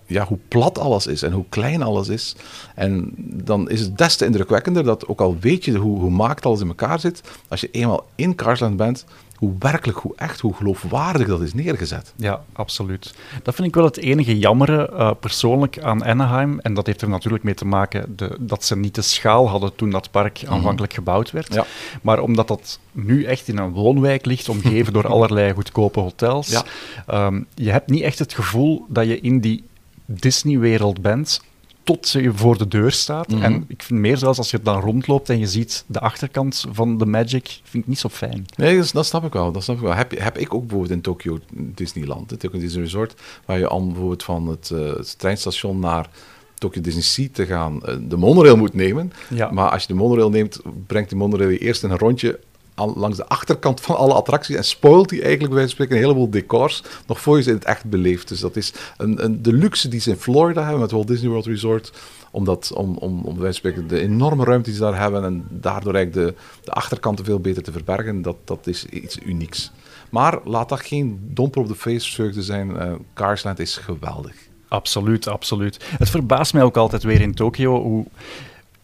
ja, 0.05 0.25
hoe 0.25 0.39
plat 0.47 0.79
alles 0.79 1.07
is 1.07 1.21
en 1.21 1.31
hoe 1.31 1.45
klein 1.49 1.81
alles 1.81 2.07
is. 2.07 2.35
En 2.75 3.13
dan 3.43 3.69
is 3.69 3.79
het 3.79 3.97
des 3.97 4.15
te 4.15 4.25
indrukwekkender 4.25 4.83
dat, 4.83 5.07
ook 5.07 5.21
al 5.21 5.37
weet 5.39 5.65
je 5.65 5.77
hoe, 5.77 5.99
hoe 5.99 6.09
maakt 6.09 6.45
alles 6.45 6.61
in 6.61 6.67
elkaar 6.67 6.99
zit, 6.99 7.21
als 7.47 7.61
je 7.61 7.71
eenmaal 7.71 8.05
in 8.15 8.35
Carsland 8.35 8.77
bent, 8.77 9.05
hoe 9.35 9.53
werkelijk, 9.59 9.97
hoe 9.97 10.13
echt, 10.15 10.39
hoe 10.39 10.53
geloofwaardig 10.53 11.27
dat 11.27 11.41
is 11.41 11.53
neergezet. 11.53 12.13
Ja, 12.15 12.43
absoluut. 12.53 13.13
Dat 13.43 13.55
vind 13.55 13.67
ik 13.67 13.75
wel 13.75 13.83
het 13.83 13.97
enige 13.97 14.37
jammere 14.37 14.89
uh, 14.93 15.11
persoonlijk 15.19 15.79
aan 15.79 16.05
Anaheim. 16.05 16.59
En 16.59 16.73
dat 16.73 16.85
heeft 16.85 17.01
er 17.01 17.09
natuurlijk 17.09 17.43
mee 17.43 17.53
te 17.53 17.65
maken 17.65 18.15
de, 18.15 18.37
dat 18.39 18.63
ze 18.63 18.77
niet 18.77 18.95
de 18.95 19.01
schaal 19.01 19.49
hadden 19.49 19.75
toen 19.75 19.89
dat 19.89 20.11
park 20.11 20.41
mhm. 20.41 20.53
aanvankelijk 20.53 20.93
gebouwd 20.93 21.31
werd. 21.31 21.53
Ja. 21.53 21.65
Maar 22.01 22.19
omdat 22.19 22.47
dat 22.47 22.79
nu 22.91 23.23
echt 23.23 23.47
in 23.47 23.57
een 23.57 23.71
woonwijk 23.71 24.25
ligt, 24.25 24.49
omgeven 24.49 24.93
door 24.93 25.07
allerlei 25.15 25.53
goedkope 25.53 25.99
hotels. 25.99 26.47
Ja. 26.47 26.63
Ehm, 27.07 27.41
je 27.53 27.71
hebt 27.71 27.89
niet 27.89 28.03
echt 28.03 28.19
het 28.19 28.33
gevoel 28.33 28.85
dat 28.89 29.07
je 29.07 29.19
in 29.19 29.39
die 29.39 29.63
Disney-wereld 30.05 31.01
bent 31.01 31.41
tot 31.85 32.07
ze 32.07 32.31
voor 32.33 32.57
de 32.57 32.67
deur 32.67 32.91
staat. 32.91 33.27
Mhm. 33.27 33.43
En 33.43 33.65
ik 33.67 33.83
vind 33.83 33.99
meer 33.99 34.17
zelfs 34.17 34.37
als 34.37 34.51
je 34.51 34.61
dan 34.61 34.79
rondloopt 34.79 35.29
en 35.29 35.39
je 35.39 35.47
ziet 35.47 35.83
de 35.87 35.99
achterkant 35.99 36.65
van 36.71 36.97
de 36.97 37.05
Magic, 37.05 37.59
vind 37.63 37.83
ik 37.83 37.89
niet 37.89 37.99
zo 37.99 38.09
fijn. 38.09 38.45
Nee, 38.55 38.77
dat, 38.77 38.91
dat 38.93 39.05
snap 39.05 39.25
ik 39.25 39.33
wel. 39.33 39.51
Dat 39.51 39.63
snap 39.63 39.75
ik 39.75 39.81
wel. 39.81 39.93
Heb, 39.93 40.19
heb 40.19 40.37
ik 40.37 40.53
ook 40.53 40.61
bijvoorbeeld 40.61 40.91
in 40.91 41.01
Tokyo 41.01 41.39
Disneyland, 41.53 42.29
het 42.29 42.39
Tokyo 42.39 42.59
Disney 42.59 42.83
Resort, 42.83 43.21
waar 43.45 43.59
je 43.59 43.67
al 43.67 43.87
bijvoorbeeld 43.87 44.23
van 44.23 44.47
het, 44.47 44.69
uh, 44.73 44.95
het 44.95 45.19
treinstation 45.19 45.79
naar 45.79 46.09
Tokyo 46.53 46.81
Disney 46.81 47.03
Sea 47.03 47.27
te 47.31 47.45
gaan, 47.45 47.79
uh, 47.85 47.95
de 48.07 48.17
monorail 48.17 48.57
moet 48.57 48.73
nemen. 48.73 49.11
Ja. 49.29 49.51
Maar 49.51 49.69
als 49.69 49.81
je 49.81 49.87
de 49.87 49.93
monorail 49.93 50.29
neemt, 50.29 50.61
brengt 50.87 51.09
die 51.09 51.17
monorail 51.17 51.49
je 51.49 51.57
eerst 51.57 51.83
in 51.83 51.91
een 51.91 51.97
rondje 51.97 52.39
langs 52.75 53.17
de 53.17 53.27
achterkant 53.27 53.81
van 53.81 53.97
alle 53.97 54.13
attracties 54.13 54.55
en 54.55 54.63
spoilt 54.63 55.09
hij 55.09 55.21
eigenlijk 55.21 55.53
bij 55.53 55.67
spreken 55.67 55.95
een 55.95 56.01
heleboel 56.01 56.29
decors 56.29 56.83
nog 57.07 57.21
voor 57.21 57.37
je 57.37 57.43
ze 57.43 57.49
in 57.49 57.55
het 57.55 57.65
echt 57.65 57.85
beleeft. 57.85 58.27
Dus 58.27 58.39
dat 58.39 58.55
is 58.55 58.73
een, 58.97 59.23
een, 59.23 59.41
de 59.41 59.53
luxe 59.53 59.87
die 59.87 59.99
ze 59.99 60.09
in 60.09 60.17
Florida 60.17 60.61
hebben 60.61 60.79
met 60.79 60.91
Walt 60.91 61.07
Disney 61.07 61.29
World 61.29 61.45
Resort, 61.45 61.91
omdat, 62.31 62.71
om, 62.73 62.97
om, 62.97 63.21
om 63.23 63.37
van 63.37 63.53
spreken 63.53 63.87
de 63.87 63.99
enorme 63.99 64.43
ruimte 64.43 64.69
die 64.69 64.73
ze 64.73 64.85
daar 64.85 64.99
hebben 64.99 65.23
en 65.23 65.47
daardoor 65.49 65.93
eigenlijk 65.93 66.27
de, 66.27 66.43
de 66.63 66.71
achterkanten 66.71 67.25
veel 67.25 67.39
beter 67.39 67.63
te 67.63 67.71
verbergen, 67.71 68.21
dat, 68.21 68.35
dat 68.43 68.67
is 68.67 68.85
iets 68.85 69.17
unieks. 69.25 69.71
Maar 70.09 70.39
laat 70.43 70.69
dat 70.69 70.81
geen 70.81 71.19
domper 71.21 71.61
op 71.61 71.67
de 71.67 71.75
feestvreugde 71.75 72.41
zijn. 72.41 72.69
Uh, 72.69 72.93
Carsland 73.13 73.59
is 73.59 73.77
geweldig. 73.77 74.35
Absoluut, 74.67 75.27
absoluut. 75.27 75.85
Het 75.97 76.09
verbaast 76.09 76.53
mij 76.53 76.63
ook 76.63 76.77
altijd 76.77 77.03
weer 77.03 77.21
in 77.21 77.33
Tokio 77.33 77.81
hoe 77.81 78.05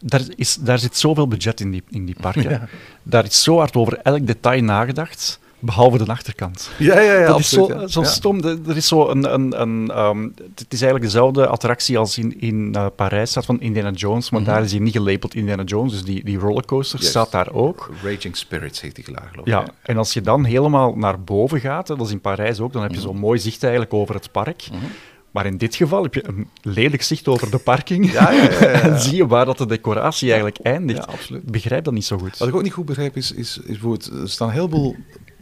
daar, 0.04 0.22
is, 0.36 0.56
daar 0.56 0.80
zit 0.80 0.98
zoveel 0.98 1.28
budget 1.28 1.60
in 1.60 1.72
die, 1.72 1.84
in 1.90 2.06
die 2.06 2.16
parken. 2.22 2.70
Daar 3.04 3.26
is 3.26 3.44
zo 3.44 3.58
hard 3.58 3.76
over 3.76 3.98
elk 3.98 4.28
detail 4.28 4.64
nagedacht. 4.64 5.40
Behalve 5.64 5.98
de 5.98 6.12
achterkant. 6.12 6.70
Ja, 6.78 7.00
ja, 7.00 7.14
ja. 7.14 7.28
Dat 7.28 7.40
is 7.40 7.50
zo, 7.50 7.88
zo 7.88 8.04
stom. 8.04 8.44
Er 8.44 8.78
is 8.78 8.88
zo 8.88 9.10
een. 9.10 9.34
een, 9.34 9.62
een 9.62 10.00
um, 10.00 10.34
het 10.56 10.74
is 10.74 10.82
eigenlijk 10.82 11.04
dezelfde 11.04 11.48
attractie 11.48 11.98
als 11.98 12.18
in, 12.18 12.42
in 12.42 12.74
uh, 12.76 12.86
Parijs 12.96 13.30
staat 13.30 13.46
van 13.46 13.62
Indiana 13.62 13.92
Jones, 13.92 14.30
maar 14.30 14.42
mhm. 14.42 14.50
daar 14.50 14.64
is 14.64 14.72
hij 14.72 14.80
niet 14.80 14.94
gelabeld 14.94 15.36
Indiana 15.36 15.64
Jones. 15.64 15.92
Dus 15.92 16.04
die, 16.04 16.24
die 16.24 16.38
rollercoaster 16.38 17.04
staat 17.04 17.32
daar 17.32 17.52
ook. 17.54 17.90
Raging 18.04 18.38
Spirits 18.38 18.82
heet 18.82 18.96
die 18.96 19.04
klaar, 19.04 19.28
geloof 19.32 19.46
ik. 19.46 19.54
Ja, 19.54 19.66
en 19.82 19.98
als 19.98 20.14
je 20.14 20.22
dan 20.22 20.44
helemaal 20.44 20.96
naar 20.96 21.22
boven 21.22 21.60
gaat, 21.60 21.88
dat 21.88 22.02
is 22.02 22.12
in 22.12 22.22
Parijs 22.22 22.60
ook, 22.60 22.74
dan 22.74 22.82
heb 22.82 22.92
je 22.92 22.98
mhm. 22.98 23.06
zo'n 23.06 23.18
mooi 23.18 23.40
zicht 23.40 23.64
eigenlijk 23.64 23.94
over 23.94 24.16
het 24.16 24.32
park. 24.32 24.68
Mhm. 24.72 24.86
Maar 25.32 25.46
in 25.46 25.58
dit 25.58 25.76
geval 25.76 26.04
heb 26.04 26.14
je 26.14 26.28
een 26.28 26.48
lelijk 26.62 27.02
zicht 27.02 27.28
over 27.28 27.52
de 27.52 27.58
parking. 27.58 28.12
Ja, 28.12 28.32
ja, 28.32 28.44
ja, 28.44 28.60
en 28.90 29.00
zie 29.00 29.16
je 29.16 29.28
waar 29.28 29.46
dat 29.46 29.58
de 29.58 29.66
decoratie 29.66 30.28
eigenlijk 30.28 30.60
eindigt. 30.60 31.30
Ik 31.30 31.52
begrijp 31.52 31.84
dat 31.84 31.94
niet 31.94 32.06
zo 32.06 32.18
goed. 32.18 32.38
Wat 32.38 32.48
ik 32.48 32.56
ook 32.56 32.64
niet 32.64 32.74
goed 32.74 32.86
begrijp 32.86 33.18
is, 33.18 33.32
is, 33.32 33.58
is 33.58 33.64
bijvoorbeeld, 33.64 34.12
er 34.22 34.30
staan 34.30 34.50
heel 34.50 34.70
veel 34.70 34.96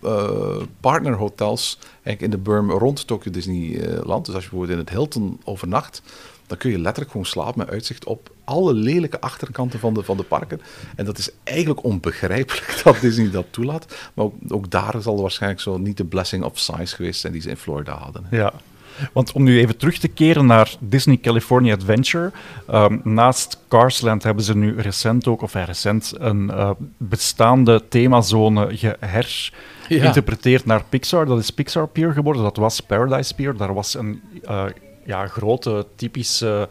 uh, 0.04 0.62
partnerhotels 0.80 1.78
eigenlijk 2.04 2.22
in 2.22 2.30
de 2.30 2.38
berm 2.38 2.72
rond 2.72 3.08
Tokyo 3.08 3.32
Disneyland. 3.32 4.26
Dus 4.26 4.36
als 4.36 4.44
je 4.44 4.50
bijvoorbeeld 4.50 4.80
in 4.80 4.86
het 4.86 4.90
Hilton 4.90 5.40
overnacht, 5.44 6.02
dan 6.48 6.58
kun 6.58 6.72
je 6.72 6.80
letterlijk 6.80 7.12
gewoon 7.12 7.26
slapen 7.26 7.58
met 7.58 7.70
uitzicht 7.70 8.06
op 8.06 8.32
alle 8.44 8.74
lelijke 8.74 9.22
achterkanten 9.22 9.80
van 9.80 9.94
de, 9.94 10.04
van 10.04 10.18
de 10.18 10.24
parken. 10.24 10.62
En 10.96 11.06
dat 11.06 11.18
is 11.18 11.30
eigenlijk 11.44 11.84
onbegrijpelijk 11.84 12.80
dat 12.84 13.00
Disney 13.00 13.30
dat 13.30 13.46
toelaat. 13.50 13.96
Maar 14.14 14.26
ook, 14.26 14.34
ook 14.48 14.72
daar 14.72 15.02
zal 15.02 15.22
waarschijnlijk 15.22 15.62
zo 15.62 15.78
niet 15.78 15.98
de 15.98 16.06
blessing 16.06 16.44
of 16.44 16.60
size 16.60 16.96
geweest 16.96 17.20
zijn 17.20 17.34
die 17.34 17.42
ze 17.42 17.50
in 17.50 17.58
Florida 17.58 17.98
hadden. 17.98 18.26
Ja, 18.32 18.54
want 19.14 19.32
om 19.32 19.43
nu 19.43 19.60
even 19.60 19.78
terug 19.78 19.97
te 19.97 20.08
keren 20.08 20.45
naar 20.45 20.76
Disney 20.80 21.18
California 21.18 21.74
Adventure. 21.74 22.32
Ehm, 22.68 22.97
naast 23.04 23.60
Carsland 23.68 24.24
hebben 24.24 24.43
ze 24.43 24.56
nu 24.56 24.82
recent 24.82 25.28
ook, 25.28 25.41
of 25.41 25.54
recent, 25.54 26.14
een 26.18 26.50
uh, 26.54 26.72
bestaande 26.97 27.88
themazone 27.89 28.68
geherinterpreteerd 29.82 30.66
naar 30.66 30.84
Pixar. 30.89 31.26
Dat 31.26 31.39
is 31.39 31.50
Pixar 31.50 31.88
Pier 31.88 32.14
geworden. 32.14 32.43
Dat 32.43 32.58
was 32.58 32.80
Paradise 32.80 33.36
Pier. 33.36 33.58
Daar 33.58 33.74
was 33.74 33.93
een 33.93 34.22
uh, 34.43 34.66
ja, 35.06 35.28
grote, 35.28 35.86
typische, 35.95 36.70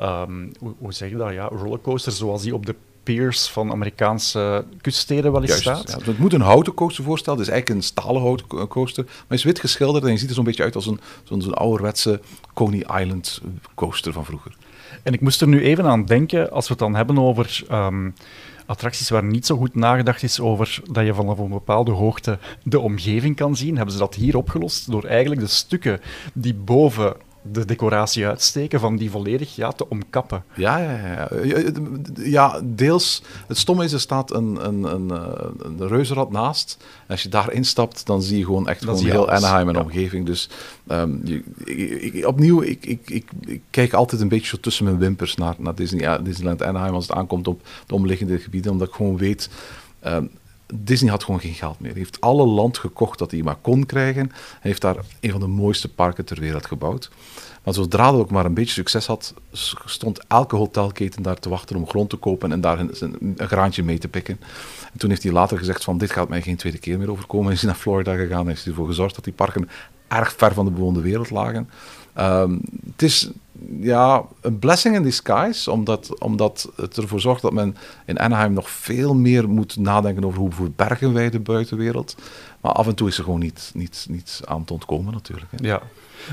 um, 0.00 0.52
hoe, 0.58 0.74
hoe, 0.78 0.92
zeg 0.92 1.10
je 1.10 1.16
dat, 1.16 1.32
ja, 1.32 1.48
rollercoaster 1.48 2.12
zoals 2.12 2.42
die 2.42 2.54
op 2.54 2.66
de 2.66 2.74
piers 3.06 3.48
van 3.48 3.70
Amerikaanse 3.70 4.64
kuststeden 4.80 5.32
wel 5.32 5.42
eens 5.42 5.56
staat. 5.56 5.88
Ja, 5.88 6.10
het 6.10 6.18
moet 6.18 6.32
een 6.32 6.40
houten 6.40 6.74
coaster 6.74 7.04
voorstellen. 7.04 7.38
Het 7.38 7.48
is 7.48 7.54
eigenlijk 7.54 7.80
een 7.80 7.86
stalen 7.86 8.22
houten 8.22 8.68
coaster. 8.68 9.04
Maar 9.04 9.38
is 9.38 9.44
wit 9.44 9.60
geschilderd 9.60 10.04
en 10.04 10.10
je 10.10 10.18
ziet 10.18 10.28
er 10.28 10.34
zo'n 10.34 10.44
beetje 10.44 10.62
uit 10.62 10.74
als 10.74 10.86
een 10.86 11.00
zo'n 11.24 11.42
zo 11.42 11.50
ouderwetse 11.50 12.20
Coney 12.54 12.86
Island 13.00 13.40
coaster 13.74 14.12
van 14.12 14.24
vroeger. 14.24 14.56
En 15.02 15.12
ik 15.12 15.20
moest 15.20 15.40
er 15.40 15.48
nu 15.48 15.62
even 15.62 15.84
aan 15.84 16.04
denken, 16.04 16.50
als 16.50 16.64
we 16.64 16.70
het 16.70 16.82
dan 16.82 16.94
hebben 16.94 17.18
over 17.18 17.64
um, 17.72 18.14
attracties 18.66 19.08
waar 19.08 19.24
niet 19.24 19.46
zo 19.46 19.56
goed 19.56 19.74
nagedacht 19.74 20.22
is 20.22 20.40
over 20.40 20.80
dat 20.90 21.04
je 21.04 21.14
vanaf 21.14 21.38
een 21.38 21.48
bepaalde 21.48 21.90
hoogte 21.90 22.38
de 22.62 22.80
omgeving 22.80 23.36
kan 23.36 23.56
zien, 23.56 23.76
hebben 23.76 23.94
ze 23.94 24.00
dat 24.00 24.14
hier 24.14 24.36
opgelost 24.36 24.90
door 24.90 25.04
eigenlijk 25.04 25.40
de 25.40 25.46
stukken 25.46 26.00
die 26.32 26.54
boven 26.54 27.16
de 27.52 27.64
decoratie 27.64 28.26
uitsteken, 28.26 28.80
van 28.80 28.96
die 28.96 29.10
volledig 29.10 29.56
ja, 29.56 29.70
te 29.70 29.88
omkappen. 29.88 30.44
Ja, 30.54 30.78
ja, 30.78 31.28
ja. 31.44 31.62
ja, 32.14 32.60
deels. 32.64 33.22
Het 33.46 33.58
stomme 33.58 33.84
is, 33.84 33.92
er 33.92 34.00
staat 34.00 34.32
een, 34.32 34.66
een, 34.66 34.82
een, 34.82 35.10
eh, 35.10 35.48
een 35.62 35.88
reuzenrad 35.88 36.30
naast. 36.30 36.78
Als 37.08 37.22
je 37.22 37.28
daar 37.28 37.52
instapt, 37.52 38.06
dan 38.06 38.22
zie 38.22 38.38
je 38.38 38.44
gewoon 38.44 38.68
echt 38.68 38.84
gewoon 38.84 39.04
heel 39.04 39.30
Anaheim 39.30 39.68
en 39.68 39.80
omgeving. 39.80 40.26
Dus 40.26 40.48
um, 40.88 41.20
je, 41.24 41.42
ik, 42.00 42.26
opnieuw, 42.26 42.62
ik, 42.62 42.86
ik, 42.86 43.10
ik, 43.10 43.30
ik, 43.40 43.62
kijk 43.70 43.92
altijd 43.92 44.20
een 44.20 44.28
beetje 44.28 44.60
tussen 44.60 44.84
mijn 44.84 44.98
wimpers 44.98 45.34
naar, 45.34 45.54
naar 45.58 45.74
Disney, 45.74 46.22
Disneyland 46.22 46.62
Anaheim 46.62 46.94
als 46.94 47.08
het 47.08 47.16
aankomt 47.16 47.48
op 47.48 47.62
de 47.86 47.94
omliggende 47.94 48.38
gebieden, 48.38 48.72
omdat 48.72 48.88
ik 48.88 48.94
gewoon 48.94 49.16
weet... 49.16 49.50
Um, 50.06 50.30
Disney 50.74 51.10
had 51.10 51.24
gewoon 51.24 51.40
geen 51.40 51.54
geld 51.54 51.80
meer. 51.80 51.90
Hij 51.90 52.00
heeft 52.00 52.20
alle 52.20 52.46
land 52.46 52.78
gekocht 52.78 53.18
dat 53.18 53.30
hij 53.30 53.42
maar 53.42 53.56
kon 53.60 53.86
krijgen. 53.86 54.28
Hij 54.32 54.60
heeft 54.60 54.80
daar 54.80 54.96
een 55.20 55.30
van 55.30 55.40
de 55.40 55.46
mooiste 55.46 55.88
parken 55.88 56.24
ter 56.24 56.40
wereld 56.40 56.66
gebouwd. 56.66 57.10
Maar 57.62 57.74
zodra 57.74 58.10
hij 58.10 58.18
ook 58.18 58.30
maar 58.30 58.44
een 58.44 58.54
beetje 58.54 58.72
succes 58.72 59.06
had, 59.06 59.34
stond 59.84 60.24
elke 60.28 60.56
hotelketen 60.56 61.22
daar 61.22 61.38
te 61.38 61.48
wachten 61.48 61.76
om 61.76 61.88
grond 61.88 62.10
te 62.10 62.16
kopen 62.16 62.52
en 62.52 62.60
daar 62.60 62.78
een, 62.78 63.16
een, 63.36 63.48
graantje 63.48 63.82
mee 63.82 63.98
te 63.98 64.08
pikken. 64.08 64.40
En 64.92 64.98
toen 64.98 65.10
heeft 65.10 65.22
hij 65.22 65.32
later 65.32 65.58
gezegd 65.58 65.84
van 65.84 65.98
dit 65.98 66.10
gaat 66.10 66.28
mij 66.28 66.42
geen 66.42 66.56
tweede 66.56 66.78
keer 66.78 66.98
meer 66.98 67.10
overkomen. 67.10 67.46
Hij 67.46 67.54
is 67.54 67.62
naar 67.62 67.74
Florida 67.74 68.14
gegaan 68.14 68.40
en 68.40 68.46
heeft 68.46 68.66
ervoor 68.66 68.86
gezorgd 68.86 69.14
dat 69.14 69.24
die 69.24 69.32
parken 69.32 69.68
erg 70.08 70.34
ver 70.36 70.54
van 70.54 70.64
de 70.64 70.70
bewoonde 70.70 71.00
wereld 71.00 71.30
lagen. 71.30 71.70
Um, 72.18 72.60
het 72.92 73.02
is 73.02 73.30
ja, 73.80 74.22
een 74.40 74.58
blessing 74.58 74.94
in 74.94 75.02
disguise, 75.02 75.70
omdat, 75.70 76.20
omdat 76.20 76.70
het 76.76 76.96
ervoor 76.96 77.20
zorgt 77.20 77.42
dat 77.42 77.52
men 77.52 77.76
in 78.06 78.18
Anaheim 78.18 78.52
nog 78.52 78.70
veel 78.70 79.14
meer 79.14 79.48
moet 79.48 79.76
nadenken 79.76 80.24
over 80.24 80.38
hoe 80.40 80.52
verbergen 80.52 81.12
wij 81.12 81.30
de 81.30 81.40
buitenwereld. 81.40 82.16
Maar 82.60 82.72
af 82.72 82.86
en 82.86 82.94
toe 82.94 83.08
is 83.08 83.18
er 83.18 83.24
gewoon 83.24 83.40
niet, 83.40 83.70
niet, 83.74 84.06
niet 84.08 84.40
aan 84.44 84.64
te 84.64 84.72
ontkomen 84.72 85.12
natuurlijk. 85.12 85.50
Hè. 85.50 85.66
Ja, 85.66 85.82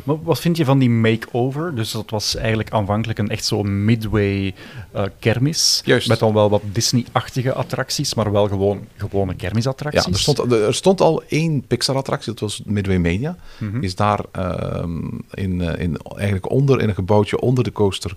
maar 0.03 0.23
wat 0.23 0.39
vind 0.39 0.57
je 0.57 0.65
van 0.65 0.79
die 0.79 0.89
makeover? 0.89 1.75
Dus 1.75 1.91
dat 1.91 2.09
was 2.09 2.35
eigenlijk 2.35 2.71
aanvankelijk 2.71 3.19
een 3.19 3.29
echt 3.29 3.45
zo'n 3.45 3.85
midway 3.85 4.53
uh, 4.95 5.03
kermis. 5.19 5.81
Juist. 5.85 6.07
Met 6.07 6.19
dan 6.19 6.33
wel 6.33 6.49
wat 6.49 6.61
Disney-achtige 6.71 7.53
attracties, 7.53 8.13
maar 8.13 8.31
wel 8.31 8.47
gewoon 8.47 8.87
gewone 8.97 9.35
kermisattracties. 9.35 10.05
Ja, 10.05 10.11
er 10.11 10.19
stond, 10.19 10.51
er 10.51 10.73
stond 10.73 11.01
al 11.01 11.23
één 11.27 11.63
Pixar-attractie, 11.67 12.31
dat 12.31 12.41
was 12.41 12.61
Midway 12.65 12.97
Mania. 12.97 13.35
Mm 13.57 13.83
Is 13.83 13.95
daar 13.95 14.19
uh, 14.37 14.83
in, 15.31 15.59
uh, 15.59 15.79
in, 15.79 15.97
eigenlijk 16.15 16.51
onder, 16.51 16.81
in 16.81 16.89
een 16.89 16.95
gebouwtje 16.95 17.39
onder 17.39 17.63
de 17.63 17.71
coaster 17.71 18.13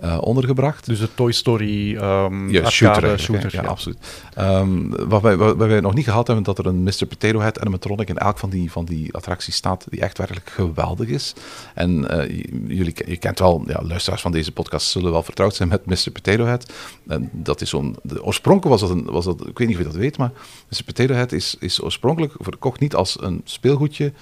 uh, 0.00 0.18
ondergebracht. 0.20 0.86
Dus 0.86 0.98
de 0.98 1.14
Toy 1.14 1.32
Story 1.32 1.96
um, 1.96 2.50
ja, 2.50 2.70
shooter, 2.70 3.18
shooter 3.18 3.50
ja, 3.52 3.62
absoluut. 3.62 3.98
Um, 4.38 5.08
wat, 5.08 5.22
wij, 5.22 5.36
wat 5.36 5.56
wij 5.56 5.80
nog 5.80 5.94
niet 5.94 6.04
gehad 6.04 6.26
hebben, 6.26 6.44
dat 6.44 6.58
er 6.58 6.66
een 6.66 6.82
Mr. 6.82 7.06
Potato 7.06 7.40
Head 7.40 7.60
animatronic 7.60 8.08
in 8.08 8.18
elk 8.18 8.38
van 8.38 8.50
die, 8.50 8.72
van 8.72 8.84
die 8.84 9.14
attracties 9.14 9.54
staat, 9.54 9.86
die 9.90 10.00
echt 10.00 10.18
werkelijk 10.18 10.50
geweldig 10.50 11.08
is. 11.08 11.34
En 11.74 11.98
uh, 11.98 12.44
jullie, 12.66 12.94
je 13.06 13.16
kent 13.16 13.38
wel, 13.38 13.62
ja, 13.66 13.82
luisteraars 13.82 14.22
van 14.22 14.32
deze 14.32 14.52
podcast 14.52 14.88
zullen 14.88 15.12
wel 15.12 15.22
vertrouwd 15.22 15.54
zijn 15.54 15.68
met 15.68 15.86
Mr. 15.86 16.10
Potato 16.12 16.44
Head. 16.44 16.72
En 17.06 17.30
dat 17.32 17.60
is 17.60 17.68
zo'n, 17.70 17.96
oorspronkelijk 18.20 18.80
was 18.80 18.90
dat, 18.90 18.98
een, 18.98 19.04
was 19.04 19.24
dat, 19.24 19.46
ik 19.46 19.58
weet 19.58 19.68
niet 19.68 19.76
of 19.76 19.82
je 19.82 19.88
dat 19.88 19.98
weet, 19.98 20.18
maar 20.18 20.32
Mr. 20.68 20.84
Potato 20.84 21.14
Head 21.14 21.32
is, 21.32 21.56
is 21.60 21.82
oorspronkelijk 21.82 22.32
verkocht 22.38 22.80
niet 22.80 22.94
als 22.94 23.16
een 23.20 23.40
speelgoedje 23.44 24.12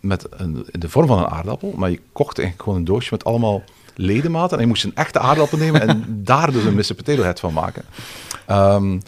met 0.00 0.26
een, 0.30 0.66
in 0.70 0.80
de 0.80 0.88
vorm 0.88 1.06
van 1.06 1.18
een 1.18 1.28
aardappel, 1.28 1.72
maar 1.76 1.90
je 1.90 2.00
kocht 2.12 2.38
eigenlijk 2.38 2.68
gewoon 2.68 2.78
een 2.78 2.92
doosje 2.92 3.08
met 3.10 3.24
allemaal 3.24 3.62
ledematen. 3.94 4.56
En 4.56 4.62
je 4.62 4.68
moest 4.68 4.84
een 4.84 4.94
echte 4.94 5.18
aardappel 5.18 5.58
nemen 5.58 5.88
en 5.88 6.04
daar 6.24 6.52
dus 6.52 6.64
een 6.64 6.74
Mr. 6.74 6.94
Potato 6.94 7.22
Head 7.22 7.40
van 7.40 7.52
maken. 7.52 7.82
Um, 8.50 9.02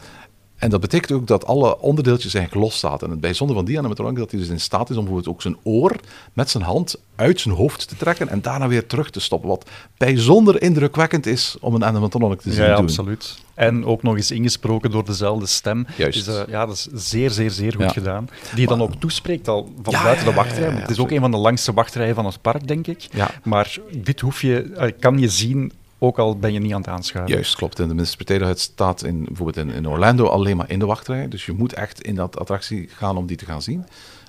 En 0.56 0.70
dat 0.70 0.80
betekent 0.80 1.12
ook 1.12 1.26
dat 1.26 1.46
alle 1.46 1.78
onderdeeltjes 1.80 2.34
eigenlijk 2.34 2.64
los 2.66 2.78
zaten. 2.78 3.06
En 3.06 3.10
het 3.12 3.20
bijzondere 3.20 3.58
van 3.58 3.68
die 3.68 3.78
animatronic 3.78 4.14
is 4.14 4.20
dat 4.20 4.30
hij 4.30 4.40
dus 4.40 4.48
in 4.48 4.60
staat 4.60 4.90
is 4.90 4.96
om 4.96 5.04
bijvoorbeeld 5.04 5.34
ook 5.34 5.42
zijn 5.42 5.56
oor 5.62 5.96
met 6.32 6.50
zijn 6.50 6.62
hand 6.64 6.96
uit 7.16 7.40
zijn 7.40 7.54
hoofd 7.54 7.88
te 7.88 7.96
trekken 7.96 8.28
en 8.28 8.42
daarna 8.42 8.68
weer 8.68 8.86
terug 8.86 9.10
te 9.10 9.20
stoppen. 9.20 9.48
Wat 9.48 9.70
bijzonder 9.96 10.62
indrukwekkend 10.62 11.26
is 11.26 11.56
om 11.60 11.74
een 11.74 11.84
animatronic 11.84 12.40
te 12.40 12.52
zien 12.52 12.64
ja, 12.64 12.74
doen. 12.74 12.84
absoluut. 12.84 13.38
En 13.54 13.84
ook 13.84 14.02
nog 14.02 14.16
eens 14.16 14.30
ingesproken 14.30 14.90
door 14.90 15.04
dezelfde 15.04 15.46
stem. 15.46 15.86
Juist. 15.96 16.24
Dus 16.24 16.34
uh, 16.36 16.42
ja, 16.48 16.66
dat 16.66 16.74
is 16.74 16.88
zeer, 17.08 17.30
zeer, 17.30 17.50
zeer 17.50 17.72
goed 17.72 17.80
Ja. 17.84 17.88
gedaan. 17.88 18.28
Die 18.54 18.66
dan 18.66 18.82
ook 18.82 18.94
toespreekt 18.94 19.48
al 19.48 19.72
van 19.82 19.92
Ja, 19.92 20.02
buiten 20.02 20.24
ja, 20.24 20.30
de 20.30 20.36
ja, 20.36 20.42
wachtrij. 20.44 20.68
ja, 20.68 20.74
ja, 20.74 20.80
het 20.80 20.90
is 20.90 20.98
ook 20.98 21.10
een 21.10 21.20
van 21.20 21.30
de 21.30 21.36
langste 21.36 21.72
wachtrijen 21.72 22.14
van 22.14 22.24
het 22.26 22.40
park, 22.40 22.68
denk 22.68 22.86
ik. 22.86 23.06
Ja. 23.10 23.30
Maar 23.42 23.76
dit 23.92 24.20
hoef 24.20 24.40
je, 24.42 24.62
eh, 24.76 24.92
kan 25.00 25.18
je 25.18 25.28
zien, 25.28 25.72
ook 26.06 26.18
al 26.18 26.38
ben 26.38 26.52
je 26.52 26.58
niet 26.58 26.72
aan 26.72 26.80
het 26.80 26.88
aanschuiven. 26.88 27.34
Juist, 27.34 27.56
klopt. 27.56 27.80
En 27.80 27.96
de 27.96 28.34
Head 28.34 28.58
staat 28.58 29.04
in, 29.04 29.24
bijvoorbeeld 29.24 29.56
in, 29.56 29.70
in 29.70 29.88
Orlando 29.88 30.26
alleen 30.26 30.56
maar 30.56 30.70
in 30.70 30.78
de 30.78 30.86
wachtrij. 30.86 31.28
Dus 31.28 31.46
je 31.46 31.52
moet 31.52 31.72
echt 31.72 32.02
in 32.02 32.14
dat 32.14 32.38
attractie 32.38 32.88
gaan 32.88 33.16
om 33.16 33.26
die 33.26 33.36
te 33.36 33.44
gaan 33.44 33.62
zien. 33.62 33.86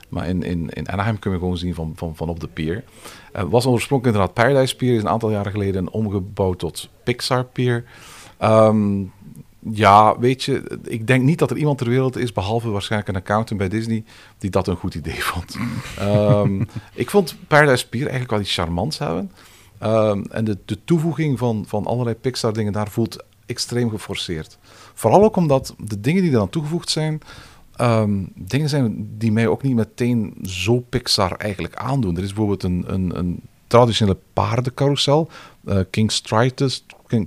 Maar 0.09 0.27
in, 0.27 0.43
in, 0.43 0.69
in 0.69 0.89
Anaheim 0.89 1.19
kunnen 1.19 1.39
we 1.39 1.45
gewoon 1.45 1.59
zien 1.59 1.73
van, 1.73 1.93
van, 1.95 2.15
van 2.15 2.29
op 2.29 2.39
de 2.39 2.47
pier. 2.47 2.83
Het 3.31 3.49
was 3.49 3.65
oorspronkelijk 3.65 4.15
inderdaad 4.15 4.45
Paradise 4.45 4.75
Pier. 4.75 4.95
Is 4.95 5.01
een 5.01 5.09
aantal 5.09 5.31
jaren 5.31 5.51
geleden 5.51 5.91
omgebouwd 5.91 6.59
tot 6.59 6.89
Pixar 7.03 7.43
Pier. 7.43 7.83
Ehm, 8.37 9.03
ja, 9.59 10.19
weet 10.19 10.43
je, 10.43 10.79
ik 10.83 11.07
denk 11.07 11.23
niet 11.23 11.39
dat 11.39 11.51
er 11.51 11.57
iemand 11.57 11.77
ter 11.77 11.89
wereld 11.89 12.17
is, 12.17 12.31
behalve 12.31 12.69
waarschijnlijk 12.69 13.09
een 13.11 13.21
accountant 13.21 13.59
bij 13.59 13.69
Disney, 13.69 14.03
die 14.37 14.49
dat 14.49 14.67
een 14.67 14.75
goed 14.75 14.95
idee 14.95 15.23
vond. 15.23 15.57
Ehm, 15.97 16.63
ik 16.93 17.09
vond 17.09 17.35
Paradise 17.47 17.89
Pier 17.89 18.01
eigenlijk 18.01 18.31
wel 18.31 18.39
iets 18.39 18.53
charmants 18.53 18.97
hebben. 18.97 19.31
Ehm, 19.79 20.23
en 20.29 20.45
de, 20.45 20.57
de 20.65 20.77
toevoeging 20.85 21.37
van, 21.37 21.63
van 21.67 21.85
allerlei 21.85 22.15
Pixar-dingen 22.15 22.73
daar 22.73 22.89
voelt 22.89 23.23
extreem 23.45 23.89
geforceerd. 23.89 24.57
Vooral 24.93 25.23
ook 25.23 25.35
omdat 25.35 25.75
de 25.77 26.01
dingen 26.01 26.21
die 26.21 26.31
eraan 26.31 26.49
toegevoegd 26.49 26.89
zijn, 26.89 27.21
ehm, 27.75 28.23
dingen 28.35 28.69
zijn 28.69 29.09
die 29.17 29.31
mij 29.31 29.47
ook 29.47 29.63
niet 29.63 29.75
meteen 29.75 30.33
zo 30.43 30.79
Pixar 30.79 31.31
eigenlijk 31.31 31.75
aandoen. 31.75 32.17
Er 32.17 32.23
is 32.23 32.27
bijvoorbeeld 32.33 32.63
een, 32.63 32.83
een, 32.87 33.17
een 33.17 33.39
traditionele 33.67 34.17
paardencarousel, 34.33 35.29
eh 35.65 35.79
King 35.89 36.11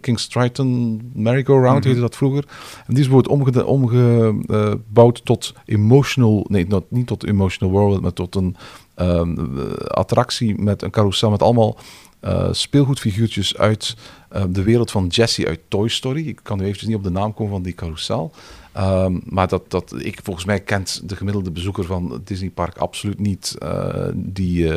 King, 0.01 0.19
Triton 0.21 1.01
Merry-Go-Round 1.15 1.85
heette 1.85 2.01
dat 2.01 2.17
vroeger. 2.17 2.45
En 2.87 2.95
die 2.95 3.03
is 3.03 3.09
bijvoorbeeld 3.09 3.65
omge- 3.67 3.67
omgebouwd 3.67 5.25
tot 5.25 5.55
emotional, 5.65 6.47
nee, 6.49 6.67
not- 6.67 6.91
niet 6.91 7.07
tot 7.07 7.27
emotional 7.27 7.75
world, 7.75 8.01
maar 8.01 8.13
tot 8.13 8.35
een 8.35 8.57
ehm, 8.95 9.39
eh, 9.39 9.73
attractie 9.87 10.61
met 10.63 10.83
een 10.83 10.91
carousel 10.91 11.31
met 11.31 11.43
allemaal 11.43 11.77
eh, 12.21 12.49
speelgoedfiguurtjes 12.53 13.57
uit 13.57 13.97
eh, 14.29 14.45
de 14.49 14.63
wereld 14.63 14.91
van 14.91 15.07
Jessie 15.07 15.47
uit 15.47 15.61
Toy 15.69 15.89
Story. 15.89 16.29
Ik 16.29 16.41
kan 16.43 16.59
nu 16.59 16.65
eventjes 16.65 16.89
niet 16.89 16.97
op 16.97 17.03
de 17.03 17.11
naam 17.11 17.35
komen 17.35 17.53
van 17.53 17.63
die 17.63 17.75
carousel. 17.75 18.33
Ehm, 18.73 19.19
maar 19.25 19.49
dat, 19.49 19.71
dat, 19.71 19.95
ik, 19.99 20.21
volgens 20.23 20.47
mij 20.47 20.61
kent 20.61 21.09
de 21.09 21.17
gemiddelde 21.17 21.51
bezoeker 21.51 21.85
van 21.85 22.13
het 22.13 22.27
Disney 22.27 22.51
Park 22.51 22.77
absoluut 22.77 23.19
niet 23.19 23.57
eh, 23.59 24.09
die, 24.15 24.71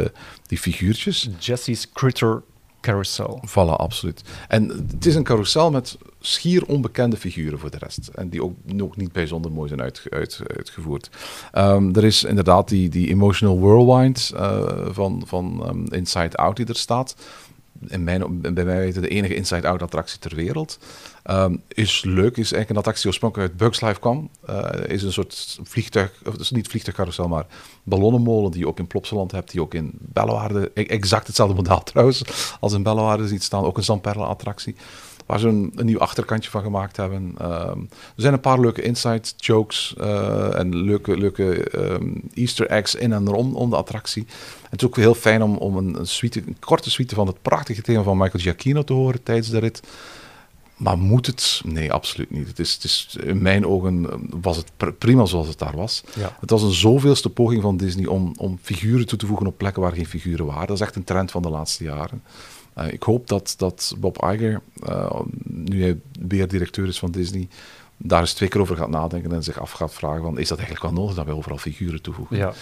die 0.47 0.57
figuurtjes. 0.57 1.29
Jesse's 1.39 1.91
Critter 1.91 2.43
Carousel. 2.81 3.39
Vallen, 3.41 3.77
absoluut. 3.77 4.23
En 4.47 4.67
het 4.67 5.05
is 5.05 5.15
een 5.15 5.23
carousel 5.23 5.71
met 5.71 5.97
schier 6.25 6.65
onbekende 6.65 7.17
figuren 7.17 7.59
voor 7.59 7.71
de 7.71 7.77
rest. 7.77 8.07
En 8.07 8.29
die 8.29 8.43
ook 8.43 8.53
nog 8.65 8.95
niet 8.95 9.11
bijzonder 9.11 9.51
mooi 9.51 9.67
zijn 9.67 9.81
uit, 9.81 10.01
uit, 10.09 10.39
uitgevoerd. 10.55 11.09
Ehm, 11.51 11.95
er 11.95 12.03
is 12.03 12.23
inderdaad 12.23 12.67
die, 12.67 12.89
die 12.89 13.09
Emotional 13.09 13.59
Whirlwind 13.59 14.31
eh, 14.35 14.85
van, 14.91 15.23
van 15.25 15.63
ehm, 15.65 15.93
Inside 15.93 16.37
Out 16.37 16.55
die 16.55 16.65
er 16.65 16.75
staat. 16.75 17.15
Mijn, 17.97 18.41
bij 18.41 18.65
mij 18.65 18.77
weten 18.77 19.01
de 19.01 19.07
enige 19.07 19.35
Inside 19.35 19.67
Out 19.67 19.81
attractie 19.81 20.19
ter 20.19 20.35
wereld. 20.35 20.79
Ehm, 21.23 21.55
is 21.67 22.03
leuk, 22.03 22.31
is 22.31 22.37
eigenlijk 22.37 22.69
een 22.69 22.77
attractie 22.77 23.01
die 23.01 23.11
oorspronkelijk 23.11 23.49
uit 23.49 23.59
Bugs 23.59 23.81
Life 23.81 23.99
kwam. 23.99 24.29
Eh, 24.45 24.69
is 24.87 25.03
een 25.03 25.11
soort 25.11 25.59
vliegtuig, 25.63 26.11
of 26.25 26.37
dus 26.37 26.51
niet 26.51 26.67
vliegtuigcarousel, 26.67 27.27
maar 27.27 27.45
ballonnenmolen 27.83 28.51
die 28.51 28.59
je 28.59 28.67
ook 28.67 28.79
in 28.79 28.87
Plopsaland 28.87 29.31
hebt, 29.31 29.51
die 29.51 29.61
ook 29.61 29.73
in 29.73 29.91
Bellewaarde, 29.93 30.71
e- 30.73 30.83
exact 30.83 31.27
hetzelfde 31.27 31.55
model 31.61 31.83
trouwens, 31.83 32.23
als 32.59 32.73
in 32.73 32.83
Bellewaarde 32.83 33.27
ziet 33.27 33.43
staan. 33.43 33.63
Ook 33.63 33.77
een 33.77 33.83
Zamperla 33.83 34.25
attractie, 34.25 34.75
waar 35.33 35.41
ze 35.41 35.47
een, 35.47 35.71
een 35.75 35.85
nieuw 35.85 35.99
achterkantje 35.99 36.49
van 36.49 36.61
gemaakt 36.61 36.97
hebben. 36.97 37.35
Ehm, 37.37 37.79
er 37.89 38.21
zijn 38.21 38.33
een 38.33 38.39
paar 38.39 38.59
leuke 38.59 38.81
inside 38.81 39.21
jokes 39.37 39.95
eh, 39.97 40.59
en 40.59 40.75
leuke, 40.75 41.17
leuke 41.17 41.69
ehm, 41.69 42.11
easter 42.33 42.67
eggs 42.67 42.95
in 42.95 43.13
en 43.13 43.29
rond 43.29 43.53
om 43.53 43.69
de 43.69 43.75
attractie. 43.75 44.25
En 44.61 44.67
het 44.69 44.81
is 44.81 44.87
ook 44.87 44.95
heel 44.95 45.13
fijn 45.15 45.43
om, 45.43 45.57
om 45.57 45.77
een, 45.77 45.99
een, 45.99 46.07
suite, 46.07 46.43
een 46.47 46.57
korte 46.59 46.91
suite 46.91 47.15
van 47.15 47.27
het 47.27 47.41
prachtige 47.41 47.81
thema 47.81 48.03
van 48.03 48.17
Michael 48.17 48.43
Giacchino 48.43 48.83
te 48.83 48.93
horen 48.93 49.23
tijdens 49.23 49.49
de 49.49 49.59
rit. 49.59 49.81
Maar 50.77 50.97
moet 50.97 51.25
het? 51.25 51.61
Nee, 51.65 51.91
absoluut 51.91 52.31
niet. 52.31 52.47
Het 52.47 52.59
is, 52.59 52.73
het 52.73 52.83
is, 52.83 53.17
in 53.23 53.41
mijn 53.41 53.65
ogen 53.65 54.09
eh, 54.09 54.17
was 54.41 54.57
het 54.57 54.71
pr- 54.77 54.89
prima 54.89 55.25
zoals 55.25 55.47
het 55.47 55.59
daar 55.59 55.75
was. 55.75 56.03
Ja. 56.15 56.37
Het 56.39 56.49
was 56.49 56.61
een 56.61 56.71
zoveelste 56.71 57.29
poging 57.29 57.61
van 57.61 57.77
Disney 57.77 58.05
om, 58.05 58.33
om 58.37 58.59
figuren 58.61 59.05
toe 59.05 59.17
te 59.17 59.25
voegen 59.25 59.47
op 59.47 59.57
plekken 59.57 59.81
waar 59.81 59.93
geen 59.93 60.05
figuren 60.05 60.45
waren. 60.45 60.67
Dat 60.67 60.75
is 60.75 60.81
echt 60.81 60.95
een 60.95 61.03
trend 61.03 61.31
van 61.31 61.41
de 61.41 61.49
laatste 61.49 61.83
jaren. 61.83 62.23
Uh, 62.77 62.93
ik 62.93 63.03
hoop 63.03 63.27
dat, 63.27 63.53
dat 63.57 63.95
Bob 63.97 64.23
Iger, 64.23 64.61
uh, 64.89 65.19
nu 65.43 65.81
hij 65.81 65.99
beheerdirecteur 66.19 66.87
is 66.87 66.99
van 66.99 67.11
Disney, 67.11 67.47
daar 67.97 68.19
eens 68.19 68.33
twee 68.33 68.49
keer 68.49 68.61
over 68.61 68.77
gaat 68.77 68.89
nadenken 68.89 69.31
en 69.31 69.43
zich 69.43 69.59
af 69.59 69.71
gaat 69.71 69.93
vragen 69.93 70.21
van, 70.21 70.39
is 70.39 70.47
dat 70.47 70.57
eigenlijk 70.57 70.87
wel 70.93 71.01
nodig 71.01 71.15
dat 71.15 71.25
wij 71.25 71.33
overal 71.33 71.57
figuren 71.57 72.01
toevoegen? 72.01 72.37
Ja. 72.37 72.53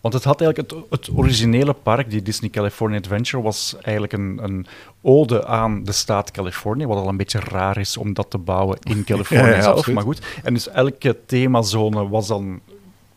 Want 0.00 0.14
het 0.14 0.24
had 0.24 0.40
eigenlijk 0.40 0.70
het, 0.70 0.84
het, 0.90 1.16
originele 1.16 1.72
park, 1.72 2.10
die 2.10 2.22
Disney 2.22 2.50
California 2.50 2.98
Adventure, 2.98 3.42
was 3.42 3.76
eigenlijk 3.80 4.12
een, 4.12 4.38
een 4.42 4.66
ode 5.02 5.46
aan 5.46 5.84
de 5.84 5.92
staat 5.92 6.30
Californië, 6.30 6.86
wat 6.86 6.98
al 6.98 7.08
een 7.08 7.16
beetje 7.16 7.40
raar 7.40 7.78
is 7.78 7.96
om 7.96 8.12
dat 8.12 8.30
te 8.30 8.38
bouwen 8.38 8.78
in 8.82 9.04
Californië 9.10 9.42
ja, 9.42 9.54
ja, 9.56 9.62
zelf. 9.62 9.86
Maar 9.86 10.02
goed, 10.02 10.20
en 10.42 10.54
dus 10.54 10.68
elke 10.68 11.16
themazone 11.26 12.08
was 12.08 12.26
dan 12.26 12.60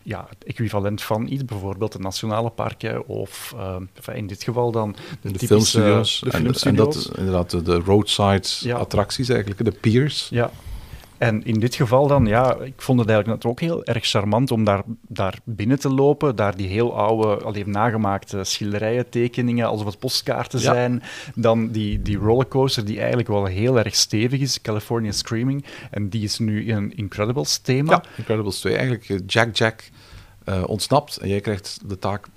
ja, 0.03 0.25
het 0.29 0.43
equivalent 0.43 1.01
van 1.01 1.27
iets, 1.27 1.45
bijvoorbeeld 1.45 1.91
de 1.91 1.99
nationale 1.99 2.49
parken 2.49 3.07
of 3.07 3.55
uh, 3.57 4.15
in 4.15 4.27
dit 4.27 4.43
geval 4.43 4.71
dan 4.71 4.95
de, 5.21 5.31
de 5.31 5.39
filmstudio's. 5.39 6.19
De 6.19 6.29
en, 6.31 6.53
en, 6.53 6.75
dat 6.75 7.11
inderdaad 7.17 7.49
de, 7.49 7.61
de 7.61 7.79
roadside 7.79 8.47
ja. 8.59 8.77
attracties 8.77 9.29
eigenlijk, 9.29 9.65
de 9.65 9.71
piers. 9.71 10.27
Ja. 10.29 10.51
En 11.21 11.43
in 11.43 11.59
dit 11.59 11.75
geval 11.75 12.07
dan, 12.07 12.25
ja, 12.25 12.55
ik 12.55 12.81
vond 12.81 12.99
het 12.99 13.09
eigenlijk 13.09 13.45
ook 13.45 13.59
heel 13.59 13.83
erg 13.83 14.05
charmant 14.05 14.51
om 14.51 14.63
daar, 14.63 14.83
daar 15.07 15.39
binnen 15.43 15.79
te 15.79 15.89
lopen, 15.89 16.35
daar 16.35 16.55
die 16.55 16.67
heel 16.67 16.97
oude, 16.97 17.43
alleen 17.43 17.71
nagemaakte 17.71 18.43
schilderijen, 18.43 19.09
tekeningen, 19.09 19.67
alsof 19.67 19.85
het 19.85 19.99
postkaarten 19.99 20.59
ja. 20.59 20.73
zijn. 20.73 21.03
Dan 21.35 21.71
die, 21.71 22.01
die 22.01 22.17
rollercoaster 22.17 22.85
die 22.85 22.99
eigenlijk 22.99 23.27
wel 23.27 23.45
heel 23.45 23.77
erg 23.77 23.95
stevig 23.95 24.39
is, 24.39 24.61
California 24.61 25.11
Screaming. 25.11 25.65
En 25.91 26.09
die 26.09 26.23
is 26.23 26.39
nu 26.39 26.71
een 26.71 26.95
Incredibles 26.95 27.57
thema. 27.57 27.91
Ja, 27.91 28.03
Incredibles 28.17 28.59
2. 28.59 28.75
Eigenlijk 28.75 29.31
Jack 29.31 29.55
Jack 29.55 29.89
uh, 30.45 30.63
ontsnapt 30.65 31.17
en 31.17 31.27
jij 31.27 31.41
krijgt 31.41 31.79
de 31.85 31.99
taak, 31.99 32.27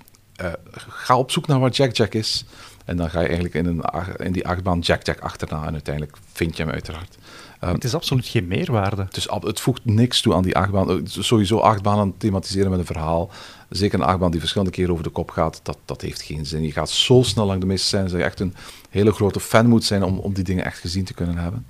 uh, 0.41 0.53
ga 0.77 1.17
op 1.17 1.31
zoek 1.31 1.47
naar 1.47 1.59
waar 1.59 1.71
Jack 1.71 1.95
Jack 1.95 2.13
is. 2.13 2.45
En 2.85 2.97
dan 2.97 3.09
ga 3.09 3.19
je 3.19 3.25
eigenlijk 3.25 3.55
in, 3.55 3.65
een, 3.65 3.83
in 4.17 4.31
die 4.31 4.47
achtbaan 4.47 4.79
Jack 4.79 5.05
Jack 5.05 5.19
achterna 5.19 5.65
en 5.65 5.73
uiteindelijk 5.73 6.17
vind 6.31 6.57
je 6.57 6.63
hem 6.63 6.71
uiteraard. 6.71 7.17
Um, 7.63 7.73
het 7.73 7.83
is 7.83 7.95
absoluut 7.95 8.27
geen 8.27 8.47
meerwaarde. 8.47 9.01
Het, 9.01 9.17
is, 9.17 9.27
het 9.39 9.59
voegt 9.59 9.85
niks 9.85 10.21
toe 10.21 10.33
aan 10.33 10.43
die 10.43 10.55
achtbaan. 10.55 11.01
Sowieso 11.07 11.57
achtbanen 11.57 12.17
thematiseren 12.17 12.69
met 12.69 12.79
een 12.79 12.85
verhaal. 12.85 13.29
Zeker 13.69 13.99
een 13.99 14.05
achtbaan 14.05 14.31
die 14.31 14.39
verschillende 14.39 14.73
keren 14.73 14.91
over 14.91 15.03
de 15.03 15.09
kop 15.09 15.29
gaat, 15.29 15.59
dat, 15.63 15.77
dat 15.85 16.01
heeft 16.01 16.21
geen 16.21 16.45
zin. 16.45 16.63
Je 16.63 16.71
gaat 16.71 16.89
zo 16.89 17.21
snel 17.21 17.45
lang 17.45 17.59
de 17.59 17.65
meeste 17.65 17.87
scènes 17.87 18.11
dat 18.11 18.19
je 18.19 18.25
echt 18.25 18.39
een 18.39 18.55
hele 18.89 19.11
grote 19.11 19.39
fan 19.39 19.67
moet 19.67 19.83
zijn 19.83 20.03
om, 20.03 20.19
om 20.19 20.33
die 20.33 20.43
dingen 20.43 20.65
echt 20.65 20.79
gezien 20.79 21.03
te 21.03 21.13
kunnen 21.13 21.37
hebben. 21.37 21.65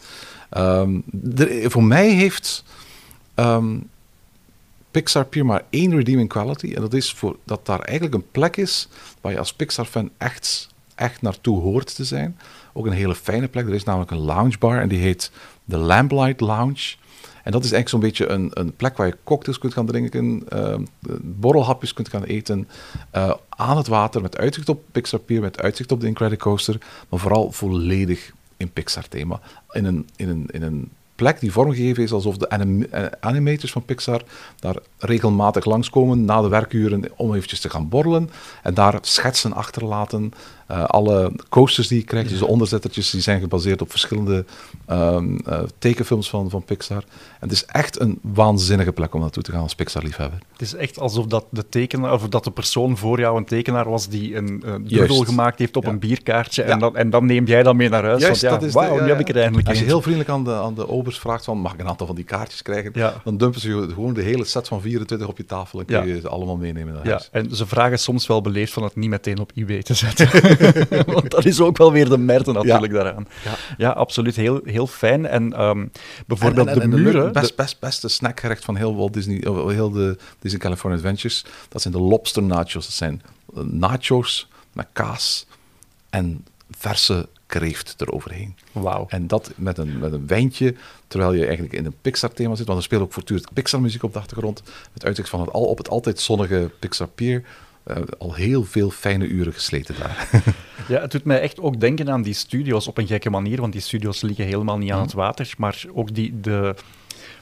Um, 0.57 1.03
de, 1.05 1.65
voor 1.69 1.83
mij 1.83 2.09
heeft 2.09 2.63
um, 3.35 3.89
Pixar 4.91 5.25
Pier 5.25 5.45
maar 5.45 5.63
één 5.69 5.95
redeeming 5.95 6.29
quality. 6.29 6.73
En 6.73 6.81
dat 6.81 6.93
is 6.93 7.11
voor, 7.11 7.37
dat 7.43 7.65
daar 7.65 7.79
eigenlijk 7.79 8.15
een 8.15 8.31
plek 8.31 8.57
is 8.57 8.87
waar 9.21 9.31
je 9.31 9.39
als 9.39 9.53
Pixar-fan 9.53 10.09
echt, 10.17 10.69
echt 10.95 11.21
naartoe 11.21 11.61
hoort 11.61 11.95
te 11.95 12.03
zijn. 12.03 12.37
Ook 12.73 12.85
een 12.85 12.91
hele 12.91 13.15
fijne 13.15 13.47
plek. 13.47 13.67
Er 13.67 13.73
is 13.73 13.83
namelijk 13.83 14.11
een 14.11 14.17
loungebar 14.17 14.81
en 14.81 14.87
die 14.87 14.99
heet 14.99 15.31
de 15.63 15.77
Lamplight 15.77 16.39
Lounge. 16.39 16.95
En 17.43 17.51
dat 17.51 17.63
is 17.63 17.71
eigenlijk 17.71 17.89
zo'n 17.89 17.99
beetje 17.99 18.27
een, 18.27 18.49
een, 18.53 18.75
plek 18.75 18.97
waar 18.97 19.07
je 19.07 19.17
cocktails 19.23 19.57
kunt 19.57 19.73
gaan 19.73 19.85
drinken, 19.85 20.43
uh, 20.53 20.75
borrelhapjes 21.21 21.93
kunt 21.93 22.09
gaan 22.09 22.23
eten, 22.23 22.67
uh, 23.15 23.33
aan 23.49 23.77
het 23.77 23.87
water, 23.87 24.21
met 24.21 24.37
uitzicht 24.37 24.69
op 24.69 24.83
Pixar 24.91 25.19
Pier, 25.19 25.41
met 25.41 25.61
uitzicht 25.61 25.91
op 25.91 26.01
de 26.01 26.07
Incredicoaster, 26.07 26.77
maar 27.09 27.19
vooral 27.19 27.51
volledig 27.51 28.31
in 28.57 28.71
Pixar-thema. 28.71 29.39
In 29.71 29.85
een, 29.85 30.09
in, 30.15 30.29
een, 30.29 30.47
in 30.51 30.61
een 30.63 30.91
plek 31.15 31.39
die 31.39 31.51
vormgegeven 31.51 32.03
is 32.03 32.11
alsof 32.11 32.37
de 32.37 32.49
anim 32.49 32.87
animators 33.19 33.71
van 33.71 33.85
Pixar 33.85 34.21
daar 34.59 34.75
regelmatig 34.97 35.65
langskomen 35.65 36.25
na 36.25 36.41
de 36.41 36.47
werkuren 36.47 37.03
om 37.15 37.33
eventjes 37.33 37.59
te 37.59 37.69
gaan 37.69 37.89
borrelen 37.89 38.29
en 38.63 38.73
daar 38.73 38.97
schetsen 39.01 39.53
achterlaten. 39.53 40.33
Uh, 40.71 40.83
alle 40.83 41.31
coasters 41.49 41.87
die 41.87 41.99
je 41.99 42.05
krijgt, 42.05 42.29
dus 42.29 42.39
de 42.39 42.47
onderzettertjes, 42.47 43.09
die 43.09 43.21
zijn 43.21 43.39
gebaseerd 43.39 43.81
op 43.81 43.89
verschillende 43.89 44.45
um, 44.89 45.39
uh, 45.49 45.59
tekenfilms 45.79 46.29
van, 46.29 46.49
van 46.49 46.63
Pixar. 46.63 46.97
En 46.97 47.03
het 47.39 47.51
is 47.51 47.65
echt 47.65 47.99
een 47.99 48.19
waanzinnige 48.21 48.91
plek 48.91 49.13
om 49.13 49.21
naartoe 49.21 49.43
te 49.43 49.51
gaan 49.51 49.61
als 49.61 49.75
Pixar-liefhebber. 49.75 50.39
Het 50.51 50.61
is 50.61 50.73
echt 50.73 50.99
alsof 50.99 51.25
dat 51.25 51.45
de, 51.49 51.69
tekenaar, 51.69 52.13
of 52.13 52.29
dat 52.29 52.43
de 52.43 52.51
persoon 52.51 52.97
voor 52.97 53.19
jou 53.19 53.37
een 53.37 53.45
tekenaar 53.45 53.89
was 53.89 54.07
die 54.07 54.35
een 54.35 54.63
uh, 54.65 54.73
doodle 54.99 55.25
gemaakt 55.25 55.59
heeft 55.59 55.77
op 55.77 55.83
ja. 55.83 55.89
een 55.89 55.99
bierkaartje. 55.99 56.63
Ja. 56.63 56.69
En, 56.69 56.79
dan, 56.79 56.95
en 56.95 57.09
dan 57.09 57.25
neem 57.25 57.45
jij 57.45 57.63
dat 57.63 57.75
mee 57.75 57.89
naar 57.89 58.03
huis. 58.03 58.21
Juist, 58.21 58.41
want, 58.41 58.63
ja, 58.63 58.69
wauw, 58.69 58.95
de, 58.95 59.01
nu 59.01 59.09
heb 59.09 59.19
ik 59.19 59.29
er 59.29 59.37
eindelijk 59.37 59.67
Als 59.67 59.77
je 59.77 59.83
een. 59.83 59.89
heel 59.89 60.01
vriendelijk 60.01 60.29
aan 60.29 60.43
de, 60.43 60.53
aan 60.53 60.75
de 60.75 60.85
kopers 60.85 61.19
vraagt 61.19 61.45
van, 61.45 61.57
mag 61.57 61.73
ik 61.73 61.79
een 61.79 61.87
aantal 61.87 62.07
van 62.07 62.15
die 62.15 62.25
kaartjes 62.25 62.61
krijgen? 62.61 62.91
Ja. 62.93 63.13
Dan 63.23 63.37
dumpen 63.37 63.61
ze 63.61 63.87
gewoon 63.93 64.13
de 64.13 64.21
hele 64.21 64.45
set 64.45 64.67
van 64.67 64.81
24 64.81 65.27
op 65.27 65.37
je 65.37 65.45
tafel 65.45 65.79
en 65.79 65.85
kun 65.85 66.07
je 66.07 66.19
ze 66.19 66.29
allemaal 66.29 66.57
meenemen 66.57 66.93
naar 66.93 67.03
Ja, 67.03 67.09
huis. 67.09 67.29
en 67.31 67.55
ze 67.55 67.65
vragen 67.65 67.99
soms 67.99 68.27
wel 68.27 68.41
beleefd 68.41 68.73
van 68.73 68.83
het 68.83 68.95
niet 68.95 69.09
meteen 69.09 69.39
op 69.39 69.51
eBay 69.55 69.81
te 69.81 69.93
zetten. 69.93 70.29
Want 71.05 71.31
dat 71.31 71.45
is 71.45 71.61
ook 71.61 71.77
wel 71.77 71.91
weer 71.91 72.09
de 72.09 72.17
merde 72.17 72.51
natuurlijk 72.51 72.93
daaraan. 72.93 73.27
Ja. 73.43 73.55
Ja, 73.77 73.89
absoluut. 73.89 74.35
Heel, 74.35 74.59
heel 74.63 74.87
fijn. 74.87 75.25
En 75.25 75.53
ehm, 75.53 75.85
bijvoorbeeld 76.27 76.67
En- 76.67 76.73
en- 76.75 76.81
en 76.81 76.89
de 76.89 76.97
muren... 76.97 77.31
best, 77.31 77.55
best, 77.55 77.79
beste 77.79 78.07
snackgerecht 78.07 78.65
van 78.65 78.75
heel 78.75 78.95
Walt 78.95 79.13
Disney, 79.13 79.41
eh, 79.43 79.67
heel 79.67 79.89
de 79.91 80.17
Disney 80.39 80.59
California 80.61 80.97
Adventures, 80.99 81.45
dat 81.69 81.81
zijn 81.81 81.93
de 81.93 81.99
lobster 81.99 82.43
nachos. 82.43 82.85
Dat 82.85 82.93
zijn 82.95 83.21
eh, 83.55 83.63
nachos 83.63 84.47
met 84.73 84.87
kaas 84.93 85.45
en 86.09 86.45
verse 86.77 87.27
kreeft 87.47 87.95
eroverheen. 87.97 88.55
Wauw. 88.71 89.05
En 89.09 89.27
dat 89.27 89.51
met 89.55 89.77
een, 89.77 89.99
met 89.99 90.11
een 90.11 90.27
wijntje, 90.27 90.75
terwijl 91.07 91.33
je 91.33 91.43
eigenlijk 91.45 91.73
in 91.73 91.85
een 91.85 91.95
Pixar-thema 92.01 92.55
zit. 92.55 92.65
Want 92.65 92.77
er 92.77 92.83
speelt 92.85 93.01
ook 93.01 93.13
voortdurend 93.13 93.53
Pixar-muziek 93.53 94.03
op 94.03 94.13
de 94.13 94.19
achtergrond. 94.19 94.63
Het 94.93 95.05
uitzicht 95.05 95.29
van 95.29 95.39
het 95.41 95.51
al, 95.51 95.63
op 95.65 95.77
het 95.77 95.89
altijd 95.89 96.19
zonnige 96.19 96.71
Pixar 96.79 97.07
Pier. 97.07 97.43
Eh, 97.85 97.97
al 98.17 98.33
heel 98.33 98.63
veel 98.63 98.89
fijne 98.89 99.25
uren 99.27 99.53
gesleten 99.53 99.95
daar. 99.99 100.27
Ja, 100.87 101.01
het 101.01 101.11
doet 101.11 101.23
mij 101.23 101.39
echt 101.41 101.59
ook 101.59 101.79
denken 101.79 102.09
aan 102.09 102.21
die 102.21 102.33
studio's 102.33 102.87
op 102.87 102.97
een 102.97 103.07
gekke 103.07 103.29
manier, 103.29 103.61
want 103.61 103.73
die 103.73 103.81
studio's 103.81 104.21
liggen 104.21 104.45
helemaal 104.45 104.77
niet 104.77 104.91
aan 104.91 105.01
het 105.01 105.13
water. 105.13 105.53
Maar 105.57 105.83
ook 105.93 106.13
die, 106.15 106.39
de, 106.41 106.75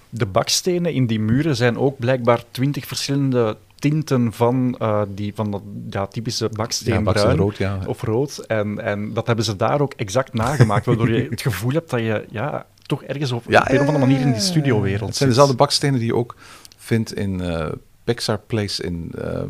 de 0.10 0.26
bakstenen 0.26 0.94
in 0.94 1.06
die 1.08 1.20
muren 1.20 1.56
zijn 1.56 1.78
ook 1.78 2.00
blijkbaar 2.00 2.44
twintig 2.52 2.86
verschillende 2.86 3.58
tinten 3.76 4.34
van, 4.34 4.76
eh, 4.80 5.02
die, 5.10 5.32
van 5.36 5.52
dat 5.52 5.62
ja, 5.90 6.08
typische 6.08 6.50
baksteenbruin. 6.54 7.04
baksteen 7.04 7.36
rood, 7.36 7.58
ja. 7.58 7.80
Of 7.86 8.02
rood. 8.02 8.38
En, 8.38 8.80
en 8.80 9.14
dat 9.14 9.28
hebben 9.28 9.46
ze 9.46 9.56
daar 9.56 9.82
ook 9.82 9.94
exact 9.94 10.34
nagemaakt, 10.34 10.86
waardoor 10.86 11.12
je 11.12 11.28
het 11.30 11.42
gevoel 11.42 11.72
hebt 11.72 11.90
dat 11.90 12.00
je 12.00 12.26
ja, 12.30 12.66
toch 12.86 13.04
ergens 13.04 13.32
op, 13.32 13.44
Ja, 13.48 13.62
op 13.62 13.68
een 13.70 13.80
of 13.80 13.88
andere 13.88 14.06
manier 14.06 14.20
in 14.20 14.32
die 14.32 14.42
studiowereld 14.42 15.08
Het 15.08 15.16
zijn 15.16 15.16
zit. 15.16 15.28
dezelfde 15.28 15.56
bakstenen 15.56 16.00
die 16.00 16.08
je 16.08 16.16
ook 16.16 16.36
vindt 16.78 17.14
in 17.16 17.42
eh, 17.42 17.72
Pixar 18.04 18.40
Place 18.40 18.84
in 18.84 19.12
ehm, 19.18 19.50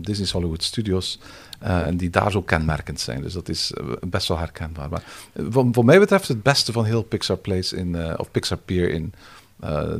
Disney's 0.00 0.30
Hollywood 0.30 0.62
Studios. 0.62 1.18
eh, 1.58 1.86
en 1.86 1.96
die 1.96 2.10
daar 2.10 2.30
zo 2.30 2.42
kenmerkend 2.42 3.00
zijn. 3.00 3.22
Dus 3.22 3.32
dat 3.32 3.48
is 3.48 3.72
eh, 3.72 3.84
best 4.06 4.28
wel 4.28 4.38
herkenbaar. 4.38 4.88
Maar 4.88 5.02
eh, 5.32 5.44
wat, 5.50 5.84
mij 5.84 5.98
betreft 5.98 6.28
het 6.28 6.42
beste 6.42 6.72
van 6.72 6.84
heel 6.84 7.02
Pixar 7.02 7.36
Place 7.36 7.76
in, 7.76 8.18
of 8.18 8.30
Pixar 8.30 8.58
Pier 8.58 8.90
in 8.90 9.12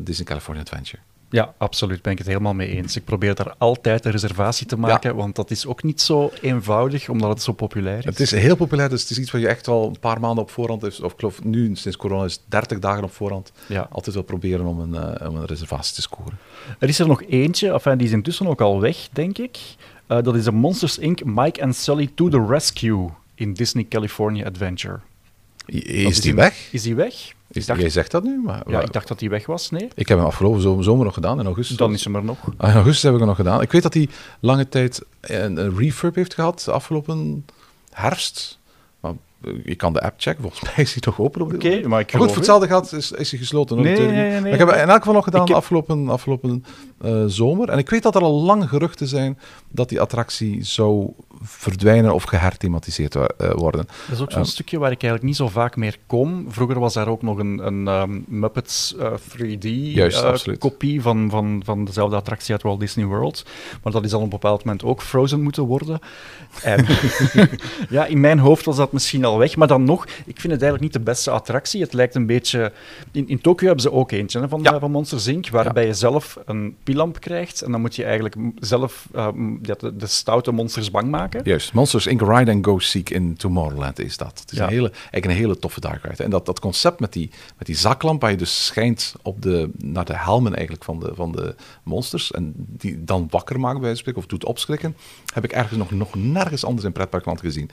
Disney 0.00 0.26
California 0.26 0.62
Adventure. 0.62 1.02
Ja, 1.30 1.54
absoluut. 1.58 2.02
Ben 2.02 2.12
ik 2.12 2.18
het 2.18 2.26
helemaal 2.26 2.54
mee 2.54 2.68
eens. 2.68 2.96
Ik 2.96 3.04
probeer 3.04 3.34
daar 3.34 3.54
altijd 3.58 4.04
een 4.04 4.10
reservatie 4.10 4.66
te 4.66 4.78
maken, 4.78 5.16
want 5.16 5.36
dat 5.36 5.50
is 5.50 5.66
ook 5.66 5.82
niet 5.82 6.00
zo 6.00 6.32
eenvoudig, 6.40 7.08
omdat 7.08 7.28
het 7.28 7.42
zo 7.42 7.52
populair 7.52 7.98
is. 7.98 8.04
Het 8.04 8.20
is 8.20 8.30
heel 8.30 8.56
populair, 8.56 8.88
dus 8.88 9.00
het 9.00 9.10
is 9.10 9.18
iets 9.18 9.30
wat 9.30 9.40
je 9.40 9.48
echt 9.48 9.68
al 9.68 9.86
een 9.86 9.98
paar 10.00 10.20
maanden 10.20 10.44
op 10.44 10.50
voorhand 10.50 10.82
heeft. 10.82 11.02
Of 11.02 11.12
ik 11.12 11.18
geloof 11.18 11.44
nu, 11.44 11.76
sinds 11.76 11.96
corona, 11.96 12.24
is 12.24 12.32
het 12.32 12.42
30 12.46 12.78
dagen 12.78 13.04
op 13.04 13.12
voorhand. 13.12 13.52
Ja. 13.66 13.88
Altijd 13.90 14.14
wel 14.14 14.24
proberen 14.24 14.66
om 14.66 14.80
een, 14.80 14.94
eh, 14.94 15.28
om 15.28 15.36
een 15.36 15.46
reservatie 15.46 15.94
te 15.94 16.02
scoren. 16.02 16.38
Er 16.78 16.88
is 16.88 16.98
er 16.98 17.06
nog 17.06 17.22
eentje, 17.22 17.72
enfin, 17.72 17.98
die 17.98 18.06
is 18.06 18.12
intussen 18.12 18.46
ook 18.46 18.60
al 18.60 18.80
weg, 18.80 19.08
denk 19.12 19.38
ik. 19.38 19.58
Eh, 20.06 20.22
dat 20.22 20.34
is 20.34 20.46
een 20.46 20.54
Monsters 20.54 20.98
Inc. 20.98 21.24
Mike 21.24 21.62
and 21.62 21.76
Sully 21.76 22.10
to 22.14 22.28
the 22.28 22.46
Rescue 22.48 23.08
in 23.34 23.54
Disney 23.54 23.86
California 23.88 24.46
Adventure. 24.46 24.98
Is 25.68 26.20
die 26.20 26.34
weg? 26.34 26.68
Is 26.72 26.82
die 26.82 26.94
weg? 26.94 27.14
Is, 27.50 27.62
ik, 27.62 27.66
dacht, 27.66 27.80
jij 27.80 27.90
zegt 27.90 28.10
dat 28.10 28.22
nu, 28.22 28.42
maar 28.44 28.62
ja, 28.70 28.80
ik 28.80 28.92
dacht 28.92 29.08
dat 29.08 29.18
die 29.18 29.30
weg 29.30 29.46
was, 29.46 29.70
nee? 29.70 29.88
ik 29.94 30.08
heb 30.08 30.18
hem 30.18 30.26
afgelopen 30.26 30.84
zomer, 30.84 31.04
nog 31.04 31.14
gedaan, 31.14 31.38
in 31.40 31.46
augustus. 31.46 31.76
Dan 31.76 31.92
is 31.92 32.04
hem 32.04 32.16
er 32.16 32.24
nog. 32.24 32.38
Ah, 32.56 32.68
in 32.68 32.74
augustus 32.74 33.02
heb 33.02 33.12
ik 33.12 33.18
hem 33.18 33.28
nog 33.28 33.36
gedaan. 33.36 33.60
Ik 33.60 33.72
weet 33.72 33.82
dat 33.82 33.94
hij 33.94 34.08
lange 34.40 34.68
tijd 34.68 35.02
een, 35.20 35.56
een 35.56 35.76
refurb 35.76 36.14
heeft 36.14 36.34
gehad, 36.34 36.68
afgelopen 36.68 37.44
herfst. 37.90 38.58
Maar 39.00 39.12
je 39.64 39.74
kan 39.74 39.92
de 39.92 40.00
app 40.00 40.14
checken, 40.16 40.42
volgens 40.42 40.62
mij 40.62 40.84
is 40.84 40.92
hij 40.92 41.02
nog 41.06 41.20
open 41.20 41.40
op 41.42 41.50
dit 41.60 41.86
maar 41.86 42.00
ik 42.00 42.12
Maar 42.12 42.20
goed, 42.20 42.28
voor 42.28 42.36
hetzelfde 42.36 42.66
gaat 42.68 42.92
is, 42.92 43.12
is 43.12 43.30
hij 43.30 43.40
gesloten. 43.40 43.76
hoor, 43.76 43.84
Nee, 43.84 43.94
natuurlijk 43.94 44.18
nee, 44.20 44.30
nee, 44.30 44.40
Maar 44.40 44.52
ik 44.52 44.58
heb 44.58 44.68
in 44.68 44.88
elk 44.88 44.98
geval 44.98 45.12
nog 45.14 45.24
gedaan 45.24 45.42
Ik 45.42 45.48
heb- 45.48 45.56
afgelopen, 45.56 46.08
afgelopen 46.08 46.64
eh, 47.00 47.24
zomer. 47.26 47.68
En 47.68 47.78
ik 47.78 47.90
weet 47.90 48.02
dat 48.02 48.14
er 48.14 48.22
al 48.22 48.42
lang 48.42 48.68
geruchten 48.68 49.06
zijn 49.08 49.38
dat 49.68 49.88
die 49.88 50.00
attractie 50.00 50.64
zou 50.64 51.10
verdwijnen 51.42 52.14
of 52.14 52.22
geherthematiseerd 52.22 53.14
eh, 53.14 53.24
worden. 53.54 53.86
Dat 54.06 54.16
is 54.16 54.20
ook 54.22 54.30
zo'n 54.30 54.40
Ehm. 54.40 54.50
stukje 54.50 54.78
waar 54.78 54.90
ik 54.90 55.02
eigenlijk 55.02 55.24
niet 55.24 55.36
zo 55.36 55.48
vaak 55.48 55.76
meer 55.76 55.96
kom. 56.06 56.46
Vroeger 56.48 56.78
was 56.78 56.94
daar 56.94 57.08
ook 57.08 57.22
nog 57.22 57.38
een, 57.38 57.66
een 57.66 57.88
ehm, 57.88 58.20
Muppets 58.26 58.96
eh, 58.96 59.12
3D 59.36 59.68
Juist, 59.94 60.18
eh, 60.22 60.28
absoluut. 60.28 60.58
kopie 60.58 61.02
van, 61.02 61.30
van, 61.30 61.62
van 61.64 61.84
dezelfde 61.84 62.16
attractie 62.16 62.52
uit 62.52 62.62
Walt 62.62 62.80
Disney 62.80 63.04
World. 63.06 63.44
Maar 63.82 63.92
dat 63.92 64.04
is 64.04 64.12
al 64.12 64.18
op 64.18 64.24
een 64.24 64.30
bepaald 64.30 64.64
moment 64.64 64.84
ook 64.84 65.02
frozen 65.02 65.42
moeten 65.42 65.62
worden. 65.62 65.98
En 66.62 66.86
ja, 67.90 68.06
in 68.06 68.20
mijn 68.20 68.38
hoofd 68.38 68.64
was 68.64 68.76
dat 68.76 68.92
misschien 68.92 69.24
al 69.24 69.27
weg. 69.36 69.56
Maar 69.56 69.68
dan 69.68 69.84
nog, 69.84 70.04
ik 70.04 70.40
vind 70.40 70.52
het 70.52 70.62
eigenlijk 70.62 70.80
niet 70.80 70.92
de 70.92 71.00
beste 71.10 71.30
attractie. 71.30 71.80
Het 71.82 71.92
lijkt 71.92 72.14
een 72.14 72.26
beetje... 72.26 72.72
In, 73.12 73.28
in 73.28 73.40
Tokio 73.40 73.66
hebben 73.66 73.82
ze 73.84 73.92
ook 73.92 74.10
eentje 74.10 74.40
hè, 74.40 74.48
van, 74.48 74.62
Ja. 74.62 74.72
eh, 74.74 74.80
van 74.80 74.90
Monsters 74.90 75.26
Inc., 75.26 75.48
waarbij 75.48 75.86
je 75.86 75.94
zelf 75.94 76.38
een 76.44 76.76
pilamp 76.82 77.20
krijgt. 77.20 77.62
En 77.62 77.70
dan 77.72 77.80
moet 77.80 77.96
je 77.96 78.04
eigenlijk 78.04 78.34
zelf 78.60 79.08
eh, 79.12 79.28
de, 79.60 79.96
de 79.96 80.06
stoute 80.06 80.50
monsters 80.52 80.90
bang 80.90 81.10
maken. 81.10 81.40
Juist, 81.44 81.72
Monsters 81.72 82.06
Inc. 82.06 82.20
Ride 82.20 82.50
and 82.52 82.64
Go 82.66 82.78
Seek 82.78 83.10
in 83.10 83.36
Tomorrowland 83.36 83.98
is 83.98 84.16
dat. 84.16 84.40
Het 84.40 84.52
is 84.52 84.58
Ja. 84.58 84.64
een 84.64 84.70
hele, 84.70 84.90
eigenlijk 84.90 85.24
een 85.24 85.30
hele 85.30 85.58
toffe 85.58 85.80
dark 85.80 86.04
ride. 86.04 86.22
En 86.24 86.30
dat, 86.30 86.46
dat 86.46 86.60
concept 86.60 87.00
met 87.00 87.12
die, 87.12 87.30
met 87.58 87.66
die 87.66 87.76
zaklamp, 87.76 88.20
waar 88.20 88.30
je 88.30 88.36
dus 88.36 88.64
schijnt 88.66 89.14
op 89.22 89.42
de, 89.42 89.70
naar 89.76 90.04
de 90.04 90.16
helmen 90.16 90.54
eigenlijk 90.54 90.84
van 90.84 91.00
de, 91.00 91.10
van 91.14 91.32
de 91.32 91.54
monsters, 91.82 92.30
en 92.30 92.52
die 92.56 93.04
dan 93.04 93.26
wakker 93.30 93.60
maken 93.60 93.80
bij 93.80 93.88
van 93.88 93.98
spreken, 93.98 94.20
of 94.20 94.26
doet 94.26 94.44
opschrikken, 94.44 94.96
heb 95.34 95.44
ik 95.44 95.52
ergens 95.52 95.78
nog, 95.78 95.90
nog 95.90 96.14
nergens 96.14 96.64
anders 96.64 96.86
in 96.86 96.92
pretparkland 96.92 97.40
gezien. 97.40 97.70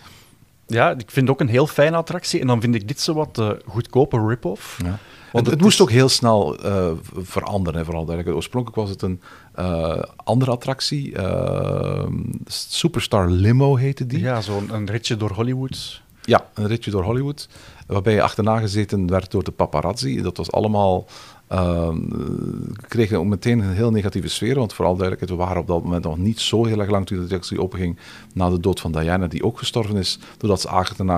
Ja, 0.68 0.90
ik 0.92 1.12
vind 1.12 1.28
het 1.28 1.30
ook 1.30 1.40
een 1.40 1.54
heel 1.54 1.68
fijne 1.68 1.96
attractie. 1.96 2.40
En 2.40 2.48
dan 2.48 2.62
vind 2.62 2.76
ik 2.76 2.88
dit 2.88 3.00
zo 3.00 3.14
wat 3.14 3.36
de 3.36 3.62
goedkope 3.66 4.28
rip-off. 4.28 4.80
Ja. 4.84 5.00
Want 5.32 5.48
het, 5.48 5.62
moest 5.62 5.82
ook 5.82 5.92
heel 5.92 6.10
snel 6.10 6.58
eh, 6.58 6.92
veranderen, 7.14 7.80
hè, 7.80 7.86
vooral 7.86 8.06
duidelijk. 8.06 8.36
Oorspronkelijk 8.36 8.82
was 8.82 8.90
het 8.90 9.02
een 9.02 9.22
eh, 9.54 10.04
andere 10.16 10.52
attractie. 10.52 11.16
eh, 11.16 12.08
Superstar 12.46 13.30
Limo 13.30 13.76
heette 13.76 14.06
die. 14.06 14.20
Ja, 14.20 14.42
zo'n 14.42 14.74
een 14.74 14.86
ritje 14.86 15.18
door 15.18 15.32
Hollywood. 15.32 16.02
Ja, 16.22 16.46
een 16.54 16.68
ritje 16.68 16.92
door 16.92 17.04
Hollywood, 17.04 17.50
waarbij 17.88 18.14
je 18.14 18.22
achterna 18.22 18.60
gezeten 18.60 19.08
werd 19.08 19.32
door 19.32 19.44
de 19.44 19.52
paparazzi. 19.52 20.22
Dat 20.22 20.38
was 20.38 20.52
allemaal... 20.52 21.08
ehm 21.48 21.98
kregen 22.88 23.18
ook 23.18 23.26
meteen 23.26 23.60
een 23.60 23.74
heel 23.74 23.92
negatieve 23.92 24.28
sfeer, 24.28 24.56
want 24.56 24.74
vooral 24.74 24.96
duidelijkheid, 24.96 25.40
we 25.40 25.46
waren 25.46 25.62
op 25.62 25.68
dat 25.68 25.84
moment 25.84 26.04
nog 26.04 26.18
niet 26.18 26.40
zo 26.40 26.66
heel 26.66 26.80
erg 26.80 26.90
lang 26.90 27.06
toen 27.06 27.18
de 27.18 27.24
attractie 27.24 27.62
openging 27.62 27.98
na 28.34 28.50
de 28.50 28.60
dood 28.60 28.80
van 28.80 28.92
Diana, 28.92 29.28
die 29.28 29.44
ook 29.44 29.58
gestorven 29.58 29.98
is, 29.98 30.20
doordat 30.38 30.62
ze 30.62 30.68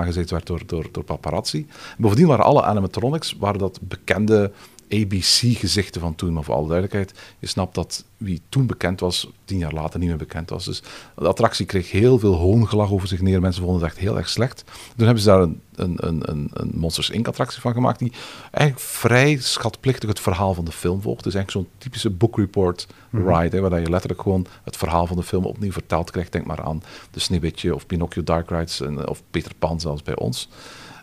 gezeten 0.04 0.34
werd 0.34 0.46
door, 0.46 0.62
door, 0.66 0.86
door 0.92 1.04
paparazzi. 1.04 1.66
Bovendien 1.98 2.26
waren 2.26 2.44
alle 2.44 2.62
animatronics, 2.62 3.36
waren 3.38 3.58
dat 3.58 3.78
bekende 3.82 4.50
ABC-gezichten 4.90 6.00
van 6.00 6.14
toen, 6.14 6.32
maar 6.32 6.44
voor 6.44 6.54
alle 6.54 6.68
duidelijkheid, 6.68 7.18
je 7.38 7.46
snapt 7.46 7.74
dat 7.74 8.04
wie 8.16 8.40
toen 8.48 8.66
bekend 8.66 9.00
was, 9.00 9.30
tien 9.44 9.58
jaar 9.58 9.72
later 9.72 9.98
niet 9.98 10.08
meer 10.08 10.18
bekend 10.18 10.50
was. 10.50 10.64
Dus 10.64 10.82
de 11.16 11.28
attractie 11.28 11.66
kreeg 11.66 11.90
heel 11.90 12.18
veel 12.18 12.34
hoongelach 12.34 12.90
over 12.90 13.08
zich 13.08 13.20
neer. 13.20 13.40
Mensen 13.40 13.62
vonden 13.62 13.80
het 13.82 13.90
echt 13.90 14.00
heel 14.00 14.16
erg 14.16 14.28
slecht. 14.28 14.64
Toen 14.96 15.06
hebben 15.06 15.22
ze 15.22 15.28
daar 15.28 15.40
een, 15.40 15.60
een, 15.74 15.96
een, 16.30 16.50
een, 16.52 16.70
Monsters 16.74 17.10
Inc-attractie 17.10 17.60
van 17.60 17.72
gemaakt, 17.72 17.98
die 17.98 18.12
eigenlijk 18.50 18.86
vrij 18.86 19.36
schatplichtig 19.36 20.08
het 20.08 20.20
verhaal 20.20 20.54
van 20.54 20.64
de 20.64 20.72
film 20.72 21.02
volgt. 21.02 21.24
Het 21.24 21.34
is 21.34 21.34
eigenlijk 21.34 21.66
zo'n 21.66 21.78
typische 21.78 22.10
book 22.10 22.36
report 22.36 22.86
ride, 23.10 23.56
hè, 23.56 23.60
waar 23.60 23.80
je 23.80 23.90
letterlijk 23.90 24.22
gewoon 24.22 24.46
het 24.64 24.76
verhaal 24.76 25.06
van 25.06 25.16
de 25.16 25.22
film 25.22 25.44
opnieuw 25.44 25.72
vertaald 25.72 26.10
krijgt. 26.10 26.32
Denk 26.32 26.46
maar 26.46 26.62
aan 26.62 26.82
de 27.10 27.20
Sneeuwwitje 27.20 27.74
of 27.74 27.86
Pinocchio 27.86 28.24
Dark 28.24 28.50
Rides 28.50 28.80
en, 28.80 29.08
of 29.08 29.22
Peter 29.30 29.52
Pan 29.58 29.80
zelfs 29.80 30.02
bij 30.02 30.16
ons. 30.16 30.48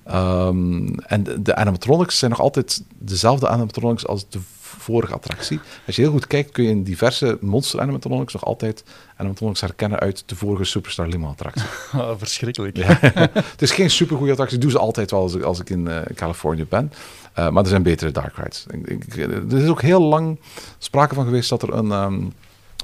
Ehm, 0.06 0.88
en 1.06 1.24
de, 1.24 1.42
de 1.42 1.56
animatronics 1.56 2.20
zijn 2.20 2.32
nog 2.32 2.40
altijd 2.40 2.84
dezelfde 2.98 3.48
animatronics 3.48 4.08
als 4.08 4.30
de 4.30 4.40
vorige 4.78 5.14
attractie. 5.14 5.60
Als 5.86 5.96
je 5.96 6.02
heel 6.02 6.12
goed 6.12 6.28
kijkt, 6.28 6.52
kun 6.52 6.64
je 6.64 6.70
in 6.70 6.84
diverse 6.84 7.38
monster 7.42 7.82
animatronics 7.82 8.34
nog 8.34 8.46
altijd 8.46 8.84
animatronics 9.18 9.62
herkennen 9.62 10.00
uit 10.00 10.24
de 10.26 10.36
vorige 10.36 10.64
Superstar 10.64 11.08
Limo 11.08 11.28
attractie. 11.28 11.64
Ah, 11.92 12.12
verschrikkelijk. 12.18 12.78
Ja. 12.78 12.98
het 13.56 13.62
is 13.62 13.72
geen 13.72 13.90
supergoeie 13.90 14.32
attractie, 14.32 14.58
doe 14.58 14.72
ze 14.72 14.80
altijd 14.80 15.12
wel 15.12 15.22
als 15.22 15.34
ik, 15.34 15.42
als 15.42 15.60
ik 15.60 15.70
in 15.70 15.88
eh, 15.88 16.02
Californië 16.16 16.66
ben. 16.66 16.92
Uh, 17.40 17.50
maar 17.50 17.64
er 17.64 17.70
zijn 17.70 17.84
betere 17.84 18.12
dark 18.12 18.36
rides. 18.36 18.66
Ik, 18.70 18.88
ik, 18.88 19.16
er 19.18 19.58
is 19.58 19.70
ook 19.70 19.82
heel 19.82 20.02
lang 20.02 20.40
sprake 20.78 21.16
van 21.16 21.26
geweest 21.26 21.50
dat 21.50 21.62
er 21.62 21.74
een... 21.74 21.92
Um, 21.92 22.34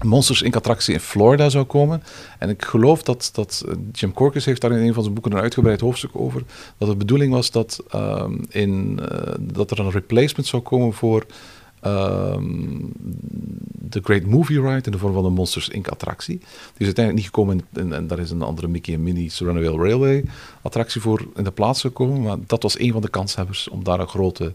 Monsters 0.04 0.42
Inc. 0.42 0.56
attractie 0.56 0.94
in 0.94 1.00
Florida 1.00 1.50
zou 1.50 1.66
komen. 1.66 2.04
En 2.40 2.50
ik 2.50 2.66
geloof 2.66 3.04
dat, 3.04 3.30
dat 3.34 3.66
Jim 3.92 4.14
Corcus 4.14 4.46
heeft 4.46 4.62
daar 4.62 4.72
in 4.72 4.88
een 4.88 4.94
van 4.94 5.04
zijn 5.04 5.16
boeken 5.16 5.32
een 5.32 5.42
uitgebreid 5.42 5.82
hoofdstuk 5.82 6.12
over. 6.14 6.44
Dat 6.78 6.90
de 6.90 6.96
bedoeling 6.96 7.34
was 7.34 7.52
dat, 7.52 7.84
um, 7.96 8.46
in, 8.50 9.00
uh, 9.02 9.34
dat 9.40 9.72
er 9.72 9.80
een 9.80 9.92
replacement 9.92 10.48
zou 10.48 10.62
komen 10.62 10.94
voor 10.94 11.26
de 13.92 14.02
Great 14.04 14.26
Movie 14.26 14.62
Ride 14.62 14.82
in 14.86 14.92
de 14.92 14.98
vorm 14.98 15.14
van 15.14 15.26
een 15.26 15.34
Monsters 15.34 15.70
Inc. 15.70 15.88
attractie. 15.88 16.38
Die 16.38 16.48
is 16.78 16.86
uiteindelijk 16.86 17.16
niet 17.16 17.34
gekomen 17.36 17.62
en, 17.74 17.82
en, 17.82 17.94
en 17.94 18.08
daar 18.08 18.20
is 18.20 18.32
een 18.32 18.42
andere 18.42 18.68
Mickey 18.68 18.94
en 18.94 19.04
Minnie's 19.04 19.40
Runaway 19.40 19.88
Railway 19.88 20.24
attractie 20.62 21.02
voor 21.02 21.28
in 21.36 21.44
de 21.44 21.52
plaats 21.52 21.82
gekomen. 21.82 22.22
Maar 22.22 22.38
dat 22.48 22.64
was 22.64 22.80
een 22.80 22.92
van 22.92 23.02
de 23.02 23.10
kanshebbers 23.10 23.70
om 23.70 23.84
daar 23.84 24.00
een 24.00 24.08
grote 24.08 24.54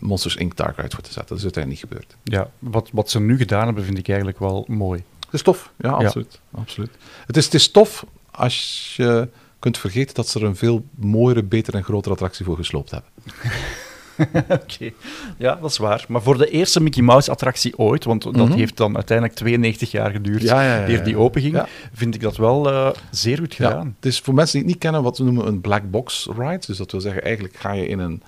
Monsters 0.00 0.36
Inc. 0.36 0.56
Dark 0.56 0.76
Ride 0.76 0.90
voor 0.94 1.02
te 1.04 1.12
zetten. 1.12 1.28
Dat 1.28 1.38
is 1.38 1.42
uiteindelijk 1.42 1.82
niet 1.82 1.90
gebeurd. 1.92 2.16
Ja, 2.24 2.50
wat, 2.58 2.88
wat 2.92 3.10
ze 3.10 3.20
nu 3.20 3.36
gedaan 3.36 3.64
hebben, 3.66 3.84
vind 3.84 3.98
ik 3.98 4.08
eigenlijk 4.08 4.38
wel 4.38 4.64
mooi. 4.68 5.02
Het 5.24 5.34
is 5.34 5.42
tof, 5.42 5.72
ja, 5.78 5.90
absoluut. 5.90 6.40
Ja. 6.52 6.58
absoluut. 6.60 6.90
Het, 7.26 7.36
is, 7.36 7.44
het 7.44 7.54
is 7.54 7.70
tof 7.70 8.04
als 8.30 8.92
je 8.96 9.28
kunt 9.58 9.78
vergeten 9.78 10.14
dat 10.14 10.28
ze 10.28 10.38
er 10.40 10.46
een 10.46 10.56
veel 10.56 10.84
mooiere, 10.94 11.42
betere 11.42 11.76
en 11.76 11.84
grotere 11.84 12.12
attractie 12.14 12.44
voor 12.44 12.56
gesloopt 12.56 12.90
hebben. 12.90 13.10
Oké, 14.48 14.90
ja, 15.38 15.54
dat 15.54 15.70
is 15.70 15.76
waar. 15.78 16.04
Maar 16.08 16.22
voor 16.22 16.38
de 16.38 16.50
eerste 16.50 16.80
Mickey 16.80 17.02
Mouse-attractie 17.02 17.78
ooit, 17.78 18.04
want 18.04 18.22
dat 18.22 18.34
Mhm. 18.34 18.52
heeft 18.52 18.76
dan 18.76 18.94
uiteindelijk 18.94 19.36
92 19.38 19.90
jaar 19.90 20.10
geduurd 20.10 20.42
Ja, 20.42 20.62
ja, 20.62 20.76
ja, 20.80 20.88
eer 20.88 21.04
die 21.04 21.16
openging, 21.16 21.54
Ja. 21.54 21.66
vind 21.92 22.14
ik 22.14 22.20
dat 22.20 22.36
wel 22.36 22.70
eh, 22.70 22.90
zeer 23.10 23.38
goed 23.38 23.54
Ja, 23.54 23.68
gedaan. 23.68 23.94
het 23.96 24.06
is 24.06 24.20
voor 24.20 24.34
mensen 24.34 24.52
die 24.52 24.62
het 24.62 24.70
niet 24.70 24.82
kennen 24.82 25.02
wat 25.02 25.18
we 25.18 25.24
noemen 25.24 25.46
een 25.46 25.60
black 25.60 25.90
box 25.90 26.28
ride. 26.38 26.66
Dus 26.66 26.76
dat 26.76 26.90
wil 26.92 27.00
zeggen, 27.00 27.22
eigenlijk 27.22 27.56
ga 27.56 27.72
je 27.72 27.86
in 27.88 27.98
een 27.98 28.22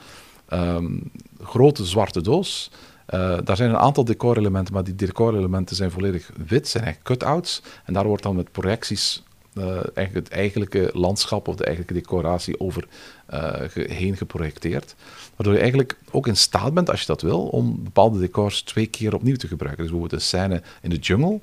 ehm, 0.52 0.98
grote 1.42 1.84
zwarte 1.84 2.20
doos. 2.20 2.70
Eh, 3.06 3.38
daar 3.44 3.56
zijn 3.56 3.70
een 3.70 3.76
aantal 3.76 4.04
decorelementen, 4.04 4.74
maar 4.74 4.84
die 4.84 4.94
decorelementen 4.94 5.76
zijn 5.76 5.90
volledig 5.90 6.30
wit, 6.46 6.68
zijn 6.68 6.84
eigenlijk 6.84 7.18
cutouts. 7.18 7.62
En 7.84 7.92
daar 7.92 8.06
wordt 8.06 8.22
dan 8.22 8.36
met 8.36 8.52
projecties 8.52 9.22
eh, 9.54 9.64
eigenlijk 9.94 10.14
het 10.14 10.28
eigenlijke 10.28 10.90
landschap 10.92 11.48
of 11.48 11.56
de 11.56 11.64
eigenlijke 11.64 11.94
decoratie 11.94 12.60
over 12.60 12.88
eh, 13.26 13.60
heen 13.72 14.16
geprojecteerd. 14.16 14.94
Waardoor 15.36 15.54
je 15.54 15.60
eigenlijk 15.60 15.98
ook 16.10 16.26
in 16.26 16.36
staat 16.36 16.74
bent, 16.74 16.90
als 16.90 17.00
je 17.00 17.06
dat 17.06 17.22
wil, 17.22 17.46
om 17.46 17.82
bepaalde 17.82 18.18
decors 18.18 18.62
twee 18.62 18.86
keer 18.86 19.14
opnieuw 19.14 19.36
te 19.36 19.46
gebruiken. 19.46 19.82
Dus 19.82 19.92
bijvoorbeeld 19.92 20.20
een 20.20 20.28
scène 20.28 20.62
in 20.80 20.90
de 20.90 20.96
jungle, 20.96 21.40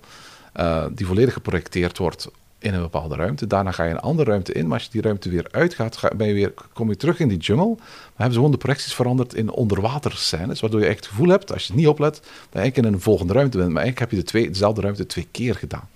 eh, 0.53 0.85
die 0.91 1.05
volledig 1.05 1.33
geprojecteerd 1.33 1.97
wordt 1.97 2.29
in 2.59 2.73
een 2.73 2.81
bepaalde 2.81 3.15
ruimte. 3.15 3.47
Daarna 3.47 3.71
ga 3.71 3.83
je 3.83 3.91
een 3.91 3.99
andere 3.99 4.29
ruimte 4.29 4.53
in, 4.53 4.67
maar 4.67 4.73
als 4.73 4.83
je 4.83 4.91
die 4.91 5.01
ruimte 5.01 5.29
weer 5.29 5.47
uitgaat, 5.51 5.97
ga, 5.97 6.11
ben 6.15 6.27
je 6.27 6.33
weer, 6.33 6.53
kom 6.73 6.89
je 6.89 6.95
terug 6.95 7.19
in 7.19 7.27
die 7.27 7.37
jungle. 7.37 7.75
Maar 7.75 7.77
hebben 8.15 8.31
ze 8.33 8.35
gewoon 8.35 8.51
de 8.51 8.57
projecties 8.57 8.93
veranderd 8.93 9.33
in 9.33 9.51
onderwaterscènes, 9.51 10.59
waardoor 10.59 10.79
je 10.79 10.85
echt 10.85 10.97
het 10.97 11.07
gevoel 11.07 11.29
hebt, 11.29 11.53
als 11.53 11.67
je 11.67 11.73
niet 11.73 11.87
oplet, 11.87 12.13
dat 12.13 12.23
je 12.51 12.59
eigenlijk 12.59 12.87
in 12.87 12.93
een 12.93 13.01
volgende 13.01 13.33
ruimte 13.33 13.57
bent. 13.57 13.69
Maar 13.71 13.81
eigenlijk 13.83 14.11
heb 14.11 14.19
je 14.19 14.25
de 14.25 14.31
twee, 14.31 14.49
dezelfde 14.49 14.81
ruimte 14.81 15.05
twee 15.05 15.27
keer 15.31 15.55
gedaan. 15.55 15.87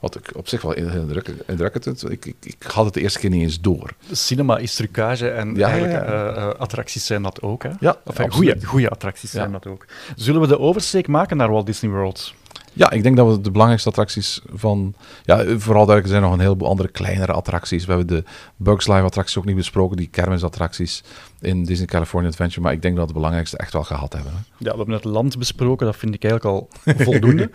Wat 0.00 0.16
ik 0.16 0.30
op 0.36 0.48
zich 0.48 0.62
wel 0.62 0.74
indrukkelijk 0.74 1.82
vind. 1.82 2.10
Ik, 2.10 2.24
ik, 2.24 2.36
ik 2.40 2.62
had 2.62 2.84
het 2.84 2.94
de 2.94 3.00
eerste 3.00 3.18
keer 3.18 3.30
niet 3.30 3.42
eens 3.42 3.60
door. 3.60 3.90
Cinema 4.10 4.58
is 4.58 4.74
trucage 4.74 5.30
en 5.30 5.54
Ja, 5.54 5.68
eigenlijk 5.68 6.06
ja, 6.06 6.12
ja. 6.14 6.34
eh, 6.34 6.42
eh, 6.42 6.54
attracties 6.58 7.06
zijn 7.06 7.22
dat 7.22 7.42
ook. 7.42 7.62
Hè? 7.62 7.70
Ja, 7.80 7.96
Of, 8.04 8.18
eh, 8.18 8.54
goeie 8.64 8.88
attracties 8.88 9.30
zijn 9.30 9.52
dat 9.52 9.66
ook. 9.66 9.84
Zullen 10.16 10.40
we 10.40 10.46
de 10.46 10.58
oversteek 10.58 11.08
maken 11.08 11.36
naar 11.36 11.50
Walt 11.50 11.66
Disney 11.66 11.90
World? 11.90 12.34
Ja, 12.72 12.90
ik 12.90 13.02
denk 13.02 13.16
dat 13.16 13.36
we 13.36 13.40
de 13.40 13.50
belangrijkste 13.50 13.88
attracties 13.88 14.40
van... 14.52 14.94
Ja, 15.24 15.36
vooral 15.58 15.86
duidelijk, 15.86 16.06
zijn 16.06 16.22
nog 16.22 16.32
een 16.32 16.40
heleboel 16.40 16.68
andere 16.68 16.88
kleinere 16.88 17.32
attracties. 17.32 17.84
We 17.84 17.92
hebben 17.92 18.16
de 18.16 18.24
Bugs 18.56 18.86
Live 18.86 19.02
attracties 19.02 19.38
ook 19.38 19.44
niet 19.44 19.56
besproken, 19.56 19.96
die 19.96 20.08
kermisattracties 20.08 21.02
in 21.40 21.64
Disney 21.64 21.86
California 21.86 22.28
Adventure. 22.28 22.60
Maar 22.60 22.72
ik 22.72 22.82
denk 22.82 22.96
dat 22.96 23.06
we 23.06 23.12
de 23.12 23.18
belangrijkste 23.18 23.56
echt 23.56 23.72
wel 23.72 23.84
gehad 23.84 24.12
hebben. 24.12 24.32
Hè. 24.32 24.38
Ja, 24.58 24.70
we 24.70 24.76
hebben 24.76 24.94
het 24.94 25.04
land 25.04 25.38
besproken, 25.38 25.86
dat 25.86 25.96
vind 25.96 26.14
ik 26.14 26.24
eigenlijk 26.24 26.54
al 26.54 26.68
voldoende. 27.04 27.50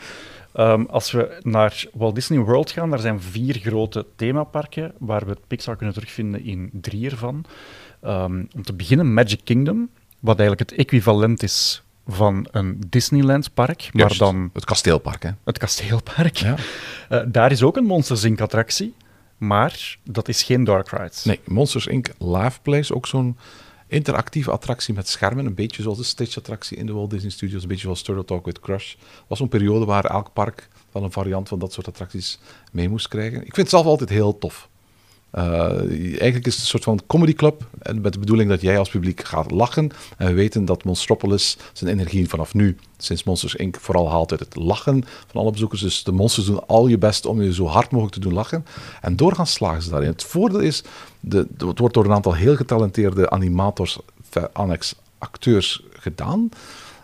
Ehm, 0.53 0.83
als 0.89 1.11
we 1.11 1.39
naar 1.43 1.85
Walt 1.93 2.15
Disney 2.15 2.39
World 2.39 2.71
gaan, 2.71 2.89
daar 2.89 2.99
zijn 2.99 3.21
vier 3.21 3.55
grote 3.55 4.05
themaparken, 4.15 4.93
waar 4.97 5.23
we 5.25 5.29
het 5.29 5.47
Pixar 5.47 5.75
kunnen 5.75 5.95
terugvinden 5.95 6.43
in 6.43 6.69
drie 6.73 7.09
ervan. 7.09 7.45
Ehm, 8.01 8.43
om 8.55 8.63
te 8.63 8.73
beginnen 8.73 9.13
Magic 9.13 9.39
Kingdom, 9.43 9.89
wat 10.19 10.39
eigenlijk 10.39 10.69
het 10.69 10.79
equivalent 10.79 11.43
is 11.43 11.83
van 12.07 12.47
een 12.51 12.81
Disneyland-park, 12.89 13.89
maar 13.93 14.17
dan 14.17 14.49
Het 14.53 14.65
kasteelpark, 14.65 15.23
hè. 15.23 15.29
het 15.43 15.57
kasteelpark. 15.57 16.37
Ja. 16.37 16.55
Eh, 17.09 17.21
daar 17.27 17.51
is 17.51 17.63
ook 17.63 17.77
een 17.77 17.85
Monsters 17.85 18.23
Inc-attractie, 18.23 18.93
maar 19.37 19.97
dat 20.03 20.27
is 20.27 20.43
geen 20.43 20.63
Dark 20.63 20.89
Rides. 20.89 21.23
Nee, 21.23 21.39
Monsters 21.45 21.87
Inc. 21.87 22.13
Live 22.17 22.61
Place, 22.61 22.95
ook 22.95 23.07
zo'n 23.07 23.37
interactieve 23.87 24.51
attractie 24.51 24.93
met 24.93 25.07
schermen. 25.07 25.45
Een 25.45 25.55
beetje 25.55 25.81
zoals 25.81 25.97
de 25.97 26.03
Stitch-attractie 26.03 26.77
in 26.77 26.85
de 26.85 26.93
Walt 26.93 27.09
Disney 27.09 27.31
Studios. 27.31 27.61
Een 27.61 27.67
beetje 27.67 27.83
zoals 27.83 28.01
Turtle 28.01 28.25
Talk 28.25 28.45
with 28.45 28.59
Crush. 28.59 28.95
was 29.27 29.37
zo'n 29.37 29.47
periode 29.47 29.85
waar 29.85 30.05
elk 30.05 30.33
park 30.33 30.69
wel 30.91 31.03
een 31.03 31.11
variant 31.11 31.47
van 31.47 31.59
dat 31.59 31.73
soort 31.73 31.87
attracties 31.87 32.39
mee 32.71 32.89
moest 32.89 33.07
krijgen. 33.07 33.37
Ik 33.37 33.43
vind 33.43 33.55
het 33.55 33.69
zelf 33.69 33.85
altijd 33.85 34.09
heel 34.09 34.37
tof. 34.37 34.69
Eh, 35.31 35.45
eigenlijk 35.99 36.45
is 36.45 36.53
het 36.53 36.61
een 36.61 36.67
soort 36.67 36.83
van 36.83 37.01
comedy 37.07 37.33
club. 37.33 37.65
En 37.81 38.01
met 38.01 38.13
de 38.13 38.19
bedoeling 38.19 38.49
dat 38.49 38.61
jij 38.61 38.77
als 38.77 38.89
publiek 38.89 39.23
gaat 39.23 39.51
lachen. 39.51 39.91
En 40.17 40.27
we 40.27 40.33
weten 40.33 40.65
dat 40.65 40.83
Monstropolis 40.83 41.57
zijn 41.73 41.91
energie 41.91 42.29
vanaf 42.29 42.53
nu, 42.53 42.77
sinds 42.97 43.23
Monsters 43.23 43.55
Inc. 43.55 43.77
vooral 43.79 44.09
haalt 44.09 44.31
uit 44.31 44.39
het 44.39 44.55
lachen 44.55 45.03
van 45.27 45.41
alle 45.41 45.51
bezoekers. 45.51 45.81
Dus 45.81 46.03
de 46.03 46.11
monsters 46.11 46.45
doen 46.45 46.67
al 46.67 46.87
je 46.87 46.97
best 46.97 47.25
om 47.25 47.41
je 47.41 47.53
zo 47.53 47.65
hard 47.65 47.91
mogelijk 47.91 48.13
te 48.15 48.21
doen 48.21 48.33
lachen. 48.33 48.65
En 49.01 49.15
doorgaans 49.15 49.51
slagen 49.51 49.81
ze 49.81 49.89
daarin. 49.89 50.09
Het 50.09 50.23
voordeel 50.23 50.59
is, 50.59 50.83
de, 51.19 51.47
het 51.57 51.79
wordt 51.79 51.93
door 51.93 52.05
een 52.05 52.13
aantal 52.13 52.33
heel 52.33 52.55
getalenteerde 52.55 53.29
animators, 53.29 53.99
annex 54.53 54.95
acteurs 55.17 55.83
gedaan. 55.91 56.49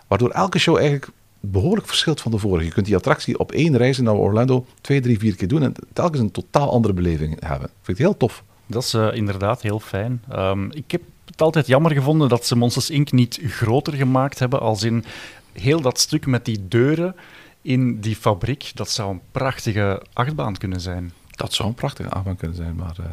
Waardoor 0.08 0.30
elke 0.30 0.60
show 0.60 0.78
eigenlijk 0.78 1.08
behoorlijk 1.46 1.88
verschilt 1.88 2.22
van 2.22 2.32
de 2.32 2.38
vorige. 2.38 2.66
Je 2.66 2.72
kunt 2.72 2.86
die 2.86 2.96
attractie 2.96 3.40
op 3.40 3.52
één 3.52 3.78
reis 3.78 3.98
naar 3.98 4.16
Orlando 4.16 4.66
twee, 4.82 5.02
drie, 5.02 5.20
vier 5.20 5.36
keer 5.36 5.48
doen 5.48 5.64
en 5.64 5.74
telkens 5.94 6.22
een 6.22 6.32
totaal 6.32 6.72
andere 6.72 6.94
beleving 6.94 7.40
hebben. 7.40 7.68
Ik 7.68 7.76
vind 7.82 7.98
het 7.98 8.08
heel 8.08 8.18
tof. 8.18 8.44
Dat 8.66 8.84
is 8.84 8.94
eh, 8.94 9.10
inderdaad 9.14 9.62
heel 9.62 9.80
fijn. 9.80 10.24
Ehm, 10.30 10.72
ik 10.72 10.92
heb 10.92 11.02
het 11.26 11.42
altijd 11.42 11.68
jammer 11.68 11.92
gevonden 11.92 12.30
dat 12.30 12.46
ze 12.46 12.56
Monsters 12.56 12.90
Inc. 12.90 13.12
niet 13.12 13.40
groter 13.44 13.94
gemaakt 13.94 14.40
hebben, 14.40 14.60
als 14.60 14.84
in 14.84 15.04
heel 15.52 15.82
dat 15.82 16.00
stuk 16.00 16.26
met 16.26 16.46
die 16.46 16.68
deuren 16.68 17.16
in 17.62 18.00
die 18.00 18.16
fabriek. 18.16 18.72
Dat 18.74 18.90
zou 18.90 19.12
een 19.12 19.22
prachtige 19.32 20.02
achtbaan 20.14 20.58
kunnen 20.58 20.82
zijn. 20.82 21.14
Dat 21.30 21.54
zou 21.54 21.70
een 21.70 21.76
prachtige 21.76 22.10
achtbaan 22.10 22.36
kunnen 22.36 22.58
zijn, 22.58 22.76
maar 22.76 22.96
eh, 23.00 23.06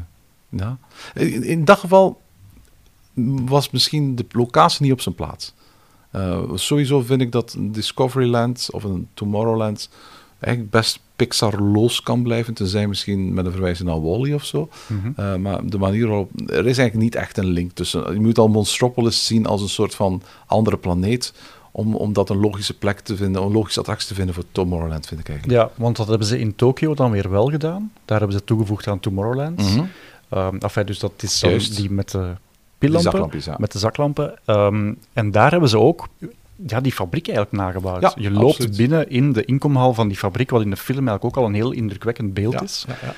ja. 0.48 0.78
In, 1.14 1.44
in 1.44 1.64
dat 1.64 1.78
geval 1.78 2.20
was 3.24 3.70
misschien 3.70 4.16
de 4.16 4.26
locatie 4.28 4.82
niet 4.82 4.92
op 4.92 5.00
zijn 5.00 5.14
plaats. 5.14 5.54
Eh, 6.10 6.42
sowieso 6.54 7.00
vind 7.00 7.20
ik 7.20 7.32
dat 7.32 7.52
een 7.52 7.72
Discoveryland 7.72 8.68
of 8.70 8.84
een 8.84 9.08
Tomorrowland 9.14 9.88
eigenlijk 10.38 10.72
best 10.72 11.00
Pixar-loos 11.16 12.02
kan 12.02 12.22
blijven, 12.22 12.54
tenzij 12.54 12.86
misschien 12.86 13.34
met 13.34 13.46
een 13.46 13.52
verwijzing 13.52 13.88
naar 13.88 14.02
Wally 14.02 14.32
of 14.32 14.44
zo. 14.44 14.68
Eh, 15.16 15.34
maar 15.34 15.66
de 15.66 15.78
manier 15.78 16.06
waarop... 16.06 16.30
Er 16.46 16.66
is 16.66 16.78
eigenlijk 16.78 16.94
niet 16.94 17.14
echt 17.14 17.38
een 17.38 17.46
link 17.46 17.70
tussen... 17.72 18.12
Je 18.12 18.20
moet 18.20 18.38
al 18.38 18.48
Monstropolis 18.48 19.26
zien 19.26 19.46
als 19.46 19.62
een 19.62 19.68
soort 19.68 19.94
van 19.94 20.22
andere 20.46 20.76
planeet, 20.76 21.32
om, 21.70 21.94
om 21.94 22.12
dat 22.12 22.30
een 22.30 22.40
logische 22.40 22.78
plek 22.78 23.00
te 23.00 23.16
vinden, 23.16 23.42
een 23.42 23.52
logische 23.52 23.80
attractie 23.80 24.08
te 24.08 24.14
vinden 24.14 24.34
voor 24.34 24.44
Tomorrowland, 24.52 25.06
vind 25.06 25.20
ik 25.20 25.28
eigenlijk. 25.28 25.60
Ja, 25.60 25.70
want 25.82 25.96
dat 25.96 26.08
hebben 26.08 26.26
ze 26.26 26.38
in 26.38 26.54
Tokio 26.54 26.94
dan 26.94 27.10
weer 27.10 27.30
wel 27.30 27.46
gedaan. 27.50 27.92
Daar 28.04 28.18
hebben 28.18 28.38
ze 28.38 28.44
toegevoegd 28.44 28.86
aan 28.86 29.00
Tomorrowland. 29.00 29.58
Mhm. 29.58 29.84
Ehm, 30.28 30.56
enfin, 30.56 30.86
dus 30.86 30.98
dat 30.98 31.12
is 31.22 31.40
die 31.76 31.90
met 31.90 32.10
de 32.10 32.34
pillampen, 32.80 33.10
zaklampjes, 33.10 33.44
ja. 33.44 33.54
met 33.58 33.72
de 33.72 33.78
zaklampen. 33.78 34.38
Ehm, 34.44 34.92
en 35.12 35.30
daar 35.30 35.50
hebben 35.50 35.68
ze 35.68 35.78
ook 35.78 36.08
ja, 36.66 36.80
die 36.80 36.92
fabriek 36.92 37.28
eigenlijk 37.28 37.56
nagebouwd. 37.62 38.00
Ja, 38.02 38.12
Je 38.16 38.30
loopt 38.30 38.46
absoluut. 38.54 38.76
binnen 38.76 39.10
in 39.10 39.32
de 39.32 39.44
inkomhal 39.44 39.94
van 39.94 40.08
die 40.08 40.16
fabriek, 40.16 40.50
wat 40.50 40.62
in 40.62 40.70
de 40.70 40.76
film 40.76 41.08
eigenlijk 41.08 41.24
ook 41.24 41.42
al 41.42 41.48
een 41.48 41.54
heel 41.54 41.72
indrukwekkend 41.72 42.34
beeld 42.34 42.52
Ja, 42.52 42.62
is. 42.62 42.84
ja. 43.02 43.14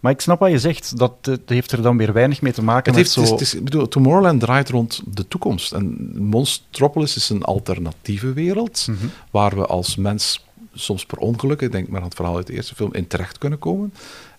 Maar 0.00 0.12
ik 0.12 0.20
snap 0.20 0.38
wat 0.38 0.50
je 0.50 0.58
zegt, 0.58 0.98
dat, 0.98 1.12
het 1.22 1.40
heeft 1.48 1.72
er 1.72 1.82
dan 1.82 1.96
weer 1.96 2.12
weinig 2.12 2.42
mee 2.42 2.52
te 2.52 2.62
maken 2.62 2.92
Het 2.94 2.94
met 2.94 2.96
heeft, 2.96 3.10
zo... 3.10 3.20
het 3.20 3.40
is, 3.40 3.52
het 3.52 3.52
is- 3.52 3.54
ik 3.58 3.64
bedoel, 3.64 3.88
Tomorrowland 3.88 4.40
draait 4.40 4.68
rond 4.68 5.02
de 5.06 5.28
toekomst. 5.28 5.72
En 5.72 6.10
Monstropolis 6.22 7.16
is 7.16 7.28
een 7.28 7.42
alternatieve 7.44 8.32
wereld, 8.32 8.86
Mhm. 8.90 9.06
waar 9.30 9.56
we 9.56 9.66
als 9.66 9.96
mens 9.96 10.44
soms 10.74 11.06
per 11.06 11.18
ongeluk, 11.18 11.60
ik 11.60 11.72
denk 11.72 11.88
maar 11.88 12.00
aan 12.00 12.06
het 12.06 12.14
verhaal 12.16 12.36
uit 12.36 12.46
de 12.46 12.52
eerste 12.52 12.74
film, 12.74 12.94
in 12.94 13.06
terecht 13.06 13.38
kunnen 13.38 13.58
komen. 13.58 13.92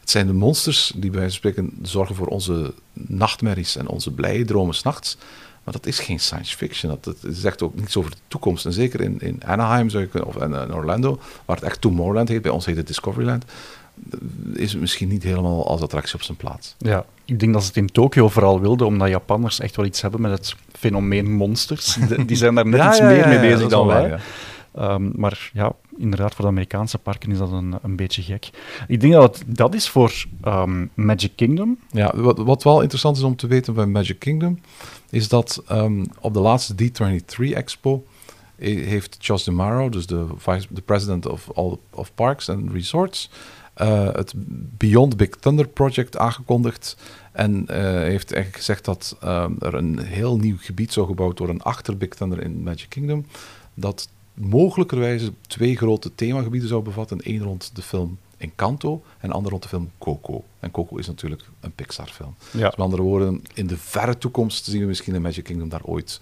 Het 0.10 0.18
zijn 0.18 0.27
de 0.27 0.34
monsters 0.45 0.91
die 0.95 1.10
bij 1.10 1.19
wijze 1.19 1.40
van 1.40 1.52
spreken 1.52 1.77
zorgen 1.81 2.15
voor 2.15 2.27
onze 2.27 2.73
nachtmerries 2.94 3.76
en 3.76 3.88
onze 3.88 4.11
blije 4.11 4.45
dromen 4.45 4.76
s'nachts. 4.76 5.18
Maar 5.64 5.73
dat 5.73 5.86
is 5.86 5.99
geen 5.99 6.19
science 6.19 6.57
fiction. 6.57 6.91
Dat, 6.91 7.03
dat 7.03 7.34
zegt 7.36 7.61
ook 7.61 7.76
niets 7.76 7.98
over 7.98 8.11
de 8.11 8.18
toekomst. 8.27 8.65
En 8.65 8.73
zeker 8.73 9.02
in, 9.02 9.19
in 9.19 9.41
Anaheim 9.45 9.90
zou 9.90 10.07
je 10.14 10.26
of 10.26 10.36
in, 10.36 10.53
in 10.53 10.73
Orlando, 10.73 11.19
waar 11.45 11.56
het 11.56 11.65
echt 11.65 11.81
Tomorrowland 11.81 12.30
heet, 12.30 12.41
bij 12.41 12.52
ons 12.52 12.65
heet 12.65 12.76
het 12.76 12.88
Discoveryland, 12.88 13.45
is 14.53 14.72
het 14.72 14.81
misschien 14.81 15.07
niet 15.07 15.23
helemaal 15.23 15.68
als 15.68 15.81
attractie 15.81 16.15
op 16.15 16.22
zijn 16.22 16.38
plaats. 16.38 16.76
Ja, 16.77 17.06
ik 17.26 17.40
denk 17.40 17.53
dat 17.53 17.61
ze 17.61 17.68
het 17.68 17.77
in 17.77 17.91
Tokio 17.91 18.30
vooral 18.30 18.60
wilden, 18.60 18.88
omdat 18.88 19.10
Japanners 19.10 19.60
echt 19.60 19.76
wel 19.76 19.86
iets 19.86 20.02
hebben 20.02 20.22
met 20.22 20.31
het 20.31 20.56
fenomeen 20.72 21.31
monsters. 21.31 21.98
Die 22.26 22.38
zijn 22.38 22.56
daar 22.56 22.68
net 22.68 22.80
Ja, 22.81 22.90
iets 22.90 22.98
ja, 22.98 23.06
meer 23.06 23.18
ja, 23.18 23.27
mee 23.27 23.40
bezig 23.40 23.69
dan 23.69 23.88
wij. 23.88 24.19
Ehm, 24.76 25.10
maar 25.14 25.49
ja, 25.53 25.73
inderdaad, 26.00 26.36
voor 26.36 26.46
de 26.46 26.52
Amerikaanse 26.52 26.98
parken 26.98 27.32
is 27.32 27.38
dat 27.38 27.52
een, 27.52 27.76
een 27.82 27.96
beetje 27.96 28.22
gek. 28.22 28.50
Ik 28.88 29.02
denk 29.02 29.14
dat 29.14 29.38
het, 29.38 29.58
dat 29.58 29.74
is 29.74 29.90
voor 29.90 30.26
ehm, 30.42 30.86
Magic 30.94 31.32
Kingdom. 31.36 31.80
Ja, 31.92 32.14
wat, 32.16 32.38
wat 32.38 32.64
wel 32.64 32.82
interessant 32.82 33.18
is 33.18 33.24
om 33.24 33.36
te 33.36 33.48
weten 33.48 33.74
bij 33.74 33.86
Magic 33.86 34.20
Kingdom, 34.20 34.60
is 35.10 35.28
dat 35.28 35.64
ehm, 35.68 36.06
op 36.20 36.34
de 36.34 36.40
laatste 36.40 36.76
D23 36.76 37.54
Expo 37.54 38.04
eh, 38.56 38.88
heeft 38.88 39.18
Josh 39.20 39.44
DeMaro, 39.44 39.90
dus 39.90 40.06
de, 40.06 40.26
vice, 40.36 40.68
de 40.70 40.82
president 40.82 41.26
of 41.26 41.52
all 41.54 41.78
of 41.90 42.14
parks 42.16 42.50
and 42.50 42.72
resorts, 42.72 43.30
eh, 43.74 44.14
het 44.14 44.34
Beyond 44.78 45.18
Big 45.18 45.30
Thunder 45.30 45.68
project 45.68 46.18
aangekondigd. 46.18 46.98
En 47.32 47.68
eh, 47.68 47.78
heeft 47.84 48.32
eigenlijk 48.32 48.56
gezegd 48.56 48.86
dat 48.86 49.18
ehm, 49.22 49.54
er 49.60 49.74
een 49.74 50.00
heel 50.00 50.38
nieuw 50.38 50.58
gebied 50.60 50.94
zou 50.94 51.08
gebouwd 51.08 51.40
worden 51.40 51.62
achter 51.62 51.98
Big 51.98 52.10
Thunder 52.10 52.42
in 52.42 52.64
Magic 52.64 52.90
Kingdom. 52.90 53.26
Dat 53.74 54.10
mogelijkerwijze 54.40 55.34
twee 55.48 55.78
grote 55.78 56.16
themagebieden 56.16 56.70
zou 56.70 56.84
bevatten. 56.84 57.20
Eén 57.24 57.44
rond 57.44 57.76
de 57.76 57.82
film 57.82 58.18
Encanto 58.38 59.03
en 59.20 59.30
een 59.30 59.36
ander 59.36 59.52
rond 59.52 59.64
de 59.64 59.70
film 59.70 59.91
Coco. 59.98 60.44
En 60.60 60.72
Coco 60.72 60.98
is 60.98 61.07
natuurlijk 61.07 61.44
een 61.60 61.72
Pixar-film. 61.72 62.36
Ja. 62.40 62.52
Dus 62.52 62.61
met 62.61 62.80
andere 62.80 63.02
woorden, 63.02 63.44
in 63.53 63.68
de 63.68 63.78
verre 63.78 64.18
toekomst 64.18 64.66
zien 64.66 64.82
we 64.82 64.88
misschien 64.88 65.16
in 65.16 65.22
Magic 65.22 65.44
Kingdom 65.44 65.70
daar 65.70 65.84
ooit 65.84 66.22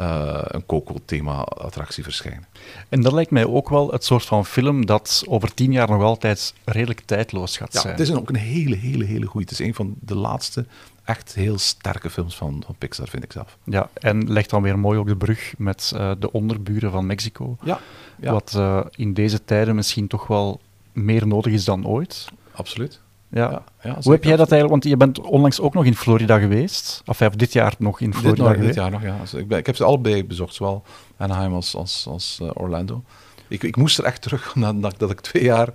uh, 0.00 0.40
een 0.42 0.66
Coco-thema-attractie 0.66 2.02
verschijnen. 2.02 2.46
En 2.88 3.00
dat 3.00 3.12
lijkt 3.12 3.30
mij 3.30 3.46
ook 3.46 3.68
wel 3.68 3.90
het 3.90 4.04
soort 4.04 4.24
van 4.24 4.46
film 4.46 4.86
dat 4.86 5.24
over 5.26 5.54
tien 5.54 5.72
jaar 5.72 5.88
nog 5.88 6.02
altijd 6.02 6.54
redelijk 6.64 7.00
tijdloos 7.00 7.56
gaat 7.56 7.72
ja, 7.72 7.80
zijn. 7.80 7.92
Het 7.92 8.08
is 8.08 8.14
ook 8.14 8.28
een 8.28 8.36
hele, 8.36 8.76
hele, 8.76 9.04
hele 9.04 9.26
goede. 9.26 9.50
Het 9.50 9.60
is 9.60 9.66
een 9.66 9.74
van 9.74 9.94
de 10.00 10.14
laatste 10.14 10.66
echt 11.08 11.34
heel 11.34 11.58
sterke 11.58 12.10
films 12.10 12.36
van, 12.36 12.62
van 12.66 12.74
Pixar, 12.78 13.08
vind 13.08 13.24
ik 13.24 13.32
zelf. 13.32 13.58
Ja, 13.64 13.90
en 13.94 14.32
legt 14.32 14.50
dan 14.50 14.62
weer 14.62 14.78
mooi 14.78 14.98
ook 14.98 15.06
de 15.06 15.16
brug 15.16 15.54
met 15.58 15.92
uh, 15.94 16.12
de 16.18 16.32
onderburen 16.32 16.90
van 16.90 17.06
Mexico. 17.06 17.56
Ja. 17.62 17.80
ja. 18.20 18.32
Wat 18.32 18.54
uh, 18.56 18.80
in 18.90 19.14
deze 19.14 19.44
tijden 19.44 19.74
misschien 19.74 20.06
toch 20.06 20.26
wel 20.26 20.60
meer 20.92 21.26
nodig 21.26 21.52
is 21.52 21.64
dan 21.64 21.86
ooit. 21.86 22.28
Absoluut. 22.52 23.00
Ja. 23.28 23.50
ja, 23.50 23.64
ja 23.82 23.96
Hoe 24.02 24.12
heb 24.12 24.24
jij 24.24 24.36
dat 24.36 24.50
eigenlijk? 24.50 24.70
Want 24.70 24.84
je 24.84 24.96
bent 24.96 25.20
onlangs 25.20 25.60
ook 25.60 25.74
nog 25.74 25.84
in 25.84 25.96
Florida 25.96 26.38
geweest. 26.38 27.02
Of 27.06 27.18
ja, 27.18 27.28
dit 27.28 27.52
jaar 27.52 27.74
nog 27.78 28.00
in 28.00 28.14
Florida 28.14 28.34
dit 28.34 28.44
nog, 28.44 28.52
geweest. 28.52 28.74
Dit 28.74 28.82
jaar 28.82 28.90
nog, 28.90 29.02
ja. 29.02 29.16
Dus 29.20 29.34
ik, 29.34 29.48
ben, 29.48 29.58
ik 29.58 29.66
heb 29.66 29.76
ze 29.76 29.84
allebei 29.84 30.24
bezocht, 30.24 30.54
zowel 30.54 30.82
Anaheim 31.16 31.54
als, 31.54 31.74
als, 31.74 32.06
als 32.08 32.38
uh, 32.42 32.50
Orlando. 32.54 33.02
Ik, 33.48 33.62
ik 33.62 33.76
moest 33.76 33.98
er 33.98 34.04
echt 34.04 34.22
terug, 34.22 34.54
nadat 34.74 35.10
ik 35.10 35.20
twee 35.20 35.42
jaar 35.42 35.68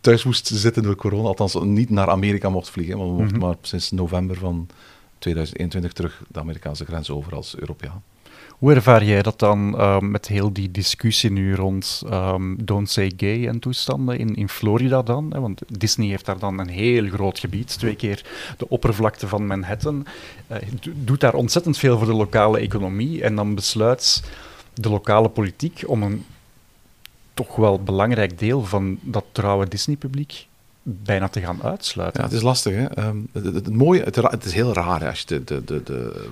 thuis 0.00 0.24
moest 0.24 0.46
zitten 0.46 0.82
door 0.82 0.96
corona. 0.96 1.28
Althans, 1.28 1.54
niet 1.54 1.90
naar 1.90 2.10
Amerika 2.10 2.48
mocht 2.48 2.70
vliegen. 2.70 2.98
Want 2.98 3.10
we 3.10 3.16
mochten 3.16 3.36
mm 3.36 3.42
-hmm. 3.42 3.50
maar 3.50 3.58
sinds 3.62 3.90
november 3.90 4.36
van 4.36 4.68
2021 5.18 5.92
terug 5.92 6.22
de 6.28 6.40
Amerikaanse 6.40 6.84
grens 6.84 7.10
over 7.10 7.34
als 7.34 7.56
Europeaan. 7.58 8.02
Hoe 8.58 8.74
ervaar 8.74 9.04
jij 9.04 9.22
dat 9.22 9.38
dan 9.38 9.74
uh, 9.74 9.98
met 9.98 10.28
heel 10.28 10.52
die 10.52 10.70
discussie 10.70 11.30
nu 11.30 11.54
rond 11.54 12.02
um, 12.12 12.64
Don't 12.64 12.90
Say 12.90 13.12
Gay 13.16 13.46
en 13.46 13.58
toestanden 13.58 14.18
in, 14.18 14.34
in 14.34 14.48
Florida 14.48 15.02
dan? 15.02 15.32
Hè? 15.32 15.40
Want 15.40 15.62
Disney 15.78 16.08
heeft 16.08 16.24
daar 16.24 16.38
dan 16.38 16.58
een 16.58 16.68
heel 16.68 17.08
groot 17.08 17.38
gebied, 17.38 17.78
twee 17.78 17.96
keer 17.96 18.24
de 18.56 18.68
oppervlakte 18.68 19.28
van 19.28 19.46
Manhattan. 19.46 20.06
Uh, 20.52 20.58
doet 20.94 21.20
daar 21.20 21.34
ontzettend 21.34 21.78
veel 21.78 21.98
voor 21.98 22.06
de 22.06 22.12
lokale 22.12 22.58
economie 22.58 23.22
en 23.22 23.34
dan 23.34 23.54
besluit 23.54 24.22
de 24.74 24.88
lokale 24.88 25.28
politiek 25.28 25.82
om 25.86 26.02
een 26.02 26.24
toch 27.46 27.56
wel 27.56 27.82
belangrijk 27.82 28.38
deel 28.38 28.64
van 28.64 28.98
dat 29.00 29.24
trouwe 29.32 29.68
Disney-publiek 29.68 30.46
bijna 30.82 31.28
te 31.28 31.40
gaan 31.40 31.62
uitsluiten. 31.62 32.20
Ja, 32.20 32.26
het 32.26 32.36
is 32.36 32.42
lastig. 32.42 32.74
Hè? 32.74 33.06
Um, 33.06 33.28
het, 33.32 33.72
mooie, 33.72 34.02
het, 34.02 34.44
is 34.44 34.52
heel 34.52 34.72
raar 34.72 35.08
als 35.08 35.20
je 35.20 35.26
de, 35.26 35.44
de, 35.44 35.64
de, 35.64 35.82
de, 35.82 36.28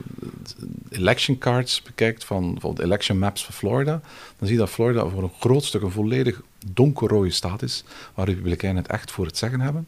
election 0.91 1.39
cards 1.39 1.83
bekijkt 1.83 2.25
van, 2.25 2.59
de 2.75 2.83
election 2.83 3.19
maps 3.19 3.45
van 3.45 3.55
Florida. 3.55 4.01
Dan 4.39 4.49
zie 4.49 4.53
je 4.53 4.59
dat 4.59 4.71
Florida 4.71 5.09
voor 5.09 5.23
een 5.23 5.33
groot 5.41 5.65
stuk 5.65 5.83
een 5.83 5.91
volledig 5.91 6.43
donkerrode 6.73 7.31
staat 7.31 7.63
is, 7.63 7.85
waar 8.15 8.27
Republikeinen 8.27 8.83
het 8.83 8.93
echt 8.93 9.11
voor 9.11 9.27
het 9.27 9.37
zeggen 9.37 9.61
hebben. 9.61 9.87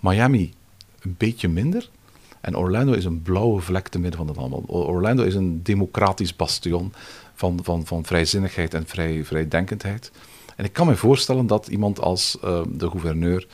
Miami 0.00 0.52
een 1.00 1.14
beetje 1.18 1.48
minder. 1.48 1.88
En 2.40 2.56
Orlando 2.56 2.92
is 2.92 3.04
een 3.04 3.22
blauwe 3.22 3.60
vlek 3.60 3.88
te 3.88 3.98
midden 3.98 4.18
van 4.18 4.28
het 4.28 4.36
allemaal. 4.36 4.64
Orlando 4.66 5.22
is 5.22 5.34
een 5.34 5.62
democratisch 5.62 6.36
bastion 6.36 6.92
van, 7.34 7.58
van, 7.62 7.86
van 7.86 8.04
vrijzinnigheid 8.04 8.74
en 8.74 8.86
vrij, 8.86 9.24
vrijdenkendheid. 9.24 10.10
En 10.56 10.64
ik 10.64 10.72
kan 10.72 10.86
me 10.86 10.96
voorstellen 10.96 11.46
dat 11.46 11.66
iemand 11.66 12.00
als 12.00 12.38
uh, 12.44 12.60
de 12.68 12.90
gouverneur 12.90 13.46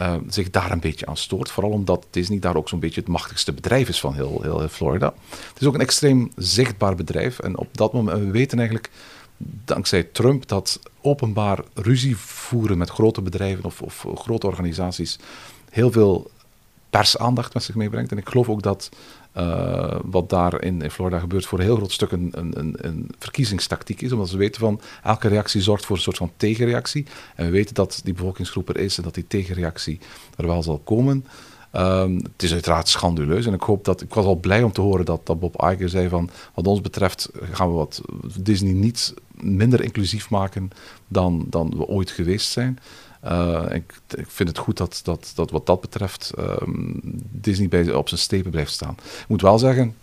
uh, 0.00 0.14
zich 0.28 0.50
daar 0.50 0.70
een 0.70 0.80
beetje 0.80 1.06
aan 1.06 1.16
stoort. 1.16 1.50
Vooral 1.50 1.72
omdat 1.72 2.06
Disney 2.10 2.38
daar 2.38 2.56
ook 2.56 2.68
zo'n 2.68 2.80
beetje 2.80 3.00
het 3.00 3.08
machtigste 3.08 3.52
bedrijf 3.52 3.88
is 3.88 4.00
van 4.00 4.14
heel, 4.14 4.38
heel, 4.42 4.58
heel 4.58 4.68
Florida. 4.68 5.14
Het 5.30 5.60
is 5.60 5.66
ook 5.66 5.74
een 5.74 5.80
extreem 5.80 6.30
zichtbaar 6.36 6.94
bedrijf. 6.94 7.38
En 7.38 7.58
op 7.58 7.76
dat 7.76 7.92
moment, 7.92 8.18
we 8.18 8.30
weten 8.30 8.58
eigenlijk 8.58 8.90
dankzij 9.64 10.02
Trump 10.02 10.48
dat 10.48 10.80
openbaar 11.00 11.58
ruzie 11.74 12.16
voeren 12.16 12.78
met 12.78 12.90
grote 12.90 13.22
bedrijven 13.22 13.64
of, 13.64 13.82
of 13.82 14.06
grote 14.14 14.46
organisaties 14.46 15.18
heel 15.70 15.90
veel 15.90 16.30
persaandacht 16.90 17.54
met 17.54 17.62
zich 17.62 17.74
meebrengt. 17.74 18.10
En 18.10 18.18
ik 18.18 18.28
geloof 18.28 18.48
ook 18.48 18.62
dat 18.62 18.90
uh, 19.36 19.96
wat 20.04 20.30
daar 20.30 20.62
in, 20.62 20.82
in, 20.82 20.90
Florida 20.90 21.18
gebeurt 21.18 21.46
voor 21.46 21.58
een 21.58 21.64
heel 21.64 21.76
groot 21.76 21.92
stuk 21.92 22.10
een, 22.10 22.32
een, 22.34 22.74
een, 22.86 23.10
verkiezingstactiek 23.18 24.00
is. 24.00 24.12
Omdat 24.12 24.28
ze 24.28 24.36
weten 24.36 24.60
van 24.60 24.80
elke 25.02 25.28
reactie 25.28 25.62
zorgt 25.62 25.86
voor 25.86 25.96
een 25.96 26.02
soort 26.02 26.16
van 26.16 26.32
tegenreactie. 26.36 27.06
En 27.34 27.44
we 27.44 27.50
weten 27.50 27.74
dat 27.74 28.00
die 28.04 28.14
bevolkingsgroep 28.14 28.68
er 28.68 28.78
is 28.78 28.96
en 28.96 29.02
dat 29.02 29.14
die 29.14 29.26
tegenreactie 29.26 29.98
er 30.36 30.46
wel 30.46 30.62
zal 30.62 30.78
komen. 30.78 31.24
Um, 31.76 32.14
het 32.16 32.42
is 32.42 32.52
uiteraard 32.52 32.88
schanduleus 32.88 33.46
en 33.46 33.54
ik 33.54 33.62
hoop 33.62 33.84
dat. 33.84 34.00
Ik 34.00 34.14
was 34.14 34.24
al 34.24 34.34
blij 34.34 34.62
om 34.62 34.72
te 34.72 34.80
horen 34.80 35.04
dat, 35.04 35.26
dat 35.26 35.40
Bob 35.40 35.62
Iger 35.62 35.88
zei 35.88 36.08
van. 36.08 36.30
Wat 36.54 36.66
ons 36.66 36.80
betreft 36.80 37.30
gaan 37.52 37.68
we 37.68 37.74
wat 37.74 38.00
Disney 38.40 38.72
niet 38.72 39.14
minder 39.32 39.82
inclusief 39.82 40.30
maken 40.30 40.70
dan, 41.08 41.46
dan 41.48 41.74
we 41.76 41.86
ooit 41.86 42.10
geweest 42.10 42.50
zijn. 42.50 42.78
Uh, 43.24 43.64
ik, 43.70 44.00
ik, 44.16 44.30
vind 44.30 44.48
het 44.48 44.58
goed 44.58 44.76
dat, 44.76 45.00
dat, 45.04 45.32
dat 45.34 45.50
wat 45.50 45.66
dat 45.66 45.80
betreft 45.80 46.32
um, 46.38 47.00
Disney 47.30 47.68
bij, 47.68 47.92
op 47.92 48.08
zijn 48.08 48.20
stepen 48.20 48.50
blijft 48.50 48.72
staan. 48.72 48.96
Ik 48.98 49.28
moet 49.28 49.42
wel 49.42 49.58
zeggen, 49.58 49.94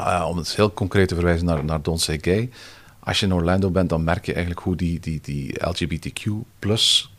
uh, 0.00 0.26
om 0.28 0.36
het 0.36 0.56
heel 0.56 0.72
concreet 0.72 1.08
te 1.08 1.14
verwijzen 1.14 1.46
naar, 1.46 1.64
naar 1.64 1.82
Don't 1.82 2.08
Gay. 2.20 2.50
Als 2.98 3.20
je 3.20 3.26
in 3.26 3.34
Orlando 3.34 3.70
bent, 3.70 3.88
dan 3.88 4.04
merk 4.04 4.26
je 4.26 4.32
eigenlijk 4.32 4.62
hoe 4.64 4.76
die, 4.76 5.00
die, 5.00 5.20
die 5.22 5.68
LGBTQ 5.68 6.30
plus 6.58 7.10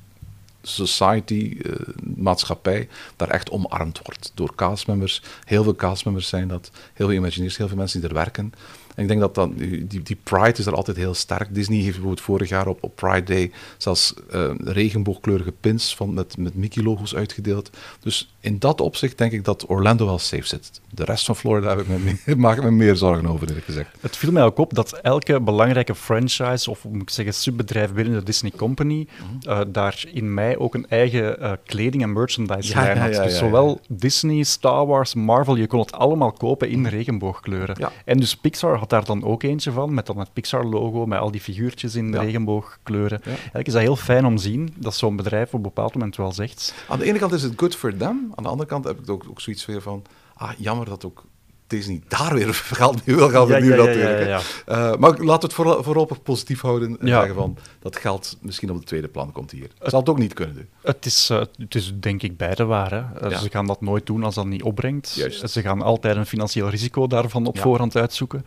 society, 0.61 1.57
uh, 1.61 1.75
maatschappij, 2.15 2.87
daar 3.15 3.29
echt 3.29 3.49
omarmd 3.49 3.99
wordt 4.03 4.31
door 4.33 4.55
castmembers. 4.55 5.21
Heel 5.43 5.63
veel 5.63 5.75
castmembers 5.75 6.27
zijn 6.27 6.47
dat, 6.47 6.71
heel 6.93 7.07
veel 7.07 7.15
Imagineers, 7.15 7.57
heel 7.57 7.67
veel 7.67 7.77
mensen 7.77 7.99
die 7.99 8.09
er 8.09 8.15
werken. 8.15 8.53
En 8.97 9.03
ik 9.03 9.09
denk 9.09 9.19
dat 9.19 9.35
dan, 9.35 9.53
die, 9.55 10.03
die 10.03 10.17
pride 10.23 10.57
is 10.57 10.65
er 10.65 10.75
altijd 10.75 10.97
heel 10.97 11.13
sterk. 11.13 11.55
Disney 11.55 11.77
heeft 11.77 11.91
bijvoorbeeld 11.91 12.21
vorig 12.21 12.49
jaar 12.49 12.67
op, 12.67 12.83
op 12.83 12.95
Pride 12.95 13.23
Day 13.23 13.51
zelfs 13.77 14.13
uh, 14.33 14.51
regenboogkleurige 14.63 15.51
pins 15.51 15.95
van, 15.95 16.13
met, 16.13 16.37
met 16.37 16.55
Mickey-logos 16.55 17.15
uitgedeeld. 17.15 17.69
Dus 17.99 18.35
in 18.39 18.59
dat 18.59 18.81
opzicht 18.81 19.17
denk 19.17 19.31
ik 19.31 19.43
dat 19.43 19.69
Orlando 19.69 20.05
wel 20.05 20.19
safe 20.19 20.47
zit. 20.47 20.81
De 20.89 21.03
rest 21.03 21.25
van 21.25 21.35
Florida 21.35 21.69
heb 21.69 21.79
ik 21.79 21.87
me, 21.87 22.17
me, 22.25 22.35
maak 22.45 22.57
ik 22.57 22.63
me 22.63 22.71
meer 22.71 22.95
zorgen 22.95 23.27
over, 23.27 23.47
eerlijk 23.47 23.65
gezegd. 23.65 23.89
Het 23.99 24.17
viel 24.17 24.31
mij 24.31 24.43
ook 24.43 24.57
op 24.57 24.73
dat 24.73 24.91
elke 24.93 25.41
belangrijke 25.41 25.95
franchise, 25.95 26.69
of 26.69 26.83
moet 26.83 27.01
ik 27.01 27.09
zeggen 27.09 27.33
subbedrijf 27.33 27.93
binnen 27.93 28.13
de 28.13 28.23
Disney 28.23 28.51
Company, 28.55 29.07
-hmm. 29.17 29.39
uh, 29.51 29.59
daar 29.67 30.03
in 30.13 30.33
mei 30.33 30.57
ook 30.57 30.75
een 30.75 30.87
eigen 30.89 31.41
uh, 31.41 31.51
kleding- 31.65 32.03
en 32.03 32.13
merchandise 32.13 32.75
lijn 32.75 32.95
ja, 32.95 33.01
had. 33.01 33.13
Ja, 33.13 33.21
ja, 33.21 33.27
dus 33.27 33.37
zowel 33.37 33.79
Disney, 33.87 34.43
Star 34.43 34.85
Wars, 34.85 35.13
Marvel, 35.13 35.55
je 35.55 35.67
kon 35.67 35.79
het 35.79 35.91
allemaal 35.91 36.31
kopen 36.31 36.69
in 36.69 36.85
regenboogkleuren. 36.87 37.91
En 38.05 38.17
dus 38.17 38.35
Pixar 38.35 38.77
had 38.77 38.86
daar 38.89 39.05
dan 39.05 39.23
ook 39.23 39.43
eentje 39.43 39.71
van, 39.71 39.93
met 39.93 40.05
dan 40.05 40.19
het 40.19 40.33
Pixar-logo, 40.33 41.05
met 41.05 41.19
al 41.19 41.31
die 41.31 41.41
figuurtjes 41.41 41.95
in 41.95 42.11
ja. 42.11 42.21
regenboogkleuren. 42.21 43.19
Ja. 43.23 43.29
Eigenlijk 43.29 43.67
is 43.67 43.73
dat 43.73 43.81
heel 43.81 43.95
fijn 43.95 44.25
om 44.25 44.35
te 44.35 44.41
zien 44.41 44.73
dat 44.75 44.95
zo'n 44.95 45.15
bedrijf 45.15 45.47
op 45.47 45.53
een 45.53 45.61
bepaald 45.61 45.93
moment 45.93 46.15
wel 46.15 46.31
zegt. 46.31 46.73
Aan 46.89 46.99
de 46.99 47.05
ene 47.05 47.19
kant 47.19 47.31
is 47.31 47.43
het 47.43 47.53
good 47.55 47.75
for 47.75 47.97
them, 47.97 48.31
aan 48.35 48.43
de 48.43 48.49
andere 48.49 48.69
kant 48.69 48.85
heb 48.85 48.99
ik 48.99 49.09
ook, 49.09 49.25
ook 49.29 49.41
zoiets 49.41 49.65
weer 49.65 49.81
van, 49.81 50.03
ah, 50.33 50.51
jammer 50.57 50.85
dat 50.85 51.05
ook 51.05 51.23
Disney 51.67 52.01
daar 52.07 52.33
weer 52.33 52.53
geld 52.81 53.05
mee 53.05 53.15
wil 53.15 53.29
gaan 53.29 53.47
verdienen 53.47 53.77
natuurlijk. 53.77 54.29
Uh, 54.67 54.95
maar 54.95 55.11
laten 55.11 55.25
we 55.25 55.31
het 55.31 55.53
voor, 55.53 55.83
voorlopig 55.83 56.21
positief 56.21 56.61
houden 56.61 56.99
en 56.99 57.07
zeggen 57.07 57.35
van, 57.35 57.57
dat 57.79 57.97
geld 57.97 58.37
misschien 58.41 58.69
op 58.69 58.77
de 58.77 58.83
tweede 58.85 59.07
plan 59.07 59.31
komt 59.31 59.51
hier. 59.51 59.69
Het 59.79 59.89
zal 59.89 59.99
het 59.99 60.09
ook 60.09 60.17
niet 60.17 60.33
kunnen 60.33 60.55
doen. 60.55 60.67
Het 60.81 61.05
is, 61.05 61.29
uh, 61.29 61.39
het 61.57 61.75
is 61.75 61.93
denk 61.99 62.23
ik 62.23 62.37
beide 62.37 62.65
waar. 62.65 62.91
Hè. 62.91 63.29
Uh, 63.29 63.39
ze 63.39 63.49
gaan 63.49 63.67
dat 63.67 63.81
nooit 63.81 64.05
doen 64.05 64.23
als 64.23 64.35
dat 64.35 64.45
niet 64.45 64.63
opbrengt. 64.63 65.13
Juist. 65.13 65.49
Ze 65.49 65.61
gaan 65.61 65.81
altijd 65.81 66.15
een 66.15 66.25
financieel 66.25 66.69
risico 66.69 67.07
daarvan 67.07 67.45
op 67.45 67.59
voorhand 67.59 67.95
uitzoeken. 67.95 68.45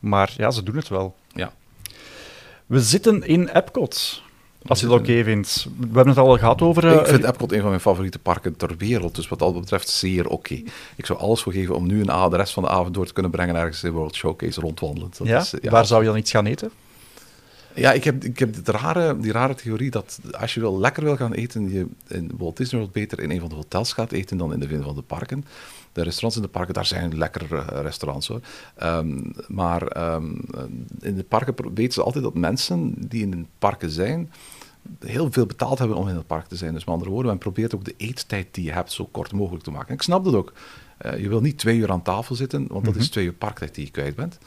Maar 0.00 0.34
ja, 0.36 0.50
ze 0.50 0.62
doen 0.62 0.76
het 0.76 0.88
wel. 0.88 1.16
Ja. 1.28 1.52
We 2.66 2.80
zitten 2.80 3.22
in 3.22 3.48
Epcot. 3.48 4.22
Als 4.66 4.80
je 4.80 4.86
dat 4.86 5.00
oké 5.00 5.10
okay 5.10 5.24
vindt. 5.24 5.66
We 5.78 5.84
hebben 5.84 6.08
het 6.08 6.18
al 6.18 6.38
gehad 6.38 6.62
over... 6.62 6.84
Uh, 6.84 6.92
ik 6.92 7.06
vind 7.06 7.24
Epcot 7.24 7.52
een 7.52 7.60
van 7.60 7.68
mijn 7.68 7.80
favoriete 7.80 8.18
parken 8.18 8.56
ter 8.56 8.76
wereld. 8.78 9.14
Dus 9.14 9.28
wat 9.28 9.38
dat 9.38 9.60
betreft 9.60 9.88
zeer 9.88 10.24
oké. 10.24 10.34
Okay. 10.34 10.64
Ik 10.96 11.06
zou 11.06 11.18
alles 11.18 11.42
voor 11.42 11.52
geven 11.52 11.74
om 11.74 11.86
nu 11.86 12.00
een 12.00 12.30
de 12.30 12.36
rest 12.36 12.52
van 12.52 12.62
de 12.62 12.68
avond 12.68 12.94
door 12.94 13.06
te 13.06 13.12
kunnen 13.12 13.30
brengen 13.30 13.56
ergens 13.56 13.84
in 13.84 13.92
World 13.92 14.14
Showcase 14.14 14.60
rondwandelen. 14.60 15.10
Dat 15.18 15.26
ja? 15.26 15.40
Is, 15.40 15.54
ja? 15.60 15.70
Waar 15.70 15.86
zou 15.86 16.02
je 16.02 16.08
dan 16.08 16.18
iets 16.18 16.30
gaan 16.30 16.46
eten? 16.46 16.70
Ja, 17.74 17.92
ik 17.92 18.04
heb, 18.04 18.24
ik 18.24 18.38
heb 18.38 18.54
die, 18.54 18.62
rare, 18.64 19.18
die 19.18 19.32
rare 19.32 19.54
theorie 19.54 19.90
dat 19.90 20.18
als 20.30 20.54
je 20.54 20.60
wel 20.60 20.78
lekker 20.78 21.02
wil 21.02 21.16
gaan 21.16 21.32
eten, 21.32 21.72
je 21.72 21.86
in 22.08 22.30
Walt 22.38 22.56
Disney 22.56 22.80
World 22.80 22.94
beter 22.94 23.20
in 23.20 23.30
een 23.30 23.40
van 23.40 23.48
de 23.48 23.54
hotels 23.54 23.92
gaat 23.92 24.12
eten 24.12 24.36
dan 24.36 24.52
in 24.52 24.60
de 24.60 24.82
van 24.82 24.94
de 24.94 25.02
parken. 25.02 25.44
De 25.92 26.02
restaurants 26.02 26.36
in 26.36 26.42
de 26.42 26.48
parken, 26.48 26.74
daar 26.74 26.86
zijn 26.86 27.18
lekkere 27.18 27.64
restaurants 27.82 28.28
hoor. 28.28 28.40
Um, 28.82 29.32
maar 29.48 30.14
um, 30.14 30.40
in 31.00 31.14
de 31.14 31.24
parken 31.24 31.74
weten 31.74 31.92
ze 31.92 32.02
altijd 32.02 32.24
dat 32.24 32.34
mensen 32.34 32.94
die 32.98 33.22
in 33.22 33.30
de 33.30 33.44
parken 33.58 33.90
zijn, 33.90 34.32
heel 34.98 35.32
veel 35.32 35.46
betaald 35.46 35.78
hebben 35.78 35.96
om 35.96 36.08
in 36.08 36.14
het 36.14 36.26
park 36.26 36.46
te 36.46 36.56
zijn. 36.56 36.72
Dus 36.72 36.84
met 36.84 36.94
andere 36.94 37.10
woorden, 37.10 37.30
men 37.30 37.40
probeert 37.40 37.74
ook 37.74 37.84
de 37.84 37.94
eettijd 37.96 38.54
die 38.54 38.64
je 38.64 38.72
hebt 38.72 38.92
zo 38.92 39.08
kort 39.10 39.32
mogelijk 39.32 39.64
te 39.64 39.70
maken. 39.70 39.88
En 39.88 39.94
ik 39.94 40.02
snap 40.02 40.24
dat 40.24 40.34
ook. 40.34 40.52
Uh, 41.02 41.18
je 41.18 41.28
wil 41.28 41.40
niet 41.40 41.58
twee 41.58 41.76
uur 41.76 41.90
aan 41.90 42.02
tafel 42.02 42.34
zitten, 42.34 42.58
want 42.58 42.70
dat 42.70 42.82
mm 42.82 42.90
-hmm. 42.92 43.00
is 43.00 43.08
twee 43.08 43.24
uur 43.24 43.32
parktijd 43.32 43.74
die 43.74 43.84
je 43.84 43.90
kwijt 43.90 44.14
bent. 44.14 44.38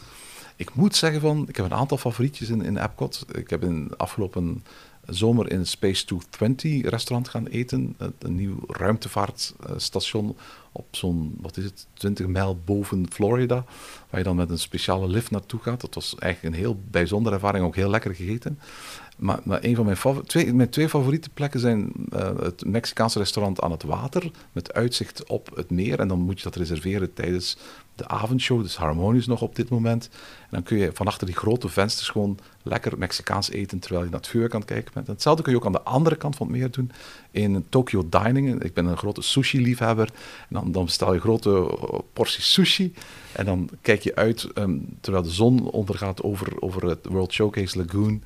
Ik 0.56 0.74
moet 0.74 0.96
zeggen 0.96 1.22
van, 1.22 1.46
ik 1.48 1.56
heb 1.56 1.66
een 1.66 1.74
aantal 1.74 1.98
favorietjes 1.98 2.50
in, 2.50 2.62
in 2.62 2.78
Epcot. 2.78 3.26
Ik 3.32 3.50
heb 3.50 3.64
in 3.64 3.88
de 3.88 3.98
afgelopen 3.98 4.64
zomer 5.06 5.52
in 5.52 5.58
het 5.58 5.68
Space 5.68 6.06
220 6.06 6.90
restaurant 6.90 7.30
gaan 7.30 7.48
eten. 7.48 7.96
Een 8.20 8.36
nieuw 8.36 8.60
ruimtevaartstation 8.68 10.38
op 10.72 10.86
zo'n, 10.92 11.38
wat 11.42 11.58
is 11.58 11.64
het, 11.64 11.88
20 11.94 12.28
mijl 12.28 12.60
boven 12.66 13.06
Florida. 13.12 13.66
Waar 14.10 14.20
je 14.20 14.24
dan 14.24 14.36
met 14.36 14.50
een 14.50 14.60
speciale 14.60 15.08
lift 15.08 15.32
naartoe 15.32 15.60
gaat. 15.60 15.82
Dat 15.82 15.94
was 15.94 16.16
eigenlijk 16.16 16.56
een 16.56 16.62
heel 16.62 16.80
bijzondere 16.92 17.36
ervaring, 17.36 17.66
ook 17.66 17.76
heel 17.76 17.90
lekker 17.90 18.16
gegeten. 18.16 18.60
Maar, 19.18 19.40
een 19.46 19.76
van 19.76 19.86
mijn, 19.86 19.98
twee, 20.26 20.70
twee 20.70 20.90
favoriete 20.90 21.30
plekken 21.30 21.60
zijn 21.60 21.92
uh, 22.14 22.30
het 22.40 22.66
Mexicaanse 22.66 23.20
restaurant 23.20 23.62
aan 23.62 23.72
het 23.72 23.84
water. 23.84 24.32
Met 24.52 24.74
uitzicht 24.74 25.24
op 25.28 25.50
het 25.56 25.70
meer. 25.70 26.00
En 26.00 26.08
dan 26.08 26.20
moet 26.20 26.38
je 26.38 26.44
dat 26.44 26.56
reserveren 26.56 27.14
tijdens 27.14 27.58
de 27.96 28.08
avondshow, 28.08 28.62
dus 28.62 28.76
harmonisch 28.76 29.28
nog 29.28 29.42
op 29.42 29.56
dit 29.56 29.70
moment. 29.70 30.10
En 30.42 30.48
dan 30.50 30.64
kun 30.64 30.78
je 30.78 30.92
van 30.94 31.08
achter 31.08 31.28
die 31.28 31.36
grote 31.36 31.70
vensters 31.70 32.10
gewoon 32.10 32.38
lekker 32.64 32.98
Mexicaans 32.98 33.50
eten 33.50 33.80
terwijl 33.80 34.04
je 34.04 34.10
naar 34.10 34.20
het 34.20 34.30
vuur 34.30 34.50
kan 34.50 34.66
kijken 34.66 34.94
bent. 34.94 35.08
En 35.08 35.14
hetzelfde 35.14 35.44
kun 35.44 35.52
je 35.52 35.58
ook 35.58 35.66
aan 35.66 35.72
de 35.72 35.82
andere 35.82 36.16
kant 36.16 36.36
van 36.36 36.48
het 36.48 36.56
meer 36.56 36.72
doen 36.72 36.92
in 37.32 37.66
Tokyo 37.70 38.08
Dining. 38.10 38.64
Ik 38.64 38.74
ben 38.74 38.86
een 38.86 38.98
grote 38.98 39.22
sushi-liefhebber. 39.22 40.10
En 40.50 40.56
dan, 40.56 40.72
dan 40.72 40.86
bestel 40.86 41.14
je 41.14 41.20
grote 41.20 41.50
uh, 41.50 42.00
porties 42.14 42.54
sushi. 42.54 42.94
En 43.32 43.46
dan 43.46 43.70
kijk 43.82 44.02
je 44.02 44.16
uit 44.16 44.48
um, 44.56 44.98
terwijl 45.02 45.24
de 45.24 45.30
zon 45.30 45.70
ondergaat 45.70 46.24
over, 46.24 46.62
over 46.62 46.86
het 46.86 47.06
World 47.06 47.34
Showcase 47.34 47.78
Lagoon. 47.78 48.24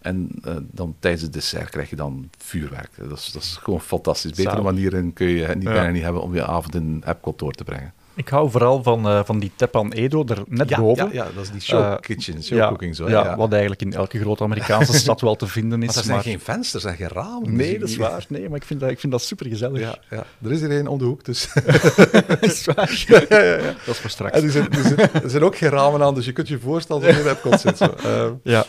En 0.00 0.30
uh, 0.46 0.54
dan 0.70 0.94
tijdens 0.98 1.22
het 1.22 1.32
dessert 1.32 1.70
krijg 1.70 1.90
je 1.90 1.96
dan 1.96 2.30
vuurwerk. 2.38 2.90
Dat 3.08 3.18
is, 3.18 3.30
dat 3.32 3.42
is 3.42 3.58
gewoon 3.62 3.80
fantastisch. 3.80 4.30
Betere 4.30 4.48
Zalig. 4.50 4.64
manieren 4.64 5.12
kun 5.12 5.26
je 5.28 5.46
niet, 5.54 5.62
Ja. 5.62 5.72
bijna 5.72 5.90
niet 5.90 6.02
hebben 6.02 6.22
om 6.22 6.34
je 6.34 6.44
avond 6.46 6.74
in 6.74 7.02
Epcot 7.06 7.38
door 7.38 7.52
te 7.52 7.64
brengen. 7.64 7.92
Ik 8.14 8.28
hou 8.28 8.50
vooral 8.50 8.82
van, 8.82 9.08
eh, 9.08 9.20
van 9.24 9.38
die 9.38 9.50
Tepan 9.56 9.92
Edo, 9.92 10.24
er 10.26 10.42
net 10.46 10.68
ja, 10.68 10.78
boven. 10.78 11.06
Ja, 11.12 11.24
ja, 11.24 11.28
dat 11.34 11.44
is 11.44 11.50
die 11.50 11.60
show 11.60 11.80
Eh, 11.82 11.94
kitchen, 12.00 12.42
show 12.44 12.58
ja, 12.58 12.68
cooking 12.68 12.96
zo. 12.96 13.08
ja, 13.08 13.24
Ja, 13.24 13.36
wat 13.36 13.50
eigenlijk 13.50 13.82
in 13.82 13.92
elke 13.92 14.18
grote 14.20 14.42
Amerikaanse 14.44 14.92
stad 15.04 15.20
wel 15.20 15.36
te 15.36 15.46
vinden 15.46 15.82
is. 15.82 15.88
Maar 15.88 15.96
er 15.96 16.04
zijn 16.04 16.22
geen 16.22 16.40
vensters 16.40 16.84
en 16.84 16.96
geen 16.96 17.08
ramen. 17.08 17.56
Nee, 17.56 17.78
dat 17.78 17.88
is 17.88 17.96
waar. 17.96 18.24
Nee, 18.28 18.48
maar 18.48 18.56
ik 18.56 18.64
vind 18.64 18.80
dat, 18.80 18.90
ik 18.90 19.00
vind 19.00 19.12
dat 19.12 19.22
super 19.22 19.46
gezellig. 19.46 19.80
Ja, 19.80 19.98
ja, 20.10 20.24
er 20.44 20.52
is 20.52 20.60
er 20.62 20.70
één 20.70 20.86
om 20.86 20.98
de 20.98 21.04
hoek, 21.04 21.24
dus... 21.24 21.48
is 22.40 22.64
waar. 22.64 23.04
ja, 23.08 23.22
ja, 23.28 23.42
ja. 23.42 23.56
Dat 23.62 23.94
is 23.94 23.98
voor 23.98 24.10
straks. 24.10 24.36
En 24.38 24.44
er 24.44 24.50
zijn, 24.50 24.70
er, 24.72 24.82
zijn, 24.82 24.98
er 25.22 25.30
zijn 25.30 25.42
ook 25.42 25.56
geen 25.56 25.70
ramen 25.70 26.02
aan, 26.02 26.14
dus 26.14 26.24
je 26.24 26.32
kunt 26.32 26.48
je 26.48 26.58
voorstellen 26.58 27.02
dat 27.02 27.14
je 27.14 27.20
in 27.20 27.26
Epcot 27.28 27.60
zit. 27.60 27.76
Zo. 27.76 27.84
Eh, 27.84 28.26
Ja. 28.42 28.64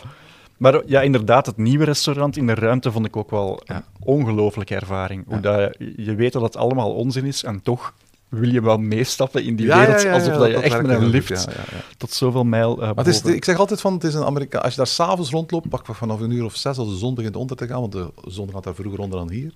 Maar 0.62 0.82
ja, 0.86 1.00
inderdaad, 1.00 1.46
het 1.46 1.56
nieuwe 1.56 1.84
restaurant 1.84 2.36
in 2.36 2.46
de 2.46 2.54
ruimte 2.54 2.92
vond 2.92 3.06
ik 3.06 3.16
ook 3.16 3.30
wel 3.30 3.62
een 3.64 3.74
Ja. 3.74 3.84
ongelooflijke 4.02 4.74
ervaring. 4.74 5.24
Hoe 5.26 5.40
dat, 5.40 5.76
je 5.96 6.14
weet 6.14 6.32
dat 6.32 6.42
het 6.42 6.56
allemaal 6.56 6.94
onzin 6.94 7.24
is 7.24 7.44
en 7.44 7.62
toch 7.62 7.94
wil 8.28 8.48
je 8.48 8.62
wel 8.62 8.78
meestappen 8.78 9.44
in 9.44 9.56
die 9.56 9.66
ja, 9.66 9.78
wereld, 9.78 10.02
ja, 10.02 10.12
alsof 10.12 10.36
dat 10.36 10.48
je 10.48 10.56
echt 10.56 10.82
met 10.82 11.00
een 11.00 11.06
lift 11.06 11.48
tot 11.96 12.10
zoveel 12.10 12.44
mijl 12.44 12.82
eh 12.82 12.94
Maar 12.94 13.06
is, 13.06 13.22
ik 13.22 13.44
zeg 13.44 13.58
altijd 13.58 13.80
van, 13.80 13.92
het 13.92 14.04
is 14.04 14.14
een 14.14 14.24
Amerika 14.24 14.58
als 14.58 14.70
je 14.70 14.76
daar 14.76 14.86
s'avonds 14.86 15.30
rondloopt, 15.30 15.68
pak 15.68 15.86
vanaf 15.86 16.20
een 16.20 16.30
uur 16.30 16.44
of 16.44 16.56
zes 16.56 16.78
als 16.78 16.88
de 16.88 16.96
zon 16.96 17.14
begint 17.14 17.36
onder 17.36 17.56
te 17.56 17.66
gaan, 17.66 17.80
want 17.80 17.92
de 17.92 18.10
zon 18.26 18.50
gaat 18.52 18.64
daar 18.64 18.74
vroeger 18.74 19.00
onder 19.00 19.18
dan 19.18 19.30
hier, 19.30 19.52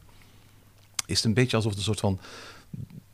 is 1.06 1.16
het 1.16 1.24
een 1.24 1.34
beetje 1.34 1.56
alsof 1.56 1.70
het 1.70 1.78
een 1.80 1.86
soort 1.86 2.00
van 2.00 2.18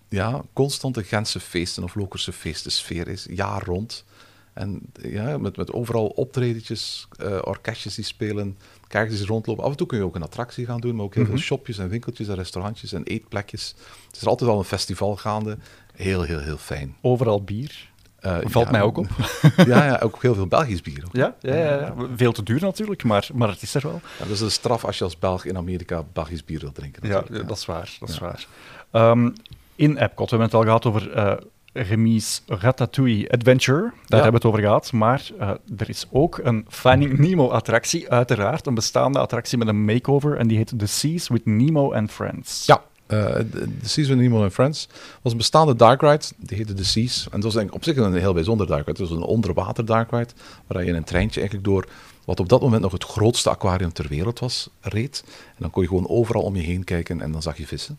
ja, 0.09 0.43
constante 0.53 1.03
Gentse 1.03 1.41
feesten 1.41 1.85
of 1.85 1.95
Lokerse 1.95 2.33
feesten 2.33 2.73
sfeer 2.73 3.09
is, 3.09 3.27
jaar 3.31 3.65
rond. 3.65 4.05
En 4.53 4.81
ja, 5.01 5.39
met, 5.39 5.57
met 5.57 5.73
overal 5.73 6.07
optredetjes, 6.07 7.09
eh, 7.19 7.39
orkestjes 7.45 7.95
die 7.95 8.05
spelen, 8.05 8.59
kijkers 8.89 9.19
die 9.19 9.27
rondlopen. 9.27 9.65
Af 9.65 9.71
en 9.71 9.77
toe 9.77 9.87
kun 9.87 9.99
je 9.99 10.05
ook 10.05 10.15
een 10.15 10.23
attractie 10.23 10.67
gaan 10.67 10.81
doen, 10.81 10.95
maar 10.95 11.05
ook 11.05 11.15
heel 11.15 11.25
veel 11.25 11.39
shopjes 11.39 11.79
en 11.79 11.89
winkeltjes 11.89 12.29
en 12.29 12.35
restaurantjes 12.35 12.93
en 12.93 13.03
eetplekjes. 13.03 13.75
Het 14.07 14.17
is 14.17 14.23
er 14.23 14.29
altijd 14.29 14.51
al 14.51 14.59
een 14.59 14.65
festival 14.65 15.17
gaande. 15.17 15.59
Heel, 15.95 16.23
heel, 16.23 16.39
heel 16.39 16.57
fijn. 16.57 16.97
Overal 17.01 17.43
bier. 17.43 17.91
Eh, 18.19 18.39
Valt 18.45 18.65
ja, 18.65 18.71
mij 18.71 18.83
ook 18.83 18.97
op. 18.97 19.07
Ja, 19.67 19.85
ja, 19.85 19.99
ook 20.03 20.23
heel 20.23 20.35
veel 20.35 20.47
Belgisch 20.47 20.81
bier. 20.81 21.05
Ja, 21.13 21.35
ja, 21.41 21.55
ja, 21.55 21.81
ja. 21.81 21.95
veel 22.17 22.33
te 22.33 22.43
duur 22.43 22.61
natuurlijk, 22.61 23.05
maar, 23.05 23.29
maar 23.35 23.49
het 23.49 23.63
is 23.63 23.75
er 23.75 23.83
wel. 23.83 24.01
Ja, 24.19 24.25
dat 24.25 24.35
is 24.35 24.41
een 24.41 24.51
straf 24.51 24.85
als 24.85 24.99
je 24.99 25.05
als 25.05 25.19
Belg 25.19 25.45
in 25.45 25.57
Amerika 25.57 26.05
Belgisch 26.13 26.45
bier 26.45 26.61
wilt 26.61 26.75
drinken. 26.75 27.09
Ja, 27.09 27.23
dat 27.47 27.57
is 27.57 27.67
waar. 27.67 27.97
Dat 28.01 28.09
is 28.09 28.19
waar. 28.19 28.47
Ehm, 28.91 29.31
in 29.75 29.97
Epcot, 29.97 30.31
we 30.31 30.37
hebben 30.37 30.47
het 30.47 30.55
al 30.55 30.63
gehad 30.63 30.87
over 30.87 31.13
eh 31.13 31.37
Remis 31.73 32.43
Ratatouille 32.47 33.31
Adventure. 33.31 33.81
Daar 33.81 33.93
Ja. 34.07 34.23
hebben 34.23 34.31
we 34.31 34.37
het 34.37 34.45
over 34.45 34.61
gehad. 34.61 34.93
Maar 34.93 35.31
eh, 35.39 35.49
er 35.77 35.89
is 35.89 36.07
ook 36.11 36.41
een 36.43 36.65
Finding 36.69 37.19
Nemo-attractie, 37.19 38.11
uiteraard. 38.11 38.67
Een 38.67 38.75
bestaande 38.75 39.19
attractie 39.19 39.59
met 39.59 39.69
een 39.69 39.85
makeover. 39.85 40.37
En 40.37 40.47
die 40.49 40.57
heet 40.57 40.73
The 40.79 40.87
Seas 40.87 41.29
with 41.29 41.47
Nemo 41.47 41.93
and 41.95 42.11
Friends. 42.11 42.67
Ja, 42.67 42.83
eh, 43.07 43.19
de 43.35 43.47
de 43.51 43.89
Seas 43.89 44.09
with 44.09 44.17
Nemo 44.19 44.43
and 44.43 44.53
Friends 44.53 44.89
was 45.23 45.33
een 45.33 45.39
bestaande 45.39 45.77
dark 45.77 46.01
ride. 46.01 46.25
Die 46.39 46.57
heette 46.57 46.75
The 46.75 46.85
Seas. 46.85 47.25
En 47.25 47.31
dat 47.41 47.43
was 47.43 47.55
eigenlijk 47.57 47.75
op 47.75 47.85
zich 47.85 47.97
een 48.05 48.15
heel 48.15 48.33
bijzonder 48.35 48.67
dark 48.67 48.87
ride. 48.87 49.01
Het 49.01 49.09
was 49.11 49.19
een 49.19 49.25
onderwater 49.25 49.85
dark 49.85 50.11
ride, 50.11 50.31
waar 50.67 50.83
je 50.83 50.89
in 50.89 50.95
een 50.97 51.05
treintje 51.05 51.41
eigenlijk 51.41 51.69
door 51.69 51.87
wat 52.25 52.41
op 52.41 52.49
dat 52.49 52.61
moment 52.61 52.83
nog 52.83 52.93
het 52.93 53.05
grootste 53.05 53.51
aquarium 53.51 53.93
ter 53.93 54.09
wereld 54.09 54.39
was, 54.39 54.69
reed. 54.81 55.23
En 55.27 55.57
dan 55.59 55.71
kon 55.71 55.83
je 55.83 55.89
gewoon 55.89 56.09
overal 56.09 56.43
om 56.43 56.57
je 56.57 56.63
heen 56.63 56.85
kijken 56.85 57.21
en 57.21 57.33
dan 57.33 57.43
zag 57.43 57.57
je 57.57 57.67
vissen. 57.67 57.99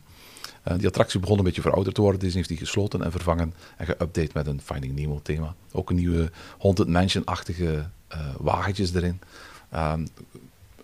Eh, 0.63 0.77
die 0.77 0.87
attractie 0.87 1.19
begon 1.19 1.37
een 1.37 1.43
beetje 1.43 1.61
verouderd 1.61 1.95
te 1.95 2.01
worden. 2.01 2.19
Disney 2.19 2.37
heeft 2.37 2.49
die 2.59 2.67
gesloten 2.67 3.03
en 3.03 3.11
vervangen 3.11 3.53
en 3.77 3.87
geüpdate 3.87 4.33
met 4.33 4.47
een 4.47 4.61
Finding 4.63 4.95
Nemo 4.95 5.19
thema. 5.23 5.55
Ook 5.71 5.89
een 5.89 5.95
nieuwe 5.95 6.31
Haunted 6.59 6.87
Mansion-achtige 6.87 7.89
eh, 8.07 8.19
wagentjes 8.37 8.93
erin. 8.93 9.19
Ehm, 9.69 10.05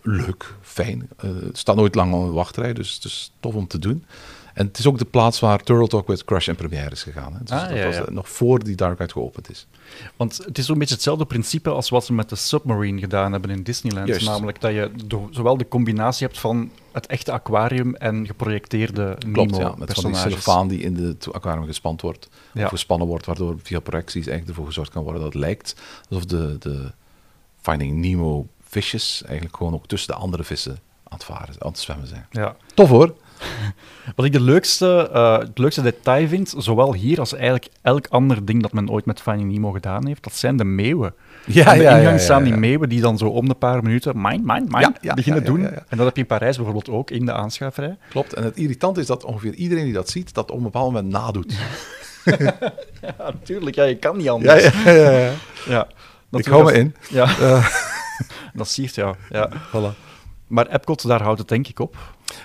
leuk, 0.01 0.53
fijn. 0.61 1.10
Eh, 1.18 1.30
het 1.43 1.57
staat 1.57 1.76
nooit 1.76 1.95
lang 1.95 2.14
op 2.14 2.22
een 2.22 2.31
wachtrij, 2.31 2.73
dus 2.73 2.99
is 3.03 3.31
tof 3.39 3.53
om 3.56 3.68
te 3.68 3.80
doen. 3.80 4.06
En 4.53 4.65
het 4.68 4.77
is 4.77 4.88
ook 4.88 4.97
de 4.97 5.06
plaats 5.06 5.39
waar 5.39 5.64
Turtle 5.64 5.88
Talk 5.88 6.07
with 6.07 6.26
Crush 6.26 6.47
en 6.47 6.56
première 6.56 6.91
is 6.91 7.03
gegaan. 7.03 7.34
Hè. 7.34 7.39
Dus 7.39 7.49
Ah, 7.51 7.68
dat 7.69 7.77
ja, 7.77 7.85
was 7.85 7.95
ja. 7.95 8.06
nog 8.10 8.30
voor 8.30 8.64
die 8.64 8.76
Dark 8.76 8.99
Ride 8.99 9.11
geopend 9.11 9.49
is. 9.49 9.68
Want 10.15 10.37
het 10.45 10.57
is 10.57 10.65
zo'n 10.65 10.77
beetje 10.77 10.93
hetzelfde 10.93 11.25
principe 11.25 11.69
als 11.69 11.89
wat 11.89 12.05
ze 12.05 12.13
met 12.13 12.29
de 12.29 12.35
Submarine 12.35 12.99
gedaan 12.99 13.31
hebben 13.31 13.49
in 13.49 13.63
Disneyland. 13.63 14.07
Juist. 14.07 14.25
Namelijk 14.25 14.61
dat 14.61 14.71
je 14.71 14.91
zowel 15.31 15.57
de 15.57 15.67
combinatie 15.67 16.27
hebt 16.27 16.39
van 16.39 16.71
het 16.91 17.07
echte 17.07 17.31
aquarium 17.31 17.95
en 17.95 18.25
geprojecteerde 18.25 19.17
Klopt, 19.31 19.55
ja. 19.55 19.73
Met 19.77 19.93
van 19.93 20.11
die 20.11 20.15
cellofaan 20.15 20.67
die 20.67 20.79
in 20.79 20.95
het 20.95 21.33
aquarium 21.33 21.65
gespand 21.65 22.01
wordt. 22.01 22.29
Ja. 22.53 22.63
Of 22.63 22.69
gespannen 22.69 23.07
wordt, 23.07 23.25
waardoor 23.25 23.55
via 23.63 23.79
projecties 23.79 24.27
eigenlijk 24.27 24.49
ervoor 24.49 24.65
gezorgd 24.65 24.91
kan 24.91 25.03
worden 25.03 25.21
dat 25.21 25.33
het 25.33 25.41
lijkt 25.41 25.75
alsof 26.09 26.25
de, 26.25 26.55
de 26.59 26.91
Finding 27.61 27.97
Nemo 27.97 28.47
visjes 28.61 29.23
eigenlijk 29.25 29.57
gewoon 29.57 29.73
ook 29.73 29.87
tussen 29.87 30.13
de 30.13 30.19
andere 30.19 30.43
vissen 30.43 30.79
aan 31.03 31.17
het 31.17 31.23
varen, 31.23 31.55
aan 31.59 31.71
het 31.71 31.79
zwemmen 31.79 32.07
zijn. 32.07 32.27
ja. 32.31 32.55
Tof 32.73 32.89
hoor! 32.89 33.15
Wat 34.15 34.25
ik 34.25 34.31
de 34.31 34.41
leukste, 34.41 35.09
eh, 35.13 35.37
het 35.37 35.57
leukste 35.57 35.81
detail 35.81 36.27
vind, 36.27 36.53
zowel 36.57 36.93
hier 36.93 37.19
als 37.19 37.33
eigenlijk 37.33 37.67
elk 37.81 38.07
ander 38.07 38.45
ding 38.45 38.61
dat 38.61 38.73
men 38.73 38.89
ooit 38.89 39.05
met 39.05 39.21
Finding 39.21 39.51
Nemo 39.51 39.71
gedaan 39.71 40.07
heeft, 40.07 40.23
dat 40.23 40.33
zijn 40.33 40.57
de 40.57 40.63
meeuwen. 40.63 41.13
Ja, 41.45 41.65
Aan 41.65 41.77
de 41.77 41.83
ja, 41.83 41.97
ingang 41.97 42.17
ja, 42.17 42.23
staan 42.23 42.43
die 42.43 42.55
meeuwen 42.55 42.89
die 42.89 43.01
dan 43.01 43.17
zo 43.17 43.25
om 43.25 43.47
de 43.47 43.53
paar 43.53 43.83
minuten 43.83 44.21
mine 44.21 44.65
Ja, 44.69 44.93
ja, 45.01 45.13
beginnen 45.13 45.43
doen. 45.45 45.65
En 45.65 45.97
dat 45.97 46.05
heb 46.05 46.15
je 46.15 46.21
in 46.21 46.27
Parijs 46.27 46.55
bijvoorbeeld 46.55 46.89
ook, 46.89 47.11
in 47.11 47.25
de 47.25 47.33
aanschuiverij. 47.33 47.97
Klopt. 48.09 48.33
En 48.33 48.43
het 48.43 48.57
irritante 48.57 48.99
is 48.99 49.05
dat 49.05 49.23
ongeveer 49.23 49.53
iedereen 49.53 49.83
die 49.83 49.93
dat 49.93 50.09
ziet, 50.09 50.33
dat 50.33 50.51
op 50.51 50.57
een 50.57 50.63
bepaald 50.63 50.93
moment 50.93 51.11
nadoet. 51.11 51.53
Ja, 53.01 53.15
natuurlijk. 53.17 53.75
Ja, 53.75 53.83
je 53.83 53.95
kan 53.95 54.17
niet 54.17 54.29
anders. 54.29 54.63
Ja, 54.83 54.91
ja, 54.91 55.11
ja. 55.11 55.31
ja. 55.67 55.87
Ik 56.31 56.45
hou 56.45 56.63
me 56.63 56.73
in. 56.73 56.95
Ja, 57.09 57.27
dat 58.53 58.67
siert 58.67 58.95
jou. 58.95 59.15
Ja. 59.29 59.49
voilà. 59.49 60.09
Maar 60.49 60.67
Epcot, 60.67 61.07
daar 61.07 61.21
houdt 61.21 61.39
het 61.39 61.47
denk 61.47 61.67
ik 61.67 61.80
op. 61.80 61.97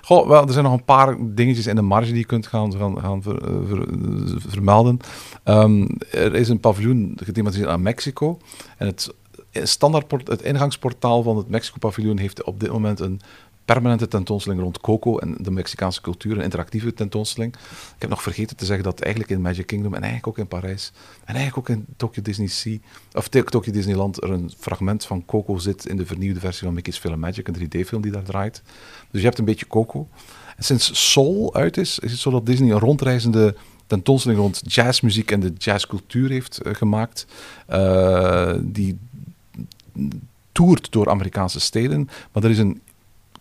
Goh, 0.02 0.28
wel, 0.28 0.46
er 0.46 0.52
zijn 0.52 0.64
nog 0.64 0.72
een 0.72 0.84
paar 0.84 1.16
dingetjes 1.20 1.66
in 1.66 1.76
de 1.76 1.82
marge 1.82 2.08
die 2.08 2.18
je 2.18 2.24
kunt 2.24 2.46
gaan, 2.46 2.72
gaan, 2.76 3.00
gaan 3.00 3.22
eh, 3.26 3.32
eh, 3.32 4.36
vermelden. 4.36 4.98
Ehm, 5.42 5.86
er 6.10 6.34
is 6.34 6.48
een 6.48 6.60
paviljoen 6.60 7.18
gethematiseerd 7.22 7.68
aan 7.68 7.82
Mexico. 7.82 8.38
En 8.76 8.86
het, 8.86 9.14
standaard 9.50 10.28
het 10.28 10.42
ingangsportaal 10.42 11.22
van 11.22 11.36
het 11.36 11.48
Mexico-paviljoen 11.48 12.18
heeft 12.18 12.42
op 12.42 12.60
dit 12.60 12.72
moment 12.72 13.00
een 13.00 13.20
permanente 13.64 14.08
tentoonstelling 14.08 14.60
rond 14.60 14.80
Coco 14.80 15.18
en 15.18 15.36
de 15.40 15.50
Mexicaanse 15.50 16.00
cultuur, 16.00 16.36
een 16.36 16.42
interactieve 16.42 16.94
tentoonstelling. 16.94 17.54
Ik 17.94 18.00
heb 18.00 18.10
nog 18.10 18.22
vergeten 18.22 18.56
te 18.56 18.64
zeggen 18.64 18.84
dat 18.84 19.00
eigenlijk 19.00 19.32
in 19.32 19.40
Magic 19.40 19.66
Kingdom 19.66 19.94
en 19.94 20.02
eigenlijk 20.02 20.26
ook 20.26 20.38
in 20.38 20.48
Parijs 20.48 20.92
en 21.24 21.34
eigenlijk 21.34 21.58
ook 21.58 21.76
in 21.76 21.86
Tokyo 21.96 22.22
Disney 22.22 22.46
Sea, 22.46 22.78
of 23.12 23.28
Tok- 23.28 23.50
Tokyo 23.50 23.72
Disneyland 23.72 24.22
er 24.22 24.30
een 24.30 24.50
fragment 24.58 25.04
van 25.06 25.24
Coco 25.24 25.58
zit 25.58 25.86
in 25.86 25.96
de 25.96 26.06
vernieuwde 26.06 26.40
versie 26.40 26.64
van 26.64 26.74
Mickey's 26.74 26.98
Film 26.98 27.18
Magic, 27.18 27.48
een 27.48 27.54
3D-film 27.54 28.02
die 28.02 28.12
daar 28.12 28.22
draait. 28.22 28.62
Dus 29.10 29.20
je 29.20 29.26
hebt 29.26 29.38
een 29.38 29.44
beetje 29.44 29.66
Coco. 29.66 30.08
En 30.56 30.64
sinds 30.64 31.10
Soul 31.12 31.54
uit 31.54 31.76
is, 31.76 31.98
is 31.98 32.10
het 32.10 32.20
zo 32.20 32.30
dat 32.30 32.46
Disney 32.46 32.70
een 32.70 32.78
rondreizende 32.78 33.54
tentoonstelling 33.86 34.40
rond 34.40 34.62
jazzmuziek 34.64 35.30
en 35.30 35.40
de 35.40 35.52
jazzcultuur 35.58 36.30
heeft 36.30 36.58
eh, 36.58 36.74
gemaakt. 36.74 37.26
Eh, 37.66 38.54
die 38.60 38.98
toert 40.52 40.92
door 40.92 41.10
Amerikaanse 41.10 41.60
steden. 41.60 42.08
Maar 42.32 42.44
er 42.44 42.50
is 42.50 42.58
een 42.58 42.80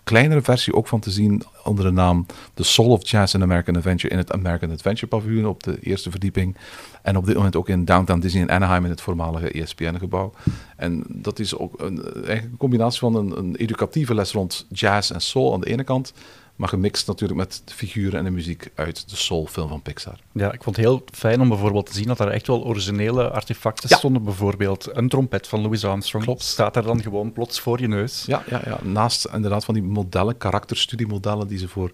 kleinere 0.03 0.41
versie 0.41 0.73
ook 0.73 0.87
van 0.87 0.99
te 0.99 1.11
zien 1.11 1.43
onder 1.63 1.85
de 1.85 1.91
naam 1.91 2.25
The 2.53 2.63
Soul 2.63 2.89
of 2.89 3.09
Jazz 3.09 3.35
and 3.35 3.43
American 3.43 3.75
Adventure 3.75 4.13
in 4.13 4.17
het 4.17 4.31
American 4.31 4.71
Adventure 4.71 5.07
paviljoen 5.07 5.45
op 5.45 5.63
de 5.63 5.79
eerste 5.79 6.09
verdieping. 6.09 6.57
En 7.01 7.17
op 7.17 7.25
dit 7.25 7.35
moment 7.35 7.55
ook 7.55 7.69
in 7.69 7.85
Downtown 7.85 8.19
Disney 8.19 8.41
in 8.41 8.51
Anaheim 8.51 8.83
in 8.83 8.89
het 8.89 9.01
voormalige 9.01 9.51
ESPN-gebouw. 9.51 10.33
En 10.77 11.03
dat 11.07 11.39
is 11.39 11.57
ook 11.57 11.81
een, 11.81 12.31
een 12.31 12.55
combinatie 12.57 12.99
van 12.99 13.15
een, 13.15 13.37
een 13.37 13.55
educatieve 13.55 14.15
les 14.15 14.31
rond 14.31 14.65
jazz 14.69 15.11
en 15.11 15.21
soul 15.21 15.53
aan 15.53 15.61
de 15.61 15.69
ene 15.69 15.83
kant, 15.83 16.13
maar 16.55 16.69
gemixt 16.69 17.07
natuurlijk 17.07 17.39
met 17.39 17.61
de 17.65 17.73
figuren 17.73 18.19
en 18.19 18.23
de 18.25 18.29
muziek 18.31 18.71
uit 18.75 19.09
de 19.09 19.15
soul-film 19.15 19.67
van 19.69 19.81
Pixar. 19.81 20.19
Ja, 20.31 20.51
ik 20.51 20.63
vond 20.63 20.75
het 20.75 20.85
heel 20.85 21.03
fijn 21.11 21.41
om 21.41 21.49
bijvoorbeeld 21.49 21.85
te 21.85 21.93
zien 21.93 22.07
dat 22.07 22.19
er 22.19 22.27
echt 22.27 22.47
wel 22.47 22.63
originele 22.65 23.29
artefacten 23.29 23.89
Ja. 23.89 23.97
stonden. 23.97 24.23
Bijvoorbeeld 24.23 24.89
een 24.95 25.09
trompet 25.09 25.47
van 25.47 25.61
Louis 25.61 25.85
Armstrong. 25.85 26.25
Klopt. 26.25 26.41
Staat 26.43 26.73
daar 26.73 26.83
dan 26.83 27.01
gewoon 27.01 27.31
plots 27.31 27.59
voor 27.59 27.79
je 27.79 27.87
neus. 27.87 28.23
Ja, 28.25 28.43
ja, 28.49 28.61
ja, 28.65 28.79
naast 28.83 29.25
inderdaad 29.33 29.65
van 29.65 29.73
die 29.73 29.83
modellen, 29.83 30.37
karakterstudiemodellen 30.37 31.47
die 31.47 31.57
ze 31.57 31.67
voor 31.67 31.91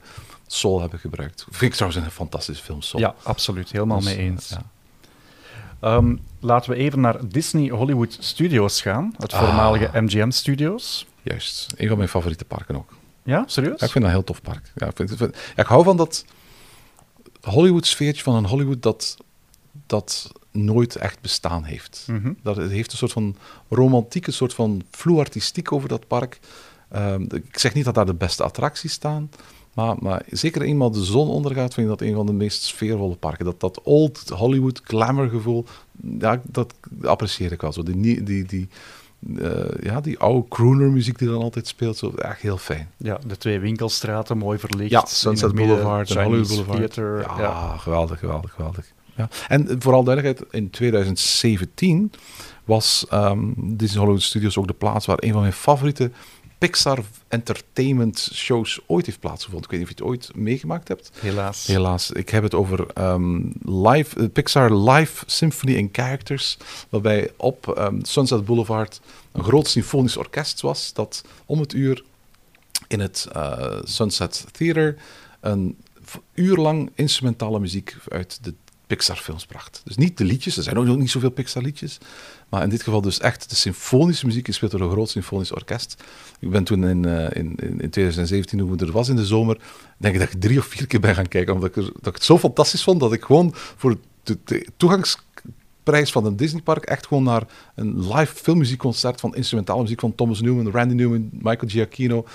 Soul 0.48 0.80
hebben 0.82 1.00
gebruikt. 1.00 1.46
Vind 1.50 1.62
ik 1.72 1.74
trouwens 1.78 2.04
een 2.06 2.12
fantastische 2.12 2.64
film, 2.64 2.82
Soul. 2.82 3.02
Ja, 3.04 3.16
absoluut. 3.24 3.72
Helemaal 3.72 3.98
Dus, 4.00 4.06
mee 4.06 4.18
eens. 4.18 4.50
ja. 4.50 4.62
Ehm, 5.80 6.16
laten 6.40 6.72
we 6.72 6.78
even 6.78 7.00
naar 7.00 7.28
Disney 7.28 7.70
Hollywood 7.70 8.18
Studios 8.20 8.82
gaan. 8.82 9.14
Het 9.18 9.34
Ah. 9.34 9.44
voormalige 9.44 10.02
MGM 10.02 10.30
Studios. 10.30 11.08
Juist, 11.22 11.74
een 11.78 11.88
van 11.88 11.98
mijn 11.98 12.10
favoriete 12.10 12.46
parken 12.46 12.76
ook. 12.76 12.94
Ja, 13.30 13.44
serieus? 13.48 13.80
Ja, 13.80 13.86
ik 13.86 13.92
vind 13.92 14.04
dat 14.04 14.14
een 14.14 14.20
heel 14.20 14.24
tof 14.24 14.42
park. 14.42 14.72
Ja, 14.76 14.88
ik, 14.88 14.96
vind, 14.96 15.20
ja, 15.20 15.30
ik 15.56 15.66
hou 15.66 15.84
van 15.84 15.98
dat 15.98 16.26
Hollywood-sfeertje 17.42 18.24
van 18.24 18.36
een 18.36 18.46
Hollywood 18.46 18.84
dat, 18.84 19.18
dat 19.86 20.32
nooit 20.52 20.96
echt 20.96 21.22
bestaan 21.22 21.64
heeft. 21.64 22.06
Mhm. 22.08 22.34
Dat 22.44 22.56
het 22.56 22.72
heeft 22.72 22.92
een 22.92 22.98
soort 22.98 23.12
van 23.12 23.36
romantieke, 23.70 24.32
soort 24.32 24.54
van 24.54 24.82
vloe-artistiek 24.92 25.72
over 25.72 25.90
dat 25.90 26.08
park. 26.08 26.40
Ehm, 26.90 27.22
ik 27.22 27.60
zeg 27.60 27.74
niet 27.74 27.86
dat 27.86 27.96
daar 27.96 28.06
de 28.06 28.14
beste 28.14 28.44
attracties 28.44 28.92
staan, 28.92 29.30
maar, 29.74 29.96
maar 30.00 30.24
zeker 30.30 30.62
eenmaal 30.62 30.92
de 30.92 31.04
zon 31.04 31.28
ondergaat, 31.28 31.74
vind 31.74 31.90
ik 31.90 31.98
dat 31.98 32.08
een 32.08 32.16
van 32.16 32.26
de 32.26 32.34
meest 32.34 32.64
sfeervolle 32.64 33.16
parken. 33.16 33.46
Dat, 33.46 33.60
dat 33.60 33.82
old 33.82 34.30
Hollywood 34.30 34.82
glamour 34.84 35.30
gevoel, 35.30 35.66
ja, 36.20 36.42
dat 36.44 36.74
apprecieer 37.02 37.52
ik 37.52 37.62
wel. 37.62 37.74
Zo. 37.74 37.84
Die, 37.84 38.24
die, 38.46 38.70
eh, 39.38 39.84
ja, 39.84 40.02
die 40.02 40.20
oude 40.20 40.48
crooner 40.48 40.92
muziek 40.92 41.18
die 41.18 41.28
dan 41.28 41.42
altijd 41.42 41.68
speelt, 41.68 41.98
zo, 41.98 42.12
echt 42.16 42.42
heel 42.42 42.58
fijn. 42.58 42.90
Ja, 42.98 43.20
de 43.28 43.38
twee 43.38 43.60
winkelstraten, 43.60 44.38
mooi 44.38 44.60
verlicht. 44.60 44.92
Ja, 44.92 45.06
Sunset 45.06 45.56
Boulevard 45.56 46.10
en 46.10 46.16
Chinese 46.16 46.30
Hollywood 46.30 46.66
Boulevard. 46.66 46.94
Theater. 46.94 47.20
ja, 47.22 47.40
ja. 47.40 47.78
geweldig, 47.78 48.20
geweldig, 48.20 48.52
geweldig. 48.52 48.86
Ja. 49.16 49.30
En 49.48 49.82
vooral 49.82 50.04
duidelijkheid, 50.04 50.54
in 50.54 50.70
2017 50.70 52.12
was 52.66 53.06
ehm 53.10 53.40
Disney 53.56 54.00
Hollywood 54.00 54.22
Studios 54.22 54.58
ook 54.58 54.68
de 54.68 54.74
plaats 54.74 55.06
waar 55.06 55.18
een 55.20 55.32
van 55.32 55.42
mijn 55.42 55.54
favoriete 55.54 56.12
Pixar 56.60 57.04
entertainment 57.28 58.30
shows 58.34 58.80
ooit 58.86 59.06
heeft 59.06 59.20
plaatsgevonden. 59.20 59.64
Ik 59.64 59.78
weet 59.78 59.80
niet 59.80 59.90
of 59.90 59.98
je 59.98 60.04
het 60.04 60.14
ooit 60.14 60.36
meegemaakt 60.36 60.88
hebt. 60.88 61.12
Helaas. 61.20 61.66
Helaas, 61.68 62.12
ik 62.12 62.30
heb 62.30 62.44
het 62.44 62.54
over 62.54 62.88
ehm, 62.94 63.42
live, 63.62 64.20
eh, 64.20 64.26
Pixar 64.34 64.74
Live 64.74 65.24
Symphony 65.26 65.74
in 65.74 65.90
Characters, 65.92 66.58
waarbij 66.90 67.32
op 67.38 67.78
ehm, 67.78 68.00
Sunset 68.02 68.46
Boulevard 68.46 69.02
een 69.32 69.44
groot 69.44 69.68
symfonisch 69.68 70.18
orkest 70.18 70.62
was 70.62 70.94
dat 70.94 71.24
om 71.46 71.60
het 71.60 71.74
uur 71.74 72.04
in 72.88 73.00
het 73.00 73.28
eh, 73.34 73.78
Sunset 73.84 74.46
Theater 74.52 74.98
een 75.40 75.78
uur 76.34 76.58
lang 76.58 76.92
instrumentale 76.96 77.60
muziek 77.60 77.96
uit 78.08 78.40
de 78.42 78.54
Pixar-films 78.90 79.46
bracht. 79.46 79.82
Dus 79.84 79.96
niet 79.96 80.18
de 80.18 80.24
liedjes, 80.24 80.58
er 80.58 80.64
zijn 80.64 80.78
ook 80.78 80.98
niet 80.98 81.10
zoveel 81.10 81.30
Pixar-liedjes, 81.30 81.98
maar 82.50 82.64
in 82.64 82.70
dit 82.70 82.84
geval 82.84 83.02
dus 83.02 83.20
echt 83.20 83.50
de 83.50 83.56
symfonische 83.56 84.26
muziek 84.26 84.46
gespeeld 84.46 84.72
door 84.72 84.82
een 84.82 84.92
groot 84.92 85.10
symfonisch 85.10 85.52
orkest. 85.52 86.04
Ik 86.40 86.50
ben 86.50 86.64
toen 86.64 86.88
in, 86.88 87.06
eh, 87.06 87.24
in, 87.24 87.56
in, 87.56 87.82
in 87.82 87.90
2017, 87.90 88.60
toen 88.60 88.74
ik 88.74 88.82
er 88.82 88.92
was 88.92 89.10
in 89.10 89.16
de 89.16 89.26
zomer, 89.26 89.58
denk 89.98 90.14
ik 90.14 90.20
dat 90.20 90.34
ik 90.34 90.42
drie 90.42 90.60
of 90.60 90.66
vier 90.66 90.88
keer 90.88 91.00
ben 91.00 91.16
gaan 91.16 91.28
kijken, 91.28 91.54
omdat 91.54 91.76
ik, 91.76 91.92
dat 92.02 92.14
het 92.14 92.24
zo 92.24 92.38
fantastisch 92.38 92.84
vond 92.84 93.00
dat 93.00 93.14
ik 93.14 93.24
gewoon 93.24 93.52
voor 93.54 93.98
de, 94.24 94.38
de 94.44 94.68
toegangsprijs 94.78 96.12
van 96.12 96.26
een 96.26 96.36
Disneypark 96.36 96.84
echt 96.84 97.08
gewoon 97.08 97.24
naar 97.24 97.44
een 97.76 98.08
live 98.14 98.36
filmmuziekconcert 98.36 99.20
van 99.20 99.36
instrumentale 99.36 99.82
muziek 99.82 100.00
van 100.00 100.16
Thomas 100.16 100.42
Newman, 100.42 100.72
Randy 100.72 100.94
Newman, 100.94 101.30
Michael 101.32 101.70
Giacchino 101.70 102.26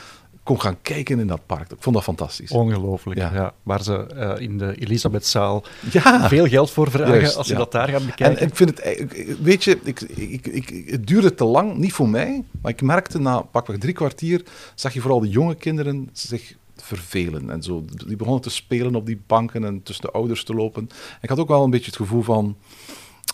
kon 0.44 0.60
gaan 0.60 0.76
kijken 0.82 1.18
in 1.18 1.26
dat 1.26 1.46
park. 1.46 1.70
Ik 1.70 1.76
vond 1.78 1.94
dat 1.94 2.04
fantastisch. 2.04 2.50
Ongelooflijk. 2.50 3.20
Ja. 3.20 3.30
Ja. 3.34 3.54
Waar 3.62 3.82
ze 3.82 4.06
eh, 4.06 4.42
in 4.42 4.58
de 4.58 4.74
Elisabethzaal 4.78 5.64
Ja, 5.92 6.28
veel 6.28 6.46
geld 6.46 6.70
voor 6.70 6.90
vragen 6.90 7.14
Juist, 7.14 7.36
als 7.36 7.46
je 7.46 7.52
ja. 7.52 7.58
dat 7.58 7.72
daar 7.72 7.88
gaat 7.88 8.00
En, 8.00 8.06
bekijken. 8.06 8.38
en 8.40 8.46
ik 8.46 8.56
vind 8.56 8.70
het, 8.70 9.38
weet 9.42 9.64
je, 9.64 9.78
ik, 9.82 10.00
ik, 10.00 10.46
ik, 10.46 10.90
het 10.90 11.06
duurde 11.06 11.34
te 11.34 11.44
lang, 11.44 11.76
niet 11.76 11.92
voor 11.92 12.08
mij, 12.08 12.44
maar 12.62 12.72
ik 12.72 12.82
merkte 12.82 13.20
na 13.20 13.40
pakweg 13.40 13.78
drie 13.78 13.94
kwartier, 13.94 14.42
zag 14.74 14.92
je 14.94 15.00
vooral 15.00 15.20
de 15.20 15.28
jonge 15.28 15.54
kinderen 15.54 16.08
zich 16.12 16.54
vervelen 16.76 17.50
en 17.50 17.62
zo. 17.62 17.84
Die 18.06 18.16
begonnen 18.16 18.42
te 18.42 18.50
spelen 18.50 18.94
op 18.94 19.06
die 19.06 19.20
banken 19.26 19.64
en 19.64 19.82
tussen 19.82 20.04
de 20.04 20.10
ouders 20.12 20.44
te 20.44 20.54
lopen. 20.54 20.88
Ik 21.20 21.28
had 21.28 21.38
ook 21.38 21.48
wel 21.48 21.64
een 21.64 21.70
beetje 21.70 21.86
het 21.86 21.96
gevoel 21.96 22.22
van, 22.22 22.56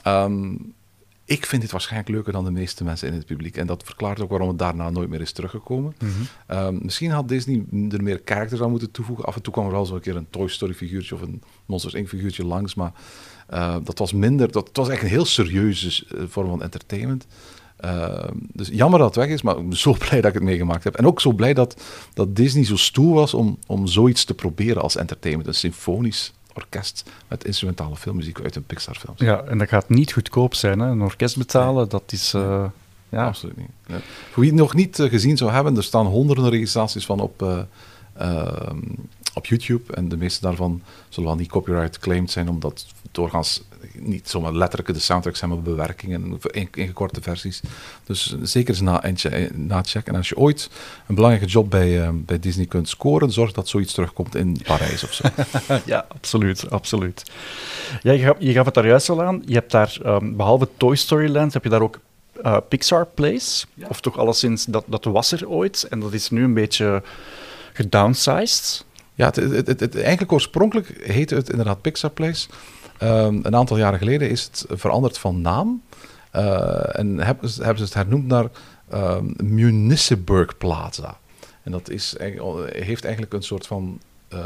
ehm, 0.02 0.54
ik 1.30 1.46
vind 1.46 1.62
dit 1.62 1.70
waarschijnlijk 1.70 2.10
leuker 2.10 2.32
dan 2.32 2.44
de 2.44 2.50
meeste 2.50 2.84
mensen 2.84 3.08
in 3.08 3.14
het 3.14 3.26
publiek. 3.26 3.56
En 3.56 3.66
dat 3.66 3.82
verklaart 3.82 4.20
ook 4.20 4.30
waarom 4.30 4.48
het 4.48 4.58
daarna 4.58 4.90
nooit 4.90 5.08
meer 5.08 5.20
is 5.20 5.32
teruggekomen. 5.32 5.94
Mhm. 5.98 6.10
Ehm, 6.46 6.78
misschien 6.82 7.10
had 7.10 7.28
Disney 7.28 7.64
er 7.90 8.02
meer 8.02 8.20
characters 8.24 8.60
aan 8.60 8.70
moeten 8.70 8.90
toevoegen. 8.90 9.24
Af 9.24 9.36
en 9.36 9.42
toe 9.42 9.52
kwam 9.52 9.66
er 9.66 9.72
wel 9.72 9.86
zo 9.86 9.94
een 9.94 10.00
keer 10.00 10.16
een 10.16 10.30
Toy 10.30 10.48
Story 10.48 10.74
figuurtje 10.74 11.14
of 11.14 11.20
een 11.20 11.42
Monsters 11.66 11.94
Inc. 11.94 12.08
figuurtje 12.08 12.44
langs. 12.44 12.74
Maar 12.74 12.92
eh, 13.46 13.76
dat 13.84 13.98
was 13.98 14.12
minder. 14.12 14.52
Dat, 14.52 14.68
het 14.68 14.76
was 14.76 14.88
eigenlijk 14.88 15.16
een 15.16 15.22
heel 15.22 15.32
serieuze 15.32 16.06
eh, 16.16 16.22
vorm 16.28 16.48
van 16.48 16.62
entertainment. 16.62 17.26
Ehm, 17.76 18.36
dus 18.52 18.68
jammer 18.68 18.98
dat 18.98 19.14
het 19.14 19.24
weg 19.24 19.34
is, 19.34 19.42
maar 19.42 19.58
ik 19.58 19.68
ben 19.68 19.78
zo 19.78 19.92
blij 20.08 20.20
dat 20.20 20.28
ik 20.28 20.34
het 20.34 20.42
meegemaakt 20.42 20.84
heb. 20.84 20.96
En 20.96 21.06
ook 21.06 21.20
zo 21.20 21.32
blij 21.32 21.54
dat, 21.54 21.82
dat 22.14 22.36
Disney 22.36 22.64
zo 22.64 22.76
stoer 22.76 23.14
was 23.14 23.34
om, 23.34 23.58
om 23.66 23.86
zoiets 23.86 24.24
te 24.24 24.34
proberen 24.34 24.82
als 24.82 24.96
entertainment. 24.96 25.48
Een 25.48 25.54
symfonisch 25.54 26.32
orkest 26.54 27.10
met 27.28 27.44
instrumentale 27.44 27.96
filmmuziek 27.96 28.40
uit 28.40 28.56
een 28.56 28.64
Pixar-film. 28.64 29.14
Ja, 29.18 29.42
en 29.42 29.58
dat 29.58 29.68
gaat 29.68 29.88
niet 29.88 30.12
goedkoop 30.12 30.54
zijn. 30.54 30.78
Hè? 30.78 30.86
Een 30.86 31.02
orkest 31.02 31.36
betalen, 31.36 31.88
dat 31.88 32.12
is... 32.12 32.34
eh, 32.34 32.64
ja, 33.08 33.26
Absoluut 33.26 33.56
niet. 33.56 33.70
Voor 34.30 34.42
wie 34.42 34.50
het 34.50 34.60
nog 34.60 34.74
niet 34.74 34.98
eh, 34.98 35.08
gezien 35.10 35.36
zou 35.36 35.50
hebben, 35.50 35.76
er 35.76 35.82
staan 35.84 36.06
honderden 36.06 36.50
registraties 36.50 37.06
van 37.06 37.20
op, 37.20 37.42
eh, 37.42 37.58
ehm, 38.12 38.78
op 39.34 39.46
YouTube. 39.46 39.92
En 39.92 40.08
de 40.08 40.16
meeste 40.16 40.40
daarvan 40.40 40.82
zullen 41.08 41.28
wel 41.28 41.38
niet 41.38 41.48
copyright 41.48 41.98
claimed 41.98 42.30
zijn, 42.30 42.48
omdat 42.48 42.86
doorgaans 43.12 43.62
niet 44.00 44.28
zomaar 44.28 44.52
letterlijk 44.54 44.94
de 44.94 45.00
soundtracks 45.00 45.38
zijn, 45.38 45.50
maar 45.50 45.60
bewerkingen, 45.62 46.38
in- 46.50 46.68
ingekorte 46.74 47.22
versies. 47.22 47.60
Dus 48.04 48.36
zeker 48.42 48.68
eens 48.70 48.80
na, 48.80 49.04
eentje- 49.04 49.50
nachecken. 49.54 50.12
En 50.12 50.18
als 50.18 50.28
je 50.28 50.36
ooit 50.36 50.70
een 51.06 51.14
belangrijke 51.14 51.48
job 51.52 51.70
bij, 51.70 52.02
eh, 52.02 52.08
bij 52.12 52.38
Disney 52.38 52.66
kunt 52.66 52.88
scoren, 52.88 53.32
zorg 53.32 53.52
dat 53.52 53.68
zoiets 53.68 53.92
terugkomt 53.94 54.34
in 54.34 54.56
Parijs 54.64 55.04
of 55.04 55.12
zo. 55.12 55.24
ja, 55.84 56.04
absoluut, 56.08 56.70
absoluut. 56.70 57.22
Ja, 58.02 58.12
je, 58.12 58.18
gaf, 58.24 58.36
je 58.38 58.52
gaf 58.52 58.64
het 58.64 58.74
daar 58.74 58.86
juist 58.86 59.08
al 59.08 59.22
aan. 59.22 59.42
Je 59.46 59.54
hebt 59.54 59.70
daar, 59.70 59.98
ehm, 60.04 60.36
behalve 60.36 60.68
Toy 60.76 60.96
Story 60.96 61.30
Land, 61.30 61.52
heb 61.52 61.64
je 61.64 61.70
daar 61.70 61.82
ook 61.82 61.98
eh, 62.42 62.56
Pixar 62.68 63.06
Place. 63.06 63.66
Of 63.88 64.00
toch 64.00 64.18
alleszins, 64.18 64.64
dat, 64.64 64.84
dat 64.86 65.04
was 65.04 65.32
er 65.32 65.48
ooit. 65.48 65.86
En 65.90 66.00
dat 66.00 66.12
is 66.12 66.30
nu 66.30 66.44
een 66.44 66.54
beetje 66.54 67.02
gedownsized. 67.72 68.84
Ja, 69.14 69.26
het, 69.26 69.36
het, 69.36 69.66
het, 69.66 69.80
het- 69.80 70.00
eigenlijk 70.00 70.32
oorspronkelijk 70.32 70.94
heette 71.02 71.34
het 71.34 71.50
inderdaad 71.50 71.80
Pixar 71.80 72.10
Place. 72.10 72.48
Ehm, 73.00 73.38
een 73.42 73.56
aantal 73.56 73.76
jaren 73.78 73.98
geleden 73.98 74.30
is 74.30 74.44
het 74.44 74.64
veranderd 74.68 75.18
van 75.18 75.40
naam. 75.40 75.82
Eh, 76.30 76.98
en 76.98 77.18
hebben 77.18 77.48
ze, 77.48 77.58
hebben 77.58 77.78
ze 77.78 77.84
het 77.84 77.94
hernoemd 77.94 78.26
naar 78.26 78.48
Municiburg 79.36 80.58
Plaza. 80.58 81.18
En 81.62 81.72
dat 81.72 81.90
is, 81.90 82.14
heeft 82.68 83.04
eigenlijk 83.04 83.32
een 83.32 83.42
soort 83.42 83.66
van. 83.66 84.00
eh, 84.28 84.44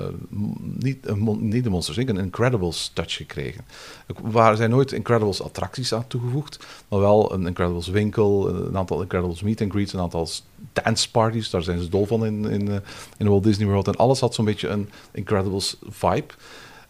niet, 0.79 1.09
een 1.09 1.49
niet 1.49 1.65
de 1.65 1.71
Monsters 1.71 1.97
Inc., 1.99 2.09
een 2.09 2.19
Incredibles 2.19 2.91
touch 2.95 3.13
gekregen. 3.13 3.65
Er 4.35 4.57
zijn 4.57 4.71
nooit 4.71 4.93
Incredibles 4.93 5.43
attracties 5.43 5.95
aan 5.95 6.07
toegevoegd, 6.07 6.67
maar 6.89 7.01
wel 7.01 7.33
een 7.33 7.47
Incredibles 7.47 7.89
winkel, 7.89 8.49
een 8.49 8.77
aantal 8.77 9.03
Incredibles 9.03 9.43
meet 9.43 9.61
and 9.61 9.71
greets, 9.71 9.93
een 9.93 10.01
aantal 10.01 10.29
dance 10.73 11.11
parties, 11.11 11.51
daar 11.51 11.63
zijn 11.63 11.81
ze 11.81 11.89
dol 11.89 12.07
van 12.07 12.27
in, 12.27 12.45
in, 12.45 12.69
eh, 12.69 12.77
in 13.17 13.29
Walt 13.29 13.45
Disney 13.45 13.67
World. 13.67 13.87
En 13.87 13.97
alles 13.97 14.21
had 14.21 14.35
zo'n 14.35 14.45
beetje 14.45 14.69
een 14.69 14.91
Incredibles 15.13 15.77
vibe. 15.89 16.35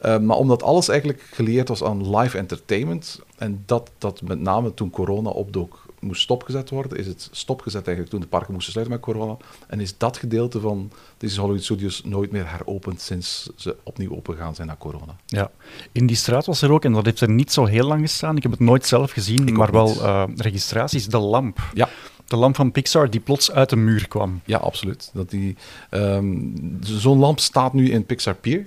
Uh, 0.04 0.18
maar 0.18 0.36
omdat 0.36 0.62
alles 0.62 0.88
eigenlijk 0.88 1.28
geleerd 1.32 1.68
was 1.68 1.82
aan 1.82 2.16
live 2.16 2.38
entertainment, 2.38 3.20
en 3.36 3.62
dat, 3.66 3.90
dat 3.98 4.22
met 4.22 4.40
name 4.40 4.74
toen 4.74 4.90
corona 4.90 5.30
opdook 5.30 5.82
moest 6.00 6.22
stopgezet 6.22 6.70
worden, 6.70 6.98
is 6.98 7.06
het 7.06 7.28
stopgezet 7.32 7.86
eigenlijk 7.86 8.10
toen 8.10 8.20
de 8.20 8.26
parken 8.26 8.52
moesten 8.52 8.72
sluiten 8.72 8.96
met 8.96 9.04
corona. 9.04 9.36
En 9.68 9.80
is 9.80 9.98
dat 9.98 10.16
gedeelte 10.16 10.60
van 10.60 10.90
deze 11.18 11.40
Hollywood 11.40 11.64
Studios 11.64 12.02
nooit 12.04 12.30
meer 12.30 12.50
heropend 12.50 13.00
sinds 13.00 13.50
ze 13.56 13.76
opnieuw 13.82 14.16
opengaan 14.16 14.54
zijn 14.54 14.66
na 14.66 14.76
corona. 14.78 15.16
Ja. 15.26 15.50
In 15.92 16.06
die 16.06 16.16
straat 16.16 16.46
was 16.46 16.62
er 16.62 16.72
ook, 16.72 16.84
en 16.84 16.92
dat 16.92 17.04
heeft 17.04 17.20
er 17.20 17.30
niet 17.30 17.52
zo 17.52 17.64
heel 17.64 17.86
lang 17.86 18.00
gestaan, 18.00 18.36
ik 18.36 18.42
heb 18.42 18.52
het 18.52 18.60
nooit 18.60 18.86
zelf 18.86 19.10
gezien, 19.10 19.48
Ik 19.48 19.56
maar 19.56 19.72
wel 19.72 19.88
eh, 20.02 20.24
registraties, 20.36 21.06
de 21.06 21.18
lamp. 21.18 21.58
Ja, 21.74 21.88
De 22.26 22.36
lamp 22.36 22.56
van 22.56 22.72
Pixar 22.72 23.10
die 23.10 23.20
plots 23.20 23.50
uit 23.52 23.70
de 23.70 23.76
muur 23.76 24.08
kwam. 24.08 24.40
ja 24.44 24.58
absoluut. 24.58 25.10
Dat 25.12 25.30
die, 25.30 25.56
ehm, 25.90 26.36
Zo'n 26.80 27.18
lamp 27.18 27.40
staat 27.40 27.72
nu 27.72 27.90
in 27.90 28.04
Pixar 28.06 28.34
Pier, 28.34 28.66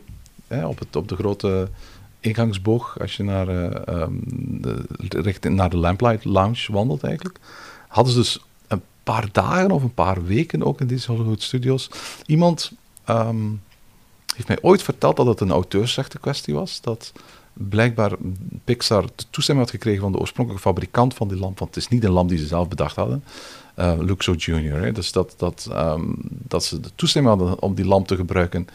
op, 0.49 0.80
het, 0.80 0.95
op 0.95 1.07
de 1.07 1.15
grote 1.15 1.69
ingangsboog, 2.19 2.99
als 2.99 3.15
je 3.15 3.24
naar, 3.24 3.48
eh, 3.48 3.88
ehm, 3.95 4.14
de, 4.61 4.86
richting, 5.10 5.56
naar 5.56 5.69
de 5.69 5.78
Lamplight 5.78 6.26
Lounge 6.26 6.72
wandelt 6.72 7.03
eigenlijk. 7.03 7.40
Hadden 7.88 8.14
ze 8.14 8.19
dus 8.19 8.40
een 8.68 8.82
paar 9.03 9.30
dagen 9.32 9.72
of 9.72 9.84
een 9.84 9.94
paar 9.94 10.26
weken 10.26 10.64
ook 10.64 10.82
in 10.82 10.88
deze 10.88 11.11
Hollywood 11.11 11.41
Studios. 11.41 11.90
Iemand 12.26 12.72
ehm, 13.03 13.45
heeft 14.36 14.48
mij 14.48 14.61
ooit 14.61 14.84
verteld 14.84 15.15
dat 15.15 15.26
het 15.26 15.40
een 15.40 15.52
auteursrechten 15.52 16.19
kwestie 16.19 16.53
was. 16.53 16.82
Dat 16.82 17.11
blijkbaar 17.53 18.11
Pixar 18.64 19.06
de 19.15 19.24
toestemming 19.30 19.68
had 19.68 19.76
gekregen 19.76 20.02
van 20.02 20.11
de 20.11 20.18
oorspronkelijke 20.18 20.68
fabrikant 20.68 21.14
van 21.14 21.28
die 21.28 21.38
lamp. 21.38 21.60
Want 21.60 21.76
het 21.76 21.84
is 21.84 21.90
niet 21.90 22.03
een 22.03 22.11
lamp 22.11 22.30
die 22.30 22.38
ze 22.38 22.48
zelf 22.48 22.68
bedacht 22.68 22.95
hadden. 22.95 23.24
eh 23.76 23.94
Luxo 23.99 24.34
Jr. 24.34 24.82
Hè. 24.82 24.91
Dus 24.91 25.11
dat, 25.11 25.34
dat, 25.38 25.68
ehm, 25.72 26.03
dat 26.28 26.64
ze 26.64 26.80
de 26.80 26.90
toestemming 26.95 27.38
hadden 27.38 27.61
om 27.61 27.76
die 27.76 27.86
lamp 27.86 28.07
te 28.07 28.15
gebruiken 28.15 28.68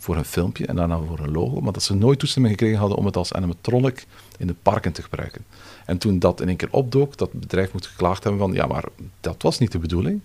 voor 0.00 0.16
een 0.16 0.24
filmpje 0.24 0.66
en 0.66 0.76
daarna 0.76 0.98
voor 1.08 1.18
een 1.18 1.32
logo. 1.32 1.60
Maar 1.60 1.72
dat 1.72 1.82
ze 1.82 1.94
nooit 1.94 2.18
toestemming 2.18 2.54
gekregen 2.54 2.78
hadden 2.80 2.98
om 2.98 3.06
het 3.06 3.16
als 3.16 3.32
animatronic 3.32 4.06
in 4.38 4.46
de 4.46 4.54
parken 4.62 4.92
te 4.92 5.02
gebruiken. 5.02 5.44
En 5.86 5.98
toen 5.98 6.18
dat 6.18 6.40
in 6.40 6.48
één 6.48 6.56
keer 6.56 6.68
opdook, 6.70 7.16
dat 7.16 7.32
bedrijf 7.32 7.72
moet 7.72 7.86
geklaagd 7.86 8.22
hebben 8.22 8.40
van 8.40 8.52
ja, 8.52 8.66
maar 8.66 8.84
dat 9.20 9.42
was 9.42 9.58
niet 9.58 9.72
de 9.72 9.78
bedoeling. 9.78 10.22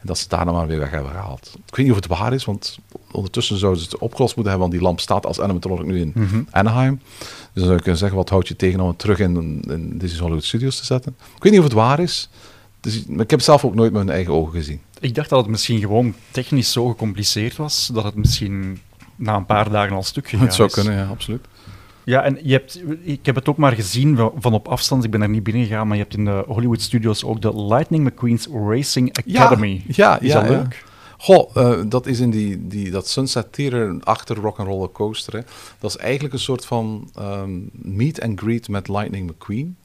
En 0.00 0.06
dat 0.10 0.18
ze 0.18 0.28
daarna 0.28 0.52
maar 0.52 0.66
weer 0.66 0.78
weg 0.78 0.90
hebben 0.90 1.10
gehaald. 1.10 1.52
Ik 1.66 1.76
weet 1.76 1.86
niet 1.86 1.94
of 1.94 2.02
het 2.02 2.18
waar 2.18 2.32
is, 2.32 2.44
want 2.44 2.78
ondertussen 3.12 3.56
zouden 3.58 3.82
ze 3.82 3.88
het 3.90 3.98
opgelost 3.98 4.34
moeten 4.36 4.52
hebben, 4.52 4.70
want 4.70 4.72
die 4.72 4.88
lamp 4.88 5.00
staat 5.00 5.26
als 5.26 5.40
animatronic 5.40 5.84
nu 5.86 6.00
in 6.00 6.12
Mhm. 6.14 6.42
Anaheim. 6.50 7.00
Dus 7.18 7.28
dan 7.52 7.62
zou 7.62 7.74
je 7.74 7.80
kunnen 7.82 7.98
zeggen, 7.98 8.16
wat 8.18 8.28
houd 8.28 8.48
je 8.48 8.56
tegen 8.56 8.80
om 8.80 8.88
het 8.88 8.98
terug 8.98 9.18
in, 9.18 9.62
in 9.68 9.98
Disney 9.98 10.20
Hollywood 10.20 10.44
Studios 10.44 10.76
te 10.78 10.84
zetten? 10.84 11.16
Ik 11.36 11.42
weet 11.42 11.52
niet 11.52 11.60
of 11.60 11.66
het 11.66 11.74
waar 11.76 12.00
is. 12.00 12.28
Dus, 12.80 13.04
maar 13.06 13.24
ik 13.24 13.30
heb 13.30 13.38
het 13.38 13.44
zelf 13.48 13.64
ook 13.64 13.74
nooit 13.74 13.92
met 13.92 14.04
mijn 14.04 14.16
eigen 14.16 14.34
ogen 14.34 14.52
gezien. 14.52 14.80
Ik 15.00 15.14
dacht 15.14 15.28
dat 15.28 15.38
het 15.40 15.48
misschien 15.48 15.80
gewoon 15.80 16.14
technisch 16.30 16.72
zo 16.72 16.88
gecompliceerd 16.88 17.56
was, 17.56 17.90
dat 17.94 18.04
het 18.04 18.14
misschien 18.14 18.80
na 19.16 19.36
een 19.36 19.46
paar 19.46 19.70
dagen 19.70 19.96
al 19.96 20.02
stuk 20.02 20.28
gegaan 20.28 20.46
Het 20.46 20.54
zou 20.54 20.68
is. 20.68 20.74
kunnen, 20.74 20.94
ja, 20.94 21.06
absoluut. 21.06 21.46
Ja, 22.04 22.22
en 22.22 22.38
je 22.42 22.52
hebt, 22.52 22.82
ik 23.02 23.26
heb 23.26 23.34
het 23.34 23.48
ook 23.48 23.56
maar 23.56 23.72
gezien 23.72 24.30
van, 24.36 24.52
op 24.52 24.68
afstand. 24.68 25.04
Ik 25.04 25.10
ben 25.10 25.22
er 25.22 25.28
niet 25.28 25.42
binnen 25.42 25.66
gegaan, 25.66 25.86
maar 25.86 25.96
je 25.96 26.02
hebt 26.02 26.16
in 26.16 26.24
de 26.24 26.44
Hollywood 26.46 26.80
Studios 26.80 27.24
ook 27.24 27.42
de 27.42 27.62
Lightning 27.62 28.04
McQueen's 28.04 28.46
Racing 28.68 29.18
Academy. 29.18 29.84
Ja, 29.86 30.20
Is 30.20 30.32
ja, 30.32 30.40
dat 30.40 30.50
ja. 30.50 30.56
leuk? 30.56 30.84
Goh, 31.18 31.56
eh, 31.56 31.80
dat 31.86 32.06
is 32.06 32.20
in 32.20 32.30
die, 32.30 32.66
die, 32.66 32.90
dat 32.90 33.08
Sunset 33.08 33.52
Theater 33.52 33.96
achter 34.02 34.36
Rock'n'Roller 34.36 34.90
Coaster. 34.90 35.32
Hè. 35.32 35.40
Dat 35.78 35.90
is 35.90 35.96
eigenlijk 35.96 36.34
een 36.34 36.40
soort 36.40 36.66
van 36.66 37.10
ehm, 37.14 37.50
meet 37.72 38.20
and 38.20 38.40
greet 38.40 38.68
met 38.68 38.88
Lightning 38.88 39.30
McQueen. 39.30 39.76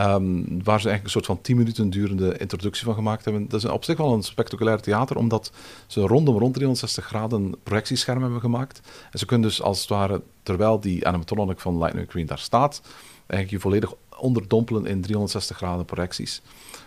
Ehm, 0.00 0.42
waar 0.46 0.80
ze 0.80 0.88
eigenlijk 0.88 1.04
een 1.04 1.10
soort 1.10 1.26
van 1.26 1.40
10 1.40 1.56
minuten 1.56 1.90
durende 1.90 2.38
introductie 2.38 2.84
van 2.84 2.94
gemaakt 2.94 3.24
hebben. 3.24 3.48
Dat 3.48 3.64
is 3.64 3.70
op 3.70 3.84
zich 3.84 3.96
wel 3.96 4.12
een 4.12 4.22
spectaculair 4.22 4.80
theater, 4.80 5.16
omdat 5.16 5.52
ze 5.86 6.00
rondom 6.00 6.38
rond 6.38 6.54
360 6.54 7.04
graden 7.04 7.54
projectiescherm 7.62 8.22
hebben 8.22 8.40
gemaakt. 8.40 8.80
En 9.10 9.18
ze 9.18 9.26
kunnen 9.26 9.48
dus 9.48 9.62
als 9.62 9.80
het 9.80 9.88
ware, 9.88 10.22
terwijl 10.42 10.80
die 10.80 11.06
animatronic 11.06 11.60
van 11.60 11.78
Lightning 11.78 12.06
McQueen 12.06 12.26
daar 12.26 12.38
staat, 12.38 12.80
eigenlijk 13.26 13.50
je 13.50 13.60
volledig 13.60 13.94
onderdompelen 14.20 14.86
in 14.86 15.00
360 15.00 15.56
graden 15.56 15.84
projecties. 15.84 16.42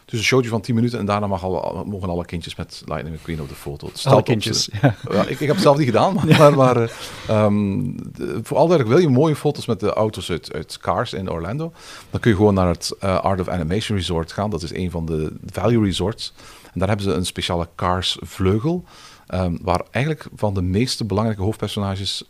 Dus 0.06 0.20
een 0.20 0.26
showtje 0.26 0.50
van 0.50 0.62
10 0.62 0.76
minuten 0.76 1.00
en 1.00 1.06
daarna 1.06 1.28
mag 1.28 1.42
mogen 1.86 2.10
alle 2.10 2.26
kindjes 2.26 2.56
met 2.56 2.84
Lightning 2.86 3.16
McQueen 3.16 3.42
op 3.42 3.50
de 3.50 3.56
foto. 3.56 3.90
Alle 4.04 4.24
kindjes. 4.24 4.70
ja, 5.12 5.22
ik, 5.22 5.30
ik 5.30 5.40
heb 5.40 5.50
het 5.50 5.62
zelf 5.62 5.78
niet 5.78 5.86
gedaan, 5.86 6.14
maar, 6.16 6.26
maar, 6.38 6.56
maar, 6.56 6.78
eh, 6.78 6.90
ehm, 7.28 7.82
de- 8.14 8.40
voor 8.44 8.58
al 8.58 8.68
wil 8.68 8.98
je 8.98 9.10
mooie 9.10 9.36
foto's 9.36 9.66
met 9.66 9.80
de 9.80 9.94
auto's 9.94 10.30
uit, 10.30 10.54
uit 10.54 10.78
Cars 10.78 11.14
in 11.14 11.30
Orlando, 11.30 11.74
dan 12.10 12.20
kun 12.20 12.32
je 12.32 12.38
gewoon 12.38 12.54
naar 12.54 12.68
het 12.68 12.96
eh, 13.00 13.20
Art 13.20 13.40
of 13.40 13.48
Animation 13.48 13.98
Resort 13.98 14.32
gaan. 14.32 14.50
Dat 14.50 14.64
is 14.64 14.74
een 14.74 14.92
van 14.92 15.06
de 15.06 15.34
value 15.46 15.86
resorts. 15.86 16.34
En 16.64 16.80
daar 16.80 16.88
hebben 16.88 17.06
ze 17.06 17.14
een 17.14 17.26
speciale 17.26 17.68
Cars 17.76 18.18
vleugel, 18.22 18.84
ehm, 19.28 19.58
waar 19.62 19.82
eigenlijk 19.92 20.26
van 20.36 20.54
de 20.54 20.62
meeste 20.62 21.06
belangrijke 21.06 21.44
hoofdpersonages 21.44 22.24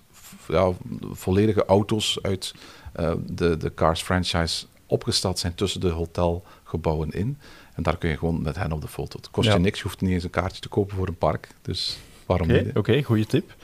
ja, 0.47 0.71
volledige 1.11 1.65
auto's 1.65 2.19
uit 2.21 2.53
eh, 2.93 3.11
de, 3.25 3.57
de 3.57 3.73
Cars 3.73 4.01
franchise 4.01 4.65
opgesteld 4.87 5.39
zijn 5.39 5.55
tussen 5.55 5.81
de 5.81 5.89
hotelgebouwen 5.89 7.11
in. 7.11 7.37
En 7.75 7.83
daar 7.83 7.97
kun 7.97 8.09
je 8.09 8.17
gewoon 8.17 8.41
met 8.41 8.55
hen 8.55 8.71
op 8.71 8.81
de 8.81 8.87
foto. 8.87 9.17
Het 9.17 9.29
kost 9.31 9.47
Ja. 9.47 9.53
je 9.53 9.59
niks, 9.59 9.77
je 9.77 9.83
hoeft 9.83 10.01
niet 10.01 10.11
eens 10.11 10.23
een 10.23 10.29
kaartje 10.29 10.61
te 10.61 10.67
kopen 10.69 10.95
voor 10.95 11.07
een 11.07 11.17
park. 11.17 11.47
Dus 11.61 11.97
waarom 12.25 12.47
niet? 12.47 12.77
oké, 12.77 13.01
goede 13.03 13.25
tip. 13.25 13.55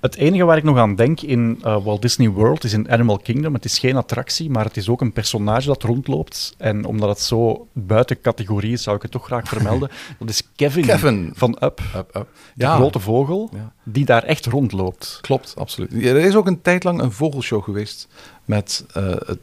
Het 0.00 0.14
enige 0.16 0.44
waar 0.44 0.56
ik 0.56 0.62
nog 0.62 0.78
aan 0.78 0.94
denk 0.94 1.20
in 1.20 1.58
eh, 1.62 1.84
Walt 1.84 2.02
Disney 2.02 2.28
World 2.28 2.64
is 2.64 2.72
in 2.72 2.90
Animal 2.90 3.18
Kingdom. 3.18 3.54
Het 3.54 3.64
is 3.64 3.78
geen 3.78 3.96
attractie, 3.96 4.50
maar 4.50 4.64
het 4.64 4.76
is 4.76 4.88
ook 4.88 5.00
een 5.00 5.12
personage 5.12 5.66
dat 5.66 5.82
rondloopt. 5.82 6.54
En 6.58 6.84
omdat 6.84 7.08
het 7.08 7.20
zo 7.20 7.66
buiten 7.72 8.20
categorie 8.20 8.72
is, 8.72 8.82
zou 8.82 8.96
ik 8.96 9.02
het 9.02 9.10
toch 9.10 9.24
graag 9.24 9.48
vermelden. 9.48 9.90
Dat 10.18 10.28
is 10.28 10.42
Kevin, 10.56 10.84
Kevin. 10.84 11.30
van 11.34 11.50
Up, 11.60 11.80
Up, 11.96 12.16
up. 12.16 12.28
de 12.54 12.66
grote 12.66 12.98
vogel, 13.00 13.50
Ja. 13.52 13.72
die 13.84 14.04
daar 14.04 14.22
echt 14.22 14.46
rondloopt. 14.46 15.18
Klopt, 15.20 15.54
absoluut. 15.58 15.92
Er 15.92 16.16
is 16.16 16.34
ook 16.36 16.46
een 16.46 16.62
tijd 16.62 16.84
lang 16.84 17.00
een 17.02 17.12
vogelshow 17.12 17.62
geweest 17.64 18.08
met 18.44 18.84
eh, 18.92 19.14
het, 19.26 19.38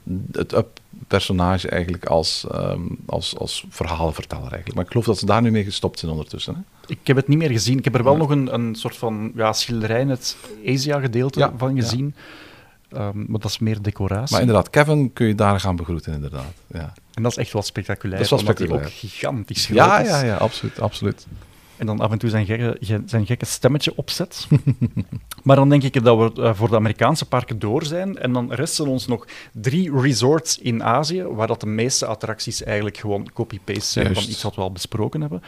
het 0.52 0.54
Up-personage 1.02 1.70
eigenlijk 1.70 2.06
als, 2.06 2.46
ehm, 2.52 2.82
als, 3.06 3.38
als 3.38 3.66
verhalenverteller 3.70 4.44
eigenlijk. 4.48 4.74
Maar 4.76 4.84
ik 4.84 4.90
geloof 4.92 5.06
dat 5.06 5.18
ze 5.20 5.26
daar 5.26 5.42
nu 5.42 5.52
mee 5.52 5.64
gestopt 5.64 6.00
zijn 6.00 6.12
ondertussen. 6.12 6.54
Hè? 6.56 6.62
Ik 6.88 7.08
heb 7.08 7.16
het 7.16 7.28
niet 7.28 7.38
meer 7.38 7.50
gezien. 7.50 7.78
Ik 7.78 7.84
heb 7.84 7.96
er 7.96 8.04
wel 8.04 8.14
Ja. 8.14 8.20
nog 8.20 8.30
een, 8.30 8.54
een 8.54 8.76
soort 8.76 8.98
van 8.98 9.32
ja, 9.36 9.54
schilderij 9.54 10.00
in 10.02 10.10
het 10.10 10.38
Asia-gedeelte 10.68 11.40
Ja, 11.40 11.54
van 11.58 11.76
ja. 11.76 11.82
gezien. 11.82 12.16
Ehm, 12.90 13.18
maar 13.28 13.40
dat 13.40 13.50
is 13.52 13.60
meer 13.60 13.82
decoratie. 13.82 14.32
Maar 14.32 14.42
inderdaad, 14.42 14.70
Kevin 14.70 15.14
kun 15.14 15.28
je 15.28 15.36
daar 15.36 15.60
gaan 15.60 15.76
begroeten, 15.76 16.14
inderdaad. 16.14 16.54
Ja, 16.68 16.94
En 17.14 17.24
dat 17.24 17.32
is 17.32 17.38
echt 17.38 17.54
wel 17.54 17.62
spectaculair. 17.62 18.16
Dat 18.18 18.26
is 18.26 18.30
wel 18.30 18.40
spectaculair. 18.40 18.86
ook 18.86 18.92
gigantisch 18.92 19.66
groot 19.66 19.78
ja, 19.78 20.00
ja, 20.00 20.24
ja, 20.24 20.36
absoluut, 20.36 20.80
absoluut. 20.82 21.28
En 21.78 21.86
dan 21.86 22.00
af 22.00 22.12
en 22.12 22.18
toe 22.18 22.30
zijn 22.30 22.46
gekke, 22.46 22.78
ge- 22.80 23.02
zijn 23.06 23.26
gekke 23.26 23.46
stemmetje 23.46 23.94
opzet. 23.96 24.48
maar 25.44 25.56
dan 25.56 25.70
denk 25.70 25.84
ik 25.84 26.04
dat 26.04 26.36
we 26.36 26.42
eh, 26.42 26.54
voor 26.54 26.70
de 26.70 26.76
Amerikaanse 26.76 27.26
parken 27.28 27.60
door 27.60 27.84
zijn. 27.86 28.18
En 28.18 28.34
dan 28.34 28.52
resten 28.54 28.88
ons 28.88 29.08
nog 29.08 29.28
drie 29.52 30.00
resorts 30.02 30.58
in 30.58 30.84
Azië, 30.84 31.24
waar 31.24 31.48
dat 31.48 31.60
de 31.60 31.66
meeste 31.66 32.06
attracties 32.06 32.64
eigenlijk 32.64 32.98
gewoon 32.98 33.30
copy-paste 33.34 33.92
zijn 33.92 34.06
Juist. 34.06 34.22
van 34.22 34.30
iets 34.32 34.44
wat 34.44 34.56
we 34.56 34.62
al 34.62 34.72
besproken 34.72 35.22
hebben. 35.22 35.42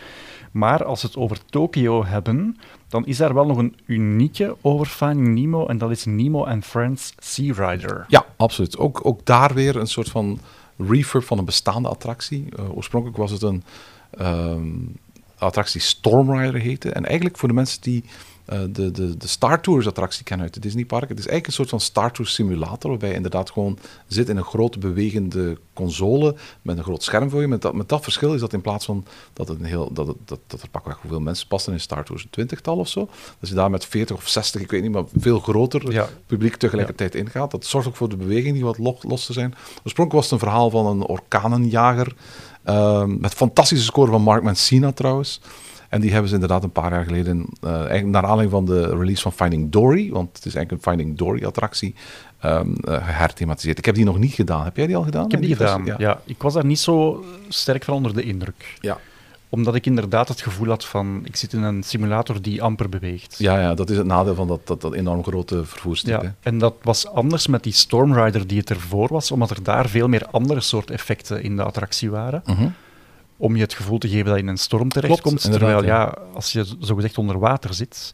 Maar 0.52 0.84
als 0.86 1.02
we 1.02 1.08
het 1.08 1.18
over 1.18 1.38
Tokio 1.46 2.06
hebben, 2.06 2.58
dan 2.88 3.06
is 3.06 3.18
daar 3.18 3.34
wel 3.34 3.46
nog 3.46 3.58
een 3.58 3.76
unieke 3.86 4.56
over 4.62 4.86
Finding 4.86 5.28
Nemo, 5.28 5.66
en 5.66 5.78
dat 5.78 5.92
is 5.92 6.06
Nemo 6.06 6.46
and 6.46 6.66
Friends 6.66 7.14
Sea 7.18 7.70
Rider. 7.70 8.06
Ja, 8.08 8.26
absoluut. 8.36 8.78
Ook, 8.78 9.00
ook 9.06 9.26
daar 9.26 9.54
weer 9.54 9.76
een 9.76 9.88
soort 9.88 10.10
van 10.10 10.40
refurb 10.78 11.24
van 11.24 11.38
een 11.38 11.46
bestaande 11.46 11.88
attractie. 11.90 12.48
Eh, 12.58 12.76
oorspronkelijk 12.78 13.18
was 13.20 13.32
het 13.32 13.42
een 13.42 13.64
ehm, 14.18 14.68
attractie 15.38 15.82
Storm 15.82 16.32
Rider 16.40 16.62
heette. 16.62 16.90
En 16.92 17.06
eigenlijk 17.06 17.38
voor 17.38 17.48
de 17.48 17.54
mensen 17.54 17.82
die 17.82 18.04
eh, 18.46 18.60
de, 18.70 18.92
de, 18.92 19.18
de 19.18 19.28
Star 19.28 19.62
Tours 19.62 19.88
attractie 19.88 20.24
kennen 20.24 20.46
uit 20.46 20.54
de 20.56 20.60
Disneypark. 20.60 21.10
Het 21.10 21.20
is 21.20 21.28
eigenlijk 21.28 21.48
een 21.48 21.54
soort 21.54 21.70
van 21.70 21.80
Star 21.80 22.12
Tours 22.12 22.34
simulator, 22.34 22.90
waarbij 22.90 23.10
je 23.10 23.16
inderdaad 23.16 23.52
gewoon 23.52 23.78
zit 24.08 24.30
in 24.30 24.38
een 24.38 24.44
grote 24.44 24.80
bewegende 24.80 25.58
console 25.74 26.36
met 26.62 26.78
een 26.78 26.84
groot 26.84 27.04
scherm 27.04 27.30
voor 27.30 27.42
je. 27.42 27.48
Met 27.48 27.62
dat, 27.62 27.74
met 27.74 27.90
dat 27.90 28.04
verschil 28.04 28.34
is 28.34 28.40
dat 28.40 28.54
in 28.54 28.62
plaats 28.62 28.86
van 28.86 29.06
dat, 29.34 29.48
het 29.48 29.60
een 29.60 29.66
heel, 29.66 29.94
dat, 29.94 30.08
het, 30.08 30.18
dat, 30.26 30.40
dat 30.48 30.62
er 30.62 30.70
pakweg 30.70 30.98
hoeveel 31.02 31.20
mensen 31.20 31.48
passen 31.48 31.74
in 31.74 31.80
Star 31.80 32.04
Tours, 32.06 32.24
een 32.24 32.30
twintigtal 32.30 32.78
of 32.78 32.88
zo. 32.88 33.10
Dat 33.40 33.50
je 33.50 33.56
daar 33.56 33.70
met 33.70 33.86
40 33.86 34.16
of 34.16 34.28
60, 34.28 34.62
ik 34.62 34.72
weet 34.72 34.82
niet, 34.82 34.92
maar 34.92 35.04
veel 35.18 35.40
groter 35.40 35.92
Ja. 35.92 36.08
publiek 36.26 36.56
tegelijkertijd 36.56 37.16
ingaat. 37.16 37.52
Dat 37.52 37.66
zorgt 37.66 37.88
ook 37.88 37.96
voor 37.96 38.10
de 38.10 38.18
beweging 38.18 38.54
die 38.54 38.64
wat 38.64 38.78
lo- 38.78 38.98
los 39.02 39.26
te 39.26 39.34
zijn. 39.34 39.54
Oorspronkelijk 39.84 40.14
was 40.14 40.24
het 40.24 40.32
een 40.34 40.48
verhaal 40.48 40.70
van 40.70 40.86
een 40.86 41.02
orkanenjager. 41.06 42.16
Ehm, 42.66 43.20
met 43.20 43.34
fantastische 43.34 43.86
score 43.86 44.12
van 44.12 44.22
Mark 44.22 44.44
Mancina 44.44 44.92
trouwens. 44.92 45.42
En 45.90 46.02
die 46.02 46.12
hebben 46.12 46.30
ze 46.30 46.34
inderdaad 46.34 46.64
een 46.64 46.72
paar 46.72 46.92
jaar 46.92 47.06
geleden, 47.06 47.46
eigenlijk 47.62 48.06
naar 48.06 48.24
aanleiding 48.24 48.52
van 48.52 48.66
de 48.66 48.96
release 48.98 49.22
van 49.22 49.32
Finding 49.32 49.72
Dory, 49.72 50.12
want 50.12 50.28
het 50.28 50.46
is 50.46 50.56
eigenlijk 50.56 50.72
een 50.72 50.92
Finding 50.92 51.18
Dory 51.18 51.46
attractie, 51.46 51.96
ehm 52.40 52.74
eh, 52.76 53.06
geherthematiseerd. 53.06 53.78
Ik 53.78 53.86
heb 53.86 53.96
die 53.96 54.06
nog 54.06 54.20
niet 54.20 54.34
gedaan. 54.34 54.64
Heb 54.64 54.78
jij 54.78 54.88
die 54.88 54.96
al 54.96 55.04
gedaan? 55.04 55.26
Ik 55.26 55.32
heb 55.32 55.42
die 55.42 55.56
gedaan, 55.56 55.86
ja. 55.98 56.22
Ik 56.26 56.42
was 56.42 56.54
daar 56.54 56.66
niet 56.66 56.80
zo 56.80 57.24
sterk 57.48 57.84
van 57.84 57.94
onder 57.94 58.14
de 58.14 58.24
indruk. 58.24 58.78
Ja. 58.80 58.98
Omdat 59.56 59.76
ik 59.76 59.86
inderdaad 59.86 60.28
het 60.28 60.42
gevoel 60.42 60.68
had 60.68 60.86
van, 60.86 61.22
ik 61.24 61.36
zit 61.36 61.54
in 61.54 61.62
een 61.64 61.84
simulator 61.84 62.42
die 62.42 62.62
amper 62.64 62.90
beweegt. 62.90 63.36
Ja, 63.38 63.60
ja, 63.60 63.74
dat 63.74 63.90
is 63.90 63.98
het 63.98 64.06
nadeel 64.06 64.36
van 64.36 64.48
dat, 64.48 64.68
dat, 64.68 64.82
dat 64.82 64.94
enorm 64.94 65.24
grote 65.24 65.66
vervoerstuk. 65.66 66.16
hè. 66.16 66.22
Ja, 66.22 66.36
en 66.42 66.58
dat 66.60 66.74
was 66.82 67.08
anders 67.08 67.48
met 67.48 67.64
die 67.64 67.74
Storm 67.74 68.14
Rider 68.14 68.48
die 68.48 68.60
het 68.60 68.70
ervoor 68.70 69.08
was, 69.12 69.32
omdat 69.32 69.50
er 69.50 69.64
daar 69.64 69.90
veel 69.90 70.08
meer 70.08 70.26
andere 70.32 70.62
soort 70.62 70.92
effecten 70.92 71.44
in 71.44 71.56
de 71.56 71.64
attractie 71.64 72.10
waren. 72.10 72.42
Mhm. 72.46 72.68
Om 73.38 73.56
je 73.56 73.62
het 73.62 73.74
gevoel 73.74 73.98
te 73.98 74.10
geven 74.10 74.26
dat 74.26 74.36
je 74.36 74.42
in 74.42 74.48
een 74.48 74.58
storm 74.58 74.90
terechtkomt. 74.90 75.42
terwijl 75.42 75.84
ja. 75.84 75.88
ja, 76.02 76.18
als 76.34 76.52
je 76.52 76.66
zogezegd 76.80 77.18
onder 77.18 77.40
water 77.40 77.74
zit, 77.74 78.12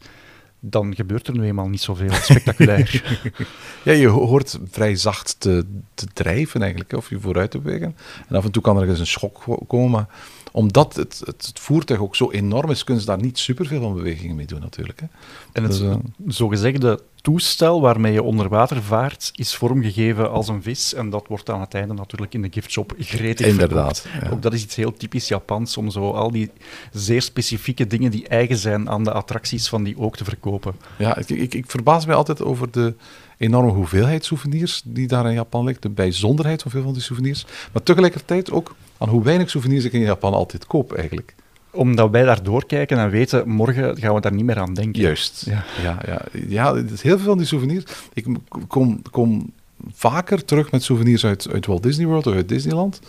dan 0.60 0.94
gebeurt 0.94 1.26
er 1.26 1.34
nu 1.36 1.44
eenmaal 1.46 1.68
niet 1.68 1.80
zoveel 1.82 2.12
spectaculair. 2.12 3.02
Ja, 3.84 3.92
je 3.92 4.06
ho- 4.06 4.26
hoort 4.26 4.58
vrij 4.70 4.96
zacht 4.96 5.36
te, 5.38 5.66
te 5.94 6.06
drijven 6.12 6.60
eigenlijk, 6.62 6.92
of 6.92 7.08
je 7.10 7.20
vooruit 7.20 7.50
te 7.50 7.58
bewegen. 7.58 7.96
En 8.28 8.36
af 8.36 8.44
en 8.44 8.50
toe 8.50 8.62
kan 8.62 8.80
er 8.80 8.88
eens 8.88 8.98
een 8.98 9.06
schok 9.06 9.40
ko- 9.44 9.64
komen, 9.66 9.90
maar 9.90 10.06
omdat 10.52 10.96
het, 10.96 11.22
het, 11.24 11.46
het 11.46 11.58
voertuig 11.58 12.00
ook 12.00 12.16
zo 12.16 12.30
enorm 12.30 12.70
is, 12.70 12.84
kunnen 12.84 13.02
ze 13.02 13.08
daar 13.08 13.22
niet 13.22 13.38
superveel 13.38 13.80
van 13.80 13.94
bewegingen 13.94 14.36
mee 14.36 14.46
doen 14.46 14.60
natuurlijk. 14.60 15.00
Hè. 15.00 15.06
En 15.52 15.62
het 15.62 15.72
Dus, 15.72 15.80
eh, 15.80 15.96
zogezegde 16.26 17.00
toestel 17.22 17.80
waarmee 17.80 18.12
je 18.12 18.22
onder 18.22 18.48
water 18.48 18.82
vaart, 18.82 19.30
is 19.34 19.54
vormgegeven 19.54 20.30
als 20.30 20.48
een 20.48 20.62
vis. 20.62 20.94
En 20.94 21.10
dat 21.10 21.26
wordt 21.28 21.50
aan 21.50 21.60
het 21.60 21.74
einde 21.74 21.94
natuurlijk 21.94 22.34
in 22.34 22.42
de 22.42 22.48
giftshop 22.50 22.94
gretig 22.98 23.46
Inderdaad, 23.46 24.06
ja. 24.22 24.30
Ook 24.30 24.42
dat 24.42 24.52
is 24.52 24.62
iets 24.62 24.76
heel 24.76 24.92
typisch 24.92 25.28
Japans, 25.28 25.76
om 25.76 25.90
zo 25.90 26.10
al 26.10 26.30
die 26.30 26.50
zeer 26.92 27.22
specifieke 27.22 27.86
dingen 27.86 28.10
die 28.10 28.28
eigen 28.28 28.56
zijn 28.56 28.88
aan 28.88 29.04
de 29.04 29.12
attracties 29.12 29.68
van 29.68 29.82
die 29.82 29.98
ook 29.98 30.16
te 30.16 30.24
verkopen. 30.24 30.74
Ja, 30.98 31.16
ik, 31.16 31.28
ik, 31.28 31.54
ik 31.54 31.70
verbaas 31.70 32.06
mij 32.06 32.16
altijd 32.16 32.42
over 32.42 32.70
de 32.70 32.94
enorme 33.38 33.70
hoeveelheid 33.70 34.24
souvenirs 34.24 34.82
die 34.84 35.06
daar 35.06 35.26
in 35.26 35.32
Japan 35.32 35.64
ligt. 35.64 35.82
De 35.82 35.88
bijzonderheid 35.88 36.62
van 36.62 36.70
veel 36.70 36.82
van 36.82 36.92
die 36.92 37.02
souvenirs. 37.02 37.46
Maar 37.72 37.82
tegelijkertijd 37.82 38.50
ook 38.50 38.74
aan 39.02 39.08
hoe 39.08 39.22
weinig 39.22 39.50
souvenirs 39.50 39.84
ik 39.84 39.92
in 39.92 40.00
Japan 40.00 40.32
altijd 40.32 40.66
koop 40.66 40.92
eigenlijk. 40.92 41.34
Omdat 41.70 42.10
wij 42.10 42.22
daar 42.22 42.42
doorkijken 42.42 42.98
en 42.98 43.10
weten, 43.10 43.48
morgen 43.48 43.98
gaan 43.98 44.14
we 44.14 44.20
daar 44.20 44.32
niet 44.32 44.44
meer 44.44 44.58
aan 44.58 44.74
denken. 44.74 45.02
Juist. 45.02 45.42
Ja. 45.46 45.64
Ja, 45.82 45.98
ja, 46.06 46.22
ja. 46.48 46.74
heel 46.74 46.94
veel 46.96 47.18
van 47.18 47.38
die 47.38 47.46
souvenirs. 47.46 47.84
Ik 48.12 48.26
kom, 48.68 49.02
kom 49.10 49.52
vaker 49.92 50.44
terug 50.44 50.70
met 50.70 50.82
souvenirs 50.82 51.24
uit, 51.24 51.48
uit 51.52 51.66
Walt 51.66 51.82
Disney 51.82 52.06
World 52.06 52.26
of 52.26 52.34
uit 52.34 52.48
Disneyland 52.48 53.00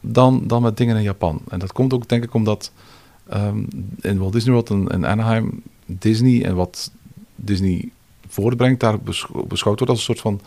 dan, 0.00 0.46
dan 0.46 0.62
met 0.62 0.76
dingen 0.76 0.96
in 0.96 1.02
Japan. 1.02 1.40
En 1.48 1.58
dat 1.58 1.72
komt 1.72 1.92
ook 1.92 2.08
denk 2.08 2.24
ik 2.24 2.34
omdat 2.34 2.72
ehm, 3.28 3.62
in 4.00 4.18
Walt 4.18 4.32
Disney 4.32 4.52
World 4.52 4.70
en, 4.70 4.88
en 4.88 5.04
Anaheim 5.04 5.62
Disney 5.86 6.44
en 6.44 6.54
wat 6.54 6.90
Disney 7.34 7.88
voortbrengt 8.28 8.80
daar 8.80 8.98
beschou- 8.98 9.46
beschouwd 9.46 9.78
wordt 9.78 9.92
als 9.92 9.98
een 9.98 10.14
soort 10.14 10.20
van 10.20 10.40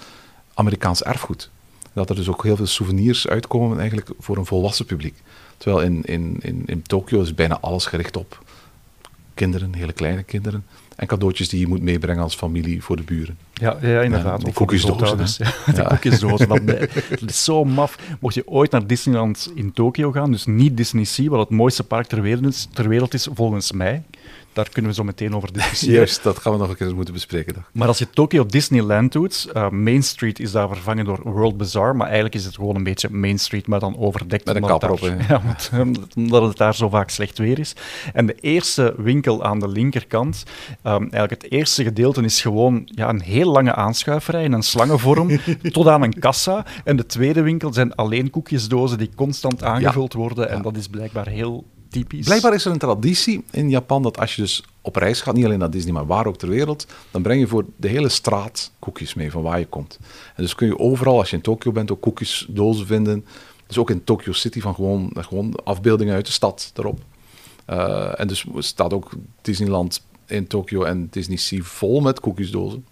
Amerikaans 0.53 1.03
erfgoed. 1.03 1.49
Dat 1.97 2.09
er 2.09 2.15
dus 2.15 2.27
ook 2.29 2.43
heel 2.43 2.55
veel 2.55 2.65
souvenirs 2.65 3.27
uitkomen 3.27 3.79
eigenlijk 3.79 4.09
voor 4.19 4.37
een 4.37 4.45
volwassen 4.45 4.85
publiek. 4.85 5.15
Terwijl 5.57 5.85
in, 5.85 6.03
in, 6.03 6.37
in, 6.41 6.63
in 6.65 6.81
Tokio 6.81 7.21
is 7.21 7.33
bijna 7.35 7.57
alles 7.61 7.85
gericht 7.85 8.17
op 8.17 8.43
kinderen, 9.33 9.73
hele 9.73 9.93
kleine 9.93 10.23
kinderen. 10.23 10.65
En 10.95 11.07
cadeautjes 11.07 11.49
die 11.49 11.59
je 11.59 11.67
moet 11.67 11.81
meebrengen 11.81 12.23
als 12.23 12.35
familie 12.35 12.83
voor 12.83 12.95
de 12.95 13.01
buren. 13.03 13.37
Ja, 13.53 13.77
ja 13.81 14.01
inderdaad. 14.01 14.39
Ja, 14.41 14.47
de 14.47 14.53
koekjesdozen, 14.53 15.17
Ja, 15.17 15.71
de 15.71 15.81
Ja. 15.81 15.87
koekjesdozen. 15.87 16.47
Dat, 16.49 16.67
dat 17.19 17.29
is 17.29 17.43
zo 17.43 17.63
maf. 17.63 17.97
Mocht 18.19 18.35
je 18.35 18.47
ooit 18.47 18.71
naar 18.71 18.87
Disneyland 18.87 19.51
in 19.55 19.73
Tokio 19.73 20.11
gaan, 20.11 20.31
dus 20.31 20.45
niet 20.45 20.77
Disney 20.77 21.03
Sea, 21.03 21.29
wat 21.29 21.39
het 21.39 21.49
mooiste 21.49 21.83
park 21.83 22.07
ter 22.07 22.21
wereld 22.21 22.45
is, 22.45 22.67
ter 22.73 22.87
wereld 22.87 23.13
is 23.13 23.27
volgens 23.33 23.71
mij, 23.71 24.03
Daar 24.57 24.69
kunnen 24.69 24.91
we 24.91 24.97
zo 24.97 25.03
meteen 25.03 25.35
over 25.35 25.53
discussiëren. 25.53 25.95
Juist, 25.95 26.23
dat 26.23 26.37
gaan 26.37 26.51
we 26.51 26.57
nog 26.57 26.69
een 26.69 26.75
keer 26.75 26.95
moeten 26.95 27.13
bespreken. 27.13 27.65
Maar 27.71 27.87
als 27.87 27.97
je 27.97 28.09
Tokyo 28.09 28.45
Disneyland 28.45 29.11
doet, 29.11 29.49
uh, 29.53 29.69
Main 29.69 30.03
Street 30.03 30.39
is 30.39 30.51
daar 30.51 30.67
vervangen 30.67 31.05
door 31.05 31.19
World 31.23 31.57
Bazaar, 31.57 31.95
maar 31.95 32.05
eigenlijk 32.05 32.35
is 32.35 32.45
het 32.45 32.55
gewoon 32.55 32.75
een 32.75 32.83
beetje 32.83 33.09
Main 33.09 33.39
Street, 33.39 33.67
maar 33.67 33.79
dan 33.79 33.97
overdekt. 33.97 34.45
Met 34.45 34.55
een 34.55 34.63
erop, 34.63 34.99
ja, 35.27 35.41
omdat 36.15 36.41
het 36.41 36.57
daar 36.57 36.75
zo 36.75 36.89
vaak 36.89 37.09
slecht 37.09 37.37
weer 37.37 37.59
is. 37.59 37.73
En 38.13 38.25
de 38.25 38.35
eerste 38.35 38.93
winkel 38.97 39.43
aan 39.43 39.59
de 39.59 39.67
linkerkant, 39.67 40.43
um, 40.83 41.01
eigenlijk 41.01 41.41
het 41.41 41.51
eerste 41.51 41.83
gedeelte 41.83 42.23
is 42.23 42.41
gewoon 42.41 42.81
ja, 42.85 43.09
een 43.09 43.21
heel 43.21 43.51
lange 43.51 43.73
aanschuiferij 43.73 44.43
in 44.43 44.53
een 44.53 44.63
slangenvorm 44.63 45.39
tot 45.71 45.87
aan 45.87 46.03
een 46.03 46.19
kassa. 46.19 46.65
En 46.83 46.95
de 46.95 47.05
tweede 47.05 47.41
winkel 47.41 47.73
zijn 47.73 47.95
alleen 47.95 48.29
koekjesdozen 48.29 48.97
die 48.97 49.09
constant 49.15 49.63
aangevuld 49.63 50.13
worden. 50.13 50.49
En 50.49 50.61
dat 50.61 50.77
is 50.77 50.87
blijkbaar 50.87 51.27
heel 51.27 51.65
typisch. 51.89 52.25
Blijkbaar 52.25 52.53
is 52.53 52.65
er 52.65 52.71
een 52.71 52.77
traditie 52.77 53.43
in 53.51 53.69
Japan 53.69 54.03
dat 54.03 54.19
als 54.19 54.35
je 54.35 54.41
dus 54.41 54.63
op 54.81 54.95
reis 54.95 55.21
gaat, 55.21 55.35
niet 55.35 55.45
alleen 55.45 55.59
naar 55.59 55.69
Disney, 55.69 55.93
maar 55.93 56.05
waar 56.05 56.27
ook 56.27 56.37
ter 56.37 56.49
wereld, 56.49 56.87
dan 57.11 57.21
breng 57.21 57.39
je 57.39 57.47
voor 57.47 57.65
de 57.75 57.87
hele 57.87 58.09
straat 58.09 58.71
koekjes 58.79 59.13
mee 59.13 59.31
van 59.31 59.41
waar 59.41 59.59
je 59.59 59.65
komt. 59.65 59.99
En 60.35 60.43
dus 60.43 60.55
kun 60.55 60.67
je 60.67 60.79
overal, 60.79 61.17
als 61.17 61.29
je 61.29 61.35
in 61.35 61.41
Tokio 61.41 61.71
bent, 61.71 61.91
ook 61.91 62.01
koekjesdozen 62.01 62.85
vinden. 62.85 63.25
Dus 63.67 63.77
ook 63.77 63.89
in 63.89 64.03
Tokyo 64.03 64.31
City 64.31 64.61
van 64.61 64.75
gewoon, 64.75 65.11
gewoon 65.13 65.55
afbeeldingen 65.63 66.13
uit 66.13 66.25
de 66.25 66.31
stad 66.31 66.71
erop. 66.75 66.99
Uh, 67.69 68.19
en 68.19 68.27
dus 68.27 68.45
staat 68.57 68.93
ook 68.93 69.11
Disneyland 69.41 70.03
in 70.25 70.47
Tokio 70.47 70.83
en 70.83 71.07
Disney 71.11 71.37
Sea 71.37 71.61
vol 71.61 71.99
met 71.99 72.19
koekjesdozen. 72.19 72.85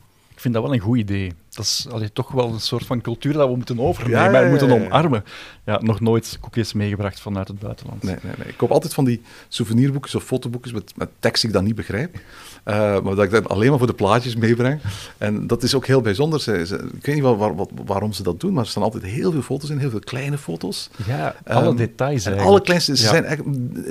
Ik 0.46 0.52
vind 0.52 0.64
dat 0.64 0.72
wel 0.72 0.74
een 0.74 0.88
goed 0.88 0.98
idee 0.98 1.34
dat 1.56 1.66
is 1.66 1.88
allee, 1.90 2.12
toch 2.12 2.32
wel 2.32 2.54
een 2.54 2.60
soort 2.60 2.86
van 2.86 3.02
cultuur 3.02 3.34
dat 3.34 3.50
we 3.50 3.56
moeten 3.56 3.80
overnemen 3.80 4.24
ja, 4.24 4.32
ja, 4.32 4.40
ja, 4.40 4.50
moeten 4.50 4.72
omarmen. 4.72 5.24
Ja, 5.66 5.80
nog 5.82 6.00
nooit 6.00 6.38
koekjes 6.42 6.74
meegebracht 6.74 7.20
vanuit 7.20 7.48
het 7.48 7.60
buitenland. 7.60 8.04
Nee, 8.04 8.16
nee, 8.22 8.34
nee. 8.38 8.48
Ik 8.48 8.58
koop 8.58 8.72
altijd 8.72 8.94
van 8.94 9.06
die 9.06 9.22
souvenirboekjes 9.48 10.16
of 10.16 10.24
fotoboekjes 10.24 10.74
met, 10.74 10.94
met 10.96 11.10
tekst 11.20 11.42
die 11.42 11.50
ik 11.50 11.56
dan 11.56 11.66
niet 11.66 11.76
begrijp. 11.76 12.18
Uh, 12.66 12.76
maar 12.76 13.16
dat 13.16 13.24
ik 13.24 13.32
dat 13.32 13.50
alleen 13.50 13.70
maar 13.70 13.78
voor 13.78 13.88
de 13.88 13.94
plaatjes 13.94 14.36
meebreng. 14.36 14.80
En 15.18 15.48
dat 15.48 15.64
is 15.64 15.76
ook 15.76 15.86
heel 15.86 16.02
bijzonder. 16.02 16.42
Ze, 16.42 16.66
ze, 16.66 16.76
ik 16.76 17.06
weet 17.06 17.16
niet 17.16 17.24
waar, 17.24 17.38
waar, 17.38 17.66
waarom 17.86 18.14
ze 18.14 18.24
dat 18.24 18.40
doen, 18.40 18.54
maar 18.54 18.64
er 18.64 18.70
staan 18.70 18.84
altijd 18.84 19.04
heel 19.04 19.32
veel 19.32 19.42
foto's 19.42 19.70
in, 19.70 19.78
heel 19.78 19.90
veel 19.90 20.00
kleine 20.00 20.38
foto's. 20.38 20.90
Ja, 21.08 21.36
alle 21.46 21.68
um, 21.68 21.76
details 21.76 22.28
alle 22.28 22.62
kleinste, 22.62 22.98
ze 22.98 23.08
zijn 23.08 23.24
echt, 23.24 23.42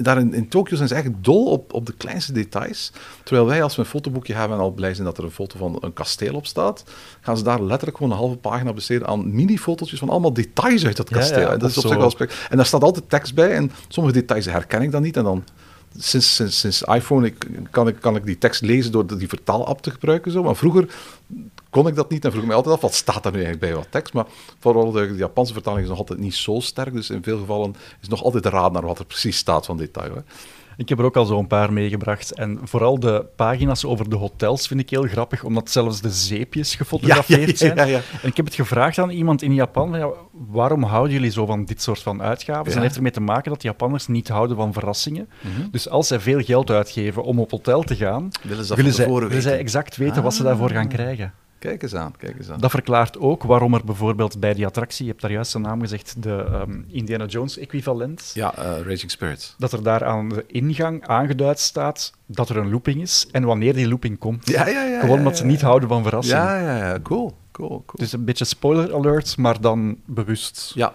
daar 0.05 0.19
in, 0.19 0.35
in 0.35 0.49
Tokio 0.49 0.77
zijn 0.77 0.89
ze 0.89 0.95
echt 0.95 1.11
dol 1.21 1.51
op, 1.51 1.73
op 1.73 1.87
de 1.87 1.93
kleinste 1.93 2.33
details. 2.33 2.93
Terwijl 3.25 3.47
wij 3.47 3.63
als 3.63 3.77
we 3.77 3.83
een 3.83 3.89
fotoboekje 3.89 4.35
hebben 4.35 4.57
en 4.57 4.63
al 4.63 4.71
blij 4.71 4.95
zijn 4.95 5.07
dat 5.07 5.19
er 5.19 5.25
een 5.25 5.31
foto 5.31 5.59
van 5.59 5.79
een 5.81 5.93
kasteel 5.93 6.35
op 6.35 6.47
staat, 6.47 6.85
gaan 7.21 7.37
ze 7.37 7.43
daar 7.43 7.63
letterlijk 7.63 7.97
gewoon 7.97 8.13
een 8.13 8.19
halve 8.19 8.37
pagina 8.37 8.73
besteden 8.73 9.07
aan 9.07 9.35
mini-fotootjes 9.35 9.99
van 9.99 10.09
allemaal 10.09 10.33
details 10.33 10.87
uit 10.87 10.97
dat 10.97 11.11
kasteel. 11.11 11.41
Ja, 11.41 11.51
ja, 11.51 11.57
dat 11.57 11.71
is 11.71 11.77
op 11.77 11.87
zich 11.87 11.97
wel. 11.97 12.29
En 12.51 12.57
daar 12.57 12.67
staat 12.67 12.83
altijd 12.83 13.11
tekst 13.11 13.35
bij 13.35 13.51
en 13.51 13.71
sommige 13.89 14.19
details 14.19 14.45
herken 14.45 14.83
ik 14.83 14.91
dan 14.91 15.03
niet 15.03 15.17
en 15.17 15.25
dan 15.25 15.45
sinds, 15.99 16.35
sinds, 16.35 16.59
sinds 16.59 16.83
iPhone 16.83 17.33
kan, 17.71 17.89
ik, 17.89 18.01
kan 18.01 18.16
ik 18.16 18.25
die 18.25 18.39
tekst 18.39 18.61
lezen 18.61 18.93
door 18.93 19.19
die 19.19 19.29
vertaalapp 19.29 19.83
te 19.83 19.91
gebruiken. 19.91 20.33
Zo. 20.33 20.43
Maar 20.43 20.57
vroeger 20.57 20.89
kon 21.71 21.87
ik 21.87 21.95
dat 21.95 22.11
niet 22.11 22.25
en 22.25 22.31
vroeg 22.31 22.43
ik 22.43 22.49
me 22.49 22.55
altijd 22.55 22.75
af, 22.75 22.81
wat 22.81 22.95
staat 22.95 23.23
daar 23.23 23.33
nu 23.33 23.43
eigenlijk 23.45 23.73
bij 23.73 23.75
wat 23.75 23.91
tekst? 23.91 24.15
Maar 24.15 24.27
vooral 24.59 24.91
de, 24.91 25.15
Japanse 25.16 25.53
vertaling 25.53 25.83
is 25.83 25.89
nog 25.89 25.99
altijd 25.99 26.19
niet 26.19 26.35
zo 26.35 26.61
sterk, 26.61 26.93
dus 26.93 27.11
in 27.11 27.23
veel 27.23 27.39
gevallen 27.39 27.77
is 28.01 28.09
nog 28.09 28.23
altijd 28.23 28.47
raad 28.47 28.73
naar 28.73 28.87
wat 28.87 28.99
er 28.99 29.05
precies 29.05 29.37
staat 29.37 29.66
van 29.66 29.77
detail. 29.77 30.15
Hè. 30.15 30.21
Ik 30.77 30.89
heb 30.89 30.99
er 30.99 31.05
ook 31.05 31.17
al 31.17 31.25
zo'n 31.25 31.47
paar 31.47 31.73
meegebracht. 31.73 32.33
En 32.33 32.59
vooral 32.63 33.01
de 33.01 33.27
pagina's 33.37 33.85
over 33.85 34.11
de 34.11 34.17
hotels 34.17 34.67
vind 34.67 34.81
ik 34.81 34.91
heel 34.91 35.03
grappig, 35.03 35.45
omdat 35.45 35.71
zelfs 35.71 36.01
de 36.01 36.11
zeepjes 36.11 36.75
gefotografeerd 36.75 37.59
zijn. 37.65 37.79
En 37.79 38.03
ik 38.23 38.37
heb 38.37 38.45
het 38.45 38.55
gevraagd 38.55 38.99
aan 38.99 39.11
iemand 39.11 39.43
in 39.43 39.55
Japan, 39.55 40.13
waarom 40.33 40.83
houden 40.83 41.13
jullie 41.13 41.31
zo 41.31 41.47
van 41.47 41.65
dit 41.65 41.83
soort 41.83 42.03
van 42.03 42.23
uitgaven? 42.23 42.67
En 42.67 42.73
dat 42.73 42.83
heeft 42.83 42.97
ermee 42.97 43.11
te 43.11 43.21
maken 43.21 43.51
dat 43.51 43.63
Japanners 43.63 44.07
niet 44.07 44.29
houden 44.29 44.57
van 44.57 44.73
verrassingen. 44.73 45.29
Mhm. 45.41 45.71
Dus 45.71 45.89
als 45.89 46.07
zij 46.07 46.21
veel 46.21 46.41
geld 46.41 46.71
uitgeven 46.71 47.23
om 47.23 47.39
op 47.39 47.51
hotel 47.51 47.83
te 47.83 47.97
gaan, 47.97 48.29
willen, 48.43 48.65
ze 48.65 48.75
willen, 48.75 48.93
zij, 48.93 49.09
willen 49.09 49.43
zij 49.43 49.59
exact 49.59 49.97
weten 49.97 50.23
wat 50.23 50.35
ze 50.35 50.43
daarvoor 50.43 50.71
gaan 50.71 50.89
krijgen. 50.89 51.33
Kijk 51.65 51.82
eens 51.82 51.95
aan, 51.95 52.15
kijk 52.16 52.39
eens 52.39 52.51
aan. 52.51 52.61
Dat 52.61 52.70
verklaart 52.70 53.19
ook 53.19 53.43
waarom 53.43 53.74
er 53.74 53.85
bijvoorbeeld 53.85 54.41
bij 54.41 54.55
die 54.55 54.66
attractie, 54.66 55.05
je 55.05 55.11
hebt 55.11 55.23
daar 55.23 55.32
juist 55.32 55.53
de 55.53 55.59
naam 55.59 55.81
gezegd, 55.81 56.23
de 56.23 56.62
um, 56.69 56.85
Indiana 56.89 57.24
Jones 57.24 57.59
equivalent. 57.59 58.31
Ja, 58.35 58.55
uh, 58.59 58.65
Raging 58.65 59.11
Spirits. 59.11 59.55
Dat 59.59 59.73
er 59.73 59.82
daar 59.82 60.05
aan 60.05 60.28
de 60.28 60.45
ingang 60.47 61.07
aangeduid 61.07 61.59
staat 61.59 62.12
dat 62.27 62.49
er 62.49 62.57
een 62.57 62.70
looping 62.70 63.01
is 63.01 63.28
en 63.31 63.45
wanneer 63.45 63.74
die 63.74 63.89
looping 63.89 64.19
komt. 64.19 64.49
Ja, 64.49 64.69
ja, 64.69 64.85
ja. 64.85 65.01
Gewoon 65.01 65.19
omdat 65.19 65.36
ze 65.36 65.45
niet 65.45 65.61
houden 65.61 65.89
van 65.89 66.03
verrassingen. 66.03 66.43
Ja, 66.43 66.59
ja, 66.59 66.77
ja. 66.77 67.01
Cool, 67.01 67.36
cool, 67.53 67.69
cool. 67.69 67.82
Dus 67.95 68.12
een 68.12 68.24
beetje 68.24 68.45
spoiler 68.45 68.95
alert, 68.95 69.36
maar 69.36 69.61
dan 69.61 69.99
bewust. 70.05 70.73
Ja. 70.74 70.93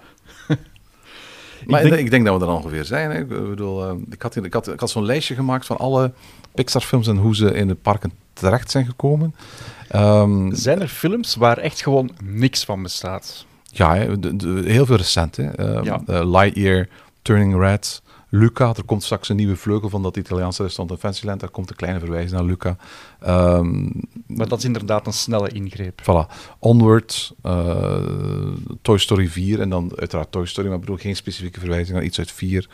maar 1.67 1.83
ik 1.83 1.89
denk, 1.89 2.03
ik 2.03 2.11
denk, 2.11 2.25
dat 2.25 2.39
we 2.39 2.45
er 2.45 2.51
ongeveer 2.51 2.85
zijn. 2.85 3.11
Hè. 3.11 3.19
Ik, 3.19 3.27
bedoel, 3.27 3.89
uh, 3.89 4.01
ik 4.09 4.21
had, 4.21 4.35
ik 4.35 4.53
had, 4.53 4.67
ik 4.67 4.79
had 4.79 4.89
zo'n 4.89 5.05
lijstje 5.05 5.35
gemaakt 5.35 5.65
van 5.65 5.77
alle 5.77 6.11
Pixar-films 6.53 7.07
en 7.07 7.17
hoe 7.17 7.35
ze 7.35 7.53
in 7.53 7.67
de 7.67 7.75
parken 7.75 8.11
terecht 8.39 8.71
zijn 8.71 8.85
gekomen. 8.85 9.35
Um, 9.95 10.55
zijn 10.55 10.81
er 10.81 10.87
films 10.87 11.35
waar 11.35 11.57
echt 11.57 11.81
gewoon 11.81 12.11
niks 12.23 12.63
van 12.65 12.83
bestaat? 12.83 13.45
Ja, 13.71 13.93
heel 14.63 14.85
veel 14.85 14.95
recent. 14.95 15.35
Hè. 15.35 15.75
Um, 15.77 15.83
ja. 15.83 16.01
uh, 16.07 16.31
Lightyear, 16.31 16.87
Turning 17.21 17.59
Red, 17.59 18.01
Luca. 18.29 18.73
Er 18.75 18.83
komt 18.83 19.03
straks 19.03 19.29
een 19.29 19.35
nieuwe 19.35 19.55
vleugel 19.55 19.89
van 19.89 20.03
dat 20.03 20.17
Italiaanse 20.17 20.63
restaurant 20.63 20.91
in 20.95 21.01
Fantasyland. 21.01 21.39
Daar 21.39 21.49
komt 21.49 21.69
een 21.69 21.75
kleine 21.75 21.99
verwijzing 21.99 22.31
naar 22.31 22.43
Luca. 22.43 22.77
Um, 23.27 23.91
maar 24.27 24.47
dat 24.47 24.57
is 24.57 24.65
inderdaad 24.65 25.07
een 25.07 25.13
snelle 25.13 25.49
ingreep. 25.49 26.01
Voilà. 26.01 26.33
Onward, 26.59 27.33
uh, 27.43 27.97
Toy 28.81 28.97
Story 28.97 29.27
4 29.27 29.61
en 29.61 29.69
dan 29.69 29.91
uiteraard 29.95 30.31
Toy 30.31 30.45
Story, 30.45 30.67
maar 30.67 30.75
ik 30.75 30.81
bedoel 30.81 30.97
geen 30.97 31.15
specifieke 31.15 31.59
verwijzing 31.59 31.97
naar 31.97 32.05
iets 32.05 32.19
uit 32.19 32.31
4. 32.31 32.69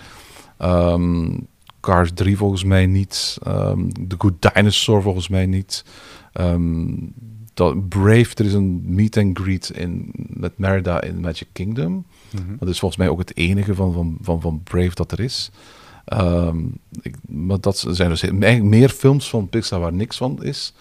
Um, 0.60 1.48
Cars 1.86 2.12
3 2.14 2.38
volgens 2.38 2.64
mij 2.64 2.86
niet. 2.86 3.38
Um, 3.48 4.08
The 4.08 4.16
Good 4.18 4.34
Dinosaur 4.40 5.02
volgens 5.02 5.28
mij 5.28 5.46
niet. 5.46 5.86
Um, 6.34 7.14
dat 7.54 7.90
Brave, 7.90 8.36
er 8.36 8.46
is 8.46 8.54
een 8.54 8.82
meet 8.86 9.18
and 9.18 9.40
greet 9.40 9.70
in, 9.70 10.12
met 10.14 10.58
Merida 10.58 11.02
in 11.02 11.20
Magic 11.20 11.48
Kingdom. 11.52 11.92
Mm 11.92 12.06
-hmm. 12.32 12.56
Dat 12.60 12.70
is 12.70 12.80
volgens 12.80 13.00
mij 13.00 13.10
ook 13.10 13.20
het 13.20 13.38
enige 13.38 13.76
van, 13.76 13.94
van, 13.94 14.18
van, 14.22 14.42
van 14.42 14.62
Brave 14.64 14.96
dat 14.96 15.12
er 15.12 15.20
is. 15.20 15.52
Um, 16.14 16.78
ik, 17.02 17.16
maar 17.28 17.60
dat 17.60 17.86
zijn 17.90 18.10
dus 18.10 18.32
meer 18.62 18.90
films 18.90 19.30
van 19.30 19.50
Pixar 19.50 19.80
waar 19.80 19.94
niks 19.94 20.18
van 20.18 20.44
is 20.44 20.74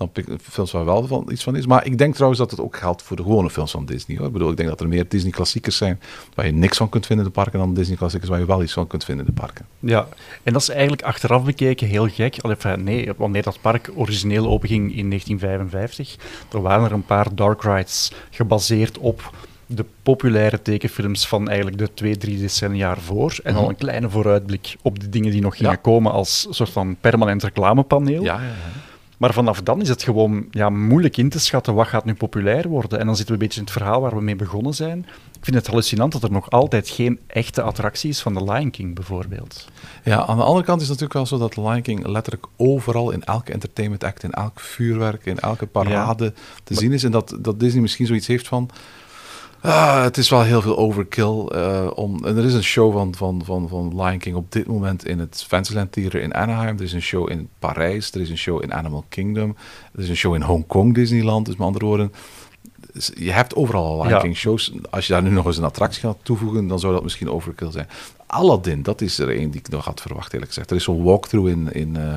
dan 0.00 0.38
films 0.42 0.72
waar 0.72 0.84
wel 0.84 1.06
van, 1.06 1.28
iets 1.30 1.42
van 1.42 1.56
is. 1.56 1.66
Maar 1.66 1.86
ik 1.86 1.98
denk 1.98 2.14
trouwens 2.14 2.40
dat 2.40 2.50
het 2.50 2.60
ook 2.60 2.76
geldt 2.76 3.02
voor 3.02 3.16
de 3.16 3.22
gewone 3.22 3.50
films 3.50 3.70
van 3.70 3.86
Disney. 3.86 4.16
Hoor. 4.16 4.26
Ik 4.26 4.32
bedoel, 4.32 4.50
ik 4.50 4.56
denk 4.56 4.68
dat 4.68 4.80
er 4.80 4.88
meer 4.88 5.08
Disney-klassiekers 5.08 5.76
zijn 5.76 6.00
waar 6.34 6.46
je 6.46 6.52
niks 6.52 6.76
van 6.76 6.88
kunt 6.88 7.06
vinden 7.06 7.26
in 7.26 7.32
de 7.32 7.38
parken 7.38 7.58
dan 7.58 7.74
Disney-klassiekers 7.74 8.30
waar 8.30 8.40
je 8.40 8.46
wel 8.46 8.62
iets 8.62 8.72
van 8.72 8.86
kunt 8.86 9.04
vinden 9.04 9.26
in 9.26 9.34
de 9.34 9.40
parken. 9.40 9.66
Ja, 9.78 10.08
en 10.42 10.52
dat 10.52 10.62
is 10.62 10.68
eigenlijk 10.68 11.02
achteraf 11.02 11.44
bekeken 11.44 11.86
heel 11.86 12.08
gek. 12.08 12.36
Enfin, 12.36 12.84
nee, 12.84 13.12
wanneer 13.16 13.42
dat 13.42 13.60
park 13.60 13.90
origineel 13.94 14.46
openging 14.46 14.96
in 14.96 15.08
1955, 15.08 16.16
er 16.52 16.62
waren 16.62 16.84
er 16.84 16.92
een 16.92 17.04
paar 17.04 17.34
dark 17.34 17.62
rides 17.62 18.12
gebaseerd 18.30 18.98
op 18.98 19.32
de 19.66 19.84
populaire 20.02 20.62
tekenfilms 20.62 21.28
van 21.28 21.48
eigenlijk 21.48 21.78
de 21.78 21.94
twee, 21.94 22.16
drie 22.16 22.38
decennia 22.38 22.96
voor. 22.96 23.38
En 23.42 23.54
al 23.54 23.60
mhm. 23.60 23.70
een 23.70 23.76
kleine 23.76 24.10
vooruitblik 24.10 24.76
op 24.82 25.00
de 25.00 25.08
dingen 25.08 25.30
die 25.30 25.40
nog 25.40 25.56
gingen 25.56 25.80
komen 25.80 26.12
als 26.12 26.46
soort 26.50 26.70
van 26.70 26.96
permanent 27.00 27.42
reclamepaneel. 27.42 28.22
Ja, 28.22 28.34
ja, 28.34 28.42
ja. 28.42 28.89
Maar 29.20 29.32
vanaf 29.32 29.62
dan 29.62 29.80
is 29.80 29.88
het 29.88 30.02
gewoon 30.02 30.46
ja, 30.50 30.70
moeilijk 30.70 31.16
in 31.16 31.28
te 31.28 31.40
schatten 31.40 31.74
wat 31.74 31.88
gaat 31.88 32.04
nu 32.04 32.14
populair 32.14 32.68
worden. 32.68 32.98
En 32.98 33.06
dan 33.06 33.16
zitten 33.16 33.34
we 33.34 33.40
een 33.40 33.46
beetje 33.46 33.60
in 33.60 33.66
het 33.66 33.76
verhaal 33.76 34.00
waar 34.00 34.14
we 34.14 34.22
mee 34.22 34.36
begonnen 34.36 34.74
zijn. 34.74 34.98
Ik 35.38 35.44
vind 35.44 35.56
het 35.56 35.66
hallucinant 35.66 36.12
dat 36.12 36.22
er 36.22 36.30
nog 36.30 36.50
altijd 36.50 36.88
geen 36.88 37.18
echte 37.26 37.62
attractie 37.62 38.10
is 38.10 38.20
van 38.20 38.34
The 38.34 38.52
Lion 38.52 38.70
King 38.70 38.94
bijvoorbeeld. 38.94 39.68
Ja, 40.04 40.26
aan 40.26 40.36
de 40.36 40.42
andere 40.42 40.64
kant 40.64 40.80
is 40.80 40.88
het 40.88 41.00
natuurlijk 41.00 41.12
wel 41.12 41.26
zo 41.26 41.38
dat 41.38 41.52
The 41.52 41.60
Lion 41.60 41.82
King 41.82 42.06
letterlijk 42.06 42.46
overal 42.56 43.10
in 43.10 43.24
elke 43.24 43.52
entertainment 43.52 44.04
act, 44.04 44.22
in 44.22 44.32
elk 44.32 44.60
vuurwerk, 44.60 45.26
in 45.26 45.38
elke 45.38 45.66
parade 45.66 46.32
te 46.64 46.74
zien 46.74 46.92
is. 46.92 47.04
En 47.04 47.10
dat, 47.10 47.38
dat 47.40 47.60
Disney 47.60 47.82
misschien 47.82 48.06
zoiets 48.06 48.26
heeft 48.26 48.48
van 48.48 48.70
Ah, 49.62 50.02
het 50.02 50.16
is 50.16 50.28
wel 50.28 50.42
heel 50.42 50.62
veel 50.62 50.78
overkill. 50.78 51.48
Uh, 51.54 51.90
om, 51.94 52.24
en 52.24 52.36
er 52.36 52.44
is 52.44 52.54
een 52.54 52.62
show 52.62 52.92
van, 52.92 53.14
van, 53.14 53.42
van, 53.44 53.68
van 53.68 54.02
Lion 54.02 54.18
King 54.18 54.36
op 54.36 54.52
dit 54.52 54.66
moment 54.66 55.06
in 55.06 55.18
het 55.18 55.44
Fantasyland 55.48 55.92
Theater 55.92 56.20
in 56.20 56.34
Anaheim. 56.34 56.76
Er 56.76 56.82
is 56.82 56.92
een 56.92 57.02
show 57.02 57.30
in 57.30 57.48
Parijs. 57.58 58.12
Er 58.12 58.20
is 58.20 58.30
een 58.30 58.38
show 58.38 58.62
in 58.62 58.72
Animal 58.72 59.04
Kingdom. 59.08 59.56
Er 59.94 60.00
is 60.00 60.08
een 60.08 60.16
show 60.16 60.34
in 60.34 60.42
Hongkong 60.42 60.94
Disneyland. 60.94 61.46
Dus 61.46 61.56
met 61.56 61.66
andere 61.66 61.84
woorden, 61.84 62.12
je 63.14 63.30
hebt 63.30 63.54
overal 63.54 64.06
Lion 64.06 64.20
King 64.20 64.36
shows. 64.36 64.72
Als 64.90 65.06
je 65.06 65.12
daar 65.12 65.22
nu 65.22 65.30
nog 65.30 65.46
eens 65.46 65.56
een 65.56 65.64
attractie 65.64 66.00
gaat 66.00 66.18
toevoegen, 66.22 66.66
dan 66.66 66.78
zou 66.78 66.92
dat 66.92 67.02
misschien 67.02 67.30
overkill 67.30 67.70
zijn. 67.70 67.88
Aladdin, 68.26 68.82
dat 68.82 69.00
is 69.00 69.18
er 69.18 69.30
een 69.40 69.50
die 69.50 69.60
ik 69.60 69.68
nog 69.68 69.84
had 69.84 70.00
verwacht, 70.00 70.32
eerlijk 70.32 70.50
gezegd. 70.50 70.70
Er 70.70 70.76
is 70.76 70.84
zo'n 70.84 71.02
walkthrough 71.02 71.50
in... 71.50 71.72
in 71.72 71.94
uh, 71.98 72.16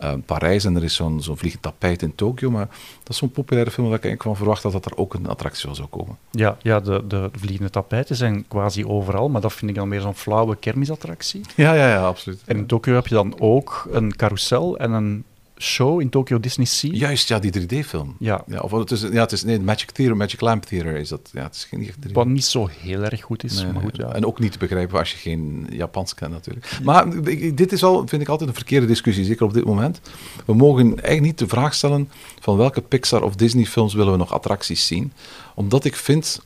uh, 0.00 0.12
Parijs 0.26 0.64
en 0.64 0.76
er 0.76 0.84
is 0.84 0.94
zo'n 0.94 1.22
zo'n 1.22 1.36
vliegend 1.36 1.62
tapijt 1.62 2.02
in 2.02 2.14
Tokio. 2.14 2.50
Maar 2.50 2.66
dat 2.98 3.08
is 3.08 3.16
zo'n 3.16 3.30
populaire 3.30 3.70
film 3.70 3.88
waar 3.88 3.96
ik 3.96 4.04
eigenlijk 4.04 4.36
van 4.36 4.44
verwacht 4.44 4.62
dat, 4.62 4.72
dat 4.72 4.84
er 4.92 4.96
ook 4.96 5.14
een 5.14 5.26
attractie 5.26 5.74
zou 5.74 5.88
komen. 5.88 6.18
Ja, 6.30 6.56
ja 6.62 6.80
de, 6.80 7.04
de 7.06 7.30
vliegende 7.32 7.70
tapijten 7.70 8.16
zijn 8.16 8.44
quasi 8.48 8.86
overal, 8.86 9.28
maar 9.28 9.40
dat 9.40 9.52
vind 9.52 9.70
ik 9.70 9.76
dan 9.76 9.88
meer 9.88 10.00
zo'n 10.00 10.14
flauwe 10.14 10.56
kermisattractie. 10.56 11.40
Ja, 11.56 11.72
ja, 11.72 11.88
ja, 11.88 12.06
absoluut. 12.06 12.42
En 12.44 12.56
in 12.56 12.66
Tokio 12.66 12.94
heb 12.94 13.06
je 13.06 13.14
dan 13.14 13.40
ook 13.40 13.88
een 13.90 14.16
carousel 14.16 14.78
en 14.78 14.92
een 14.92 15.24
show 15.64 16.00
in 16.00 16.08
Tokyo 16.08 16.40
Disney 16.40 16.66
Sea. 16.66 16.90
Juist, 16.92 17.28
ja, 17.28 17.38
die 17.38 17.52
3D-film. 17.60 18.16
Ja. 18.18 18.44
ja. 18.46 18.58
Of 18.60 18.70
het 18.70 18.90
is, 18.90 19.00
ja, 19.00 19.08
het 19.20 19.32
is 19.32 19.44
nee, 19.44 19.60
Magic 19.60 19.90
Theater, 19.90 20.16
Magic 20.16 20.40
Lamp 20.40 20.64
Theater 20.64 20.96
is 20.96 21.08
dat. 21.08 21.30
Ja, 21.32 21.42
het 21.42 21.54
is 21.54 21.64
geen 21.64 21.86
echt 21.86 21.96
3D. 22.08 22.12
Wat 22.12 22.26
niet 22.26 22.44
zo 22.44 22.68
heel 22.80 23.02
erg 23.02 23.22
goed 23.22 23.44
is, 23.44 23.62
Nee, 23.62 23.72
maar 23.72 23.82
goed, 23.82 23.96
ja. 23.96 24.12
En 24.12 24.26
ook 24.26 24.38
niet 24.38 24.52
te 24.52 24.58
begrijpen 24.58 24.98
als 24.98 25.10
je 25.10 25.16
geen 25.16 25.66
Japans 25.70 26.14
kent 26.14 26.32
natuurlijk. 26.32 26.78
Maar 26.82 27.22
dit 27.54 27.72
is 27.72 27.82
al, 27.84 28.06
vind 28.08 28.22
ik 28.22 28.28
altijd 28.28 28.48
een 28.48 28.54
verkeerde 28.56 28.86
discussie, 28.86 29.24
zeker 29.24 29.44
op 29.46 29.54
dit 29.54 29.64
moment. 29.64 30.00
We 30.44 30.54
mogen 30.54 30.84
eigenlijk 30.86 31.20
niet 31.20 31.38
de 31.38 31.48
vraag 31.48 31.74
stellen 31.74 32.08
van 32.40 32.56
welke 32.56 32.80
Pixar 32.80 33.22
of 33.22 33.34
Disney 33.34 33.64
films 33.66 33.94
willen 33.94 34.12
we 34.12 34.18
nog 34.18 34.32
attracties 34.32 34.86
zien. 34.86 35.12
Omdat 35.54 35.84
ik 35.84 35.96
vind 35.96 36.40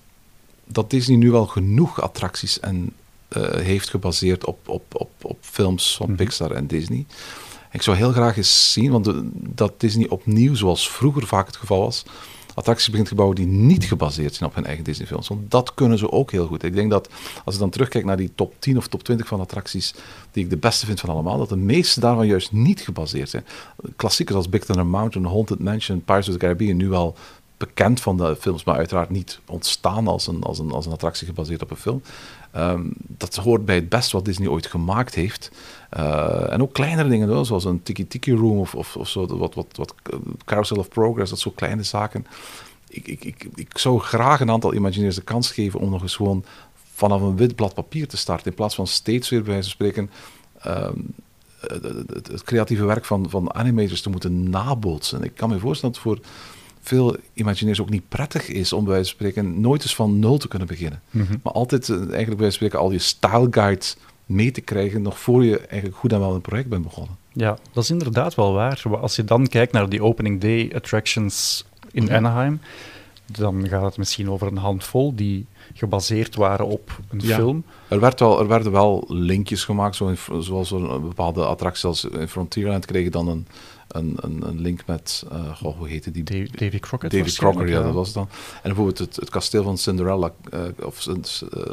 dat 0.67 0.91
Disney 0.91 1.17
nu 1.17 1.31
wel 1.31 1.47
genoeg 1.47 2.03
attracties 2.03 2.61
en, 2.61 2.93
eh, 3.29 3.43
heeft 3.55 3.91
gebaseerd 3.91 4.45
op, 4.45 4.69
op, 4.69 4.83
op, 4.93 5.11
op 5.23 5.39
films 5.41 5.97
van 5.97 6.07
Mhm. 6.07 6.17
Pixar 6.17 6.51
en 6.51 6.67
Disney. 6.67 7.07
Ik 7.73 7.83
zou 7.83 7.97
heel 7.97 8.13
graag 8.13 8.37
eens 8.37 8.73
zien, 8.73 8.91
want 8.91 9.05
de- 9.05 9.31
dat 9.35 9.73
Disney 9.81 10.09
opnieuw, 10.09 10.55
zoals 10.55 10.91
vroeger 10.91 11.27
vaak 11.27 11.47
het 11.47 11.57
geval 11.57 11.81
was, 11.81 12.05
attracties 12.55 12.89
begint 12.91 13.09
te 13.09 13.15
bouwen 13.15 13.37
die 13.37 13.47
niet 13.47 13.85
gebaseerd 13.85 14.35
zijn 14.35 14.49
op 14.49 14.55
hun 14.55 14.65
eigen 14.67 14.85
Disney-films. 14.85 15.29
Want 15.29 15.51
dat 15.51 15.75
kunnen 15.75 15.99
ze 15.99 16.13
ook 16.13 16.31
heel 16.31 16.47
goed. 16.47 16.63
Ik 16.63 16.75
denk 16.75 16.91
dat 16.91 17.09
als 17.45 17.55
ik 17.55 17.61
dan 17.61 17.71
terugkijk 17.71 18.05
naar 18.05 18.17
die 18.17 18.31
top 18.35 18.55
10 18.59 18.77
of 18.77 18.87
top 18.89 19.03
20 19.03 19.27
van 19.27 19.41
attracties 19.41 19.95
die 20.33 20.45
ik 20.45 20.51
de 20.51 20.57
beste 20.57 20.87
vind 20.87 21.01
van 21.01 21.09
allemaal, 21.11 21.39
dat 21.39 21.49
de 21.49 21.57
meeste 21.57 22.01
daarvan 22.01 22.27
juist 22.27 22.53
niet 22.53 22.81
gebaseerd 22.81 23.29
zijn. 23.31 23.45
Klassiekers 23.97 24.37
als 24.37 24.49
Big 24.49 24.65
Thunder 24.65 24.87
Mountain, 24.87 25.29
Haunted 25.29 25.59
Mansion, 25.59 26.05
Pirates 26.05 26.27
of 26.29 26.33
the 26.35 26.39
Caribbean, 26.41 26.77
nu 26.77 26.89
wel 26.89 27.15
bekend 27.57 28.01
van 28.01 28.17
de 28.17 28.37
films, 28.41 28.65
maar 28.65 28.77
uiteraard 28.77 29.11
niet 29.11 29.39
ontstaan 29.47 30.09
als 30.09 30.27
een, 30.27 30.43
als 30.43 30.59
een, 30.59 30.71
als 30.71 30.87
een 30.87 30.93
attractie 30.93 31.27
gebaseerd 31.27 31.63
op 31.63 31.71
een 31.71 31.77
film. 31.77 32.03
Ehm, 32.51 32.83
dat 32.97 33.37
hoort 33.37 33.65
bij 33.65 33.75
het 33.75 33.89
best 33.89 34.13
wat 34.13 34.25
Disney 34.25 34.49
ooit 34.49 34.67
gemaakt 34.67 35.15
heeft. 35.15 35.51
Eh, 35.91 36.53
en 36.53 36.63
ook 36.63 36.73
kleinere 36.73 37.09
dingen, 37.09 37.47
zoals 37.47 37.65
een 37.65 37.83
Tiki 37.83 38.09
Tiki 38.09 38.35
Room 38.35 38.59
of, 38.59 38.75
of, 38.75 38.97
of 38.97 39.09
zo, 39.09 39.27
wat, 39.39 39.55
wat, 39.55 39.67
wat 39.73 39.95
eh, 40.03 40.19
Carousel 40.45 40.77
of 40.77 40.89
Progress, 40.89 41.31
dat 41.31 41.39
soort 41.41 41.55
kleine 41.55 41.83
zaken. 41.83 42.27
Ik, 42.89 43.09
ik, 43.09 43.25
ik, 43.25 43.47
ik 43.55 43.79
zou 43.79 44.01
graag 44.01 44.41
een 44.41 44.51
aantal 44.51 44.75
Imagineers 44.75 45.15
de 45.15 45.23
kans 45.23 45.51
geven 45.51 45.81
om 45.81 45.91
nog 45.91 46.03
eens 46.03 46.17
gewoon 46.17 46.45
vanaf 46.95 47.21
een 47.21 47.37
wit 47.37 47.55
blad 47.55 47.75
papier 47.75 48.09
te 48.09 48.17
starten, 48.17 48.47
in 48.47 48.55
plaats 48.55 48.75
van 48.75 48.87
steeds 48.87 49.29
weer 49.29 49.43
bij 49.43 49.53
wijze 49.53 49.69
spreken 49.69 50.11
ehm, 50.59 50.99
het, 51.61 51.83
het- 52.31 52.43
creatieve 52.43 52.85
werk 52.85 53.05
van, 53.05 53.31
van 53.31 53.55
animators 53.55 54.01
te 54.01 54.11
moeten 54.11 54.51
nabootsen. 54.51 55.23
Ik 55.23 55.35
kan 55.35 55.49
me 55.49 55.59
voorstellen 55.59 55.95
dat 55.95 56.03
voor 56.03 56.19
veel 56.89 57.17
Imagineers 57.35 57.81
ook 57.81 57.91
niet 57.91 58.09
prettig 58.09 58.49
is 58.49 58.73
om 58.73 58.85
bij 58.85 58.93
wijze 58.93 59.09
van 59.09 59.19
spreken 59.19 59.61
nooit 59.61 59.83
eens 59.83 59.95
van 59.95 60.19
nul 60.19 60.39
te 60.39 60.49
kunnen 60.49 60.69
beginnen. 60.69 61.01
Mhm. 61.11 61.37
Maar 61.43 61.53
altijd 61.53 61.89
eh, 61.89 61.95
eigenlijk 61.97 62.27
bij 62.29 62.37
wijze 62.37 62.59
van 62.59 62.69
spreken 62.69 62.79
al 62.79 62.91
je 62.91 62.99
style 62.99 63.47
guides 63.51 63.97
mee 64.27 64.51
te 64.51 64.61
krijgen 64.61 65.03
nog 65.03 65.19
voor 65.19 65.45
je 65.45 65.59
eigenlijk 65.59 65.97
goed 65.97 66.13
en 66.13 66.21
wel 66.21 66.35
een 66.35 66.41
project 66.41 66.69
bent 66.69 66.83
begonnen. 66.83 67.17
Ja, 67.33 67.59
dat 67.73 67.83
is 67.83 67.91
inderdaad 67.91 68.35
wel 68.35 68.53
waar. 68.53 68.83
Als 69.01 69.17
je 69.17 69.25
dan 69.25 69.47
kijkt 69.47 69.73
naar 69.73 69.89
die 69.89 70.03
opening 70.03 70.41
day 70.41 70.71
attractions 70.75 71.65
in 71.91 72.03
Mhm. 72.05 72.15
Anaheim, 72.15 72.61
dan 73.27 73.69
gaat 73.69 73.83
het 73.83 73.97
misschien 73.97 74.31
over 74.31 74.47
een 74.47 74.57
handvol 74.57 75.15
die 75.15 75.47
gebaseerd 75.75 76.35
waren 76.35 76.67
op 76.67 76.99
een 77.11 77.21
Ja. 77.23 77.35
film. 77.37 77.65
Er, 77.89 78.01
werd 78.01 78.21
wel, 78.21 78.41
er 78.41 78.49
werden 78.49 78.73
wel 78.73 79.05
linkjes 79.09 79.65
gemaakt, 79.65 80.01
zoals 80.39 80.71
een 80.71 81.01
bepaalde 81.03 81.45
attracties 81.45 81.85
als 81.85 82.05
in 82.05 82.29
Frontierland 82.29 82.87
kregen 82.87 83.13
dan 83.13 83.29
een, 83.29 83.47
een, 83.89 84.17
een, 84.17 84.43
een 84.49 84.61
link 84.61 84.81
met, 84.87 85.25
eh, 85.31 85.57
goh, 85.57 85.77
hoe 85.77 85.89
heette 85.89 86.11
die? 86.11 86.23
Davy, 86.23 86.51
Davy 86.51 86.79
Crockett 86.79 87.13
David 87.13 87.35
Crocker, 87.35 87.59
waarschijnlijk, 87.59 87.71
ja, 87.71 87.83
dat 87.83 87.95
was 87.95 88.07
het 88.07 88.15
dan. 88.15 88.29
En 88.55 88.61
bijvoorbeeld 88.63 88.99
het, 88.99 89.17
het 89.17 89.31
kasteel 89.31 89.63
van 89.63 89.79
Cinderella, 89.79 90.33
eh, 90.51 90.61
of 90.83 91.07
uh, 91.07 91.15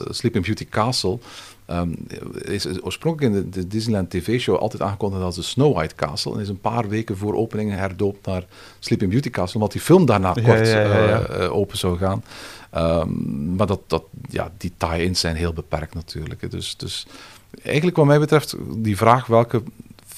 Sleeping 0.10 0.46
Beauty 0.46 0.68
Castle, 0.70 1.20
ehm, 1.66 1.94
is 2.42 2.82
oorspronkelijk 2.82 3.36
in 3.36 3.42
de, 3.42 3.60
de 3.60 3.68
Disneyland 3.68 4.10
TV-show 4.10 4.58
altijd 4.58 4.82
aangekondigd 4.82 5.24
als 5.24 5.36
de 5.36 5.42
Snow 5.42 5.76
White 5.76 5.96
Castle. 5.96 6.34
En 6.34 6.40
is 6.40 6.50
een 6.50 6.60
paar 6.60 6.88
weken 6.88 7.18
voor 7.18 7.36
opening 7.36 7.72
herdoopt 7.72 8.26
naar 8.26 8.46
Sleeping 8.80 9.10
Beauty 9.10 9.30
Castle, 9.30 9.56
omdat 9.56 9.72
die 9.72 9.82
film 9.82 10.06
daarna 10.06 10.32
Ja, 10.36 10.44
kort 10.44 10.68
ja, 10.68 10.80
ja, 10.80 11.08
ja. 11.08 11.22
eh, 11.22 11.44
eh, 11.44 11.56
open 11.56 11.78
zou 11.78 11.98
gaan. 11.98 12.24
Ehm, 12.70 13.56
maar 13.56 13.68
dat, 13.68 13.82
dat, 13.88 14.04
ja, 14.30 14.52
die 14.58 14.74
tie-ins 14.78 15.20
zijn 15.20 15.36
heel 15.36 15.54
beperkt 15.54 15.94
natuurlijk. 15.94 16.52
Dus, 16.52 16.78
dus 16.78 17.08
eigenlijk 17.64 17.98
wat 17.98 18.06
mij 18.06 18.20
betreft, 18.20 18.56
die 18.76 18.98
vraag 18.98 19.26
welke 19.26 19.64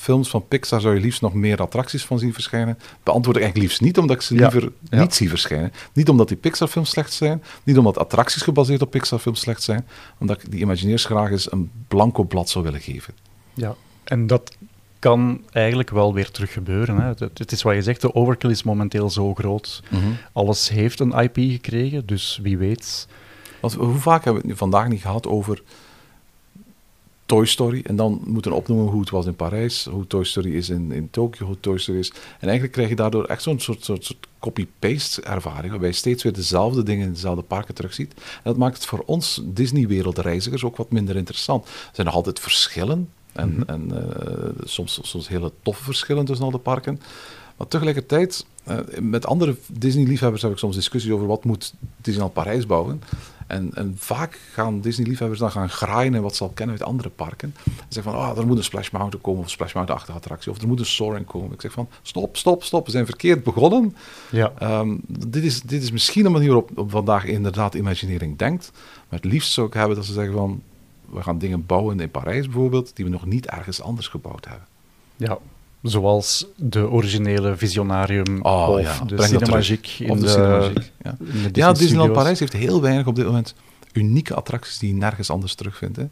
films 0.07 0.29
van 0.29 0.47
Pixar 0.47 0.81
zou 0.81 0.93
je 0.93 1.01
liefst 1.01 1.21
nog 1.21 1.34
meer 1.34 1.61
attracties 1.61 2.05
van 2.05 2.19
zien 2.19 2.34
verschijnen, 2.34 2.77
beantwoord 3.03 3.35
ik 3.38 3.43
eigenlijk 3.43 3.71
liefst 3.71 3.81
niet, 3.81 3.97
omdat 3.97 4.15
ik 4.15 4.21
ze 4.21 4.35
Ja, 4.35 4.41
liever 4.41 4.71
ja. 4.89 4.99
niet 4.99 5.13
zie 5.13 5.29
verschijnen. 5.29 5.71
Niet 5.93 6.09
omdat 6.09 6.27
die 6.27 6.38
Pixar-films 6.38 6.89
slecht 6.89 7.13
zijn, 7.13 7.43
niet 7.63 7.77
omdat 7.77 7.97
attracties 7.97 8.41
gebaseerd 8.41 8.81
op 8.81 8.91
Pixar-films 8.91 9.39
slecht 9.39 9.63
zijn, 9.63 9.88
omdat 10.17 10.41
ik 10.41 10.51
die 10.51 10.59
Imagineers 10.59 11.05
graag 11.05 11.31
eens 11.31 11.51
een 11.51 11.71
blanco 11.88 12.23
blad 12.23 12.49
zou 12.49 12.63
willen 12.63 12.81
geven. 12.81 13.13
Ja, 13.53 13.75
en 14.03 14.27
dat 14.27 14.55
kan 14.99 15.41
eigenlijk 15.51 15.89
wel 15.89 16.13
weer 16.13 16.31
terug 16.31 16.53
gebeuren. 16.53 16.97
Hè. 16.97 17.07
Het, 17.07 17.19
het 17.19 17.51
is 17.51 17.61
wat 17.61 17.75
je 17.75 17.81
zegt, 17.81 18.01
de 18.01 18.15
overkill 18.15 18.49
is 18.49 18.63
momenteel 18.63 19.09
zo 19.09 19.34
groot. 19.34 19.84
Alles 20.34 20.69
heeft 20.69 20.99
een 20.99 21.11
IP 21.11 21.35
gekregen, 21.35 22.05
dus 22.05 22.39
wie 22.41 22.57
weet. 22.57 23.07
Want 23.59 23.73
hoe 23.73 23.95
vaak 23.95 24.23
hebben 24.23 24.34
we 24.34 24.47
het 24.47 24.47
nu 24.47 24.55
vandaag 24.55 24.88
niet 24.88 25.01
gehad 25.01 25.27
over 25.27 25.61
Toy 27.27 27.45
Story? 27.45 27.81
En 27.85 27.95
dan 27.95 28.21
moeten 28.25 28.51
opnoemen 28.51 28.87
hoe 28.91 28.99
het 28.99 29.09
was 29.09 29.25
in 29.25 29.35
Parijs, 29.35 29.85
hoe 29.91 30.07
Toy 30.07 30.23
Story 30.23 30.55
is 30.55 30.69
in, 30.69 30.91
in 30.91 31.09
Tokio, 31.09 31.45
hoe 31.45 31.59
Toy 31.59 31.77
Story 31.77 31.99
is. 31.99 32.09
En 32.09 32.41
eigenlijk 32.47 32.71
krijg 32.71 32.89
je 32.89 32.95
daardoor 32.95 33.25
echt 33.25 33.43
zo'n 33.43 33.59
soort, 33.59 33.83
soort, 33.83 34.05
soort 34.05 34.27
copy-paste 34.39 35.21
ervaring, 35.21 35.69
waarbij 35.69 35.89
je 35.89 35.95
steeds 35.95 36.23
weer 36.23 36.33
dezelfde 36.33 36.83
dingen 36.83 37.07
in 37.07 37.13
dezelfde 37.13 37.41
parken 37.41 37.73
terugziet. 37.73 38.13
En 38.15 38.41
dat 38.43 38.57
maakt 38.57 38.75
het 38.75 38.85
voor 38.85 39.03
ons 39.05 39.41
Disney-wereldreizigers 39.43 40.63
ook 40.63 40.75
wat 40.77 40.91
minder 40.91 41.15
interessant. 41.15 41.65
Er 41.65 41.71
zijn 41.91 42.07
nog 42.07 42.15
altijd 42.15 42.39
verschillen, 42.39 43.09
en, 43.33 43.49
Mhm. 43.53 43.69
en 43.69 43.91
eh, 43.91 44.49
soms, 44.63 44.99
soms 45.03 45.27
hele 45.27 45.51
toffe 45.63 45.83
verschillen 45.83 46.25
tussen 46.25 46.45
al 46.45 46.51
de 46.51 46.57
parken. 46.57 46.99
Maar 47.57 47.67
tegelijkertijd, 47.67 48.45
eh, 48.63 48.77
met 49.01 49.25
andere 49.25 49.55
Disney-liefhebbers 49.67 50.41
heb 50.41 50.51
ik 50.51 50.57
soms 50.57 50.75
discussies 50.75 51.11
over 51.11 51.27
wat 51.27 51.43
moet 51.43 51.73
Disneyland 52.01 52.33
Parijs 52.33 52.65
bouwen. 52.65 53.01
En, 53.47 53.71
en 53.73 53.95
vaak 53.97 54.39
gaan 54.51 54.81
Disney-liefhebbers 54.81 55.39
dan 55.39 55.51
gaan 55.51 55.69
graaien 55.69 56.13
in 56.13 56.21
wat 56.21 56.35
ze 56.35 56.43
al 56.43 56.49
kennen 56.49 56.75
uit 56.75 56.87
andere 56.87 57.09
parken. 57.09 57.55
En 57.65 57.73
zeggen 57.89 58.11
van, 58.13 58.21
ah, 58.21 58.37
er 58.37 58.47
moet 58.47 58.57
een 58.57 58.63
Splash 58.63 58.89
Mountain 58.89 59.23
komen, 59.23 59.39
of 59.39 59.45
een 59.45 59.51
Splash 59.51 59.73
Mountain-achtige 59.73 60.17
attractie, 60.17 60.51
of 60.51 60.61
er 60.61 60.67
moet 60.67 60.79
een 60.79 60.85
Soaring 60.85 61.25
komen. 61.25 61.51
Ik 61.51 61.61
zeg 61.61 61.71
van, 61.71 61.89
stop, 62.01 62.37
stop, 62.37 62.63
stop, 62.63 62.85
we 62.85 62.91
zijn 62.91 63.05
verkeerd 63.05 63.43
begonnen. 63.43 63.95
Ja, 64.31 64.51
Ehm, 64.59 64.95
dit, 65.07 65.43
is, 65.43 65.61
dit 65.61 65.83
is 65.83 65.91
misschien 65.91 66.25
een 66.25 66.31
manier 66.31 66.47
waarop 66.47 66.77
op 66.77 66.91
vandaag 66.91 67.25
inderdaad 67.25 67.73
Imagineering 67.73 68.37
denkt. 68.37 68.71
Maar 69.09 69.19
het 69.19 69.31
liefst 69.31 69.51
zou 69.51 69.67
ik 69.67 69.73
hebben 69.73 69.95
dat 69.95 70.05
ze 70.05 70.13
zeggen 70.13 70.33
van, 70.33 70.61
we 71.09 71.23
gaan 71.23 71.37
dingen 71.37 71.65
bouwen 71.65 71.99
in 71.99 72.11
Parijs 72.11 72.45
bijvoorbeeld, 72.45 72.95
die 72.95 73.05
we 73.05 73.11
nog 73.11 73.25
niet 73.25 73.45
ergens 73.45 73.81
anders 73.81 74.07
gebouwd 74.07 74.45
hebben. 74.45 74.67
ja. 75.15 75.37
Zoals 75.89 76.45
de 76.55 76.89
originele 76.89 77.57
Visionarium 77.57 78.41
Oh, 78.41 78.68
of 78.69 78.81
ja, 78.81 79.05
de 79.05 79.23
Cinemagique 79.23 80.03
in 80.05 80.11
Of 80.11 80.19
de 80.19 80.27
Cinemagique, 80.27 80.85
ja. 81.03 81.15
in 81.19 81.26
de 81.27 81.39
Ja, 81.41 81.49
Disney 81.49 81.73
Disneyland. 81.73 82.14
Parijs 82.14 82.39
heeft 82.39 82.53
heel 82.53 82.81
weinig 82.81 83.07
op 83.07 83.15
dit 83.15 83.26
moment 83.26 83.55
unieke 83.93 84.34
attracties 84.34 84.77
die 84.77 84.89
je 84.89 84.95
nergens 84.95 85.30
anders 85.30 85.55
terugvindt. 85.55 85.97
Hè. 85.97 86.05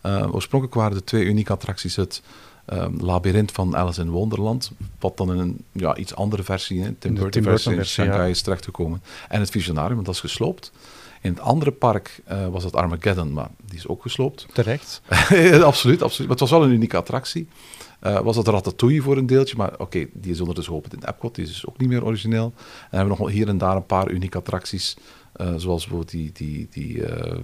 Eh, 0.00 0.34
oorspronkelijk 0.34 0.78
waren 0.78 0.96
de 0.96 1.04
twee 1.04 1.24
unieke 1.24 1.52
attracties 1.52 1.96
het 1.96 2.22
ehm 2.64 2.92
Labyrinth 3.00 3.52
van 3.52 3.76
Alice 3.76 4.00
in 4.00 4.10
Wonderland, 4.10 4.70
wat 4.98 5.16
dan 5.16 5.32
in 5.32 5.38
een 5.38 5.64
ja, 5.72 5.96
iets 5.96 6.14
andere 6.14 6.42
versie, 6.42 6.82
hè, 6.82 6.92
Tim 6.92 7.14
Burton 7.14 7.42
versie 7.42 7.70
in 7.70 7.76
versie, 7.76 7.94
Shanghai 7.94 8.24
ja. 8.24 8.30
is 8.30 8.42
terechtgekomen. 8.42 9.02
En 9.28 9.40
het 9.40 9.50
Visionarium, 9.50 9.94
want 9.94 10.06
dat 10.06 10.14
is 10.14 10.20
gesloopt. 10.20 10.72
In 11.20 11.30
het 11.30 11.40
andere 11.40 11.70
park 11.70 12.20
eh, 12.24 12.46
was 12.48 12.64
het 12.64 12.74
Armageddon, 12.74 13.32
maar 13.32 13.48
die 13.66 13.78
is 13.78 13.86
ook 13.86 14.02
gesloopt. 14.02 14.46
Terecht. 14.52 15.02
absoluut, 15.62 16.02
absoluut. 16.02 16.18
Maar 16.18 16.28
het 16.28 16.40
was 16.40 16.50
wel 16.50 16.64
een 16.64 16.70
unieke 16.70 16.96
attractie. 16.96 17.48
Eh, 18.02 18.20
was 18.20 18.36
het 18.36 18.48
Ratatouille 18.48 19.02
voor 19.02 19.16
een 19.16 19.26
deeltje, 19.26 19.56
maar 19.56 19.72
oké, 19.78 20.06
die 20.12 20.30
is 20.30 20.40
ondertussen 20.40 20.72
geopend 20.72 20.94
in 20.94 21.08
Epcot, 21.08 21.34
die 21.34 21.44
is 21.44 21.50
dus 21.50 21.66
ook 21.66 21.78
niet 21.78 21.88
meer 21.88 22.04
origineel. 22.04 22.52
En 22.56 22.98
hebben 22.98 23.16
we 23.16 23.22
nog 23.22 23.32
hier 23.32 23.48
en 23.48 23.58
daar 23.58 23.76
een 23.76 23.86
paar 23.86 24.10
unieke 24.10 24.38
attracties, 24.38 24.96
eh, 25.32 25.54
zoals 25.56 25.86
bijvoorbeeld 25.86 26.10
die, 26.10 26.30
die, 26.32 26.68
die 26.70 27.04
eh, 27.04 27.38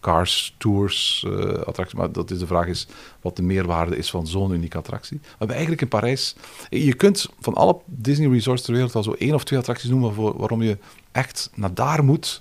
Cars 0.00 0.54
Tours 0.58 1.26
attractie. 1.64 1.98
Maar 1.98 2.12
dat 2.12 2.30
is 2.30 2.38
de 2.38 2.46
vraag 2.46 2.66
is 2.66 2.86
wat 3.20 3.36
de 3.36 3.42
meerwaarde 3.42 3.96
is 3.96 4.10
van 4.10 4.26
zo'n 4.26 4.52
unieke 4.52 4.78
attractie. 4.78 5.18
We 5.22 5.28
hebben 5.28 5.56
eigenlijk 5.56 5.82
in 5.82 5.88
Parijs, 5.88 6.36
je 6.68 6.94
kunt 6.94 7.28
van 7.40 7.54
alle 7.54 7.76
Disney 7.84 8.28
resorts 8.28 8.62
ter 8.62 8.72
wereld 8.72 8.92
wel 8.92 9.02
zo 9.02 9.14
één 9.18 9.34
of 9.34 9.44
twee 9.44 9.58
attracties 9.58 9.90
noemen 9.90 10.14
voor, 10.14 10.36
waarom 10.36 10.62
je 10.62 10.78
echt 11.12 11.50
naar 11.54 11.74
daar 11.74 12.04
moet 12.04 12.40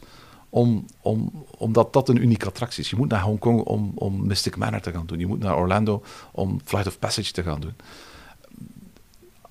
om, 0.53 0.85
om, 1.01 1.45
omdat 1.57 1.93
dat 1.93 2.09
een 2.09 2.21
unieke 2.21 2.45
attractie 2.47 2.83
is. 2.83 2.89
Je 2.89 2.95
moet 2.95 3.09
naar 3.09 3.21
Hongkong 3.21 3.59
om, 3.61 3.91
om 3.95 4.27
Mystic 4.27 4.55
Manor 4.57 4.81
te 4.81 4.91
gaan 4.91 5.05
doen. 5.05 5.19
Je 5.19 5.27
moet 5.27 5.39
naar 5.39 5.57
Orlando 5.57 6.03
om 6.31 6.59
Flight 6.63 6.87
of 6.87 6.99
Passage 6.99 7.31
te 7.31 7.43
gaan 7.43 7.59
doen. 7.59 7.73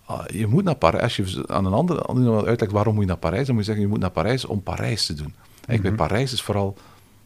Ah, 0.05 0.29
Je 0.29 0.47
moet 0.47 0.65
naar 0.65 0.75
Parijs. 0.77 1.03
Als 1.03 1.17
je 1.17 1.45
aan 1.49 1.65
een 1.65 1.73
ander 1.73 2.07
aan 2.07 2.17
iemand 2.19 2.47
uitlegt 2.47 2.73
waarom 2.73 2.93
moet 2.95 3.03
je 3.03 3.09
naar 3.09 3.19
Parijs, 3.19 3.47
dan 3.47 3.55
moet 3.55 3.65
je 3.65 3.71
zeggen: 3.71 3.85
je 3.85 3.91
moet 3.93 4.01
naar 4.03 4.11
Parijs 4.11 4.45
om 4.45 4.63
Parijs 4.63 5.07
te 5.07 5.15
doen. 5.15 5.35
Mhm. 5.69 5.83
bij 5.83 5.93
Parijs 5.93 6.33
is 6.33 6.43
vooral 6.43 6.77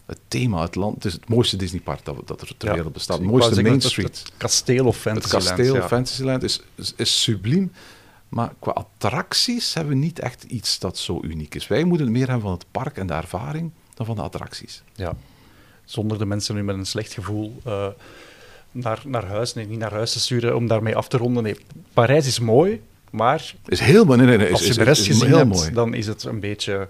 het 0.07 0.19
thema, 0.29 0.61
het 0.63 0.75
land. 0.75 0.95
Het 0.95 1.05
is 1.05 1.13
het 1.13 1.29
mooiste 1.29 1.57
Disneypark 1.57 2.05
dat, 2.05 2.17
dat 2.29 2.41
er 2.41 2.57
ter 2.57 2.69
Ja. 2.69 2.75
wereld 2.75 2.93
bestaat. 2.93 3.17
Het 3.17 3.25
Ik 3.27 3.31
mooiste 3.33 3.63
Main 3.63 3.75
het- 3.75 3.83
Street. 3.85 4.19
Het, 4.19 4.33
kasteel 4.37 4.87
of 4.87 4.95
Het 4.95 5.03
Fantasyland. 5.03 5.45
kasteel 5.47 5.75
ja. 5.75 5.89
Fantasyland 5.89 6.43
is, 6.43 6.63
is, 6.75 6.93
is 6.97 7.23
subliem. 7.23 7.73
Maar 8.35 8.55
qua 8.59 8.71
attracties 8.71 9.75
hebben 9.75 9.93
we 9.93 9.99
niet 9.99 10.19
echt 10.19 10.43
iets 10.43 10.79
dat 10.79 10.99
zo 10.99 11.19
uniek 11.23 11.55
is. 11.55 11.67
Wij 11.67 11.85
moeten 11.85 12.13
meer 12.13 12.27
hebben 12.27 12.43
van 12.43 12.53
het 12.53 12.65
park 12.71 12.97
en 12.97 13.07
de 13.07 13.13
ervaring 13.13 13.71
dan 13.95 14.07
van 14.07 14.17
de 14.17 14.23
attracties. 14.23 14.83
Ja. 14.95 15.13
Zonder 15.85 16.19
de 16.19 16.25
mensen 16.27 16.55
nu 16.55 16.63
met 16.63 16.77
een 16.77 16.87
slecht 16.87 17.13
gevoel 17.13 17.61
eh, 17.65 17.87
naar, 18.71 19.03
naar 19.05 19.27
huis, 19.27 19.55
nee, 19.55 19.67
niet 19.67 19.79
naar 19.79 19.93
huis 19.93 20.13
te 20.13 20.21
sturen 20.21 20.57
om 20.57 20.67
daarmee 20.67 20.97
af 20.97 21.09
te 21.09 21.17
ronden. 21.17 21.43
Nee, 21.43 21.57
Parijs 21.93 22.27
is 22.27 22.39
mooi, 22.39 22.83
Maar 23.11 23.55
Is 23.67 23.81
heel 23.81 24.05
mooi. 24.05 24.19
Nee, 24.19 24.27
nee, 24.27 24.37
nee, 24.37 24.53
als 24.53 24.63
je 24.63 24.69
is, 24.69 24.77
de 24.77 24.83
rest 24.83 25.01
is 25.01 25.07
gezien 25.07 25.27
heel 25.27 25.37
hebt, 25.37 25.49
mooi. 25.49 25.73
dan 25.73 25.95
is 25.95 26.07
het 26.07 26.25
een 26.25 26.41
beetje 26.41 26.89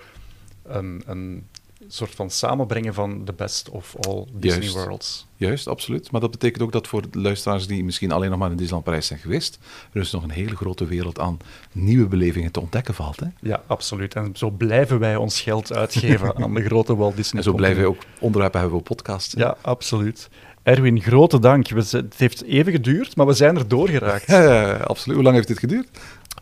een, 0.63 1.03
een 1.07 1.47
soort 1.89 2.15
van 2.15 2.31
samenbrengen 2.31 2.95
van 2.95 3.25
the 3.25 3.33
best 3.33 3.69
of 3.69 3.97
all 4.01 4.25
Disney 4.33 4.63
Juist. 4.63 4.77
Worlds. 4.77 5.27
Juist, 5.37 5.69
absoluut. 5.69 6.11
Maar 6.11 6.21
dat 6.21 6.31
betekent 6.31 6.63
ook 6.63 6.73
dat 6.73 6.87
voor 6.87 7.11
de 7.11 7.21
luisteraars 7.21 7.67
die 7.67 7.85
misschien 7.85 8.13
alleen 8.13 8.31
nog 8.31 8.39
maar 8.39 8.51
in 8.51 8.57
Disneyland 8.57 8.85
Parijs 8.85 9.07
zijn 9.07 9.19
geweest, 9.19 9.59
er 9.93 10.01
is 10.01 10.11
nog 10.11 10.23
een 10.23 10.31
hele 10.31 10.57
grote 10.57 10.87
wereld 10.87 11.19
aan 11.19 11.39
nieuwe 11.73 12.07
belevingen 12.07 12.53
te 12.53 12.61
ontdekken 12.61 12.95
valt. 12.95 13.21
Hè? 13.21 13.27
Ja, 13.41 13.63
absoluut. 13.67 14.15
En 14.15 14.31
zo 14.35 14.51
blijven 14.51 14.99
wij 14.99 15.17
ons 15.17 15.41
geld 15.41 15.73
uitgeven 15.73 16.37
aan 16.43 16.55
de 16.55 16.65
grote 16.65 16.97
Walt 16.97 17.17
Disney 17.17 17.39
En 17.39 17.45
zo 17.45 17.55
blijven 17.55 17.79
wij 17.79 17.91
ook 17.91 18.03
onderwerpen 18.21 18.61
hebben 18.61 18.79
voor 18.79 18.87
podcasts. 18.87 19.35
Ja, 19.37 19.57
absoluut. 19.61 20.29
Erwin, 20.63 21.01
grote 21.01 21.39
dank. 21.39 21.67
Het 21.67 22.15
heeft 22.17 22.43
even 22.43 22.73
geduurd, 22.73 23.17
maar 23.17 23.27
we 23.27 23.33
zijn 23.33 23.57
er 23.57 23.69
doorgeraakt. 23.69 24.27
Ja, 24.35 24.43
ja, 24.43 24.67
ja, 24.67 24.77
absoluut. 24.77 25.15
Hoe 25.15 25.25
lang 25.25 25.37
heeft 25.37 25.49
dit 25.49 25.59
geduurd? 25.59 25.89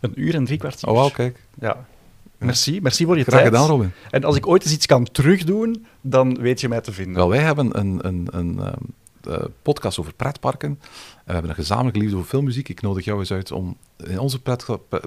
Een 0.01 0.11
uur 0.15 0.35
en 0.35 0.45
drie 0.45 0.57
kwartier. 0.57 0.89
Oh, 0.89 0.95
wauw, 0.95 1.09
kijk. 1.09 1.39
Ja. 1.59 1.85
Merci, 2.37 2.79
merci 2.81 3.05
voor 3.05 3.17
je 3.17 3.23
Graag 3.23 3.39
tijd. 3.41 3.51
gedaan, 3.53 3.67
Robin. 3.69 3.91
En 4.09 4.23
als 4.23 4.35
ik 4.35 4.47
ooit 4.47 4.63
eens 4.63 4.73
iets 4.73 4.85
kan 4.85 5.03
terugdoen, 5.11 5.85
dan 6.01 6.37
weet 6.39 6.61
je 6.61 6.69
mij 6.69 6.81
te 6.81 6.91
vinden. 6.91 7.15
Wel, 7.15 7.29
wij 7.29 7.39
hebben 7.39 7.79
een, 7.79 7.99
een, 8.07 8.27
een 8.31 8.59
ehm, 8.59 8.73
eh, 9.39 9.45
podcast 9.61 9.99
over 9.99 10.13
pretparken. 10.13 10.69
En 10.69 10.79
we 11.25 11.31
hebben 11.31 11.49
een 11.49 11.55
gezamenlijke 11.55 11.99
liefde 11.99 12.15
voor 12.15 12.25
filmmuziek. 12.25 12.69
Ik 12.69 12.81
nodig 12.81 13.05
jou 13.05 13.19
eens 13.19 13.31
uit 13.31 13.51
om 13.51 13.77
in 14.05 14.19
onze 14.19 14.39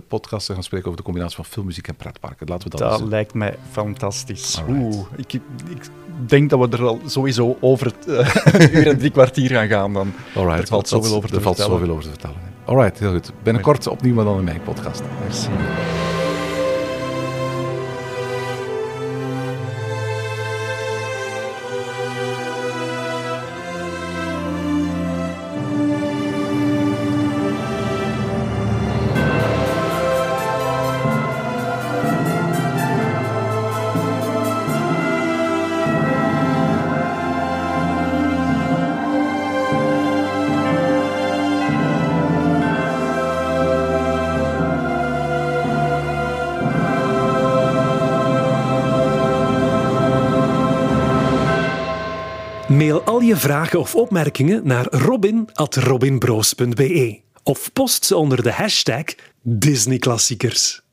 podcast 0.09 0.47
te 0.47 0.53
gaan 0.55 0.63
spreken 0.63 0.87
over 0.87 0.99
de 0.99 1.05
combinatie 1.07 1.37
van 1.37 1.45
filmmuziek 1.45 1.89
en 1.89 1.97
pretparken. 1.97 2.47
Laten 2.49 2.71
we 2.71 2.77
dat, 2.77 2.91
Dat 2.91 3.01
eens- 3.01 3.09
lijkt 3.11 3.35
mij 3.35 3.59
fantastisch. 3.71 4.63
Oeh, 4.69 5.07
ik, 5.17 5.33
ik 5.69 5.89
denk 6.27 6.51
dat 6.51 6.59
we 6.71 6.77
er 6.77 6.85
al 6.87 7.01
sowieso 7.07 7.57
over 7.61 7.87
het, 7.87 8.07
een 8.55 8.75
uur 8.77 8.87
en 8.87 8.99
drie 8.99 9.11
kwartier 9.11 9.51
gaan 9.51 9.69
gaan 9.69 9.93
dan. 9.93 10.13
Alright, 10.35 10.61
er 10.61 10.67
valt 10.67 10.91
dat- 10.91 11.03
zoveel 11.03 11.17
over 11.17 11.31
te 11.31 11.41
valt 11.41 11.57
vertellen. 11.57 11.79
zoveel 11.81 11.93
over 11.97 12.05
te 12.05 12.11
vertellen. 12.11 12.37
Alright, 12.65 12.99
heel 12.99 13.13
goed. 13.13 13.33
Binnenkort 13.43 13.87
opnieuw 13.87 14.15
maar 14.15 14.25
dan 14.25 14.39
in 14.39 14.45
mijn 14.45 14.63
podcast. 14.63 15.03
Merci. 15.23 15.49
Of 53.75 53.95
opmerkingen 53.95 54.67
naar 54.67 54.87
robin.robinbroos.be 54.91 57.21
of 57.43 57.73
post 57.73 58.05
ze 58.05 58.17
onder 58.17 58.43
de 58.43 58.53
hashtag 58.53 59.05
Disneyklassiekers. 59.43 60.86